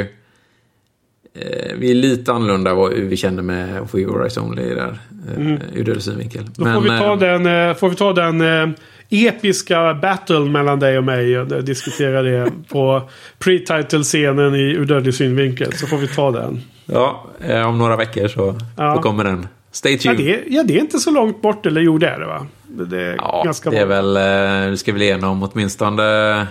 Eh, 1.36 1.76
vi 1.78 1.92
är 1.92 1.96
lite 1.96 2.34
annorlunda 2.34 2.74
vad 2.74 2.94
vi 2.94 3.18
kände 3.18 3.42
med 3.42 3.90
For 3.90 4.00
Your 4.00 4.22
Eyes 4.22 4.38
Only 4.38 4.76
där. 4.76 5.00
Eh, 5.28 5.42
mm. 5.42 5.62
Ur 5.74 5.84
deras 5.84 6.04
synvinkel. 6.04 6.44
Då 6.56 6.66
får, 6.66 6.82
vi 6.82 6.90
ta 6.90 7.16
den, 7.16 7.76
får 7.76 7.90
vi 7.90 7.96
ta 7.96 8.14
den 8.14 8.74
episka 9.10 9.94
battle 9.94 10.40
mellan 10.40 10.80
dig 10.80 10.98
och 10.98 11.04
mig 11.04 11.46
diskutera 11.46 12.22
det 12.22 12.52
på 12.70 13.10
pre-title-scenen 13.40 14.56
i 14.56 14.72
Ur 14.72 14.86
dödlig 14.86 15.14
synvinkel. 15.14 15.74
Så 15.74 15.88
får 15.88 15.98
vi 15.98 16.08
ta 16.08 16.32
den. 16.32 16.62
Ja, 16.86 17.26
om 17.68 17.78
några 17.78 17.96
veckor 17.96 18.28
så, 18.28 18.60
ja. 18.78 18.96
så 18.96 19.02
kommer 19.02 19.24
den. 19.24 19.48
Stay 19.74 19.98
tuned. 19.98 20.20
Ja 20.20 20.26
det, 20.26 20.44
ja, 20.48 20.64
det 20.64 20.76
är 20.76 20.80
inte 20.80 21.00
så 21.00 21.12
långt 21.12 21.42
bort. 21.42 21.66
Eller 21.66 21.82
jo, 21.82 21.98
det 21.98 22.08
är 22.08 22.20
det 22.20 22.26
va? 22.26 22.48
Det 22.68 23.02
är 23.02 23.16
ja, 23.16 23.42
ganska 23.46 23.70
det 23.70 23.78
är 23.78 23.86
bra. 23.86 24.02
väl... 24.02 24.70
Vi 24.70 24.78
ska 24.78 24.94
väl 24.94 25.02
igenom 25.02 25.44
åtminstone... 25.44 26.48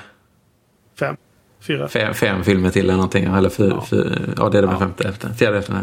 Fem. 0.98 1.16
Fyra. 1.60 1.88
Fem, 1.88 2.14
fem 2.14 2.44
filmer 2.44 2.70
till 2.70 2.84
eller 2.84 2.94
någonting. 2.94 3.24
Eller 3.24 3.50
fyra, 3.50 3.68
ja. 3.70 3.86
Fyra, 3.90 4.18
ja, 4.36 4.48
det 4.48 4.58
är 4.58 4.62
det 4.62 4.68
väl 4.68 4.76
ja. 4.76 4.78
femte 4.78 5.08
efter. 5.08 5.28
Fjärde 5.32 5.58
efter. 5.58 5.74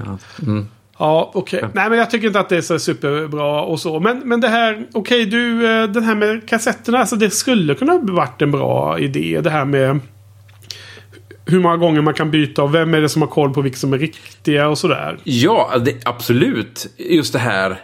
Mm. 0.41 0.67
Ja, 0.97 1.31
okej. 1.33 1.57
Okay. 1.57 1.69
Nej, 1.73 1.89
men 1.89 1.99
jag 1.99 2.09
tycker 2.09 2.27
inte 2.27 2.39
att 2.39 2.49
det 2.49 2.57
är 2.57 2.61
så 2.61 2.79
superbra 2.79 3.61
och 3.61 3.79
så. 3.79 3.99
Men, 3.99 4.19
men 4.19 4.41
det 4.41 4.47
här, 4.47 4.87
okej, 4.93 4.99
okay, 4.99 5.25
du, 5.25 5.67
eh, 5.67 5.87
den 5.87 6.03
här 6.03 6.15
med 6.15 6.49
kassetterna. 6.49 6.97
Alltså 6.97 7.15
det 7.15 7.29
skulle 7.29 7.75
kunna 7.75 7.91
ha 7.91 7.99
varit 8.03 8.41
en 8.41 8.51
bra 8.51 8.99
idé. 8.99 9.41
Det 9.43 9.49
här 9.49 9.65
med 9.65 9.99
hur 11.45 11.59
många 11.59 11.77
gånger 11.77 12.01
man 12.01 12.13
kan 12.13 12.31
byta 12.31 12.63
och 12.63 12.75
vem 12.75 12.93
är 12.93 13.01
det 13.01 13.09
som 13.09 13.21
har 13.21 13.29
koll 13.29 13.53
på 13.53 13.61
vilka 13.61 13.77
som 13.77 13.93
är 13.93 13.97
riktiga 13.97 14.67
och 14.67 14.77
sådär. 14.77 15.17
Ja, 15.23 15.71
det, 15.85 15.95
absolut. 16.05 16.87
Just 16.97 17.33
det 17.33 17.39
här. 17.39 17.81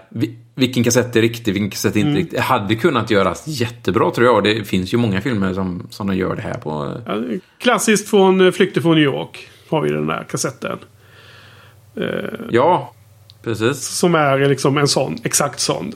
Vilken 0.55 0.83
kassett 0.83 1.15
är 1.15 1.21
riktig, 1.21 1.53
vilken 1.53 1.69
kassett 1.69 1.95
är 1.95 1.99
inte 1.99 2.09
mm. 2.09 2.21
riktig. 2.21 2.39
Det 2.39 2.43
hade 2.43 2.75
kunnat 2.75 3.11
göras 3.11 3.43
jättebra 3.47 4.11
tror 4.11 4.27
jag. 4.27 4.43
Det 4.43 4.63
finns 4.63 4.93
ju 4.93 4.97
många 4.97 5.21
filmer 5.21 5.53
som, 5.53 5.87
som 5.89 6.07
de 6.07 6.15
gör 6.15 6.35
det 6.35 6.41
här 6.41 6.53
på. 6.53 7.01
Ja, 7.05 7.15
klassiskt 7.57 8.09
från 8.09 8.41
eh, 8.41 8.51
Flykten 8.51 8.83
från 8.83 8.95
New 8.95 9.03
York. 9.03 9.49
Har 9.69 9.81
vi 9.81 9.89
den 9.89 10.07
där 10.07 10.25
kassetten. 10.31 10.77
Uh, 11.97 12.05
ja, 12.49 12.93
precis. 13.43 13.77
Som 13.77 14.15
är 14.15 14.49
liksom 14.49 14.77
en 14.77 14.87
sån, 14.87 15.17
exakt 15.23 15.59
sån. 15.59 15.93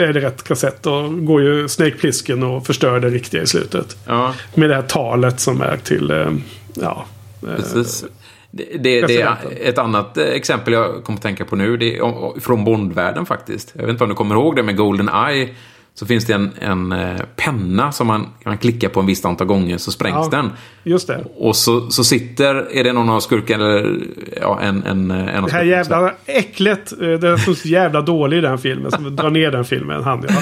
Är 0.00 0.12
det 0.12 0.20
rätt 0.20 0.42
kassett 0.42 0.82
då 0.82 1.08
går 1.08 1.42
ju 1.42 1.68
Snake 1.68 1.90
Plissken 1.96 2.42
och 2.42 2.66
förstör 2.66 3.00
det 3.00 3.08
riktiga 3.08 3.42
i 3.42 3.46
slutet. 3.46 3.96
Ja. 4.06 4.34
Med 4.54 4.70
det 4.70 4.74
här 4.74 4.82
talet 4.82 5.40
som 5.40 5.60
är 5.60 5.76
till 5.76 6.10
uh, 6.10 6.30
ja, 6.74 7.06
Precis. 7.40 8.04
Det, 8.50 8.64
det, 8.78 9.06
det, 9.06 9.20
är 9.20 9.36
ett 9.60 9.78
annat 9.78 10.18
exempel 10.18 10.72
jag 10.72 11.04
kommer 11.04 11.16
att 11.16 11.22
tänka 11.22 11.44
på 11.44 11.56
nu. 11.56 11.76
Det 11.76 11.96
är 11.96 12.40
från 12.40 12.64
Bondvärlden 12.64 13.26
faktiskt. 13.26 13.72
Jag 13.74 13.82
vet 13.82 13.90
inte 13.90 14.04
om 14.04 14.10
du 14.10 14.16
kommer 14.16 14.34
ihåg 14.34 14.56
det 14.56 14.62
med 14.62 14.76
Golden 14.76 15.10
Eye. 15.28 15.48
Så 15.94 16.06
finns 16.06 16.26
det 16.26 16.32
en, 16.32 16.50
en 16.60 16.92
eh, 16.92 17.20
penna 17.36 17.92
som 17.92 18.06
man, 18.06 18.28
man 18.44 18.58
klickar 18.58 18.88
på 18.88 19.00
en 19.00 19.06
visst 19.06 19.24
antal 19.24 19.46
gånger 19.46 19.78
så 19.78 19.90
sprängs 19.92 20.28
ja, 20.32 20.38
den. 20.38 20.50
Just 20.82 21.06
det. 21.06 21.24
Och 21.36 21.56
så, 21.56 21.90
så 21.90 22.04
sitter, 22.04 22.54
är 22.54 22.84
det 22.84 22.92
någon 22.92 23.10
av 23.10 23.20
skurkarna 23.20 23.64
eller 23.64 24.00
ja, 24.40 24.60
en, 24.62 24.82
en, 24.82 25.10
en 25.10 25.44
Det 25.44 25.52
här 25.52 25.64
jävla 25.64 26.12
äcklet. 26.26 26.92
Eh, 26.92 26.98
det 26.98 27.28
är 27.28 27.36
så 27.36 27.68
jävla 27.68 28.00
dålig 28.00 28.38
i 28.38 28.40
den 28.40 28.58
filmen. 28.58 28.90
Som 28.90 29.16
drar 29.16 29.30
ner 29.30 29.50
den 29.50 29.64
filmen. 29.64 30.02
Han, 30.02 30.24
ja. 30.28 30.34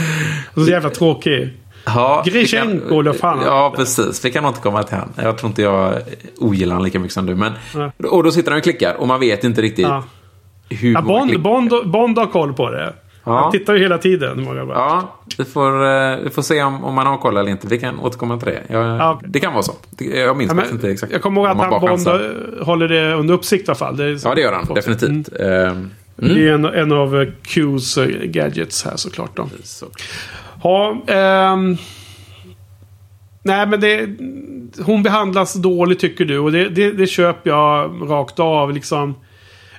Så 0.55 0.71
jävla 0.71 0.91
tråkig. 0.91 1.51
Ja, 1.95 2.23
Grishenko 2.27 3.01
eller 3.01 3.13
fan. 3.13 3.39
Ja, 3.45 3.73
precis. 3.77 4.25
Vi 4.25 4.31
kan 4.31 4.45
återkomma 4.45 4.83
till 4.83 4.97
han. 4.97 5.09
Jag 5.17 5.39
tror 5.39 5.49
inte 5.49 5.63
jag 5.63 5.95
ogillar 6.39 6.75
honom 6.75 6.85
lika 6.85 6.99
mycket 6.99 7.15
som 7.15 7.27
du. 7.27 7.35
Men, 7.35 7.53
ja. 7.75 8.09
Och 8.09 8.23
då 8.25 8.31
sitter 8.31 8.51
han 8.51 8.59
och 8.59 8.63
klickar 8.63 8.95
och 8.95 9.09
man 9.09 9.21
vet 9.21 9.45
inte 9.45 9.63
riktigt 9.63 9.87
ja. 9.87 10.05
hur 10.69 10.93
ja, 10.93 11.03
Bond, 11.03 11.43
Bond, 11.43 11.73
Bond 11.91 12.19
har 12.19 12.27
koll 12.27 12.55
på 12.55 12.71
det. 12.71 12.93
Ja. 13.25 13.39
Han 13.39 13.53
tittar 13.53 13.75
ju 13.75 13.81
hela 13.81 13.99
tiden. 13.99 14.45
Många 14.45 14.61
ja, 14.61 15.19
vi 15.39 15.45
får, 15.45 15.85
uh, 15.85 16.19
vi 16.25 16.31
får 16.31 16.43
se 16.43 16.63
om, 16.63 16.85
om 16.85 16.95
man 16.95 17.07
har 17.07 17.17
koll 17.17 17.37
eller 17.37 17.51
inte. 17.51 17.67
Vi 17.67 17.79
kan 17.79 17.99
återkomma 17.99 18.39
till 18.39 18.49
det. 18.49 18.63
Jag, 18.69 18.85
ja, 18.85 19.15
okay. 19.15 19.29
Det 19.29 19.41
kan 19.41 19.53
vara 19.53 19.63
så. 19.63 19.73
Jag 19.99 20.37
minns 20.37 20.53
ja, 20.57 20.63
inte 20.73 20.91
exakt. 20.91 21.13
Jag 21.13 21.23
kommer 21.23 21.41
ihåg 21.41 21.51
att 21.51 21.59
han 21.59 21.81
Bond 21.81 22.09
håller 22.63 22.89
det 22.89 23.15
under 23.15 23.35
uppsikt 23.35 23.69
i 23.69 23.71
alla 23.71 23.79
fall. 23.79 23.97
Det 23.97 24.25
ja, 24.25 24.35
det 24.35 24.41
gör 24.41 24.53
han. 24.53 24.75
Definitivt. 24.75 25.29
Mm. 25.41 25.79
Uh, 25.79 25.87
Mm. 26.23 26.35
Det 26.35 26.49
är 26.49 26.53
en, 26.53 26.65
en 26.65 26.93
av 26.93 27.27
Qs 27.43 27.99
gadgets 28.25 28.85
här 28.85 28.97
såklart. 28.97 29.37
Då. 29.37 29.49
Så. 29.63 29.87
Ja, 30.63 31.03
ehm, 31.07 31.77
nej 33.43 33.67
men 33.67 33.81
det... 33.81 34.09
Hon 34.83 35.03
behandlas 35.03 35.55
dåligt 35.55 36.01
tycker 36.01 36.25
du 36.25 36.39
och 36.39 36.53
det, 36.53 36.69
det, 36.69 36.93
det 36.93 37.07
köper 37.07 37.51
jag 37.51 37.91
rakt 38.11 38.39
av. 38.39 38.73
Liksom. 38.73 39.15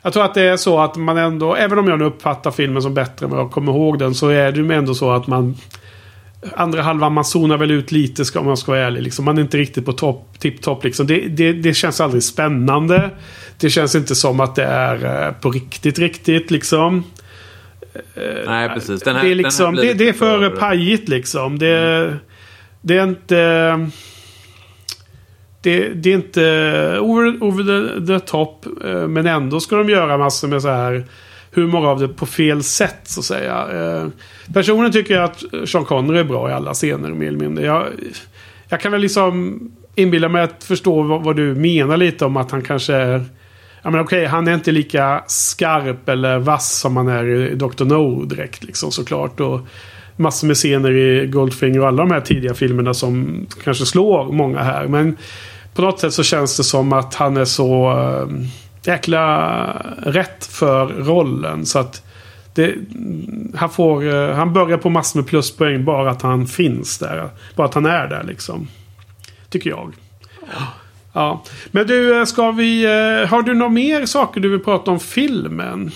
Jag 0.02 0.14
tror 0.14 0.26
att 0.26 0.34
det 0.34 0.42
är 0.42 0.58
så 0.58 0.80
att 0.80 0.96
man 0.96 1.18
ändå, 1.18 1.56
även 1.56 1.80
om 1.80 1.88
jag 1.88 2.00
nu 2.00 2.06
uppfattar 2.06 2.52
filmen 2.52 2.82
som 2.82 2.94
bättre 2.94 3.26
än 3.26 3.32
vad 3.32 3.40
jag 3.40 3.52
kommer 3.52 3.72
ihåg 3.72 4.00
den, 4.00 4.16
så 4.16 4.28
är 4.28 4.52
det 4.52 4.60
ju 4.60 4.74
ändå 4.74 4.94
så 4.94 5.12
att 5.12 5.28
man... 5.28 5.56
Andra 6.56 6.82
halvan, 6.82 7.14
man 7.14 7.26
zonar 7.26 7.58
väl 7.58 7.72
ut 7.72 7.92
lite 7.92 8.26
ska, 8.26 8.40
om 8.40 8.46
man 8.46 8.58
ska 8.58 8.72
vara 8.72 8.82
ärlig. 8.82 9.04
Liksom. 9.04 9.26
Man 9.26 9.38
är 9.38 9.42
inte 9.42 9.58
riktigt 9.58 9.86
på 9.86 9.94
topp, 9.94 10.40
tipptopp. 10.40 10.84
Liksom. 10.84 11.08
Det, 11.08 11.20
det, 11.20 11.54
det, 11.54 11.74
känns 11.74 12.02
aldrig 12.02 12.24
spännande. 12.24 13.10
Det 13.58 13.70
känns 13.70 13.96
inte 13.96 14.16
som 14.16 14.40
att 14.40 14.56
det 14.56 14.64
är 14.64 15.26
eh, 15.28 15.34
på 15.34 15.52
riktigt, 15.52 16.00
riktigt 16.00 16.52
liksom. 16.52 17.04
Nej, 18.46 18.70
precis. 18.70 19.06
Här, 19.06 19.24
det, 19.24 19.30
är 19.32 19.36
liksom, 19.36 19.76
det, 19.76 19.94
det, 19.94 20.10
är 20.10 20.14
för, 20.14 20.50
för 20.50 20.58
pajigt 20.58 21.10
liksom. 21.10 21.60
Det, 21.60 21.78
mm. 21.78 22.16
det 22.82 22.98
är 22.98 23.04
inte... 23.04 23.90
Det, 25.62 25.90
det, 25.90 26.10
är 26.10 26.14
inte 26.14 26.42
over, 27.00 27.44
over 27.44 27.64
the, 27.64 28.06
the, 28.06 28.20
top. 28.20 28.66
Eh, 28.86 29.08
men 29.08 29.28
ändå 29.28 29.60
ska 29.60 29.76
de 29.76 29.90
göra 29.90 30.18
massor 30.18 30.48
med 30.48 30.62
så 30.62 30.68
här 30.68 31.06
humor 31.52 31.88
av 31.88 32.00
det 32.00 32.08
på 32.08 32.26
fel 32.26 32.64
sätt 32.64 33.00
så 33.04 33.20
att 33.20 33.26
säga. 33.26 33.68
Eh, 33.74 34.08
personligen 34.54 34.92
tycker 34.92 35.14
jag 35.14 35.24
att 35.24 35.44
Sean 35.66 35.86
Connery 35.86 36.20
är 36.20 36.24
bra 36.24 36.50
i 36.50 36.54
alla 36.54 36.74
scener 36.74 37.10
mer 37.10 37.28
eller 37.28 37.40
mindre. 37.40 37.66
Jag, 37.66 37.88
jag 38.70 38.82
kan 38.82 38.92
väl 38.92 39.02
liksom 39.02 39.60
inbilla 39.96 40.30
mig 40.30 40.42
att 40.42 40.64
förstå 40.64 41.02
vad, 41.02 41.24
vad, 41.24 41.36
du 41.36 41.56
menar 41.56 41.98
lite 41.98 42.26
om 42.26 42.38
att 42.38 42.52
han 42.52 42.62
kanske 42.62 42.94
är 42.94 43.26
Ja 43.82 43.90
men 43.90 44.02
okej, 44.02 44.20
okay, 44.20 44.28
han 44.28 44.48
är 44.48 44.54
inte 44.54 44.72
lika 44.72 45.24
skarp 45.28 46.10
eller 46.10 46.40
vass 46.40 46.80
som 46.80 46.98
han 46.98 47.08
är 47.08 47.26
i 47.26 47.56
Dr. 47.56 47.86
No 47.86 48.26
direkt 48.26 48.64
liksom 48.64 48.92
såklart. 48.92 49.40
Och 49.40 49.62
massor 50.16 50.48
med 50.48 50.56
scener 50.56 50.92
i 50.92 51.28
Goldfinger 51.28 51.80
och 51.80 51.88
alla 51.88 52.04
de 52.04 52.12
här 52.12 52.22
tidiga 52.22 52.54
filmerna 52.54 52.94
som 52.94 53.46
kanske 53.64 53.86
slår 53.86 54.32
många 54.32 54.64
här. 54.64 54.88
Men 54.88 55.18
på 55.74 55.82
något 55.82 56.00
sätt 56.00 56.14
så 56.14 56.24
känns 56.24 56.58
det 56.58 56.64
som 56.64 56.94
att 56.94 57.16
han 57.16 57.38
är 57.38 57.46
så 57.46 57.92
äh, 57.92 58.46
jäkla 58.84 59.58
rätt 60.04 60.46
för 60.46 60.88
rollen. 60.88 61.66
Så 61.66 61.80
att 61.80 62.04
det, 62.54 62.76
han, 63.56 63.70
får, 63.70 64.14
äh, 64.14 64.36
han 64.36 64.54
börjar 64.54 64.78
på 64.78 64.90
massor 64.90 65.20
med 65.20 65.28
pluspoäng 65.28 65.86
bara 65.86 66.12
att 66.12 66.22
han 66.22 66.48
finns 66.48 66.98
där. 66.98 67.30
Bara 67.56 67.68
att 67.68 67.74
han 67.74 67.86
är 67.86 68.08
där 68.08 68.24
liksom. 68.24 68.68
Tycker 69.50 69.70
jag. 69.70 69.94
Ja. 70.42 70.64
Men 71.72 71.88
du, 71.88 72.20
eh, 72.20 72.26
ska 72.26 72.52
vi... 72.52 72.84
Eh, 72.84 73.30
har 73.30 73.42
du 73.42 73.54
några 73.54 73.72
mer 73.72 74.06
saker 74.06 74.42
du 74.42 74.50
vill 74.50 74.60
prata 74.60 74.92
om 74.92 75.00
filmen? 75.00 75.92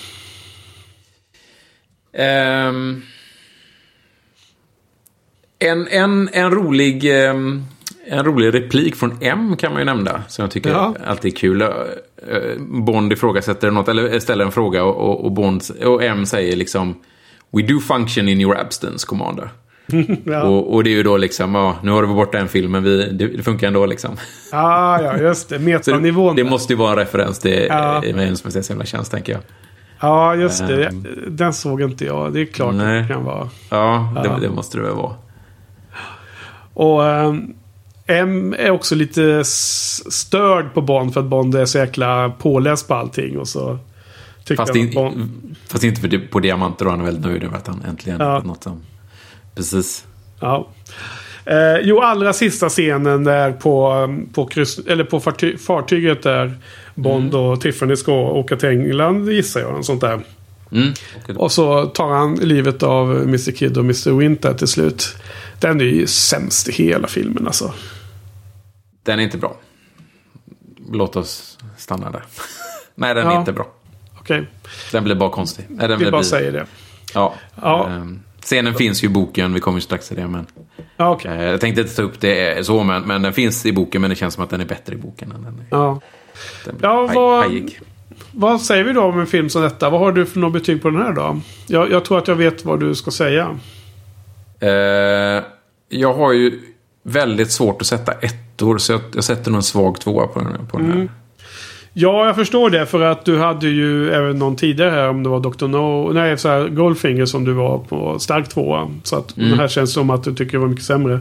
Um, 2.18 3.02
en, 5.60 5.88
en, 5.88 6.30
en, 6.34 6.52
rolig, 6.52 7.06
um, 7.30 7.66
en 8.06 8.26
rolig 8.26 8.54
replik 8.54 8.96
från 8.96 9.18
M 9.22 9.58
kan 9.58 9.72
man 9.72 9.82
ju 9.82 9.86
nämna. 9.86 10.24
Som 10.28 10.44
jag 10.44 10.52
tycker 10.52 10.70
ja. 10.70 10.96
alltid 11.06 11.34
är 11.34 11.38
kul. 11.38 11.62
Uh, 11.62 11.70
Bond 12.60 13.14
ifrågasätter 13.14 13.72
något, 13.72 13.88
eller 13.88 14.20
ställer 14.20 14.46
en 14.46 14.52
fråga 14.52 14.84
och, 14.84 15.10
och, 15.10 15.26
och, 15.26 15.32
Bond, 15.32 15.64
och 15.86 16.04
M 16.04 16.26
säger 16.26 16.56
liksom 16.56 16.96
We 17.52 17.62
do 17.62 17.80
function 17.80 18.30
in 18.30 18.42
your 18.42 18.58
absence, 18.58 19.08
commander. 19.08 19.50
ja. 20.24 20.44
och, 20.44 20.74
och, 20.74 20.84
det 20.84 20.90
är 20.90 20.96
ju 20.96 21.04
då 21.04 21.18
liksom, 21.18 21.56
ja, 21.56 21.76
nu 21.84 21.92
har 21.92 22.02
du 22.02 22.08
varit 22.08 22.18
borta 22.18 22.38
en 22.38 22.48
film, 22.48 22.72
men 22.72 22.84
vi, 22.84 23.10
det, 23.12 23.28
det 23.28 23.44
funkar 23.44 23.68
ändå 23.68 23.86
liksom. 23.86 24.18
ah, 24.52 25.02
ja, 25.02 25.18
just 25.18 25.50
det. 25.50 25.60
Metanivån. 25.60 26.36
det, 26.36 26.44
det 26.44 26.50
måste 26.50 26.74
ju 26.74 26.78
vara 26.78 26.92
en 26.92 26.98
referens 26.98 27.40
till 27.40 27.66
ja. 27.70 28.04
Emergence 28.04 28.48
med 28.54 28.66
hemla 28.70 28.86
tjänst, 28.86 29.12
tänker 29.12 29.34
jag. 29.34 29.42
Ja, 30.00 30.36
just 30.36 30.68
det. 30.68 30.88
Um, 30.88 31.08
Den 31.28 31.54
såg 31.54 31.82
inte 31.82 32.06
jag. 32.06 32.34
Det 32.34 32.42
är 32.42 32.46
klart 32.46 32.76
nej. 32.76 33.02
det 33.02 33.08
kan 33.08 33.24
vara. 33.24 33.50
Ja, 33.70 34.14
det, 34.24 34.48
det 34.48 34.50
måste 34.50 34.78
det 34.78 34.84
väl 34.84 34.94
vara. 34.94 35.16
Och 36.74 37.02
um, 37.02 37.54
M 38.08 38.56
är 38.58 38.72
också 38.72 38.96
lite 38.96 39.44
störd 39.44 40.74
på 40.74 40.82
Bond 40.82 41.14
för 41.14 41.22
att 41.22 41.28
Bond 41.28 41.56
är 41.56 41.66
så 41.66 41.78
jäkla 41.78 42.30
påläst 42.30 42.88
på 42.88 42.94
allting. 42.94 43.38
Och 43.40 43.48
så 43.48 43.80
fast, 44.58 44.76
in, 44.76 44.92
Bond... 44.94 45.30
fast 45.68 45.84
inte 45.84 46.02
för, 46.02 46.28
på 46.28 46.40
diamanter 46.40 46.86
och 46.86 46.92
han 46.92 47.02
är 47.02 47.06
väldigt 47.06 47.26
nöjd 47.26 47.44
över 47.44 47.58
att 47.58 47.68
han 47.68 47.82
äntligen 47.88 48.20
ja. 48.20 48.42
något 48.46 48.64
som... 48.64 48.82
Precis. 49.56 50.06
Ja. 50.40 50.68
Eh, 51.46 51.78
jo, 51.82 52.02
allra 52.02 52.34
sista 52.34 52.70
scenen 52.70 53.24
där 53.24 53.52
på, 53.52 54.08
på, 54.34 54.46
kryss, 54.46 54.80
eller 54.88 55.04
på 55.04 55.20
farty, 55.20 55.58
fartyget 55.58 56.24
där 56.24 56.58
Bond 56.96 57.34
mm. 57.34 57.46
och 57.46 57.62
Tiffany 57.62 57.96
ska 57.96 58.12
åka 58.14 58.56
till 58.56 58.70
England 58.70 59.30
gissar 59.30 59.60
jag. 59.60 59.78
Och 59.78 59.86
sånt 59.86 60.02
där. 60.02 60.20
Mm. 60.72 60.94
Och 61.36 61.52
så 61.52 61.86
tar 61.86 62.10
han 62.10 62.36
livet 62.36 62.84
av 62.84 63.22
Mr 63.22 63.52
Kid 63.52 63.78
och 63.78 63.84
Mr 63.84 64.12
Winter 64.12 64.54
till 64.54 64.68
slut. 64.68 65.16
Den 65.60 65.82
är 65.82 65.86
ju 65.86 66.08
sämst 66.08 66.70
i 66.70 66.72
hela 66.72 67.08
filmen 67.08 67.48
alltså. 67.48 67.74
Den 69.04 69.20
är 69.20 69.24
inte 69.24 69.38
bra. 69.38 69.56
Låt 70.92 71.16
oss 71.16 71.58
stanna 71.78 72.12
där. 72.12 72.24
Nej, 72.96 73.16
den 73.16 73.26
ja. 73.26 73.34
är 73.34 73.40
inte 73.40 73.54
bra. 73.54 73.68
Okej. 74.20 74.40
Okay. 74.42 74.46
Den 74.92 75.04
blir 75.04 75.16
bara 75.16 75.30
konstig. 75.30 75.66
Nej, 75.70 75.88
den 75.88 76.00
Vi 76.00 76.12
bara 76.12 76.22
bli... 76.22 76.30
säger 76.30 76.52
det. 76.52 76.66
Ja. 77.14 77.34
ja. 77.62 77.90
Um, 77.90 78.20
Scenen 78.44 78.74
finns 78.74 79.04
ju 79.04 79.08
i 79.08 79.10
boken, 79.10 79.54
vi 79.54 79.60
kommer 79.60 79.78
ju 79.78 79.82
strax 79.82 80.08
till 80.08 80.18
det. 80.18 80.28
Men, 80.28 80.46
okay. 80.98 81.38
eh, 81.38 81.44
jag 81.44 81.62
tänkte 81.62 81.82
inte 81.82 81.96
ta 81.96 82.02
upp 82.02 82.22
det 82.22 82.66
så, 82.66 82.84
men, 82.84 83.04
men 83.04 83.22
den 83.22 83.34
finns 83.34 83.66
i 83.66 83.72
boken. 83.72 84.02
Men 84.02 84.10
det 84.10 84.16
känns 84.16 84.34
som 84.34 84.44
att 84.44 84.50
den 84.50 84.62
är 84.62 84.66
bättre 84.66 84.94
i 84.94 84.98
boken 84.98 85.32
än 85.32 85.44
den 85.44 85.54
är. 85.54 85.66
Ja, 85.70 86.02
den 86.66 86.76
ja 86.82 87.10
vad, 87.14 87.72
vad 88.32 88.62
säger 88.62 88.84
vi 88.84 88.94
då 88.94 89.02
om 89.02 89.20
en 89.20 89.28
film 89.28 89.50
som 89.50 89.62
detta? 89.62 89.90
Vad 89.90 90.00
har 90.00 90.12
du 90.12 90.26
för 90.26 90.40
något 90.40 90.54
betyg 90.54 90.82
på 90.82 90.90
den 90.90 91.02
här 91.02 91.14
då? 91.14 91.40
Jag, 91.68 91.92
jag 91.92 92.06
tror 92.06 92.18
att 92.18 92.28
jag 92.28 92.36
vet 92.36 92.66
vad 92.66 92.80
du 92.80 92.96
ska 92.96 93.12
säga. 93.12 93.60
Eh, 94.60 95.44
jag 95.90 96.14
har 96.14 96.34
ju 96.34 96.60
väldigt 97.04 97.52
svårt 97.52 97.82
att 97.82 97.88
sätta 97.88 98.12
ettor, 98.12 98.78
så 98.78 98.92
jag, 98.92 99.02
jag 99.16 99.24
sätter 99.24 99.52
nog 99.52 99.58
en 99.58 99.64
svag 99.64 100.00
tvåa 100.00 100.28
på 100.28 100.40
den, 100.40 100.68
på 100.68 100.78
den 100.78 100.88
här. 100.88 100.96
Mm. 100.96 101.10
Ja, 101.94 102.26
jag 102.26 102.36
förstår 102.36 102.70
det. 102.70 102.86
För 102.86 103.02
att 103.02 103.26
du 103.26 103.40
hade 103.40 103.68
ju 103.68 104.12
även 104.14 104.38
någon 104.40 104.56
tidigare 104.56 104.92
här 104.92 105.10
om 105.10 105.24
det 105.24 105.30
var 105.30 105.40
Dr. 105.40 105.68
No. 105.68 106.12
Nej, 106.14 106.38
så 106.38 106.50
här, 106.50 106.68
Goldfinger 106.68 107.26
som 107.26 107.46
du 107.46 107.54
var 107.54 107.78
på 107.78 108.20
stark 108.20 108.50
tvåa. 108.50 108.92
Så 109.04 109.16
att 109.16 109.38
mm. 109.38 109.50
det 109.50 109.56
här 109.56 109.68
känns 109.68 109.94
som 109.94 110.10
att 110.10 110.24
du 110.24 110.36
tycker 110.36 110.52
det 110.52 110.58
var 110.58 110.68
mycket 110.68 110.86
sämre. 110.86 111.14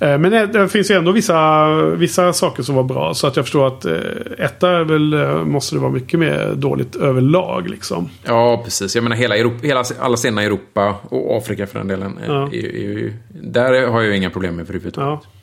Eh, 0.00 0.18
men 0.18 0.30
det, 0.30 0.46
det, 0.46 0.68
finns 0.68 0.90
ju 0.90 0.94
ändå 0.94 1.12
vissa, 1.12 1.66
vissa 1.84 2.32
saker 2.32 2.62
som 2.62 2.74
var 2.74 2.82
bra. 2.82 3.14
Så 3.14 3.26
att 3.26 3.36
jag 3.36 3.44
förstår 3.44 3.66
att 3.66 3.84
eh, 3.84 3.92
etta 4.38 4.84
väl, 4.84 5.12
eh, 5.12 5.44
måste 5.44 5.74
det 5.74 5.80
vara 5.80 5.92
mycket 5.92 6.20
mer 6.20 6.52
dåligt 6.56 6.96
överlag. 6.96 7.68
Liksom. 7.68 8.08
Ja, 8.24 8.60
precis. 8.64 8.94
Jag 8.94 9.02
menar 9.02 9.16
hela, 9.16 9.36
Europa, 9.36 9.66
hela 9.66 9.84
alla 10.00 10.16
scener 10.16 10.42
i 10.42 10.46
Europa 10.46 10.94
och 11.08 11.36
Afrika 11.36 11.66
för 11.66 11.78
den 11.78 11.88
delen. 11.88 12.18
Ja. 12.26 12.48
Är, 12.52 12.76
är, 12.76 12.98
är, 12.98 13.12
där 13.28 13.86
har 13.86 14.00
jag 14.00 14.10
ju 14.10 14.16
inga 14.16 14.30
problem 14.30 14.56
med 14.56 14.62
överhuvudtaget. 14.62 15.20
Ja. 15.24 15.33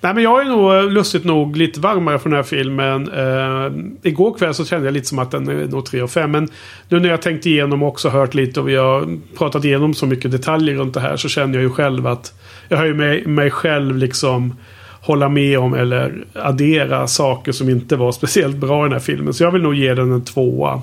Nej 0.00 0.14
men 0.14 0.22
jag 0.22 0.40
är 0.40 0.44
nog 0.44 0.92
lustigt 0.92 1.24
nog 1.24 1.56
lite 1.56 1.80
varmare 1.80 2.18
för 2.18 2.28
den 2.28 2.36
här 2.36 2.42
filmen. 2.42 3.12
Uh, 3.12 3.72
igår 4.02 4.38
kväll 4.38 4.54
så 4.54 4.64
kände 4.64 4.86
jag 4.86 4.92
lite 4.92 5.06
som 5.06 5.18
att 5.18 5.30
den 5.30 5.48
är 5.48 5.66
nog 5.66 5.84
3 5.84 6.00
av 6.00 6.08
5. 6.08 6.30
Men 6.30 6.48
nu 6.88 7.00
när 7.00 7.08
jag 7.08 7.22
tänkt 7.22 7.46
igenom 7.46 7.82
och 7.82 7.88
också 7.88 8.08
hört 8.08 8.34
lite 8.34 8.60
och 8.60 8.68
vi 8.68 8.76
har 8.76 9.18
pratat 9.38 9.64
igenom 9.64 9.94
så 9.94 10.06
mycket 10.06 10.30
detaljer 10.30 10.74
runt 10.74 10.94
det 10.94 11.00
här 11.00 11.16
så 11.16 11.28
känner 11.28 11.54
jag 11.54 11.62
ju 11.62 11.70
själv 11.70 12.06
att 12.06 12.32
jag 12.68 12.76
har 12.76 12.84
ju 12.84 12.94
mig, 12.94 13.26
mig 13.26 13.50
själv 13.50 13.96
liksom 13.96 14.54
hålla 15.00 15.28
med 15.28 15.58
om 15.58 15.74
eller 15.74 16.24
addera 16.34 17.06
saker 17.06 17.52
som 17.52 17.68
inte 17.68 17.96
var 17.96 18.12
speciellt 18.12 18.56
bra 18.56 18.80
i 18.80 18.88
den 18.88 18.92
här 18.92 19.00
filmen. 19.00 19.34
Så 19.34 19.42
jag 19.42 19.50
vill 19.50 19.62
nog 19.62 19.74
ge 19.74 19.94
den 19.94 20.12
en 20.12 20.24
tvåa. 20.24 20.82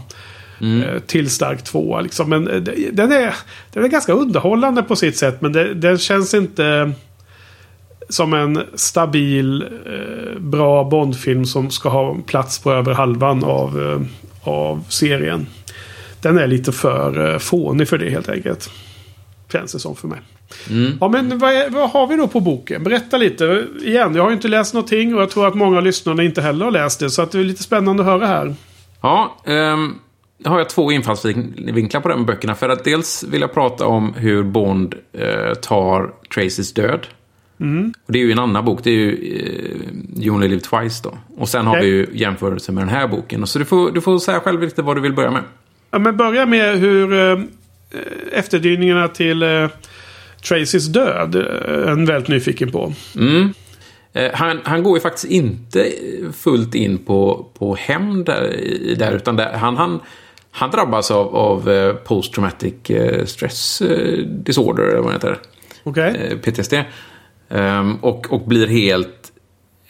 Mm. 0.62 0.84
Eh, 0.84 1.00
till 1.00 1.30
stark 1.30 1.64
tvåa 1.64 2.02
liksom. 2.02 2.30
Men 2.30 2.48
eh, 2.48 2.62
den 2.92 3.12
är, 3.12 3.36
den 3.74 3.84
är 3.84 3.88
ganska 3.88 4.14
underhållande 4.14 4.84
på 4.84 4.96
sitt 4.96 5.18
sätt. 5.18 5.42
Men 5.42 5.54
det, 5.54 5.74
den 5.74 5.98
känns 5.98 6.34
inte 6.34 6.92
som 8.10 8.34
en 8.34 8.64
stabil, 8.74 9.62
eh, 9.62 10.40
bra 10.40 10.84
Bondfilm 10.84 11.46
som 11.46 11.70
ska 11.70 11.90
ha 11.90 12.18
plats 12.26 12.60
på 12.60 12.72
över 12.72 12.94
halvan 12.94 13.44
av, 13.44 13.82
eh, 13.82 14.02
av 14.50 14.84
serien. 14.90 15.48
Den 16.22 16.38
är 16.38 16.48
lite 16.48 16.72
för 16.72 17.34
eh, 17.34 17.40
fånig 17.40 17.88
för 17.88 17.98
det 17.98 18.10
helt 18.10 18.30
enkelt. 18.30 18.70
Känns 19.52 19.72
det 19.74 19.80
som 19.80 19.96
för 19.96 20.08
mig. 20.08 20.20
Mm. 20.70 20.98
Ja, 21.02 21.08
men 21.08 21.40
vad, 21.40 21.54
är, 21.54 21.70
vad, 21.70 21.90
har 21.90 22.08
vi 22.08 22.16
då 22.16 22.28
på 22.28 22.40
boken? 22.40 22.84
Berätta 22.84 23.18
lite. 23.18 23.66
Igen, 23.82 24.16
jag 24.16 24.24
har 24.24 24.30
ju 24.30 24.36
inte 24.36 24.48
läst 24.48 24.74
någonting 24.74 25.16
och 25.16 25.22
jag 25.22 25.30
tror 25.30 25.48
att 25.48 25.56
många 25.56 25.78
av 25.78 25.84
lyssnarna 25.84 26.24
inte 26.24 26.42
heller 26.42 26.66
har 26.66 26.72
läst 26.72 27.00
det. 27.00 27.10
Så 27.10 27.22
att 27.22 27.32
det 27.32 27.40
är 27.40 27.44
lite 27.44 27.64
spännande 27.64 28.04
att 28.04 28.08
höra 28.08 28.28
här. 28.28 28.56
Ja, 29.02 29.38
um, 29.46 30.00
har 30.46 30.58
jag 30.58 30.70
två 30.70 30.92
infallsvinklar 30.92 32.02
på 32.02 32.10
de 32.10 32.26
böckerna. 32.26 32.56
För 32.56 32.70
att 32.70 32.84
dels 32.84 33.24
vill 33.24 33.42
jag 33.42 33.54
prata 33.54 33.86
om 33.86 34.14
hur 34.14 34.44
Bond 34.44 34.96
uh, 35.20 35.54
tar 35.54 36.12
Tracys 36.34 36.74
död. 36.74 37.08
Mm. 37.60 37.94
Och 38.06 38.14
det 38.14 38.20
är 38.20 38.24
ju 38.24 38.32
en 38.32 38.40
annan 38.40 38.66
bok. 38.66 38.84
Det 38.84 38.90
är 38.90 38.94
ju 38.94 39.12
eh, 39.12 40.24
You 40.24 40.36
Only 40.36 40.48
Live 40.48 40.62
Twice 40.62 41.04
då. 41.04 41.18
Och 41.38 41.50
sen 41.50 41.68
okay. 41.68 41.80
har 41.80 41.86
vi 41.86 41.92
ju 41.92 42.08
jämförelse 42.14 42.72
med 42.72 42.82
den 42.82 42.90
här 42.90 43.08
boken. 43.08 43.48
Så 43.48 43.60
du 43.60 43.66
får, 43.66 43.92
du 43.92 44.02
får 44.02 44.20
säga 44.20 44.40
själv 44.40 44.62
lite 44.62 44.82
vad 44.82 44.98
du 44.98 45.02
vill 45.02 45.14
börja 45.14 45.32
med. 45.32 45.44
Ja, 45.92 46.00
men 46.00 46.18
börja 46.18 46.46
med 46.46 46.78
hur, 46.78 47.14
eh, 47.14 47.40
efterdyningarna 48.32 49.08
till 49.08 49.44
eh, 49.44 49.70
Tracys 50.48 50.88
död. 50.88 51.36
Eh, 51.36 51.92
en 51.92 52.06
väldigt 52.06 52.30
nyfiken 52.30 52.72
på. 52.72 52.94
Mm. 53.16 53.54
Eh, 54.14 54.32
han, 54.34 54.60
han, 54.64 54.84
går 54.84 54.98
ju 54.98 55.02
faktiskt 55.02 55.26
inte 55.26 55.92
fullt 56.34 56.76
in 56.76 56.98
på, 56.98 57.48
på 57.60 57.76
hämnd 57.76 58.26
där, 58.26 58.58
där, 58.98 59.12
utan 59.12 59.36
där, 59.36 59.54
han, 59.54 59.78
han, 59.78 60.00
han 60.52 60.72
drabbas 60.72 61.12
av, 61.12 61.36
av 61.36 61.70
eh, 61.70 61.94
post 61.94 62.34
traumatic 62.34 62.74
stress 63.26 63.82
disorder, 64.26 64.84
eller 64.84 65.00
vad 65.00 65.10
det 65.10 65.14
heter. 65.14 65.38
Okay. 65.84 66.38
PTSD. 66.38 66.74
Um, 67.50 67.96
och, 67.96 68.34
och 68.34 68.42
blir 68.42 68.68
helt... 68.68 69.32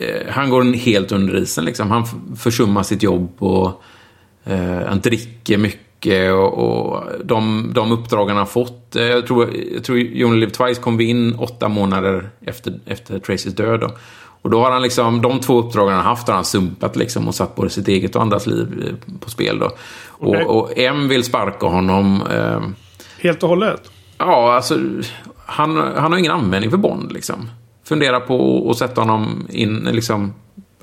Uh, 0.02 0.32
han 0.32 0.50
går 0.50 0.64
helt 0.74 1.12
under 1.12 1.38
isen 1.38 1.66
liksom. 1.66 1.92
Han 1.92 2.06
försummar 2.38 2.84
sitt 2.84 3.04
jobb 3.04 3.34
och 3.40 3.84
uh, 4.50 4.88
han 4.88 5.00
dricker 5.00 5.58
mycket. 5.58 6.34
Och, 6.34 6.54
och 6.54 7.04
de, 7.24 7.72
de 7.74 7.92
uppdragen 7.92 8.38
han 8.38 8.48
fått. 8.48 8.96
Uh, 8.96 9.04
jag 9.04 9.28
tror, 9.28 9.50
jag 9.74 9.84
tror 9.84 9.98
You 9.98 10.36
Live 10.36 10.52
Twice 10.52 10.82
kom 10.82 10.98
vi 10.98 11.04
in 11.04 11.36
åtta 11.36 11.68
månader 11.68 12.30
efter, 12.42 12.80
efter 12.86 13.20
Tracys 13.20 13.54
död. 13.54 13.80
Då. 13.80 13.92
Och 14.42 14.50
då 14.50 14.60
har 14.60 14.72
han 14.72 14.82
liksom, 14.82 15.22
de 15.22 15.40
två 15.40 15.60
uppdragen 15.60 15.96
han 15.96 16.06
haft 16.06 16.28
har 16.28 16.36
han 16.36 16.46
sumpat 16.46 16.96
liksom 16.96 17.28
och 17.28 17.36
satt 17.36 17.56
både 17.56 17.70
sitt 17.70 17.88
eget 17.88 18.16
och 18.16 18.22
andras 18.22 18.48
liv 18.48 18.96
på 19.20 19.30
spel. 19.30 19.60
Då. 19.60 19.72
Okay. 20.20 20.44
Och, 20.44 20.58
och 20.58 20.78
M 20.78 21.08
vill 21.08 21.24
sparka 21.24 21.68
honom. 21.68 22.24
Helt 23.20 23.44
och 23.44 23.50
hållet? 23.50 23.92
Ja, 24.18 24.54
alltså 24.54 24.80
han, 25.48 25.78
han 25.78 26.12
har 26.12 26.20
ingen 26.20 26.32
användning 26.32 26.72
för 26.72 26.78
Bond. 26.78 27.12
Liksom. 27.12 27.50
Fundera 27.84 28.20
på 28.20 28.68
att 28.72 28.78
sätta 28.78 29.02
honom 29.02 29.48
in 29.50 29.90
liksom, 29.92 30.34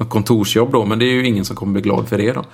kontorsjobb 0.08 0.72
då, 0.72 0.84
men 0.84 0.98
det 0.98 1.04
är 1.04 1.12
ju 1.12 1.26
ingen 1.26 1.44
som 1.44 1.56
kommer 1.56 1.72
bli 1.72 1.82
glad 1.82 2.08
för 2.08 2.18
det. 2.18 2.32
då. 2.32 2.44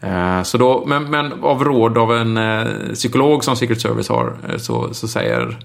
Eh, 0.00 0.42
så 0.42 0.58
då 0.58 0.84
men, 0.86 1.10
men 1.10 1.32
av 1.42 1.64
råd 1.64 1.98
av 1.98 2.12
en 2.12 2.36
eh, 2.36 2.66
psykolog 2.94 3.44
som 3.44 3.56
Secret 3.56 3.80
Service 3.80 4.08
har 4.08 4.36
eh, 4.48 4.56
så, 4.56 4.94
så 4.94 5.08
säger 5.08 5.58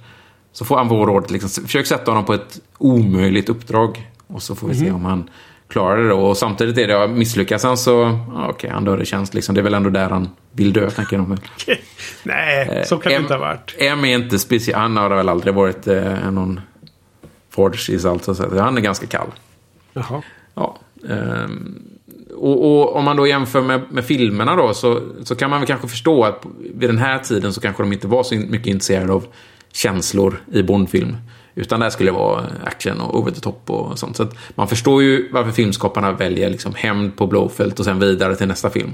så 0.51 0.65
får 0.65 0.77
han 0.77 0.87
vår 0.87 1.07
råd 1.07 1.31
liksom, 1.31 1.63
försök 1.63 1.85
sätta 1.85 2.11
honom 2.11 2.25
på 2.25 2.33
ett 2.33 2.59
omöjligt 2.77 3.49
uppdrag. 3.49 4.11
Och 4.27 4.43
så 4.43 4.55
får 4.55 4.67
vi 4.67 4.73
mm. 4.73 4.85
se 4.85 4.91
mhm. 4.91 4.95
om 4.95 5.05
han 5.05 5.29
klarar 5.73 6.07
det. 6.07 6.13
Och 6.13 6.37
samtidigt 6.37 6.77
är 6.77 6.87
det, 6.87 7.07
misslyckas 7.07 7.63
han 7.63 7.77
så, 7.77 8.19
okej, 8.33 8.49
okay, 8.49 8.69
han 8.69 8.85
dör 8.85 9.01
i 9.01 9.05
tjänst 9.05 9.33
liksom. 9.33 9.55
Det 9.55 9.61
är 9.61 9.63
väl 9.63 9.73
ändå 9.73 9.89
där 9.89 10.09
han 10.09 10.29
vill 10.51 10.73
dö, 10.73 10.89
tänker 10.89 11.17
de. 11.17 11.37
Nej, 12.23 12.83
så 12.85 12.97
kan 12.97 13.11
det 13.11 13.17
inte 13.17 13.33
ha 13.33 13.39
varit. 13.39 13.75
M 13.77 14.05
är 14.05 14.15
inte 14.15 14.39
speciell, 14.39 14.79
han 14.79 14.97
har 14.97 15.09
väl 15.09 15.29
aldrig 15.29 15.53
varit 15.53 15.87
eh, 15.87 16.31
någon 16.31 16.61
Forge 17.49 17.93
i 17.93 18.07
allt 18.07 18.23
så 18.23 18.31
att 18.31 18.59
Han 18.59 18.77
är 18.77 18.81
ganska 18.81 19.07
kall. 19.07 19.27
Jaha. 19.93 20.21
Ja. 20.55 20.77
Um, 21.01 21.81
och, 22.35 22.65
och, 22.65 22.95
om 22.95 23.05
man 23.05 23.17
då 23.17 23.27
jämför 23.27 23.61
med, 23.61 23.81
med 23.89 24.05
filmerna 24.05 24.55
då 24.55 24.73
så, 24.73 25.01
så 25.23 25.35
kan 25.35 25.49
man 25.49 25.59
väl 25.59 25.67
kanske 25.67 25.87
förstå 25.87 26.23
att 26.23 26.45
vid 26.75 26.89
den 26.89 26.97
här 26.97 27.19
tiden 27.19 27.53
så 27.53 27.61
kanske 27.61 27.83
de 27.83 27.93
inte 27.93 28.07
var 28.07 28.23
så 28.23 28.35
mycket 28.35 28.67
intresserade 28.67 29.13
av 29.13 29.25
känslor 29.71 30.41
i 30.51 30.63
Bondfilm. 30.63 31.17
Utan 31.55 31.79
det 31.79 31.91
skulle 31.91 32.11
vara 32.11 32.45
action 32.63 33.01
och 33.01 33.19
over 33.19 33.31
the 33.31 33.41
top 33.41 33.69
och 33.69 33.99
sånt. 33.99 34.17
Så 34.17 34.27
man 34.55 34.67
förstår 34.67 35.03
ju 35.03 35.29
varför 35.31 35.51
filmskaparna 35.51 36.11
väljer 36.11 36.49
liksom 36.49 36.73
hämnd 36.75 37.15
på 37.15 37.27
Blowfelt 37.27 37.79
och 37.79 37.85
sen 37.85 37.99
vidare 37.99 38.35
till 38.35 38.47
nästa 38.47 38.69
film. 38.69 38.93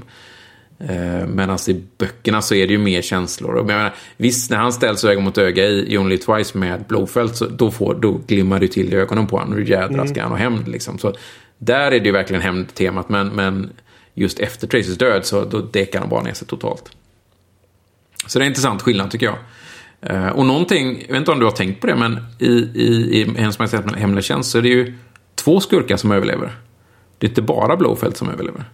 Eh, 0.78 1.26
Medan 1.26 1.58
i 1.68 1.82
böckerna 1.98 2.42
så 2.42 2.54
är 2.54 2.66
det 2.66 2.72
ju 2.72 2.78
mer 2.78 3.02
känslor. 3.02 3.54
Och 3.54 3.66
menar, 3.66 3.94
visst, 4.16 4.50
när 4.50 4.58
han 4.58 4.72
ställs 4.72 5.04
öga 5.04 5.20
mot 5.20 5.38
öga 5.38 5.66
i 5.66 5.98
Only 5.98 6.18
Twice 6.18 6.58
med 6.58 6.84
Blowfelt 6.88 7.36
så 7.36 7.46
då, 7.46 7.70
får, 7.70 7.94
då 7.94 8.20
glimmar 8.26 8.60
det 8.60 8.68
till 8.68 8.92
i 8.92 8.96
ögonen 8.96 9.26
på 9.26 9.38
honom. 9.38 9.54
Nu 9.54 9.68
jädrar 9.68 10.06
ska 10.06 10.22
han 10.22 10.30
ha 10.30 10.38
hämnd 10.38 10.68
liksom. 10.68 10.98
Så 10.98 11.14
där 11.58 11.92
är 11.92 12.00
det 12.00 12.06
ju 12.06 12.12
verkligen 12.12 12.42
hämndtemat. 12.42 13.08
Men, 13.08 13.28
men 13.28 13.70
just 14.14 14.38
efter 14.38 14.66
Tracys 14.66 14.98
död 14.98 15.24
så 15.24 15.44
då 15.44 15.60
däckar 15.60 16.00
han 16.00 16.08
bara 16.08 16.22
ner 16.22 16.34
sig 16.34 16.48
totalt. 16.48 16.90
Så 18.26 18.38
det 18.38 18.42
är 18.42 18.46
en 18.46 18.50
intressant 18.50 18.82
skillnad 18.82 19.10
tycker 19.10 19.26
jag. 19.26 19.36
Uh, 20.10 20.28
och 20.28 20.46
någonting, 20.46 21.00
jag 21.00 21.08
vet 21.08 21.16
inte 21.16 21.30
om 21.30 21.38
du 21.38 21.44
har 21.44 21.52
tänkt 21.52 21.80
på 21.80 21.86
det, 21.86 21.96
men 21.96 22.18
i, 22.38 22.52
i, 22.74 23.20
i 23.20 23.34
Hennes 23.36 23.58
Majestät 23.58 23.96
Hemliga 23.96 24.22
Tjänst 24.22 24.50
så 24.50 24.58
är 24.58 24.62
det 24.62 24.68
ju 24.68 24.94
två 25.34 25.60
skurkar 25.60 25.96
som 25.96 26.12
överlever. 26.12 26.52
Det 27.18 27.26
är 27.26 27.28
inte 27.28 27.42
bara 27.42 27.76
Blowfelt 27.76 28.16
som 28.16 28.30
överlever. 28.30 28.64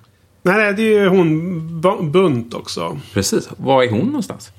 Nej, 0.42 0.74
det 0.74 0.82
är 0.82 1.00
ju 1.00 1.08
hon 1.08 2.10
Bunt 2.12 2.54
också. 2.54 2.98
Precis. 3.14 3.48
Var 3.56 3.82
är 3.82 3.90
hon 3.90 4.06
någonstans? 4.06 4.52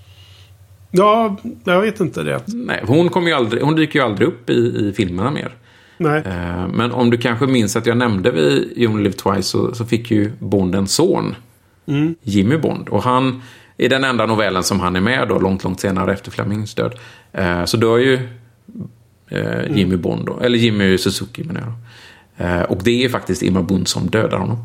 Ja, 0.91 1.37
jag 1.63 1.81
vet 1.81 1.99
inte 1.99 2.23
det. 2.23 2.41
Nej, 2.47 2.83
hon, 2.87 3.09
kommer 3.09 3.27
ju 3.27 3.33
aldrig, 3.33 3.63
hon 3.63 3.75
dyker 3.75 3.99
ju 3.99 4.05
aldrig 4.05 4.27
upp 4.27 4.49
i, 4.49 4.53
i 4.53 4.93
filmerna 4.95 5.31
mer. 5.31 5.55
Nej. 5.97 6.19
Uh, 6.19 6.67
men 6.67 6.91
om 6.91 7.09
du 7.09 7.17
kanske 7.17 7.47
minns 7.47 7.75
att 7.75 7.85
jag 7.85 7.97
nämnde 7.97 8.31
vid 8.31 8.73
You 8.75 8.93
Only 8.93 9.03
Live 9.03 9.15
Twice 9.15 9.43
så, 9.43 9.75
så 9.75 9.85
fick 9.85 10.11
ju 10.11 10.31
Bond 10.39 10.75
en 10.75 10.87
son. 10.87 11.35
Mm. 11.85 12.15
Jimmy 12.21 12.57
Bond. 12.57 12.89
Och 12.89 13.03
han 13.03 13.41
i 13.77 13.87
den 13.87 14.03
enda 14.03 14.25
novellen 14.25 14.63
som 14.63 14.79
han 14.79 14.95
är 14.95 15.01
med 15.01 15.27
då, 15.27 15.39
långt, 15.39 15.63
långt 15.63 15.79
senare 15.79 16.13
efter 16.13 16.31
Flemings 16.31 16.75
död. 16.75 16.95
Eh, 17.31 17.65
så 17.65 17.77
dör 17.77 17.97
ju 17.97 18.29
eh, 19.29 19.63
Jimmy 19.63 19.83
mm. 19.83 20.01
Bond 20.01 20.25
då, 20.25 20.39
eller 20.39 20.57
Jimmy 20.57 20.97
Suzuki 20.97 21.43
menar 21.43 21.61
jag 21.61 21.69
då. 21.69 21.75
Eh, 22.45 22.61
och 22.61 22.83
det 22.83 23.05
är 23.05 23.09
faktiskt 23.09 23.43
Irma 23.43 23.61
Bond 23.61 23.87
som 23.87 24.09
dödar 24.09 24.37
honom. 24.37 24.57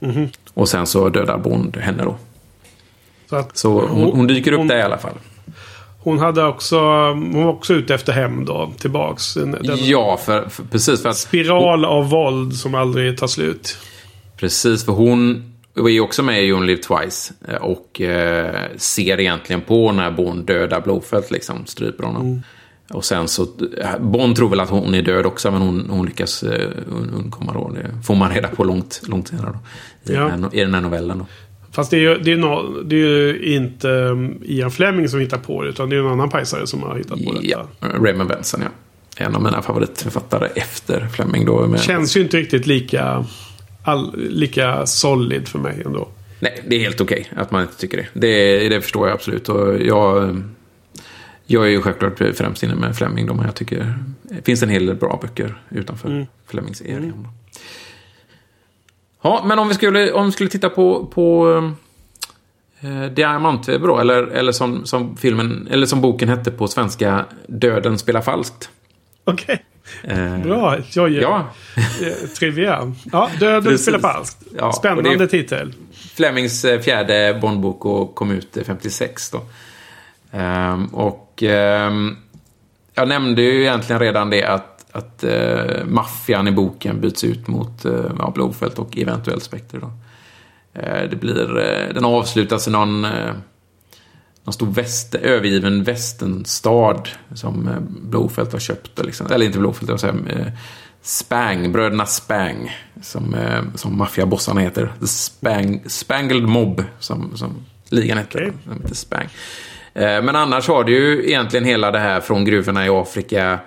Mm. 0.00 0.28
Och 0.54 0.68
sen 0.68 0.86
så 0.86 1.08
dödar 1.08 1.38
Bond 1.38 1.76
henne 1.76 2.04
då. 2.04 2.16
Så, 3.30 3.36
att, 3.36 3.56
så 3.56 3.86
hon, 3.86 4.12
hon, 4.16 4.26
dyker 4.26 4.52
upp 4.52 4.58
hon, 4.58 4.68
där 4.68 4.78
i 4.78 4.82
alla 4.82 4.98
fall. 4.98 5.14
Hon 6.00 6.18
hade 6.18 6.44
också, 6.44 6.80
hon 7.10 7.44
var 7.44 7.52
också 7.52 7.74
ute 7.74 7.94
efter 7.94 8.12
hem 8.12 8.44
då, 8.44 8.72
tillbaks. 8.78 9.34
Den, 9.34 9.56
ja, 9.62 10.16
för, 10.24 10.48
för, 10.48 10.64
precis. 10.64 11.02
För 11.02 11.08
att, 11.08 11.16
spiral 11.16 11.84
av 11.84 12.10
våld 12.10 12.54
som 12.54 12.74
aldrig 12.74 13.18
tar 13.18 13.26
slut. 13.26 13.78
Precis, 14.36 14.84
för 14.84 14.92
hon 14.92 15.52
var 15.82 15.88
ju 15.88 16.00
också 16.00 16.22
med 16.22 16.42
i 16.42 16.46
You 16.46 16.58
Only 16.58 16.66
Live 16.66 16.82
Twice. 16.82 17.34
Eh, 17.48 17.54
och 17.54 18.00
eh, 18.00 18.54
ser 18.76 19.20
egentligen 19.20 19.60
på 19.60 19.92
när 19.92 20.10
Bond 20.10 20.46
dödar 20.46 20.80
Blowfelt, 20.80 21.30
liksom 21.30 21.66
stryper 21.66 22.04
honom. 22.04 22.26
Mm. 22.26 22.42
Och 22.90 23.04
sen 23.04 23.28
så, 23.28 23.42
eh, 23.42 23.98
Bond 24.00 24.36
tror 24.36 24.48
väl 24.48 24.60
att 24.60 24.70
hon 24.70 24.94
är 24.94 25.02
död 25.02 25.26
också, 25.26 25.50
men 25.50 25.62
hon, 25.62 25.90
hon 25.90 26.06
lyckas 26.06 26.44
undkomma 27.16 27.52
då. 27.52 27.70
Det 27.74 28.04
får 28.06 28.14
man 28.14 28.30
reda 28.30 28.48
på 28.48 28.64
långt, 28.64 29.00
långt 29.08 29.28
senare 29.28 29.52
då. 29.52 30.12
I, 30.12 30.16
ja. 30.16 30.20
den, 30.20 30.44
här, 30.44 30.56
I 30.56 30.60
den 30.60 30.74
här 30.74 30.80
novellen 30.80 31.18
då. 31.18 31.26
Fast 31.72 31.90
det 31.90 31.96
är 31.96 32.00
ju, 32.00 32.18
det 32.18 32.32
är 32.32 32.36
no, 32.36 32.82
det 32.82 32.96
är 32.96 33.44
inte 33.44 33.88
um, 33.88 34.42
Ian 34.44 34.70
Fleming 34.70 35.08
som 35.08 35.20
hittar 35.20 35.38
på 35.38 35.62
det, 35.62 35.68
utan 35.68 35.90
det 35.90 35.96
är 35.96 36.00
en 36.00 36.06
annan 36.06 36.30
pajsare 36.30 36.66
som 36.66 36.82
har 36.82 36.96
hittat 36.96 37.24
på 37.24 37.32
detta. 37.32 37.46
Ja, 37.46 37.66
Raymond 37.80 38.28
Benson 38.28 38.60
ja. 38.62 38.68
En 39.24 39.34
av 39.34 39.42
mina 39.42 39.62
favoritförfattare 39.62 40.46
efter 40.46 41.08
Fleming 41.08 41.44
då. 41.44 41.76
Känns 41.76 42.16
ju 42.16 42.20
inte 42.20 42.36
riktigt 42.36 42.66
lika 42.66 43.24
all, 43.88 44.14
lika 44.16 44.86
solid 44.86 45.48
för 45.48 45.58
mig 45.58 45.82
ändå. 45.86 46.08
Nej, 46.40 46.62
det 46.66 46.76
är 46.76 46.80
helt 46.80 47.00
okej 47.00 47.28
okay 47.30 47.42
att 47.42 47.50
man 47.50 47.62
inte 47.62 47.76
tycker 47.76 47.96
det. 47.96 48.06
det. 48.12 48.68
Det 48.68 48.80
förstår 48.80 49.08
jag 49.08 49.14
absolut. 49.14 49.48
Och 49.48 49.80
jag, 49.80 50.42
jag 51.46 51.64
är 51.64 51.68
ju 51.68 51.82
självklart 51.82 52.18
främst 52.34 52.62
inne 52.62 52.74
med 52.74 52.96
Fleming. 52.96 53.26
Då, 53.26 53.34
men 53.34 53.44
jag 53.44 53.54
tycker 53.54 53.94
det 54.22 54.42
finns 54.44 54.62
en 54.62 54.68
hel 54.68 54.86
del 54.86 54.96
bra 54.96 55.18
böcker 55.22 55.62
utanför 55.70 56.08
mm. 56.08 56.26
Flemings 56.46 56.80
area. 56.80 56.96
Mm. 56.96 57.28
Ja, 59.22 59.44
men 59.46 59.58
om 59.58 59.68
vi 59.68 59.74
skulle, 59.74 60.12
om 60.12 60.26
vi 60.26 60.32
skulle 60.32 60.50
titta 60.50 60.70
på, 60.70 61.06
på 61.06 61.48
eh, 62.80 63.04
Diamantve 63.04 63.78
då, 63.78 63.98
eller, 63.98 64.22
eller 64.22 64.52
som, 64.52 64.86
som 64.86 65.16
filmen, 65.16 65.68
eller 65.70 65.86
som 65.86 66.00
boken 66.00 66.28
hette 66.28 66.50
på 66.50 66.68
svenska, 66.68 67.24
Döden 67.46 67.98
spelar 67.98 68.20
falskt. 68.20 68.70
Okej. 69.24 69.44
Okay. 69.44 69.58
Eh, 70.02 70.38
Bra, 70.38 70.76
jag 70.92 71.10
gör 71.10 71.22
ja. 71.22 71.48
Eh, 71.76 72.28
trivia. 72.38 72.92
Ja, 73.12 73.30
Döden 73.40 73.78
spelar 73.78 73.98
falskt. 73.98 74.42
Ja, 74.56 74.72
Spännande 74.72 75.26
titel. 75.26 75.74
Flemings 76.16 76.64
eh, 76.64 76.80
fjärde 76.80 77.38
Bondbok 77.40 77.84
och 77.84 78.14
kom 78.14 78.30
ut 78.30 78.58
56 78.66 79.30
då. 79.30 79.40
Um, 80.38 80.86
och 80.86 81.42
um, 81.42 82.16
jag 82.94 83.08
nämnde 83.08 83.42
ju 83.42 83.60
egentligen 83.60 84.00
redan 84.00 84.30
det 84.30 84.44
att, 84.44 84.86
att 84.92 85.24
uh, 85.24 85.84
maffian 85.84 86.48
i 86.48 86.52
boken 86.52 87.00
byts 87.00 87.24
ut 87.24 87.48
mot 87.48 87.86
uh, 87.86 88.12
ja, 88.18 88.30
Blåfält 88.34 88.78
och 88.78 88.98
eventuellt 88.98 89.42
Spectre. 89.42 89.78
Då. 89.78 89.86
Uh, 89.86 91.10
det 91.10 91.16
blir, 91.16 91.58
uh, 91.58 91.94
den 91.94 92.04
avslutas 92.04 92.68
i 92.68 92.70
någon 92.70 93.06
någon 94.48 94.52
stor 94.52 94.66
väst, 94.66 95.14
övergiven 95.14 95.84
västenstad 95.84 97.02
som 97.34 97.68
eh, 97.68 97.80
Blåfält 98.10 98.52
har 98.52 98.60
köpt. 98.60 99.04
Liksom. 99.04 99.26
Eller 99.26 99.46
inte 99.46 99.58
Blåfält, 99.58 99.90
jag 99.90 100.00
säger, 100.00 100.14
eh, 100.14 100.52
Spang, 101.02 101.72
bröderna 101.72 102.06
Spang, 102.06 102.76
som, 103.02 103.34
eh, 103.34 103.62
som 103.74 103.98
maffiabossarna 103.98 104.60
heter. 104.60 104.92
The 105.00 105.06
Spang, 105.06 105.82
Spangled 105.86 106.42
Mob, 106.42 106.84
som, 106.98 107.36
som 107.36 107.54
ligan 107.88 108.18
heter. 108.18 108.38
Okay. 108.38 108.78
Heter 108.82 108.94
Spang. 108.94 109.28
Men 109.94 110.36
annars 110.36 110.68
har 110.68 110.84
du 110.84 110.92
ju 110.92 111.28
egentligen 111.28 111.64
hela 111.64 111.90
det 111.90 111.98
här 111.98 112.20
från 112.20 112.44
gruvorna 112.44 112.86
i 112.86 112.88
Afrika 112.88 113.58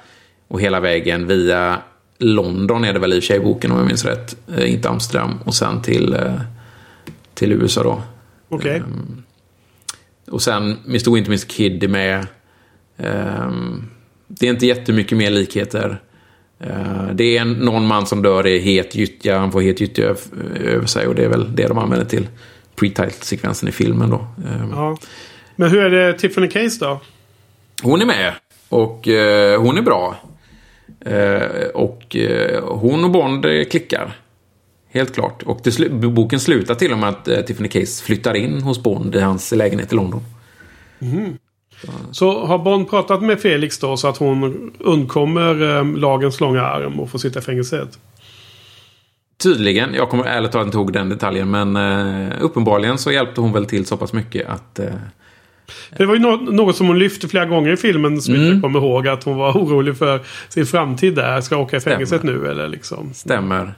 och 0.48 0.62
hela 0.62 0.80
vägen 0.80 1.28
via 1.28 1.78
London 2.18 2.84
är 2.84 2.94
det 2.94 3.00
väl 3.00 3.14
i 3.14 3.20
och 3.20 3.24
för 3.24 3.28
sig 3.28 3.40
boken 3.40 3.72
om 3.72 3.78
jag 3.78 3.88
minns 3.88 4.06
rätt. 4.06 4.36
Inte 4.60 4.90
Amsterdam. 4.90 5.40
Och 5.46 5.56
sen 5.56 5.82
till, 5.82 6.18
till 7.34 7.52
USA 7.52 7.84
då. 7.84 8.02
Okej. 8.50 8.82
Okay. 8.82 8.92
Och 10.32 10.42
sen 10.42 10.78
Mr. 10.86 11.12
Winter, 11.12 11.32
Mr. 11.32 11.48
Kid 11.48 11.84
är 11.84 11.88
med. 11.88 12.28
Um, 12.98 13.90
det 14.28 14.48
är 14.48 14.50
inte 14.50 14.66
jättemycket 14.66 15.18
mer 15.18 15.32
likheter. 15.32 16.02
Uh, 16.66 17.12
det 17.14 17.38
är 17.38 17.42
en, 17.42 17.54
någon 17.54 17.88
man 17.88 18.06
som 18.06 18.22
dör 18.22 18.48
i 18.48 18.60
het 18.60 18.96
gyttja. 18.96 19.38
Han 19.38 19.52
får 19.52 19.62
het 19.62 19.82
gyttja 19.82 20.16
över 20.56 20.86
sig 20.86 21.08
och 21.08 21.16
det 21.16 21.24
är 21.24 21.30
väl 21.30 21.56
det 21.56 21.68
de 21.68 21.78
använder 21.78 22.06
till 22.06 22.28
pre-title-sekvensen 22.76 23.70
i 23.70 23.72
filmen 23.72 24.10
då. 24.10 24.28
Um, 24.38 24.72
ja. 24.72 24.98
Men 25.56 25.70
hur 25.70 25.80
är 25.80 25.90
det 25.90 26.20
Tiffany 26.20 26.48
Case 26.48 26.86
då? 26.86 27.02
Hon 27.84 28.02
är 28.02 28.06
med. 28.06 28.34
Och 28.70 29.08
eh, 29.08 29.62
hon 29.62 29.78
är 29.78 29.82
bra. 29.82 30.16
Eh, 31.06 31.68
och 31.74 32.16
hon 32.62 33.04
och 33.04 33.12
Bond 33.12 33.46
klickar. 33.72 34.21
Helt 34.92 35.14
klart. 35.14 35.44
Och 35.44 35.60
det, 35.64 35.90
boken 35.90 36.40
slutar 36.40 36.76
till 36.76 36.92
och 36.92 36.98
med 36.98 37.10
att 37.10 37.28
eh, 37.28 37.42
Tiffany 37.42 37.70
Case 37.70 38.04
flyttar 38.04 38.34
in 38.34 38.62
hos 38.62 38.84
Bond 38.84 39.16
i 39.16 39.20
hans 39.20 39.52
lägenhet 39.52 39.94
i 39.94 39.96
London. 39.96 40.22
Mm. 41.02 41.38
Så 42.12 42.46
har 42.46 42.58
Bond 42.58 42.90
pratat 42.90 43.24
med 43.24 43.40
Felix 43.40 43.80
då 43.80 43.98
så 43.98 44.08
att 44.08 44.18
hon 44.18 44.72
undkommer 44.80 45.78
eh, 45.78 45.86
lagens 45.86 46.40
långa 46.40 46.62
arm 46.62 47.00
och 47.00 47.10
får 47.10 47.20
sitta 47.20 47.40
i 47.40 47.42
fängelset? 47.42 48.00
Tydligen. 49.44 49.94
Jag 49.94 50.10
kommer 50.10 50.24
ärligt 50.24 50.52
talat 50.52 50.66
inte 50.66 50.78
ihåg 50.78 50.94
den 50.94 51.10
detaljen. 51.10 51.52
Men 51.52 51.76
eh, 51.76 52.38
uppenbarligen 52.42 52.98
så 52.98 53.12
hjälpte 53.12 53.42
hon 53.42 53.54
väl 53.54 53.66
till 53.66 53.86
så 53.86 53.98
pass 53.98 54.14
mycket 54.14 54.48
att... 54.50 54.80
Eh, 54.80 54.94
det 55.98 56.06
var 56.06 56.16
ju 56.16 56.20
något 56.52 56.76
som 56.76 56.88
hon 56.88 57.00
lyfte 57.00 57.28
flera 57.28 57.46
gånger 57.46 57.72
i 57.72 57.78
filmen 57.78 58.22
som 58.22 58.36
mm. 58.36 58.48
jag 58.48 58.62
kommer 58.62 58.80
ihåg. 58.80 59.08
Att 59.08 59.24
hon 59.24 59.38
var 59.38 59.52
orolig 59.58 59.98
för 59.98 60.22
sin 60.50 60.66
framtid 60.66 61.16
där. 61.16 61.42
Ska 61.42 61.58
åka 61.58 61.78
i 61.78 61.80
fängelset 61.80 62.20
Stämmer. 62.20 62.40
nu 62.40 62.48
eller 62.48 62.68
liksom. 62.68 63.14
Stämmer. 63.14 63.74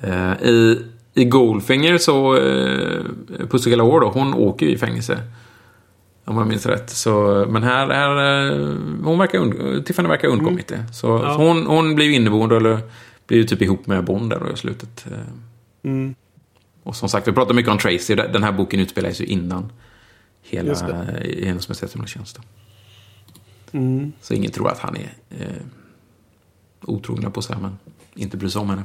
Eh, 0.00 0.42
I, 0.42 0.84
I 1.14 1.24
Goldfinger 1.24 1.98
så, 1.98 2.36
eh, 2.36 3.02
Pussy 3.50 3.70
Galore 3.70 4.04
då, 4.04 4.10
hon 4.10 4.34
åker 4.34 4.66
ju 4.66 4.72
i 4.72 4.78
fängelse. 4.78 5.18
Om 6.24 6.38
jag 6.38 6.46
minns 6.46 6.66
rätt. 6.66 6.90
Så, 6.90 7.46
men 7.48 7.62
här, 7.62 7.88
här 7.88 8.50
eh, 8.50 8.68
hon 9.04 9.18
verkar 9.18 9.38
und, 9.38 9.86
Tiffany 9.86 10.08
verkar 10.08 10.28
ha 10.28 10.34
undkommit 10.34 10.70
mm. 10.70 10.86
det. 10.86 10.92
Så, 10.92 11.06
ja. 11.06 11.34
så, 11.34 11.42
hon, 11.42 11.66
hon 11.66 11.94
blir 11.94 12.06
ju 12.06 12.14
inneboende 12.14 12.56
eller 12.56 12.78
blir 13.26 13.38
ju 13.38 13.44
typ 13.44 13.62
ihop 13.62 13.86
med 13.86 14.04
Bond 14.04 14.30
där 14.30 14.40
då 14.40 14.52
i 14.52 14.56
slutet. 14.56 15.06
Eh. 15.10 15.18
Mm. 15.90 16.14
Och 16.82 16.96
som 16.96 17.08
sagt, 17.08 17.28
vi 17.28 17.32
pratar 17.32 17.54
mycket 17.54 17.72
om 17.72 17.78
Tracy. 17.78 18.14
Den 18.14 18.42
här 18.42 18.52
boken 18.52 18.80
utspelar 18.80 19.10
sig 19.10 19.26
ju 19.26 19.32
innan 19.32 19.72
hela 20.42 20.74
hennes 21.44 21.68
mästerliga 21.68 22.06
tjänst. 22.06 22.38
Mm. 23.72 24.12
Så 24.20 24.34
ingen 24.34 24.50
tror 24.50 24.68
att 24.68 24.78
han 24.78 24.96
är 24.96 25.14
eh, 25.30 25.62
otrogen 26.82 27.32
på 27.32 27.42
sig, 27.42 27.56
men 27.60 27.78
inte 28.14 28.36
bryr 28.36 28.48
sig 28.48 28.60
om 28.60 28.70
henne. 28.70 28.82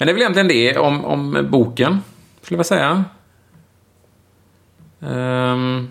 Men 0.00 0.06
det 0.06 0.12
är 0.12 0.14
väl 0.14 0.22
egentligen 0.22 0.48
det 0.48 0.78
om, 0.78 1.04
om 1.04 1.46
boken, 1.50 1.98
skulle 2.42 2.58
jag 2.58 2.66
säga. 2.66 3.04
Um, 5.00 5.88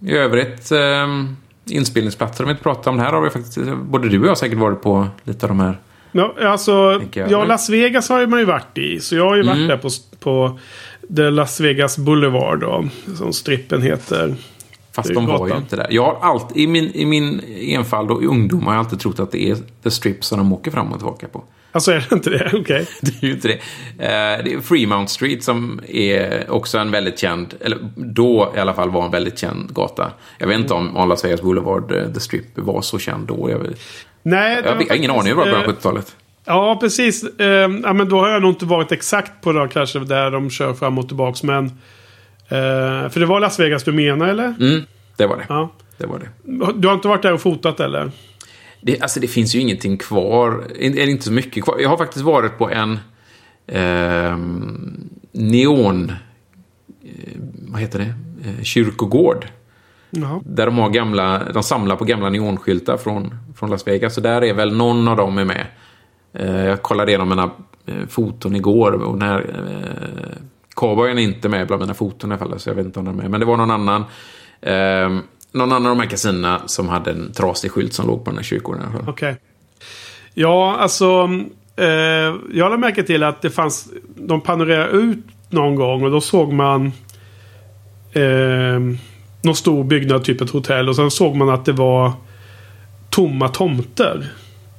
I 0.00 0.12
övrigt, 0.12 0.72
um, 0.72 1.36
inspelningsplatser, 1.66 2.44
om 2.44 2.48
vi 2.48 2.50
inte 2.50 2.62
pratar 2.62 2.90
om 2.90 2.96
det 2.96 3.02
här, 3.02 3.12
har 3.12 3.20
vi 3.20 3.30
faktiskt, 3.30 3.58
både 3.76 4.08
du 4.08 4.20
och 4.20 4.26
jag 4.26 4.38
säkert 4.38 4.58
varit 4.58 4.82
på 4.82 5.08
lite 5.24 5.46
av 5.46 5.48
de 5.48 5.60
här. 5.60 5.80
Ja, 6.12 6.34
alltså, 6.42 7.02
ja, 7.12 7.44
Las 7.44 7.70
Vegas 7.70 8.08
har 8.08 8.26
man 8.26 8.38
ju 8.38 8.44
varit 8.44 8.78
i. 8.78 9.00
Så 9.00 9.16
jag 9.16 9.28
har 9.28 9.36
ju 9.36 9.42
varit 9.42 9.56
mm. 9.56 9.68
där 9.68 9.76
på, 9.76 9.88
på 10.18 10.58
The 11.16 11.30
Las 11.30 11.60
Vegas 11.60 11.98
Boulevard 11.98 12.60
då, 12.60 12.88
som 13.16 13.32
strippen 13.32 13.82
heter. 13.82 14.34
Fast 14.92 15.14
de 15.14 15.26
var 15.26 15.48
ju 15.48 15.56
inte 15.56 15.76
där. 15.76 15.86
Jag 15.90 16.04
har 16.04 16.30
alltid, 16.30 16.56
i 16.56 16.66
min, 16.66 16.84
i 16.84 17.04
min 17.04 17.40
enfald 17.60 18.10
och 18.10 18.24
ungdom 18.24 18.66
har 18.66 18.72
jag 18.72 18.78
alltid 18.78 19.00
trott 19.00 19.20
att 19.20 19.32
det 19.32 19.50
är 19.50 19.56
The 19.82 19.90
Strip 19.90 20.24
som 20.24 20.38
de 20.38 20.52
åker 20.52 20.70
fram 20.70 20.92
och 20.92 20.98
tillbaka 20.98 21.28
på. 21.28 21.44
Alltså 21.72 21.92
är 21.92 22.06
det 22.08 22.14
inte 22.14 22.30
det? 22.30 22.46
Okej. 22.46 22.60
Okay. 22.60 22.86
det 23.00 23.22
är 23.22 23.28
ju 23.28 23.34
inte 23.34 23.48
det. 23.48 23.54
Eh, 23.54 24.44
det 24.44 24.52
är 24.52 24.60
Fremount 24.60 25.10
Street 25.10 25.44
som 25.44 25.80
är 25.88 26.50
också 26.50 26.78
en 26.78 26.90
väldigt 26.90 27.18
känd, 27.18 27.54
eller 27.60 27.78
då 27.96 28.52
i 28.56 28.58
alla 28.58 28.74
fall 28.74 28.90
var 28.90 29.04
en 29.04 29.10
väldigt 29.10 29.38
känd 29.38 29.74
gata. 29.74 30.10
Jag 30.38 30.46
vet 30.46 30.58
inte 30.58 30.74
om, 30.74 31.08
Las 31.08 31.24
Vegas 31.24 31.42
Boulevard, 31.42 31.92
uh, 31.92 32.12
The 32.12 32.20
Strip, 32.20 32.44
var 32.54 32.82
så 32.82 32.98
känd 32.98 33.26
då. 33.26 33.50
Jag, 33.50 33.66
Nej, 34.22 34.62
jag, 34.64 34.72
har 34.72 34.96
ingen 34.96 35.10
aning 35.10 35.34
hur 35.36 35.44
det 35.44 35.52
var 35.52 35.62
på 35.62 35.70
70-talet. 35.70 36.16
Ja, 36.44 36.78
precis. 36.80 37.24
Ja, 37.82 37.92
men 37.92 38.08
då 38.08 38.18
har 38.18 38.28
jag 38.28 38.42
nog 38.42 38.50
inte 38.50 38.64
varit 38.64 38.92
exakt 38.92 39.32
på 39.40 39.52
det 39.52 39.68
kanske 39.68 39.98
där 39.98 40.30
de 40.30 40.50
kör 40.50 40.74
fram 40.74 40.98
och 40.98 41.08
tillbaks. 41.08 41.42
Men, 41.42 41.78
för 43.10 43.20
det 43.20 43.26
var 43.26 43.40
Las 43.40 43.60
Vegas 43.60 43.84
du 43.84 43.92
menar 43.92 44.28
eller? 44.28 44.44
Mm, 44.44 44.82
det 45.16 45.26
var 45.26 45.36
det. 45.36 45.44
Ja. 45.48 45.72
det 45.98 46.06
var 46.06 46.18
det. 46.18 46.28
Du 46.72 46.88
har 46.88 46.94
inte 46.94 47.08
varit 47.08 47.22
där 47.22 47.32
och 47.32 47.40
fotat 47.40 47.80
eller? 47.80 48.10
Det, 48.80 49.00
alltså 49.00 49.20
det 49.20 49.28
finns 49.28 49.54
ju 49.54 49.60
ingenting 49.60 49.96
kvar. 49.96 50.66
Eller 50.78 51.08
inte 51.08 51.24
så 51.24 51.32
mycket 51.32 51.64
kvar. 51.64 51.78
Jag 51.78 51.88
har 51.88 51.96
faktiskt 51.96 52.24
varit 52.24 52.58
på 52.58 52.70
en 52.70 52.98
eh, 53.66 54.38
neon... 55.32 56.12
Eh, 57.04 57.32
vad 57.68 57.80
heter 57.80 57.98
det? 57.98 58.14
Eh, 58.48 58.62
kyrkogård. 58.62 59.46
Jaha. 60.10 60.40
Där 60.44 60.66
de 60.66 60.78
har 60.78 60.90
gamla... 60.90 61.42
De 61.52 61.62
samlar 61.62 61.96
på 61.96 62.04
gamla 62.04 62.30
neonskyltar 62.30 62.96
från, 62.96 63.34
från 63.56 63.70
Las 63.70 63.86
Vegas. 63.86 64.14
Så 64.14 64.20
där 64.20 64.44
är 64.44 64.54
väl 64.54 64.76
någon 64.76 65.08
av 65.08 65.16
dem 65.16 65.38
är 65.38 65.44
med. 65.44 65.66
Eh, 66.32 66.64
jag 66.66 66.82
kollade 66.82 67.10
igenom 67.10 67.28
mina 67.28 67.50
eh, 67.86 68.06
foton 68.08 68.56
igår. 68.56 68.92
Och 68.92 69.18
när, 69.18 69.38
eh, 69.38 70.42
Cowboyen 70.74 71.18
är 71.18 71.22
inte 71.22 71.48
med 71.48 71.66
bland 71.66 71.82
mina 71.82 71.94
foton 71.94 72.30
i 72.30 72.34
alla 72.34 72.38
fall. 72.38 72.58
Så 72.58 72.70
jag 72.70 72.74
vet 72.74 72.86
inte 72.86 72.98
om 72.98 73.04
den 73.04 73.14
är 73.14 73.22
med. 73.22 73.30
Men 73.30 73.40
det 73.40 73.46
var 73.46 73.56
någon 73.56 73.70
annan. 73.70 74.04
Någon 75.52 75.72
annan 75.72 75.86
av 75.86 75.96
de 75.96 76.02
här 76.02 76.10
kasinerna 76.10 76.62
som 76.66 76.88
hade 76.88 77.10
en 77.10 77.32
trasig 77.32 77.70
skylt 77.70 77.92
som 77.92 78.06
låg 78.06 78.24
på 78.24 78.30
den 78.30 78.38
här 78.38 78.44
kyrkogården. 78.44 78.86
Okej. 78.94 79.12
Okay. 79.12 79.34
Ja, 80.34 80.76
alltså. 80.76 81.30
Eh, 81.76 81.86
jag 82.52 82.70
lade 82.70 82.78
märke 82.78 83.02
till 83.02 83.22
att 83.22 83.42
det 83.42 83.50
fanns. 83.50 83.88
De 84.16 84.40
panorerade 84.40 84.90
ut 84.90 85.18
någon 85.50 85.74
gång 85.74 86.04
och 86.04 86.10
då 86.10 86.20
såg 86.20 86.52
man. 86.52 86.92
Eh, 88.12 88.80
någon 89.42 89.56
stor 89.56 89.84
byggnad, 89.84 90.24
typ 90.24 90.40
ett 90.40 90.50
hotell. 90.50 90.88
Och 90.88 90.96
sen 90.96 91.10
såg 91.10 91.36
man 91.36 91.48
att 91.48 91.64
det 91.64 91.72
var 91.72 92.12
tomma 93.10 93.48
tomter. 93.48 94.32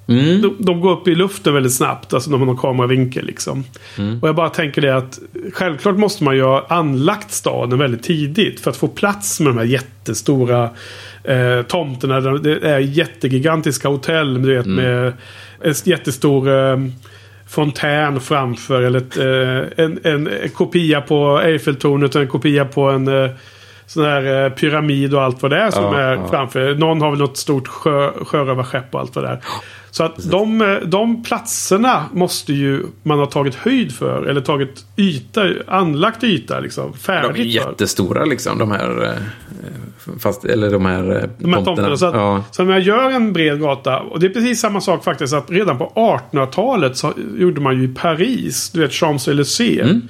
Mm. 0.10 0.42
De, 0.42 0.56
de, 0.60 0.82
går 0.82 0.92
upp 0.92 1.08
i 1.08 1.16
luften 1.16 1.54
väldigt 1.54 1.74
snabbt, 1.74 2.14
alltså 2.14 2.32
när 2.32 2.38
man 2.38 2.48
har 2.48 2.56
kameravinkel. 2.56 3.26
Liksom. 3.26 3.64
Mm. 3.98 4.20
Och 4.22 4.28
jag 4.28 4.36
bara 4.36 4.50
tänker 4.50 4.82
det 4.82 4.96
att 4.96 5.20
självklart 5.54 5.98
måste 5.98 6.24
man 6.24 6.36
ju 6.36 6.44
ha 6.44 6.66
anlagt 6.70 7.32
staden 7.32 7.80
väldigt 7.80 8.04
tidigt 8.04 8.60
för 8.60 8.72
att 8.72 8.78
få 8.78 8.88
plats 8.88 9.40
med 9.40 9.50
de 9.50 9.58
här 9.58 9.66
jättestora 9.66 10.70
eh, 11.24 11.62
tomterna. 11.68 12.20
Det 12.20 12.70
är 12.70 12.80
jättegigantiska 12.80 13.88
hotell 13.88 14.42
du 14.42 14.56
vet, 14.56 14.66
mm. 14.66 14.76
med 14.86 15.14
en 15.62 15.74
jättestor 15.84 16.50
eh, 16.50 16.78
fontän 17.48 18.20
framför. 18.20 18.82
Eller 18.82 19.00
ett, 19.00 19.18
eh, 19.18 19.86
en, 19.86 20.00
en, 20.04 20.28
en, 20.28 20.50
kopia 20.50 21.02
på 21.02 21.40
Eiffeltornet 21.44 22.16
och 22.16 22.22
en 22.22 22.28
kopia 22.28 22.66
på 22.66 22.90
en 22.90 23.08
eh, 23.08 23.32
sån 23.86 24.06
här 24.06 24.46
eh, 24.46 24.50
pyramid 24.50 25.14
och 25.14 25.22
allt 25.22 25.42
vad 25.42 25.52
det 25.52 25.58
är 25.58 25.72
som 25.72 25.84
ja, 25.84 26.00
är 26.00 26.16
ja. 26.16 26.28
framför. 26.30 26.76
Någon 26.76 27.02
har 27.02 27.10
väl 27.10 27.20
något 27.20 27.38
stort 27.38 27.68
sjö, 27.68 28.12
sjörövarskepp 28.26 28.96
och 28.96 29.00
allt 29.00 29.16
vad 29.16 29.26
det 29.26 29.30
är. 29.30 29.40
Så 29.92 30.04
att 30.04 30.32
de, 30.32 30.62
eh, 30.62 30.76
de 30.86 31.24
platserna 31.24 32.06
måste 32.14 32.54
ju 32.54 32.86
man 33.04 33.20
ha 33.20 33.26
tagit 33.26 33.56
höjd 33.56 33.96
för. 33.96 34.26
Eller 34.26 34.42
tagit 34.42 34.86
yta, 34.98 35.50
anlagt 35.68 36.24
yta 36.24 36.60
liksom. 36.60 36.94
Färdigt 36.94 37.36
De 37.36 37.42
är 37.42 37.46
jättestora 37.46 38.26
liksom 38.26 38.58
de 38.58 38.72
här. 38.72 39.04
Eh, 39.04 40.20
fast, 40.20 40.46
eller 40.46 40.72
de 40.72 40.86
här 40.86 41.22
eh, 41.24 41.30
de 41.38 41.54
här 41.54 41.64
tomterna. 41.64 41.98
Så, 41.98 42.06
att, 42.06 42.14
ja. 42.14 42.44
så 42.52 42.64
om 42.64 42.70
jag 42.70 42.82
gör 42.82 43.12
en 43.12 43.34
bred 43.34 43.60
gata. 43.60 44.00
Och 44.00 44.20
det 44.20 44.26
är 44.26 44.30
precis 44.30 44.60
samma 44.60 44.82
sak 44.82 45.04
faktiskt. 45.04 45.34
Att 45.34 45.52
redan 45.52 45.78
på 45.78 45.92
1800-talet 46.32 46.98
så 46.98 47.14
gjorde 47.38 47.62
man 47.62 47.78
ju 47.78 47.84
i 47.84 47.94
Paris. 47.96 48.70
Du 48.70 48.80
vet 48.80 48.92
Champs-Élysées. 48.92 49.84
Mm. 49.84 50.08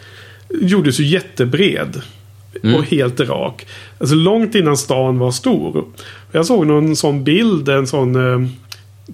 Gjordes 0.50 1.00
ju 1.00 1.06
jättebred. 1.06 2.02
Mm. 2.64 2.76
Och 2.76 2.84
helt 2.84 3.20
rak. 3.20 3.68
Alltså 4.00 4.16
långt 4.16 4.56
innan 4.56 4.78
stan 4.78 5.20
var 5.20 5.32
stor. 5.32 5.86
Jag 6.32 6.46
såg 6.46 6.68
någon 6.68 6.96
sån 6.96 7.24
bild. 7.24 7.70
En 7.70 7.88
sån 7.88 8.16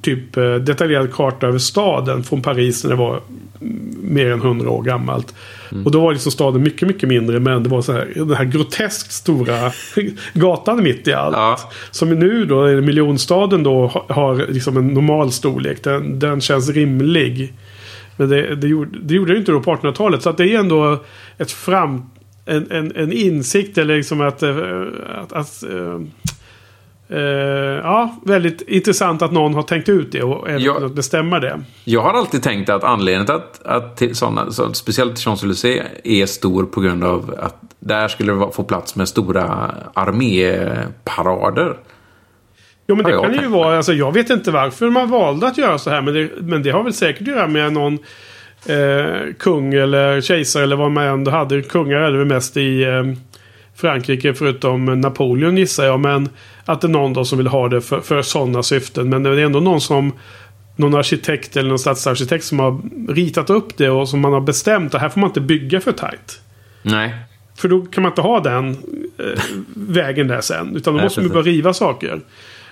typ 0.01 0.37
eh, 0.37 0.55
detaljerad 0.55 1.13
karta 1.13 1.47
över 1.47 1.59
staden 1.59 2.23
från 2.23 2.41
Paris 2.41 2.83
när 2.83 2.91
det 2.91 2.97
var 2.97 3.21
mer 4.01 4.31
än 4.31 4.41
hundra 4.41 4.69
år 4.69 4.83
gammalt. 4.83 5.35
Mm. 5.71 5.85
Och 5.85 5.91
då 5.91 6.01
var 6.01 6.11
liksom 6.11 6.31
staden 6.31 6.63
mycket, 6.63 6.87
mycket 6.87 7.09
mindre. 7.09 7.39
Men 7.39 7.63
det 7.63 7.69
var 7.69 7.81
så 7.81 7.91
här, 7.91 8.11
den 8.15 8.33
här 8.33 8.45
groteskt 8.45 9.11
stora 9.11 9.71
gatan 10.33 10.83
mitt 10.83 11.07
i 11.07 11.13
allt. 11.13 11.35
Ja. 11.35 11.59
Som 11.91 12.09
nu 12.09 12.45
då, 12.45 12.81
miljonstaden 12.81 13.63
då 13.63 14.05
har 14.09 14.45
liksom 14.49 14.77
en 14.77 14.87
normal 14.87 15.31
storlek. 15.31 15.83
Den, 15.83 16.19
den 16.19 16.41
känns 16.41 16.69
rimlig. 16.69 17.53
Men 18.17 18.29
det, 18.29 18.55
det, 18.55 18.67
gjorde, 18.67 18.99
det 18.99 19.13
gjorde 19.13 19.33
det 19.33 19.39
inte 19.39 19.51
då 19.51 19.61
på 19.61 19.75
1800-talet. 19.75 20.21
Så 20.21 20.29
att 20.29 20.37
det 20.37 20.53
är 20.53 20.59
ändå 20.59 21.03
ett 21.37 21.51
fram, 21.51 22.05
en, 22.45 22.71
en, 22.71 22.95
en 22.95 23.11
insikt 23.11 23.77
eller 23.77 23.97
liksom 23.97 24.21
att, 24.21 24.43
eh, 24.43 24.57
att, 24.57 25.33
att, 25.33 25.33
att 25.33 25.63
eh, 25.63 25.99
Uh, 27.11 27.19
ja, 27.83 28.15
väldigt 28.23 28.61
intressant 28.61 29.21
att 29.21 29.31
någon 29.31 29.53
har 29.53 29.63
tänkt 29.63 29.89
ut 29.89 30.11
det 30.11 30.23
och 30.23 30.61
jag, 30.61 30.93
bestämma 30.93 31.39
det. 31.39 31.61
Jag 31.83 32.01
har 32.01 32.13
alltid 32.13 32.43
tänkt 32.43 32.69
att 32.69 32.83
anledningen 32.83 33.25
till 33.25 33.35
att, 33.35 33.65
att 33.65 33.97
till 33.97 34.15
såna, 34.15 34.51
så, 34.51 34.73
speciellt 34.73 35.15
Champs-Élysées 35.17 35.83
är 36.03 36.25
stor 36.25 36.63
på 36.63 36.81
grund 36.81 37.03
av 37.03 37.35
att 37.39 37.55
där 37.79 38.07
skulle 38.07 38.33
det 38.33 38.51
få 38.53 38.63
plats 38.63 38.95
med 38.95 39.07
stora 39.07 39.71
arméparader. 39.93 41.77
Jo 42.87 42.95
men 42.95 43.05
det 43.05 43.11
kan 43.11 43.33
ju 43.33 43.47
vara, 43.47 43.77
alltså, 43.77 43.93
jag 43.93 44.13
vet 44.13 44.29
inte 44.29 44.51
varför 44.51 44.89
man 44.89 45.09
valde 45.09 45.47
att 45.47 45.57
göra 45.57 45.77
så 45.77 45.89
här 45.89 46.01
men 46.01 46.13
det, 46.13 46.29
men 46.39 46.63
det 46.63 46.69
har 46.69 46.83
väl 46.83 46.93
säkert 46.93 47.21
att 47.21 47.27
göra 47.27 47.47
med 47.47 47.73
någon 47.73 47.93
eh, 48.65 49.33
kung 49.39 49.73
eller 49.73 50.21
kejsare 50.21 50.63
eller 50.63 50.75
vad 50.75 50.91
man 50.91 51.03
ändå 51.03 51.31
hade. 51.31 51.61
Kungar 51.61 51.97
är 51.97 52.11
det 52.11 52.17
väl 52.17 52.27
mest 52.27 52.57
i 52.57 52.83
eh, 52.83 53.03
Frankrike 53.75 54.33
förutom 54.33 55.01
Napoleon 55.01 55.57
gissar 55.57 55.85
jag. 55.85 55.99
Men 55.99 56.29
att 56.65 56.81
det 56.81 56.87
är 56.87 56.89
någon 56.89 57.13
då 57.13 57.25
som 57.25 57.37
vill 57.37 57.47
ha 57.47 57.69
det 57.69 57.81
för, 57.81 58.01
för 58.01 58.21
sådana 58.21 58.63
syften. 58.63 59.09
Men 59.09 59.23
det 59.23 59.29
är 59.29 59.37
ändå 59.37 59.59
någon 59.59 59.81
som 59.81 60.13
någon 60.75 60.95
arkitekt 60.95 61.57
eller 61.57 61.69
någon 61.69 61.79
stadsarkitekt 61.79 62.45
som 62.45 62.59
har 62.59 62.81
ritat 63.13 63.49
upp 63.49 63.77
det 63.77 63.89
och 63.89 64.09
som 64.09 64.19
man 64.19 64.33
har 64.33 64.41
bestämt 64.41 64.95
att 64.95 65.01
här 65.01 65.09
får 65.09 65.19
man 65.19 65.29
inte 65.29 65.41
bygga 65.41 65.81
för 65.81 65.91
tajt. 65.91 66.41
Nej. 66.81 67.15
För 67.57 67.69
då 67.69 67.81
kan 67.81 68.03
man 68.03 68.11
inte 68.11 68.21
ha 68.21 68.39
den 68.39 68.69
eh, 69.17 69.41
vägen 69.73 70.27
där 70.27 70.41
sen. 70.41 70.75
Utan 70.75 70.97
då 70.97 71.03
måste 71.03 71.21
man 71.21 71.29
börja 71.29 71.43
riva 71.43 71.73
saker. 71.73 72.21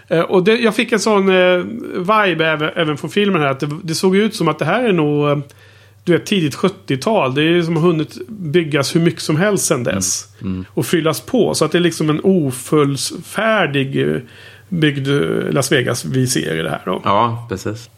Eh, 0.08 0.22
och 0.22 0.44
det, 0.44 0.58
jag 0.58 0.76
fick 0.76 0.92
en 0.92 1.00
sån 1.00 1.30
eh, 1.30 1.58
vibe 1.98 2.46
även, 2.46 2.70
även 2.76 2.98
från 2.98 3.10
filmen 3.10 3.42
här. 3.42 3.50
Att 3.50 3.60
det, 3.60 3.70
det 3.84 3.96
såg 3.96 4.16
ut 4.16 4.36
som 4.36 4.48
att 4.48 4.60
det 4.60 4.66
här 4.66 4.84
är 4.84 4.94
nog 4.94 5.30
eh, 5.30 5.38
du 6.04 6.12
vet, 6.12 6.26
tidigt 6.26 6.56
70-tal. 6.56 7.36
Det 7.36 7.44
är 7.44 7.62
som 7.62 7.76
har 7.76 7.84
hunnit 7.84 8.28
byggas 8.28 8.96
hur 8.96 9.02
mycket 9.02 9.22
som 9.22 9.36
helst 9.36 9.66
sedan 9.66 9.84
dess. 9.84 10.28
Mm. 10.42 10.66
Och 10.74 10.86
fyllas 10.86 11.22
på. 11.22 11.54
Så 11.54 11.66
att 11.66 11.72
det 11.72 11.78
är 11.78 11.80
liksom 11.82 12.10
en 12.10 12.20
ofullfärdig 12.24 14.16
eh, 14.16 14.22
byggd 14.70 15.08
eh, 15.08 15.52
Las 15.52 15.72
Vegas 15.72 16.06
vi 16.06 16.28
ser 16.28 16.60
i 16.60 16.62
det 16.62 16.70
här. 16.70 16.82
Då. 16.86 17.02
Ja, 17.04 17.46
precis. 17.50 17.90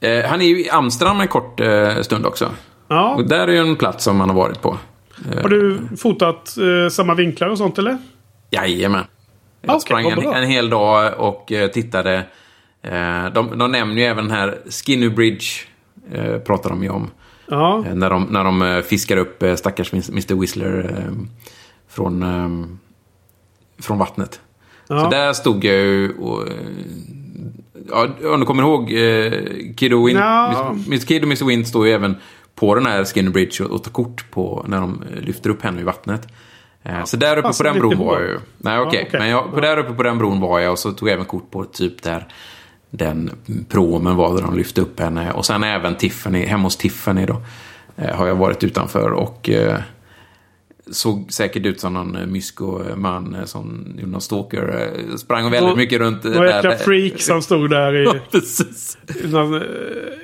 Eh, 0.00 0.24
han 0.24 0.40
är 0.40 0.46
ju 0.46 0.64
i 0.64 0.70
Amsterdam 0.70 1.20
en 1.20 1.28
kort 1.28 1.60
eh, 1.60 2.00
stund 2.00 2.26
också. 2.26 2.50
Ja. 2.88 3.14
Och 3.14 3.28
där 3.28 3.48
är 3.48 3.52
ju 3.52 3.58
en 3.58 3.76
plats 3.76 4.04
som 4.04 4.20
han 4.20 4.28
har 4.28 4.36
varit 4.36 4.62
på. 4.62 4.78
Har 5.42 5.48
du 5.48 5.78
fotat 5.98 6.56
eh, 6.56 6.88
samma 6.90 7.14
vinklar 7.14 7.48
och 7.48 7.58
sånt 7.58 7.78
eller? 7.78 7.98
Jajamän. 8.50 9.04
Jag 9.60 9.70
Okej, 9.70 9.80
sprang 9.80 10.06
en, 10.06 10.42
en 10.42 10.50
hel 10.50 10.70
dag 10.70 11.14
och 11.18 11.52
eh, 11.52 11.70
tittade. 11.70 12.14
Eh, 12.82 13.26
de, 13.34 13.58
de 13.58 13.72
nämner 13.72 13.96
ju 13.96 14.02
även 14.02 14.28
den 14.28 14.36
här 14.36 14.58
Skinny 14.70 15.08
Bridge. 15.08 15.46
Eh, 16.12 16.38
pratar 16.38 16.70
de 16.70 16.82
ju 16.82 16.88
om. 16.88 17.10
Ja. 17.46 17.84
Eh, 17.86 17.94
när 17.94 18.10
de, 18.10 18.24
när 18.24 18.44
de 18.44 18.62
eh, 18.62 18.82
fiskar 18.82 19.16
upp 19.16 19.42
eh, 19.42 19.54
stackars 19.54 19.92
Mr 19.92 20.40
Whistler 20.40 21.04
från, 21.88 22.78
från 23.78 23.98
vattnet. 23.98 24.40
Ja. 24.88 25.00
Så 25.00 25.10
där 25.10 25.32
stod 25.32 25.64
jag 25.64 25.74
ju 25.74 26.18
och... 26.18 26.48
Ja, 27.90 28.08
om 28.34 28.40
du 28.40 28.46
kommer 28.46 28.62
ihåg 28.62 28.92
eh, 28.92 29.32
Kid 29.76 29.92
och 29.92 30.08
Win, 30.08 30.16
Ja. 30.16 30.76
Mr 30.86 31.06
Kid 31.06 31.22
och 31.22 31.28
Mr 31.28 31.44
Wint 31.44 31.68
står 31.68 31.86
ju 31.86 31.92
även 31.92 32.16
på 32.54 32.74
den 32.74 32.86
här 32.86 33.04
Skinny 33.04 33.30
Bridge 33.30 33.64
och, 33.64 33.84
tar 33.84 33.90
kort 33.90 34.30
på 34.30 34.64
när 34.68 34.80
de 34.80 35.04
lyfter 35.20 35.50
upp 35.50 35.62
henne 35.62 35.80
i 35.80 35.84
vattnet. 35.84 36.28
Så 37.04 37.16
där 37.16 37.36
uppe 37.36 37.52
på 37.58 37.62
den 37.62 37.78
bron 37.78 37.98
var 37.98 38.20
jag 38.20 38.28
ju. 38.28 38.38
Nej, 38.58 38.78
okej. 38.78 39.00
Ja, 39.00 39.06
okej. 39.08 39.20
Men 39.20 39.28
jag, 39.28 39.52
på 39.54 39.60
där 39.60 39.78
uppe 39.78 39.92
på 39.92 40.02
den 40.02 40.18
bron 40.18 40.40
var 40.40 40.60
jag 40.60 40.72
och 40.72 40.78
så 40.78 40.92
tog 40.92 41.08
jag 41.08 41.14
även 41.14 41.26
kort 41.26 41.50
på 41.50 41.64
typ 41.64 42.02
där 42.02 42.28
den 42.96 43.30
promen 43.68 44.16
var 44.16 44.34
där 44.34 44.42
de 44.42 44.56
lyfte 44.56 44.80
upp 44.80 45.00
henne. 45.00 45.32
Och 45.32 45.46
sen 45.46 45.64
även 45.64 45.96
Tiffany, 45.96 46.46
hemma 46.46 46.62
hos 46.62 46.76
Tiffany 46.76 47.26
då. 47.26 47.42
Eh, 47.96 48.16
har 48.16 48.26
jag 48.26 48.34
varit 48.34 48.64
utanför 48.64 49.10
och 49.10 49.50
eh, 49.50 49.78
såg 50.90 51.26
säkert 51.32 51.66
ut 51.66 51.80
som 51.80 51.94
någon 51.94 52.16
eh, 52.16 52.26
mysko-man 52.26 53.34
eh, 53.34 53.44
som 53.44 53.84
någon 54.02 54.20
stalker. 54.20 54.90
eh, 55.10 55.16
Sprang 55.16 55.50
väldigt 55.50 55.70
Och- 55.72 55.78
mycket 55.78 55.98
runt. 55.98 56.24
eh, 56.24 56.30
Några 56.30 56.46
där. 56.48 56.54
jäkla 56.54 56.76
freak 56.84 57.20
som 57.20 57.42
stod 57.42 57.70
där 57.70 57.96
i 57.96 58.04
Ja, 58.04 58.14
någon 59.28 59.62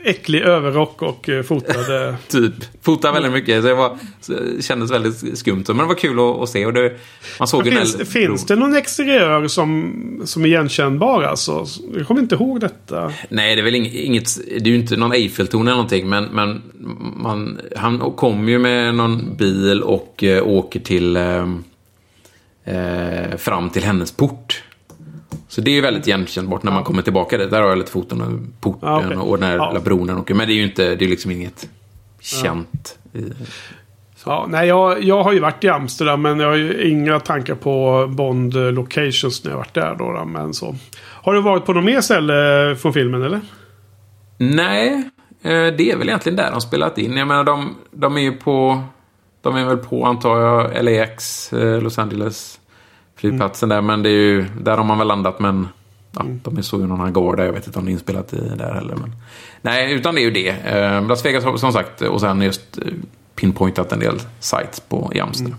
äcklig 0.04 0.40
överrock 0.40 1.02
och 1.02 1.28
fotade. 1.44 2.14
Typ. 2.28 2.52
Fotade 2.82 3.14
väldigt 3.14 3.32
mycket. 3.32 3.62
Så 3.62 3.68
det, 3.68 3.74
var, 3.74 3.98
så 4.20 4.32
det 4.32 4.64
kändes 4.64 4.90
väldigt 4.90 5.38
skumt. 5.38 5.64
Men 5.68 5.76
det 5.76 5.84
var 5.84 5.94
kul 5.94 6.18
att, 6.18 6.40
att 6.42 6.48
se. 6.48 6.66
Och 6.66 6.72
det, 6.72 6.92
man 7.38 7.48
såg 7.48 7.66
en 7.66 7.72
finns, 7.76 7.96
eld- 7.96 8.06
finns 8.08 8.46
det 8.46 8.56
någon 8.56 8.76
exteriör 8.76 9.48
som, 9.48 9.92
som 10.24 10.42
är 10.44 10.46
igenkännbar 10.48 11.22
alltså? 11.22 11.64
Jag 11.96 12.06
kommer 12.06 12.20
inte 12.20 12.34
ihåg 12.34 12.60
detta. 12.60 13.12
Nej, 13.28 13.54
det 13.56 13.60
är 13.60 13.64
väl 13.64 13.74
ing- 13.74 13.90
inget... 13.94 14.36
Det 14.46 14.54
är 14.56 14.72
ju 14.72 14.74
inte 14.76 14.96
någon 14.96 15.12
Eiffeltorn 15.12 15.62
eller 15.62 15.70
någonting. 15.72 16.08
Men, 16.08 16.24
men 16.24 16.62
man, 17.16 17.60
han 17.76 17.98
kom 17.98 18.48
ju 18.48 18.58
med 18.58 18.94
någon 18.94 19.36
bil 19.36 19.82
och 19.82 20.24
åker 20.50 20.80
till... 20.80 21.16
Eh, 21.16 21.46
eh, 22.64 23.36
fram 23.36 23.70
till 23.70 23.84
hennes 23.84 24.12
port. 24.12 24.62
Så 25.48 25.60
det 25.60 25.70
är 25.70 25.74
ju 25.74 25.80
väldigt 25.80 26.06
igenkännbart 26.06 26.62
när 26.62 26.72
man 26.72 26.84
kommer 26.84 27.02
tillbaka 27.02 27.38
dit. 27.38 27.50
Där 27.50 27.62
har 27.62 27.68
jag 27.68 27.78
lite 27.78 27.90
foton 27.92 28.22
av 28.22 28.46
porten 28.60 28.88
Ja, 28.88 29.02
okej. 29.06 29.16
och 29.16 29.38
den 29.38 29.48
här 29.50 29.56
Ja. 29.56 30.18
åker. 30.18 30.34
Men 30.34 30.46
det 30.48 30.52
är 30.52 30.56
ju 30.56 30.62
inte... 30.64 30.94
Det 30.94 31.04
är 31.04 31.08
liksom 31.08 31.30
inget 31.30 31.68
känt. 32.20 32.98
i- 33.12 33.32
Ja, 34.26 34.46
nej, 34.48 34.68
jag, 34.68 35.02
jag 35.04 35.22
har 35.22 35.32
ju 35.32 35.40
varit 35.40 35.64
i 35.64 35.68
Amsterdam 35.68 36.22
men 36.22 36.40
jag 36.40 36.48
har 36.48 36.56
ju 36.56 36.90
inga 36.90 37.20
tankar 37.20 37.54
på 37.54 38.06
Bond 38.10 38.54
locations 38.54 39.44
när 39.44 39.50
jag 39.50 39.58
varit 39.58 39.74
där. 39.74 39.94
Då, 39.98 40.12
då, 40.12 40.24
men 40.24 40.54
så. 40.54 40.76
Har 41.02 41.34
du 41.34 41.40
varit 41.42 41.64
på 41.64 41.72
något 41.72 41.84
mer 41.84 42.00
ställe 42.00 42.32
från 42.76 42.92
filmen 42.92 43.22
eller? 43.22 43.40
Nej, 44.36 44.92
eh, 45.42 45.50
det 45.50 45.90
är 45.90 45.96
väl 45.96 46.08
egentligen 46.08 46.36
där 46.36 46.50
de 46.50 46.60
spelat 46.60 46.98
in. 46.98 47.16
Jag 47.16 47.28
menar, 47.28 47.44
de, 47.44 47.74
de 47.90 48.16
är 48.16 48.20
ju 48.20 48.32
på... 48.32 48.82
De 49.42 49.56
är 49.56 49.64
väl 49.64 49.76
på, 49.76 50.04
antar 50.04 50.40
jag, 50.40 50.84
LAX, 50.84 51.52
eh, 51.52 51.82
Los 51.82 51.98
Angeles 51.98 52.60
flygplatsen 53.16 53.68
där. 53.68 53.80
Men 53.80 54.02
det 54.02 54.08
är 54.08 54.12
ju... 54.12 54.44
Där 54.60 54.76
har 54.76 54.84
man 54.84 54.98
väl 54.98 55.08
landat, 55.08 55.40
men... 55.40 55.68
Ja, 56.12 56.24
de 56.42 56.58
är 56.58 56.62
så 56.62 56.76
i 56.76 56.86
någon 56.86 57.00
hangar 57.00 57.36
där. 57.36 57.44
Jag 57.44 57.52
vet 57.52 57.66
inte 57.66 57.78
om 57.78 57.84
det 57.84 57.90
är 57.90 57.92
inspelat 57.92 58.32
i 58.32 58.36
där 58.56 58.74
heller. 58.74 58.94
Men, 58.94 59.12
nej, 59.62 59.92
utan 59.92 60.14
det 60.14 60.20
är 60.20 60.24
ju 60.24 60.30
det. 60.30 60.48
Eh, 60.48 61.06
Las 61.06 61.24
Vegas 61.24 61.44
har 61.44 61.56
som 61.56 61.72
sagt, 61.72 62.02
och 62.02 62.20
sen 62.20 62.42
just 62.42 62.78
eh, 62.78 62.84
pinpointat 63.34 63.92
en 63.92 64.00
del 64.00 64.18
sites 64.40 64.80
på, 64.80 65.12
i 65.14 65.20
Amsterdam. 65.20 65.56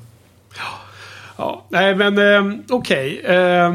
Ja, 1.37 1.65
nej 1.69 1.95
men 1.95 2.17
eh, 2.17 2.59
okej. 2.69 3.21
Eh, 3.25 3.73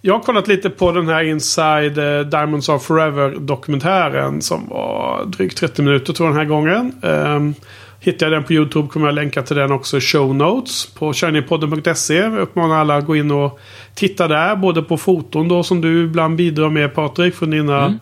jag 0.00 0.14
har 0.14 0.20
kollat 0.20 0.48
lite 0.48 0.70
på 0.70 0.92
den 0.92 1.08
här 1.08 1.22
Inside 1.22 1.98
eh, 1.98 2.20
Diamonds 2.20 2.68
Are 2.68 2.78
Forever 2.78 3.36
dokumentären 3.38 4.42
som 4.42 4.68
var 4.68 5.24
drygt 5.24 5.58
30 5.58 5.82
minuter 5.82 6.12
tror 6.12 6.28
jag 6.28 6.36
den 6.36 6.40
här 6.40 6.54
gången. 6.54 6.94
Eh, 7.02 7.64
hittar 8.00 8.26
jag 8.26 8.32
den 8.32 8.44
på 8.44 8.52
YouTube 8.52 8.88
kommer 8.88 9.06
jag 9.06 9.14
länka 9.14 9.42
till 9.42 9.56
den 9.56 9.72
också 9.72 9.96
i 9.96 10.00
show 10.00 10.34
notes 10.34 10.86
på 10.86 11.12
shinypodden.se. 11.12 12.14
Jag 12.14 12.38
uppmanar 12.38 12.76
alla 12.76 12.96
att 12.96 13.06
gå 13.06 13.16
in 13.16 13.30
och 13.30 13.60
titta 13.94 14.28
där. 14.28 14.56
Både 14.56 14.82
på 14.82 14.96
foton 14.96 15.48
då 15.48 15.62
som 15.62 15.80
du 15.80 16.04
ibland 16.04 16.36
bidrar 16.36 16.70
med 16.70 16.94
Patrik 16.94 17.34
från 17.34 17.50
dina 17.50 17.98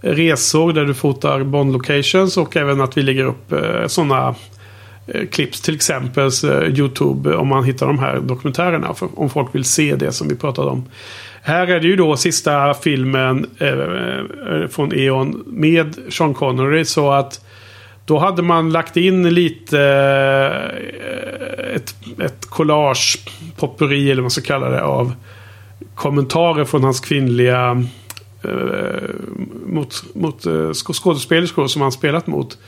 resor 0.00 0.72
där 0.72 0.84
du 0.84 0.94
fotar 0.94 1.44
Bond 1.44 1.72
locations 1.72 2.36
och 2.36 2.56
även 2.56 2.80
att 2.80 2.96
vi 2.96 3.02
lägger 3.02 3.24
upp 3.24 3.52
eh, 3.52 3.86
sådana 3.86 4.34
eh, 5.06 5.26
clips. 5.26 5.60
Till 5.60 5.74
exempel 5.74 6.30
eh, 6.44 6.78
YouTube 6.78 7.34
om 7.34 7.48
man 7.48 7.64
hittar 7.64 7.86
de 7.86 7.98
här 7.98 8.20
dokumentärerna. 8.20 8.94
För, 8.94 9.08
om 9.14 9.30
folk 9.30 9.54
vill 9.54 9.64
se 9.64 9.96
det 9.96 10.12
som 10.12 10.28
vi 10.28 10.36
pratade 10.36 10.70
om. 10.70 10.84
Här 11.42 11.66
är 11.66 11.80
det 11.80 11.86
ju 11.86 11.96
då 11.96 12.16
sista 12.16 12.74
filmen 12.74 13.46
eh, 13.58 13.68
eh, 13.68 14.68
från 14.70 14.92
E.ON 14.94 15.42
med 15.46 15.96
Sean 16.08 16.34
Connery. 16.34 16.84
Så 16.84 17.10
att 17.10 17.44
då 18.04 18.18
hade 18.18 18.42
man 18.42 18.70
lagt 18.72 18.96
in 18.96 19.34
lite 19.34 19.80
eh, 19.80 21.76
ett, 21.76 21.94
ett 22.20 22.46
collage, 22.46 23.18
potpurri 23.56 24.04
eller 24.04 24.14
vad 24.14 24.24
man 24.24 24.30
ska 24.30 24.42
kalla 24.42 24.68
det 24.68 24.82
av 24.82 25.12
kommentarer 25.94 26.64
från 26.64 26.84
hans 26.84 27.00
kvinnliga 27.00 27.84
eh, 28.42 29.10
mot, 29.66 30.04
mot 30.14 30.46
eh, 30.46 30.72
skådespelerskor 30.72 31.66
som 31.66 31.82
han 31.82 31.92
spelat 31.92 32.26
mot. 32.26 32.58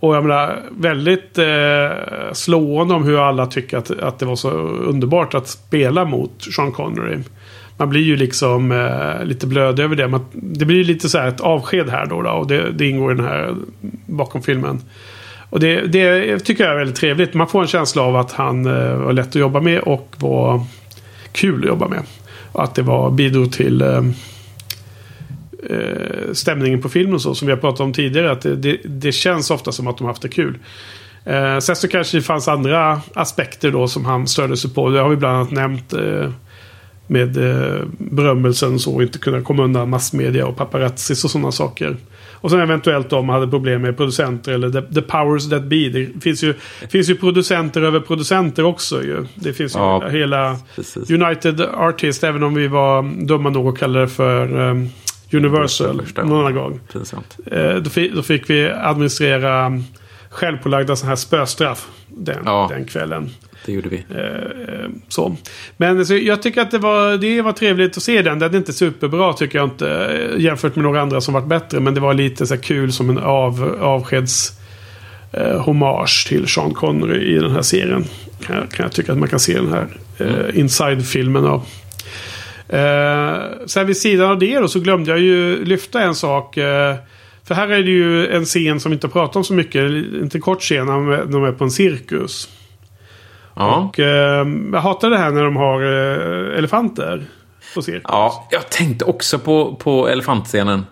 Och 0.00 0.16
jag 0.16 0.24
menar 0.24 0.62
väldigt 0.70 1.38
eh, 1.38 2.32
slående 2.32 2.94
om 2.94 3.04
hur 3.04 3.18
alla 3.28 3.46
tycker 3.46 3.78
att, 3.78 3.90
att 3.90 4.18
det 4.18 4.26
var 4.26 4.36
så 4.36 4.50
underbart 4.50 5.34
att 5.34 5.48
spela 5.48 6.04
mot 6.04 6.44
Sean 6.56 6.72
Connery. 6.72 7.18
Man 7.76 7.88
blir 7.88 8.02
ju 8.02 8.16
liksom 8.16 8.72
eh, 8.72 9.24
lite 9.24 9.46
blöd 9.46 9.80
över 9.80 9.96
det. 9.96 10.08
Man, 10.08 10.26
det 10.32 10.64
blir 10.64 10.76
ju 10.76 10.84
lite 10.84 11.08
så 11.08 11.18
här 11.18 11.28
ett 11.28 11.40
avsked 11.40 11.88
här 11.88 12.06
då. 12.06 12.22
då 12.22 12.30
och 12.30 12.46
det, 12.46 12.70
det 12.72 12.88
ingår 12.88 13.12
i 13.12 13.16
den 13.16 13.24
här 13.24 13.54
bakom 14.06 14.42
filmen. 14.42 14.80
Och 15.50 15.60
det, 15.60 15.80
det 15.80 16.38
tycker 16.38 16.64
jag 16.64 16.72
är 16.72 16.78
väldigt 16.78 16.96
trevligt. 16.96 17.34
Man 17.34 17.48
får 17.48 17.62
en 17.62 17.66
känsla 17.66 18.02
av 18.02 18.16
att 18.16 18.32
han 18.32 18.66
eh, 18.66 18.96
var 18.96 19.12
lätt 19.12 19.28
att 19.28 19.34
jobba 19.34 19.60
med 19.60 19.80
och 19.80 20.14
var 20.18 20.64
kul 21.32 21.60
att 21.60 21.68
jobba 21.68 21.88
med. 21.88 22.02
Och 22.52 22.64
att 22.64 22.74
det 22.74 22.82
var 22.82 23.10
bidrog 23.10 23.52
till 23.52 23.82
eh, 23.82 24.04
eh 25.70 26.32
stämningen 26.32 26.82
på 26.82 26.88
filmen 26.88 27.20
så. 27.20 27.34
Som 27.34 27.46
vi 27.46 27.52
har 27.52 27.60
pratat 27.60 27.80
om 27.80 27.92
tidigare. 27.92 28.30
Att 28.30 28.40
det, 28.40 28.56
det, 28.56 28.76
det 28.84 29.12
känns 29.12 29.50
ofta 29.50 29.72
som 29.72 29.86
att 29.86 29.98
de 29.98 30.04
har 30.04 30.10
haft 30.10 30.22
det 30.22 30.28
kul. 30.28 30.58
Eh, 31.24 31.58
sen 31.58 31.76
så 31.76 31.88
kanske 31.88 32.16
det 32.16 32.22
fanns 32.22 32.48
andra 32.48 33.00
aspekter 33.14 33.70
då 33.70 33.88
som 33.88 34.04
han 34.04 34.26
störde 34.26 34.56
sig 34.56 34.74
på. 34.74 34.88
Det 34.90 35.00
har 35.00 35.08
vi 35.08 35.16
bland 35.16 35.36
annat 35.36 35.50
nämnt. 35.50 35.92
Eh, 35.92 36.30
med 37.06 37.36
eh, 37.36 37.80
berömmelsen 37.98 38.78
så. 38.78 39.02
Inte 39.02 39.18
kunna 39.18 39.40
komma 39.42 39.64
undan 39.64 39.90
massmedia 39.90 40.46
och 40.46 40.56
paparazzis 40.56 41.24
och 41.24 41.30
sådana 41.30 41.52
saker. 41.52 41.96
Och 42.40 42.50
sen 42.50 42.60
eventuellt 42.60 43.12
om 43.12 43.26
man 43.26 43.34
hade 43.40 43.50
problem 43.50 43.82
med 43.82 43.96
producenter 43.96 44.52
eller 44.52 44.70
the, 44.70 44.94
the 44.94 45.02
powers 45.02 45.50
that 45.50 45.62
be. 45.62 45.88
Det 45.88 46.20
finns 46.22 46.44
ju, 46.44 46.54
finns 46.90 47.10
ju 47.10 47.14
producenter 47.14 47.82
över 47.82 48.00
producenter 48.00 48.64
också 48.64 49.02
ju. 49.02 49.26
Det 49.34 49.52
finns 49.52 49.74
ju 49.76 49.78
Ja, 49.78 50.08
hela 50.08 50.56
precis. 50.76 51.10
United 51.10 51.60
Artists. 51.60 52.24
Även 52.24 52.42
om 52.42 52.54
vi 52.54 52.68
var 52.68 53.26
dumma 53.26 53.50
nog 53.50 53.68
att 53.68 53.78
kalla 53.78 54.00
det 54.00 54.08
för 54.08 54.60
um, 54.60 54.88
Universal 55.32 56.02
någon 56.16 56.40
annan 56.40 56.54
gång. 56.54 56.80
Pinsamt. 56.92 57.36
Eh, 57.46 57.74
då, 57.74 57.90
fi, 57.90 58.08
då 58.14 58.22
fick 58.22 58.50
vi 58.50 58.70
administrera 58.70 59.82
självpålagda 60.30 60.96
sådana 60.96 61.08
här 61.10 61.16
spöstraff 61.16 61.88
den, 62.08 62.42
Ja. 62.44 62.66
den 62.70 62.84
kvällen. 62.84 63.30
Det 63.64 63.72
gjorde 63.72 63.88
vi. 63.88 63.96
Eh, 63.96 64.90
så. 65.08 65.36
Men 65.76 65.98
alltså, 65.98 66.14
jag 66.14 66.42
tycker 66.42 66.60
att 66.60 66.70
det 66.70 66.78
var, 66.78 67.16
det 67.16 67.42
var 67.42 67.52
trevligt 67.52 67.96
att 67.96 68.02
se 68.02 68.22
den. 68.22 68.38
Den 68.38 68.54
är 68.54 68.58
inte 68.58 68.72
superbra 68.72 69.32
tycker 69.32 69.58
jag 69.58 69.66
inte. 69.66 69.90
eh, 69.90 70.40
Jämfört 70.40 70.76
med 70.76 70.82
några 70.84 71.00
andra 71.00 71.20
som 71.20 71.34
varit 71.34 71.46
bättre. 71.46 71.80
Men 71.80 71.94
det 71.94 72.00
var 72.00 72.14
lite 72.14 72.46
så 72.46 72.56
kul 72.56 72.92
som 72.92 73.10
en 73.10 73.18
av, 73.18 73.76
avskeds 73.80 74.52
eh, 75.32 75.60
hommage 75.60 76.26
till 76.28 76.46
Sean 76.46 76.74
Connery 76.74 77.36
i 77.36 77.38
den 77.38 77.50
här 77.50 77.62
serien. 77.62 78.04
Kan, 78.46 78.56
jag- 78.56 78.70
kan 78.70 78.84
jag 78.84 78.92
tycka 78.92 79.12
att 79.12 79.18
man 79.18 79.28
kan 79.28 79.40
se 79.40 79.54
den 79.54 79.72
här 79.72 79.86
eh, 80.18 80.58
Inside-filmen 80.58 81.44
av. 81.46 81.62
Eh, 82.68 83.36
sen 83.66 83.86
vid 83.86 83.96
sidan 83.96 84.30
av 84.30 84.38
det 84.38 84.58
då 84.58 84.68
så 84.68 84.80
glömde 84.80 85.10
jag 85.10 85.20
ju 85.20 85.64
lyfta 85.64 86.00
en 86.02 86.14
sak. 86.14 86.56
Eh, 86.56 86.94
för 87.44 87.54
här 87.54 87.68
är 87.68 87.82
det 87.82 87.90
ju 87.90 88.26
en 88.28 88.44
scen 88.44 88.80
som 88.80 88.90
vi 88.90 88.94
inte 88.94 89.08
pratar 89.08 89.40
om 89.40 89.44
så 89.44 89.54
mycket. 89.54 89.82
En 90.34 90.40
kort 90.40 90.60
scen 90.60 90.86
när 90.86 90.92
de 90.92 91.10
är- 91.12 91.24
de 91.24 91.44
är 91.44 91.52
på 91.52 91.64
en 91.64 91.70
cirkus. 91.70 92.48
Ja. 93.56 93.76
Och 93.76 94.00
eh, 94.00 94.46
jag 94.72 94.80
hatar 94.80 95.10
det 95.10 95.18
här 95.18 95.30
när 95.30 95.44
de 95.44 95.56
har 95.56 95.82
eh, 95.82 96.58
elefanter 96.58 97.24
på 97.74 97.82
cirkus. 97.82 98.02
Ja, 98.04 98.48
jag 98.50 98.70
tänkte 98.70 99.04
också 99.04 99.38
på, 99.38 99.74
på 99.74 100.08
elefantscenen. 100.08 100.86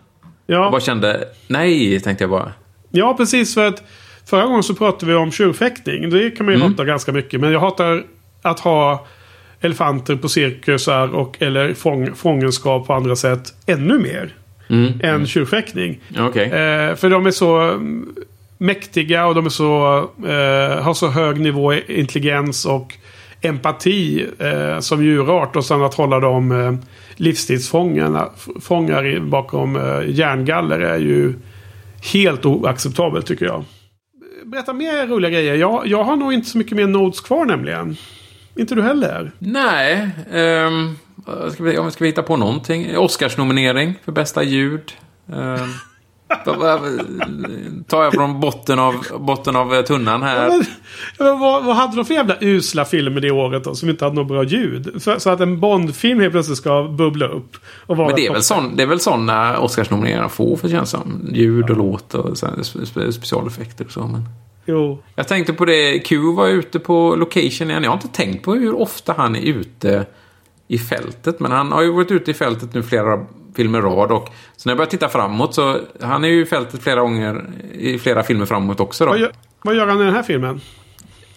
Ja. 0.46 0.62
Jag 0.62 0.72
bara 0.72 0.80
kände, 0.80 1.24
nej, 1.46 2.00
tänkte 2.00 2.24
jag 2.24 2.30
bara. 2.30 2.52
Ja, 2.90 3.14
precis. 3.16 3.54
För 3.54 3.66
att 3.68 3.82
förra 4.26 4.44
gången 4.44 4.62
så 4.62 4.74
pratade 4.74 5.12
vi 5.12 5.18
om 5.18 5.30
tjurfäktning. 5.30 6.10
Det 6.10 6.30
kan 6.30 6.46
man 6.46 6.54
ju 6.54 6.60
mm. 6.60 6.72
hata 6.72 6.84
ganska 6.84 7.12
mycket. 7.12 7.40
Men 7.40 7.52
jag 7.52 7.60
hatar 7.60 8.04
att 8.42 8.60
ha 8.60 9.06
elefanter 9.60 10.16
på 10.16 10.28
cirkusar 10.28 11.14
och 11.14 11.42
eller 11.42 11.74
fång, 11.74 12.14
fångenskap 12.14 12.86
på 12.86 12.94
andra 12.94 13.16
sätt 13.16 13.54
ännu 13.66 13.98
mer. 13.98 14.34
Mm. 14.68 14.92
Än 15.02 15.14
mm. 15.14 15.26
tjurfäktning. 15.26 16.00
Okay. 16.28 16.44
Eh, 16.44 16.94
för 16.94 17.10
de 17.10 17.26
är 17.26 17.30
så 17.30 17.80
mäktiga 18.64 19.26
och 19.26 19.34
de 19.34 19.46
är 19.46 19.50
så, 19.50 19.98
eh, 20.18 20.82
har 20.82 20.94
så 20.94 21.08
hög 21.08 21.40
nivå 21.40 21.74
intelligens 21.74 22.66
och 22.66 22.94
empati 23.40 24.26
eh, 24.38 24.80
som 24.80 25.04
djurart. 25.04 25.56
Och 25.56 25.64
sen 25.64 25.82
att 25.82 25.94
hålla 25.94 26.20
dem 26.20 26.52
eh, 26.52 26.74
livstidsfångar 27.16 29.20
bakom 29.20 29.76
eh, 29.76 30.10
järngaller 30.10 30.80
är 30.80 30.98
ju 30.98 31.34
helt 32.12 32.46
oacceptabelt 32.46 33.26
tycker 33.26 33.46
jag. 33.46 33.64
Berätta 34.44 34.72
mer 34.72 35.06
roliga 35.06 35.30
grejer. 35.30 35.54
Jag, 35.54 35.86
jag 35.86 36.04
har 36.04 36.16
nog 36.16 36.32
inte 36.32 36.48
så 36.48 36.58
mycket 36.58 36.76
mer 36.76 36.86
notes 36.86 37.20
kvar 37.20 37.44
nämligen. 37.44 37.96
Inte 38.56 38.74
du 38.74 38.82
heller? 38.82 39.32
Nej. 39.38 40.10
Um, 40.32 40.98
ska, 41.52 41.64
vi, 41.64 41.90
ska 41.90 42.04
vi 42.04 42.06
hitta 42.06 42.22
på 42.22 42.36
någonting? 42.36 42.98
Oscarsnominering 42.98 43.94
för 44.04 44.12
bästa 44.12 44.42
ljud. 44.42 44.92
Um 45.26 45.58
tar 47.86 48.05
jag 48.05 48.12
från 48.12 48.40
botten 48.40 48.78
av, 48.78 48.94
botten 49.18 49.56
av 49.56 49.82
tunnan 49.82 50.22
här. 50.22 50.48
Men, 50.48 50.64
men 51.18 51.38
vad, 51.38 51.64
vad, 51.64 51.76
hade 51.76 51.96
de 51.96 52.05
för 52.05 52.14
jävla 52.14 52.36
usla 52.40 52.84
filmer 52.84 53.20
det 53.20 53.30
året 53.30 53.64
då? 53.64 53.74
Som 53.74 53.90
inte 53.90 54.05
hade 54.05 54.16
något 54.16 54.28
bra 54.28 54.44
ljud? 54.44 55.02
Så, 55.02 55.20
så 55.20 55.30
att 55.30 55.40
en 55.40 55.60
Bond-film 55.60 56.20
helt 56.20 56.32
plötsligt 56.32 56.59
ska 56.59 56.82
bubbla 56.82 57.26
upp. 57.26 57.56
Och 57.86 57.96
vara 57.96 58.09
men 58.09 58.16
det 58.16 58.26
är, 58.26 58.32
väl 58.32 58.42
sån, 58.42 58.76
det 58.76 58.82
är 58.82 58.86
väl 58.86 59.01
sådana 59.01 59.59
Oscarsnomineringar 59.59 60.28
får 60.28 60.56
för 60.56 60.68
känns 60.68 60.90
som. 60.90 61.30
Ljud 61.32 61.70
och 61.70 61.76
låt 61.76 62.14
och 62.14 62.38
specialeffekter 63.14 63.84
och 63.84 63.92
så. 63.92 64.01
Men... 64.01 64.28
Jo. 64.66 65.02
Jag 65.14 65.28
tänkte 65.28 65.52
på 65.52 65.64
det, 65.64 65.98
Q 65.98 66.18
var 66.36 66.48
ute 66.48 66.78
på 66.78 67.16
location 67.16 67.70
igen. 67.70 67.82
Jag 67.82 67.90
har 67.90 67.96
inte 67.96 68.09
tänkt 68.09 68.44
på 68.44 68.55
hur 68.55 68.80
ofta 68.80 69.14
han 69.16 69.36
är 69.36 69.40
ute 69.40 70.06
i 70.68 70.78
fältet. 70.78 71.40
Men 71.40 71.52
han 71.52 71.72
har 71.72 71.82
ju 71.82 71.92
varit 71.92 72.10
ute 72.10 72.30
i 72.30 72.34
fältet 72.34 72.74
nu 72.74 72.82
flera 72.82 73.26
filmer 73.56 73.81
rad. 73.81 74.12
Och 74.12 74.28
så 74.56 74.68
när 74.68 74.70
jag 74.70 74.76
börjar 74.76 74.90
titta 74.90 75.09
framåt 75.09 75.55
så 75.55 75.78
han 76.01 76.24
är 76.24 76.28
ju 76.28 76.43
i 76.43 76.47
fältet 76.47 76.82
flera 76.82 77.01
gånger 77.01 77.44
i 77.72 77.98
flera 77.98 78.22
filmer 78.22 78.47
framåt 78.47 78.81
också. 78.81 79.05
Då. 79.05 79.10
Vad, 79.10 79.20
gör, 79.20 79.32
vad 79.62 79.74
gör 79.74 79.86
han 79.86 80.01
i 80.01 80.05
den 80.05 80.14
här 80.14 80.22
filmen? 80.22 80.60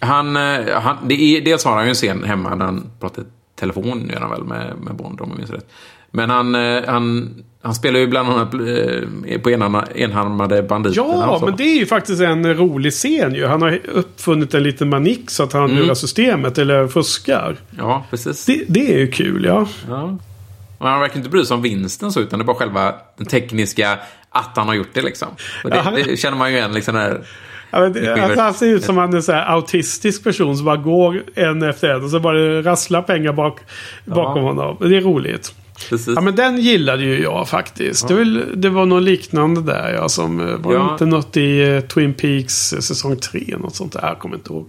Han, 0.00 0.36
eh, 0.36 0.80
han, 0.80 0.96
det 1.06 1.14
är, 1.14 1.40
dels 1.40 1.64
har 1.64 1.74
han 1.74 1.84
ju 1.84 1.88
en 1.88 1.94
scen 1.94 2.24
hemma 2.24 2.56
där 2.56 2.64
han 2.64 2.90
pratar 3.00 3.24
telefon 3.58 4.10
gör 4.12 4.20
han 4.20 4.30
väl 4.30 4.44
med, 4.44 4.72
med 4.80 4.94
Bond 4.94 5.20
om 5.20 5.28
jag 5.28 5.38
minns 5.38 5.50
rätt. 5.50 5.66
Men 6.10 6.30
han, 6.30 6.54
eh, 6.54 6.82
han, 6.86 7.34
han 7.62 7.74
spelar 7.74 8.00
ju 8.00 8.06
bland 8.06 8.28
annat 8.28 8.54
eh, 8.54 9.40
på 9.40 9.50
enarmade 9.50 10.62
banditer. 10.62 10.96
Ja, 10.96 11.42
men 11.44 11.56
det 11.56 11.64
är 11.64 11.78
ju 11.78 11.86
faktiskt 11.86 12.20
en 12.20 12.54
rolig 12.54 12.92
scen 12.92 13.34
ju. 13.34 13.46
Han 13.46 13.62
har 13.62 13.80
uppfunnit 13.92 14.54
en 14.54 14.62
liten 14.62 14.88
manik 14.88 15.30
så 15.30 15.42
att 15.42 15.52
han 15.52 15.64
mm. 15.64 15.76
lurar 15.76 15.94
systemet 15.94 16.58
eller 16.58 16.88
fuskar. 16.88 17.56
Ja, 17.70 18.04
precis. 18.10 18.46
Det, 18.46 18.64
det 18.68 18.94
är 18.94 18.98
ju 18.98 19.10
kul, 19.10 19.44
ja. 19.44 19.66
ja. 19.88 20.18
Han 20.86 21.00
verkar 21.00 21.16
inte 21.16 21.28
bry 21.28 21.44
sig 21.44 21.54
om 21.54 21.62
vinsten 21.62 22.12
så, 22.12 22.20
utan 22.20 22.38
det 22.38 22.42
är 22.42 22.46
bara 22.46 22.56
själva 22.56 22.94
den 23.16 23.26
tekniska 23.26 23.98
att 24.30 24.52
han 24.56 24.66
har 24.66 24.74
gjort 24.74 24.94
det 24.94 25.02
liksom. 25.02 25.28
Och 25.64 25.70
det, 25.70 25.76
ja, 25.76 25.82
han... 25.82 25.94
det 25.94 26.16
känner 26.18 26.38
man 26.38 26.50
ju 26.50 26.56
igen 26.56 26.72
liksom 26.72 26.94
när 26.94 27.24
Ja, 27.70 27.80
men 27.80 27.92
det, 27.92 28.22
alltså, 28.22 28.40
han 28.40 28.54
ser 28.54 28.66
ut 28.66 28.84
som 28.84 28.96
han 28.96 29.12
är 29.12 29.16
en 29.16 29.22
så 29.22 29.32
autistisk 29.32 30.24
person 30.24 30.56
som 30.56 30.66
bara 30.66 30.76
går 30.76 31.22
en 31.34 31.62
efter 31.62 31.88
en 31.88 32.04
och 32.04 32.10
så 32.10 32.20
bara 32.20 32.62
rasslar 32.62 33.02
pengar 33.02 33.32
bak, 33.32 33.60
bakom 34.04 34.42
ja. 34.42 34.48
honom. 34.48 34.76
Det 34.80 34.96
är 34.96 35.00
roligt. 35.00 35.54
Precis. 35.88 36.12
Ja 36.16 36.20
men 36.20 36.36
den 36.36 36.58
gillade 36.58 37.04
ju 37.04 37.22
jag 37.22 37.48
faktiskt. 37.48 38.10
Ja. 38.10 38.16
Det, 38.16 38.24
var, 38.24 38.46
det 38.54 38.68
var 38.68 38.86
något 38.86 39.02
liknande 39.02 39.60
där 39.62 39.92
ja. 39.94 40.08
Som, 40.08 40.40
eh, 40.40 40.56
var 40.56 40.74
ja. 40.74 40.92
inte 40.92 41.06
något 41.06 41.36
i 41.36 41.64
uh, 41.64 41.80
Twin 41.80 42.14
Peaks 42.14 42.72
uh, 42.72 42.78
säsong 42.78 43.16
3? 43.16 43.54
Något 43.58 43.74
sånt 43.74 43.92
där. 43.92 44.06
Jag 44.08 44.18
kommer 44.18 44.36
inte 44.36 44.52
ihåg. 44.52 44.68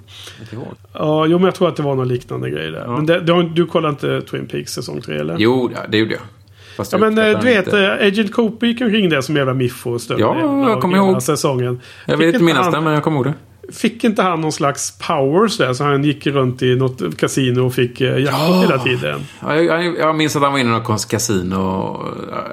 Ja, 0.94 1.26
jo 1.26 1.38
men 1.38 1.46
jag 1.46 1.56
tror 1.56 1.70
att 1.70 1.76
det 1.76 1.84
var 1.84 1.96
något 1.96 2.08
liknande 2.08 2.50
grej 2.50 2.72
där. 2.72 2.84
Ja. 2.86 2.96
Men 2.96 3.06
det, 3.06 3.20
det, 3.20 3.50
du 3.56 3.66
kollade 3.66 3.92
inte 3.92 4.22
Twin 4.32 4.48
Peaks 4.48 4.74
säsong 4.74 5.02
3 5.02 5.20
eller? 5.20 5.36
Jo, 5.40 5.72
det 5.90 5.98
gjorde 5.98 6.12
jag. 6.12 6.22
Fast 6.78 6.92
ja 6.92 6.98
men 6.98 7.16
du 7.16 7.22
vet, 7.22 7.66
inte... 7.66 7.94
Agent 8.02 8.34
Cooper 8.34 8.68
gick 8.68 8.82
omkring 8.82 9.10
där 9.10 9.22
som 9.22 9.36
jävla 9.36 9.54
miffo 9.54 9.94
och 9.94 10.02
Ja, 10.08 10.70
jag 10.70 10.82
kommer 10.82 10.98
ihåg. 10.98 11.24
Säsongen. 11.24 11.80
Jag 12.06 12.18
vet 12.18 12.34
inte 12.34 12.44
minnas 12.44 12.72
det, 12.72 12.82
men 12.82 12.94
jag 12.94 13.04
kommer 13.04 13.18
ihåg 13.18 13.26
det. 13.26 13.34
Fick 13.74 14.04
inte 14.04 14.22
han 14.22 14.42
någon 14.42 14.52
slags 14.52 14.98
powers 14.98 15.58
där? 15.58 15.74
Så 15.74 15.84
han 15.84 16.04
gick 16.04 16.28
runt 16.28 16.62
i 16.62 16.76
något 16.76 17.18
kasino 17.18 17.66
och 17.66 17.74
fick 17.74 18.02
eh, 18.02 18.18
jackpot 18.18 18.50
ja. 18.50 18.62
hela 18.62 18.78
tiden. 18.78 19.28
Ja, 19.42 19.56
jag, 19.56 19.98
jag, 19.98 20.16
minns 20.16 20.36
att 20.36 20.42
han 20.42 20.52
var 20.52 20.60
inne 20.60 20.70
i 20.70 20.80
något 20.80 21.08
kasino. 21.08 21.56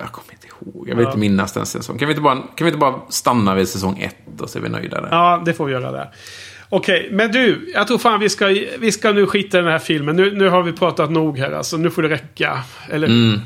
Jag 0.01 0.13
kommer 0.13 0.33
inte 0.33 0.47
ihåg. 0.47 0.89
Jag 0.89 0.97
vill 0.97 1.05
ja. 1.05 1.09
inte 1.09 1.19
minnas 1.19 1.53
den 1.53 1.67
säsongen. 1.67 1.99
Kan 1.99 2.09
vi, 2.09 2.13
inte 2.13 2.23
bara, 2.23 2.35
kan 2.35 2.65
vi 2.65 2.67
inte 2.67 2.79
bara 2.79 2.95
stanna 3.09 3.55
vid 3.55 3.69
säsong 3.69 3.99
ett 3.99 4.41
och 4.41 4.51
så 4.51 4.59
är 4.59 4.63
vi 4.63 4.69
nöjda 4.69 5.01
där? 5.01 5.09
Ja, 5.11 5.43
det 5.45 5.55
får 5.55 5.67
vi 5.67 5.73
göra 5.73 5.93
där. 5.93 6.11
Okej, 6.69 7.09
men 7.13 7.33
du. 7.33 7.71
Jag 7.75 7.87
tror 7.87 7.99
fan 7.99 8.21
vi 8.21 8.29
ska, 8.29 8.47
vi 8.79 8.93
ska 8.93 9.13
nu 9.13 9.27
skita 9.27 9.59
i 9.59 9.63
den 9.63 9.71
här 9.71 9.79
filmen. 9.79 10.17
Nu, 10.17 10.35
nu 10.35 10.49
har 10.49 10.63
vi 10.63 10.73
pratat 10.73 11.11
nog 11.11 11.39
här 11.39 11.53
alltså. 11.53 11.77
Nu 11.77 11.91
får 11.91 12.03
det 12.03 12.09
räcka. 12.09 12.63
Eller 12.91 13.07
mm. 13.07 13.41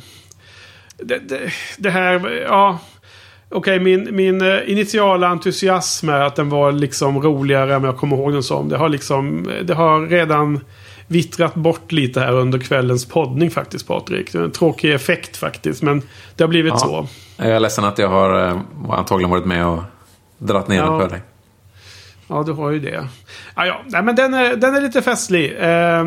det, 0.96 1.18
det, 1.18 1.52
det 1.78 1.90
här, 1.90 2.44
ja. 2.48 2.78
Okej, 3.52 3.74
okay, 3.74 3.84
min, 3.84 4.16
min 4.16 4.42
eh, 4.42 4.70
initiala 4.70 5.28
entusiasm 5.28 6.08
är 6.08 6.20
att 6.20 6.36
den 6.36 6.48
var 6.48 6.72
liksom 6.72 7.22
roligare 7.22 7.74
än 7.74 7.84
jag 7.84 7.96
kommer 7.96 8.16
ihåg 8.16 8.32
den 8.32 8.42
som. 8.42 8.68
Det 8.68 8.76
har 8.76 8.88
liksom, 8.88 9.50
det 9.64 9.74
har 9.74 10.06
redan 10.06 10.60
vittrat 11.06 11.54
bort 11.54 11.92
lite 11.92 12.20
här 12.20 12.32
under 12.32 12.58
kvällens 12.58 13.06
poddning 13.06 13.50
faktiskt 13.50 13.88
Patrik. 13.88 14.32
Det 14.32 14.38
är 14.38 14.42
en 14.42 14.50
tråkig 14.50 14.92
effekt 14.92 15.36
faktiskt, 15.36 15.82
men 15.82 16.02
det 16.36 16.44
har 16.44 16.48
blivit 16.48 16.72
ja. 16.72 16.78
så. 16.78 17.06
Jag 17.36 17.46
är 17.46 17.60
ledsen 17.60 17.84
att 17.84 17.98
jag 17.98 18.08
har 18.08 18.48
eh, 18.48 18.60
antagligen 18.90 19.30
varit 19.30 19.44
med 19.44 19.66
och 19.66 19.82
dratt 20.38 20.68
ner 20.68 20.76
ja. 20.76 20.90
den 20.90 21.00
för 21.00 21.08
dig. 21.08 21.22
Ja, 22.28 22.42
du 22.42 22.52
har 22.52 22.70
ju 22.70 22.78
det. 22.78 23.08
Ja, 23.54 23.66
ja. 23.66 23.80
Nej, 23.86 24.02
men 24.02 24.16
den 24.16 24.34
är, 24.34 24.56
den 24.56 24.74
är 24.74 24.80
lite 24.80 25.02
festlig. 25.02 25.56
Eh, 25.60 26.04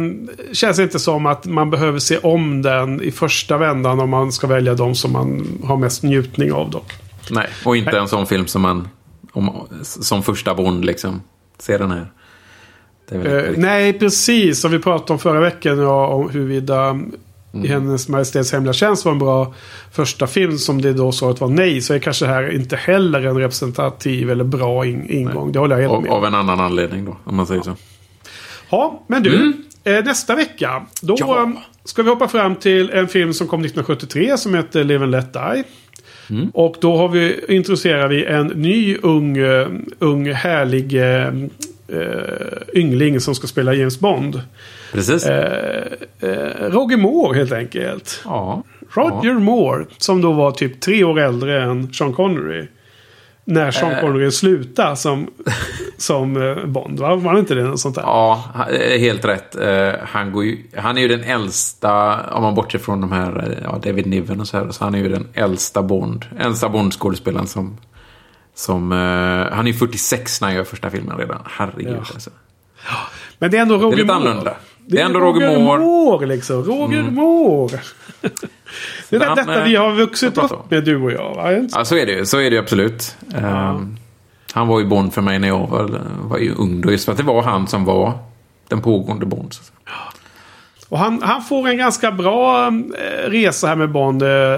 känns 0.54 0.80
inte 0.80 1.00
som 1.00 1.26
att 1.26 1.46
man 1.46 1.70
behöver 1.70 2.00
se 2.00 2.18
om 2.18 2.62
den 2.62 3.02
i 3.02 3.12
första 3.12 3.58
vändan 3.58 4.00
om 4.00 4.10
man 4.10 4.32
ska 4.32 4.48
välja 4.48 4.74
de 4.74 4.96
som 4.96 5.12
man 5.12 5.48
har 5.64 5.78
mest 5.78 6.04
njutning 6.04 6.54
av 6.54 6.70
dock. 6.70 6.94
Nej, 7.30 7.50
och 7.66 7.78
inte 7.78 8.00
en 8.00 8.08
sån 8.08 8.28
film 8.28 8.48
som 8.48 8.62
man 8.62 8.88
om, 9.34 9.68
som 9.82 10.24
första 10.24 10.56
Bond 10.56 10.86
liksom 10.86 11.22
ser 11.60 11.80
den 11.80 11.92
här. 11.92 12.12
Uh, 13.12 13.58
nej, 13.58 13.94
precis. 13.94 14.62
Som 14.62 14.72
vi 14.72 14.80
pratade 14.80 15.14
om 15.14 15.20
förra 15.20 15.40
veckan. 15.40 15.80
Ja, 15.80 16.08
om 16.08 16.30
huruvida 16.30 16.90
mm. 16.90 17.12
Hennes 17.70 18.10
Majestäts 18.10 18.52
Hemliga 18.52 18.74
Tjänst 18.74 19.06
var 19.06 19.12
en 19.12 19.20
bra 19.20 19.54
första 19.92 20.28
film. 20.28 20.58
Som 20.58 20.82
det 20.82 20.94
då 20.94 21.12
svaret 21.12 21.42
var 21.42 21.48
nej. 21.48 21.82
Så 21.82 21.94
är 21.94 22.00
kanske 22.00 22.26
här 22.26 22.56
inte 22.56 22.76
heller 22.76 23.26
en 23.26 23.38
representativ 23.38 24.32
eller 24.32 24.44
bra 24.44 24.86
in 24.86 25.10
ingång. 25.10 25.44
Nej. 25.44 25.54
Det 25.54 25.60
håller 25.60 25.80
jag 25.80 25.90
helt 25.90 26.04
med. 26.04 26.12
Av 26.12 26.26
en 26.26 26.36
annan 26.36 26.60
anledning 26.60 27.06
då, 27.06 27.18
om 27.24 27.36
man 27.36 27.48
säger 27.48 27.62
så. 27.62 27.76
Ja, 28.70 29.04
men 29.08 29.24
du. 29.24 29.36
Mm. 29.36 29.64
Eh, 29.84 30.04
nästa 30.04 30.36
vecka. 30.36 30.86
Då 31.02 31.16
ja. 31.20 31.52
ska 31.84 32.04
vi 32.04 32.10
hoppa 32.10 32.28
fram 32.28 32.56
till 32.56 32.90
en 32.90 33.08
film 33.08 33.34
som 33.34 33.48
kom 33.48 33.60
1973 33.60 34.38
som 34.38 34.54
heter 34.54 34.84
Live 34.84 35.04
and 35.04 35.12
Let 35.12 35.34
Die. 35.34 35.64
Mm. 36.30 36.50
Och 36.54 36.76
då 36.82 36.98
har 36.98 37.10
vi, 37.10 37.40
introducerar 37.48 38.08
vi 38.08 38.26
en 38.26 38.48
ny 38.48 38.98
ung, 38.98 39.38
uh, 39.38 39.68
ung 40.00 40.34
härlig 40.34 40.94
uh, 40.94 41.48
yngling 42.74 43.20
som 43.20 43.36
ska 43.36 43.48
spela 43.48 43.74
James 43.74 44.00
Bond. 44.00 44.42
Precis. 44.92 45.26
Uh, 45.26 45.34
Roger 46.60 46.98
Moore 46.98 47.38
helt 47.38 47.52
enkelt. 47.52 48.22
Ja. 48.26 48.64
Roger 48.94 49.30
ja. 49.30 49.40
Moore. 49.40 49.86
Som 49.98 50.22
då 50.22 50.32
var 50.32 50.52
typ 50.52 50.82
tre 50.82 51.04
år 51.04 51.20
äldre 51.20 51.64
än 51.64 51.94
Sean 51.94 52.14
Connery 52.14 52.68
när 53.46 53.72
Sean 53.72 53.92
eh. 53.92 54.02
Connery 54.02 54.32
slutade 54.32 54.96
som, 54.96 55.28
som 55.98 56.42
eh, 56.42 56.66
Bond. 56.66 57.00
Va? 57.00 57.16
Var 57.16 57.34
det 57.34 57.40
inte 57.40 57.56
det? 57.56 57.64
Något 57.64 57.80
sånt 57.80 57.96
där? 57.96 58.02
Ja, 58.02 58.44
eh, 58.72 59.00
helt 59.00 59.26
rätt. 59.26 59.56
Han, 60.04 60.32
går 60.32 60.46
ju, 60.46 60.58
han 60.76 60.98
är 60.98 61.02
ju 61.02 61.08
den 61.08 61.24
äldsta, 61.24 62.22
om 62.32 62.44
man 62.44 62.56
bortser 62.56 62.80
från 62.80 63.02
de 63.02 63.12
här, 63.12 63.60
ja, 63.64 63.80
David 63.84 64.08
Niven 64.08 64.40
och 64.40 64.48
så 64.48 64.58
här. 64.58 64.72
Så 64.72 64.84
han 64.84 64.96
är 64.96 65.00
ju 65.00 65.10
den 65.10 65.28
äldsta 65.34 65.82
Bond, 65.82 66.26
äldsta 66.40 66.70
Bond-skådespelaren 66.70 67.48
som, 67.48 67.78
som 68.56 68.92
han 69.52 69.68
är 69.68 69.74
46 69.74 70.42
när 70.42 70.48
han 70.48 70.56
gör 70.56 70.64
första 70.64 70.90
filmen 70.90 71.18
redan. 71.18 71.42
Herregud 71.46 71.94
ja. 71.94 72.06
alltså. 72.14 72.30
Men 73.40 73.52
det 73.52 73.58
är 73.58 73.62
ändå 73.62 73.76
Roger 73.76 73.86
Moore. 73.86 73.96
Det 73.96 74.02
är 74.02 74.04
lite 74.04 74.14
annorlunda. 74.14 74.56
Det 74.86 75.02
är 75.02 75.06
ändå 75.06 75.20
Roger 75.20 75.60
Moore. 75.60 75.80
Moore 75.80 76.26
liksom. 76.26 76.64
Roger 76.64 77.00
mm. 77.00 77.14
Moore. 77.14 77.80
det 79.20 79.26
är 79.26 79.30
han, 79.30 79.38
detta 79.38 79.64
vi 79.64 79.76
har 79.76 79.92
vuxit 79.92 80.38
upp 80.38 80.72
med 80.72 80.84
du 80.84 81.02
och 81.02 81.12
jag. 81.12 81.36
Va? 81.36 81.68
Ja, 81.72 81.86
så 81.86 81.96
är 81.96 82.06
det 82.06 82.12
ju. 82.12 82.26
Så 82.26 82.40
är 82.40 82.52
det 82.52 82.58
absolut. 82.58 83.16
Ja. 83.42 83.70
Um, 83.70 83.98
han 84.54 84.68
var 84.68 84.80
ju 84.80 84.86
Bond 84.86 85.14
för 85.14 85.22
mig 85.22 85.40
när 85.40 85.48
jag 85.48 85.68
var, 85.68 86.02
var 86.22 86.38
ju 86.38 86.56
ung. 86.56 86.82
Då, 86.82 86.92
just 86.92 87.06
för 87.06 87.12
att 87.12 87.18
det 87.18 87.24
var 87.24 87.44
han 87.44 87.68
som 87.68 87.86
var 87.86 88.14
den 88.68 88.82
pågående 88.82 89.26
Bond. 89.26 89.56
Och 90.90 91.00
han, 91.00 91.22
han 91.22 91.42
får 91.42 91.68
en 91.68 91.78
ganska 91.78 92.12
bra 92.12 92.68
eh, 92.68 93.30
resa 93.30 93.68
här 93.68 93.76
med 93.76 93.92
Bond. 93.92 94.24
Eh, 94.24 94.58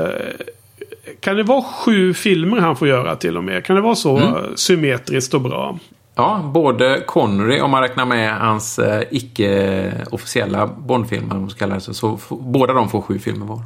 kan 1.20 1.36
det 1.36 1.44
vara 1.44 1.62
sju 1.62 2.14
filmer 2.14 2.58
han 2.58 2.76
får 2.76 2.88
göra 2.88 3.16
till 3.16 3.38
och 3.38 3.44
med? 3.44 3.66
Kan 3.66 3.76
det 3.76 3.82
vara 3.82 3.96
så 3.96 4.18
mm. 4.18 4.36
symmetriskt 4.56 5.34
och 5.34 5.42
bra? 5.42 5.80
Ja, 6.16 6.52
både 6.54 7.04
Connery, 7.08 7.62
om 7.62 7.72
man 7.72 7.82
räknar 7.82 8.06
med 8.06 8.38
hans 8.40 8.80
eh, 8.80 9.04
icke-officiella 9.12 10.68
Bondfilmer, 10.68 11.80
så, 11.80 11.94
så 11.94 12.20
båda 12.30 12.74
de 12.74 12.90
får 12.90 13.02
sju 13.02 13.20
filmer 13.20 13.46
var. 13.46 13.62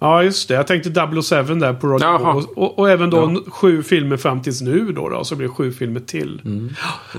Ja, 0.00 0.22
just 0.22 0.48
det. 0.48 0.54
Jag 0.54 0.66
tänkte 0.66 0.90
007 0.90 1.54
där 1.54 1.72
på 1.72 1.86
Roger 1.86 2.26
och, 2.26 2.58
och, 2.58 2.78
och, 2.78 2.90
även 2.90 3.10
då 3.10 3.16
ja. 3.46 3.50
sju 3.50 3.82
filmer 3.82 4.16
fram 4.16 4.42
tills 4.42 4.60
nu 4.60 4.92
då. 4.92 5.08
då 5.08 5.24
så 5.24 5.36
blir 5.36 5.48
det 5.48 5.54
sju 5.54 5.72
filmer 5.72 6.00
till. 6.00 6.40
Mm. 6.44 6.74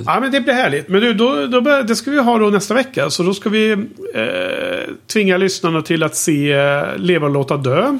Ja, 0.06 0.20
men 0.20 0.32
det 0.32 0.42
blir 0.42 0.54
härligt. 0.54 0.90
Men 0.90 1.02
du, 1.02 1.14
då, 1.14 1.48
då 1.48 1.60
det 1.62 1.96
ska 1.96 2.12
vi 2.12 2.20
ha 2.20 2.38
då 2.38 2.50
nästa 2.50 2.74
vecka. 2.74 3.10
Så 3.10 3.24
då 3.24 3.34
ska 3.34 3.50
vi 3.50 3.72
eh, 3.72 4.94
tvinga 5.08 5.38
lyssnarna 5.38 5.82
till 5.82 6.04
att 6.04 6.16
se 6.16 6.52
eh, 6.52 6.98
Leva 6.98 7.28
och 7.28 7.34
låta 7.34 7.58
dö. 7.58 7.98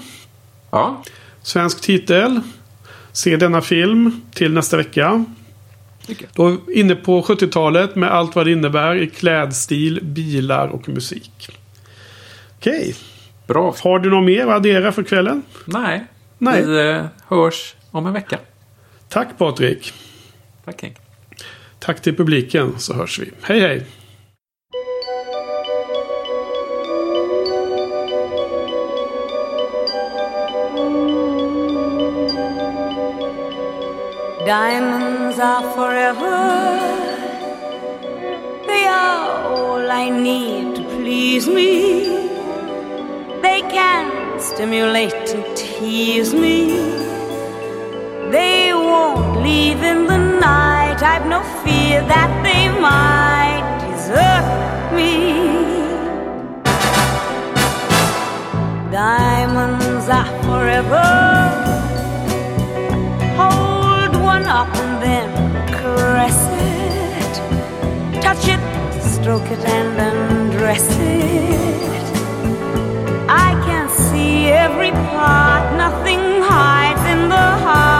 Ja. 0.72 1.04
Svensk 1.42 1.82
titel. 1.82 2.40
Se 3.12 3.38
denna 3.38 3.62
film 3.62 4.22
till 4.34 4.54
nästa 4.54 4.78
vecka. 4.78 5.26
Då 6.34 6.58
inne 6.76 6.96
på 6.96 7.22
70-talet 7.22 7.96
med 7.96 8.12
allt 8.12 8.36
vad 8.36 8.46
det 8.46 8.52
innebär 8.52 8.96
i 8.96 9.08
klädstil, 9.10 10.00
bilar 10.04 10.68
och 10.68 10.90
musik. 10.90 11.50
Okej. 12.58 12.80
Okay. 12.80 12.94
Bra. 13.50 13.76
Har 13.84 14.00
du 14.00 14.10
något 14.10 14.24
mer 14.24 14.48
att 14.48 14.56
addera 14.56 14.92
för 14.92 15.04
kvällen? 15.04 15.42
Nej. 15.66 16.06
Nej. 16.38 16.66
Vi 16.66 16.90
eh, 16.90 17.06
hörs 17.28 17.76
om 17.92 18.06
en 18.06 18.14
vecka. 18.14 18.40
Tack 19.08 19.38
Patrik. 19.38 19.94
Tack 20.66 20.82
Henk. 20.82 20.98
Tack 21.80 22.02
till 22.02 22.16
publiken 22.16 22.80
så 22.80 22.94
hörs 22.94 23.20
vi. 23.20 23.32
Hej 23.42 23.60
hej. 23.60 23.86
Diamonds 34.46 35.40
are 35.40 35.74
forever 35.76 36.80
They 38.68 38.86
are 38.86 39.44
all 39.48 39.92
I 39.92 40.10
need 40.10 40.76
to 40.76 40.84
please 40.84 41.48
me 41.48 42.19
can 43.80 44.40
stimulate 44.40 45.28
and 45.36 45.46
tease 45.56 46.34
me. 46.44 46.58
They 48.36 48.74
won't 48.74 49.42
leave 49.48 49.82
in 49.92 50.00
the 50.12 50.22
night. 50.50 51.00
I've 51.12 51.28
no 51.36 51.42
fear 51.64 51.96
that 52.14 52.32
they 52.48 52.64
might 52.88 53.64
desert 53.84 54.48
me. 54.98 55.14
Diamonds 59.02 60.08
are 60.20 60.32
forever. 60.48 61.08
Hold 63.42 64.14
one 64.34 64.46
up 64.60 64.72
and 64.84 64.94
then 65.06 65.30
caress 65.78 66.40
it. 66.76 67.34
Touch 68.26 68.46
it, 68.56 68.62
stroke 69.16 69.50
it, 69.56 69.64
and 69.78 69.92
undress 70.10 70.88
it 71.00 72.09
every 74.52 74.92
part, 74.92 75.76
nothing 75.78 76.20
hides 76.42 77.04
in 77.06 77.30
the 77.30 77.36
heart 77.36 77.99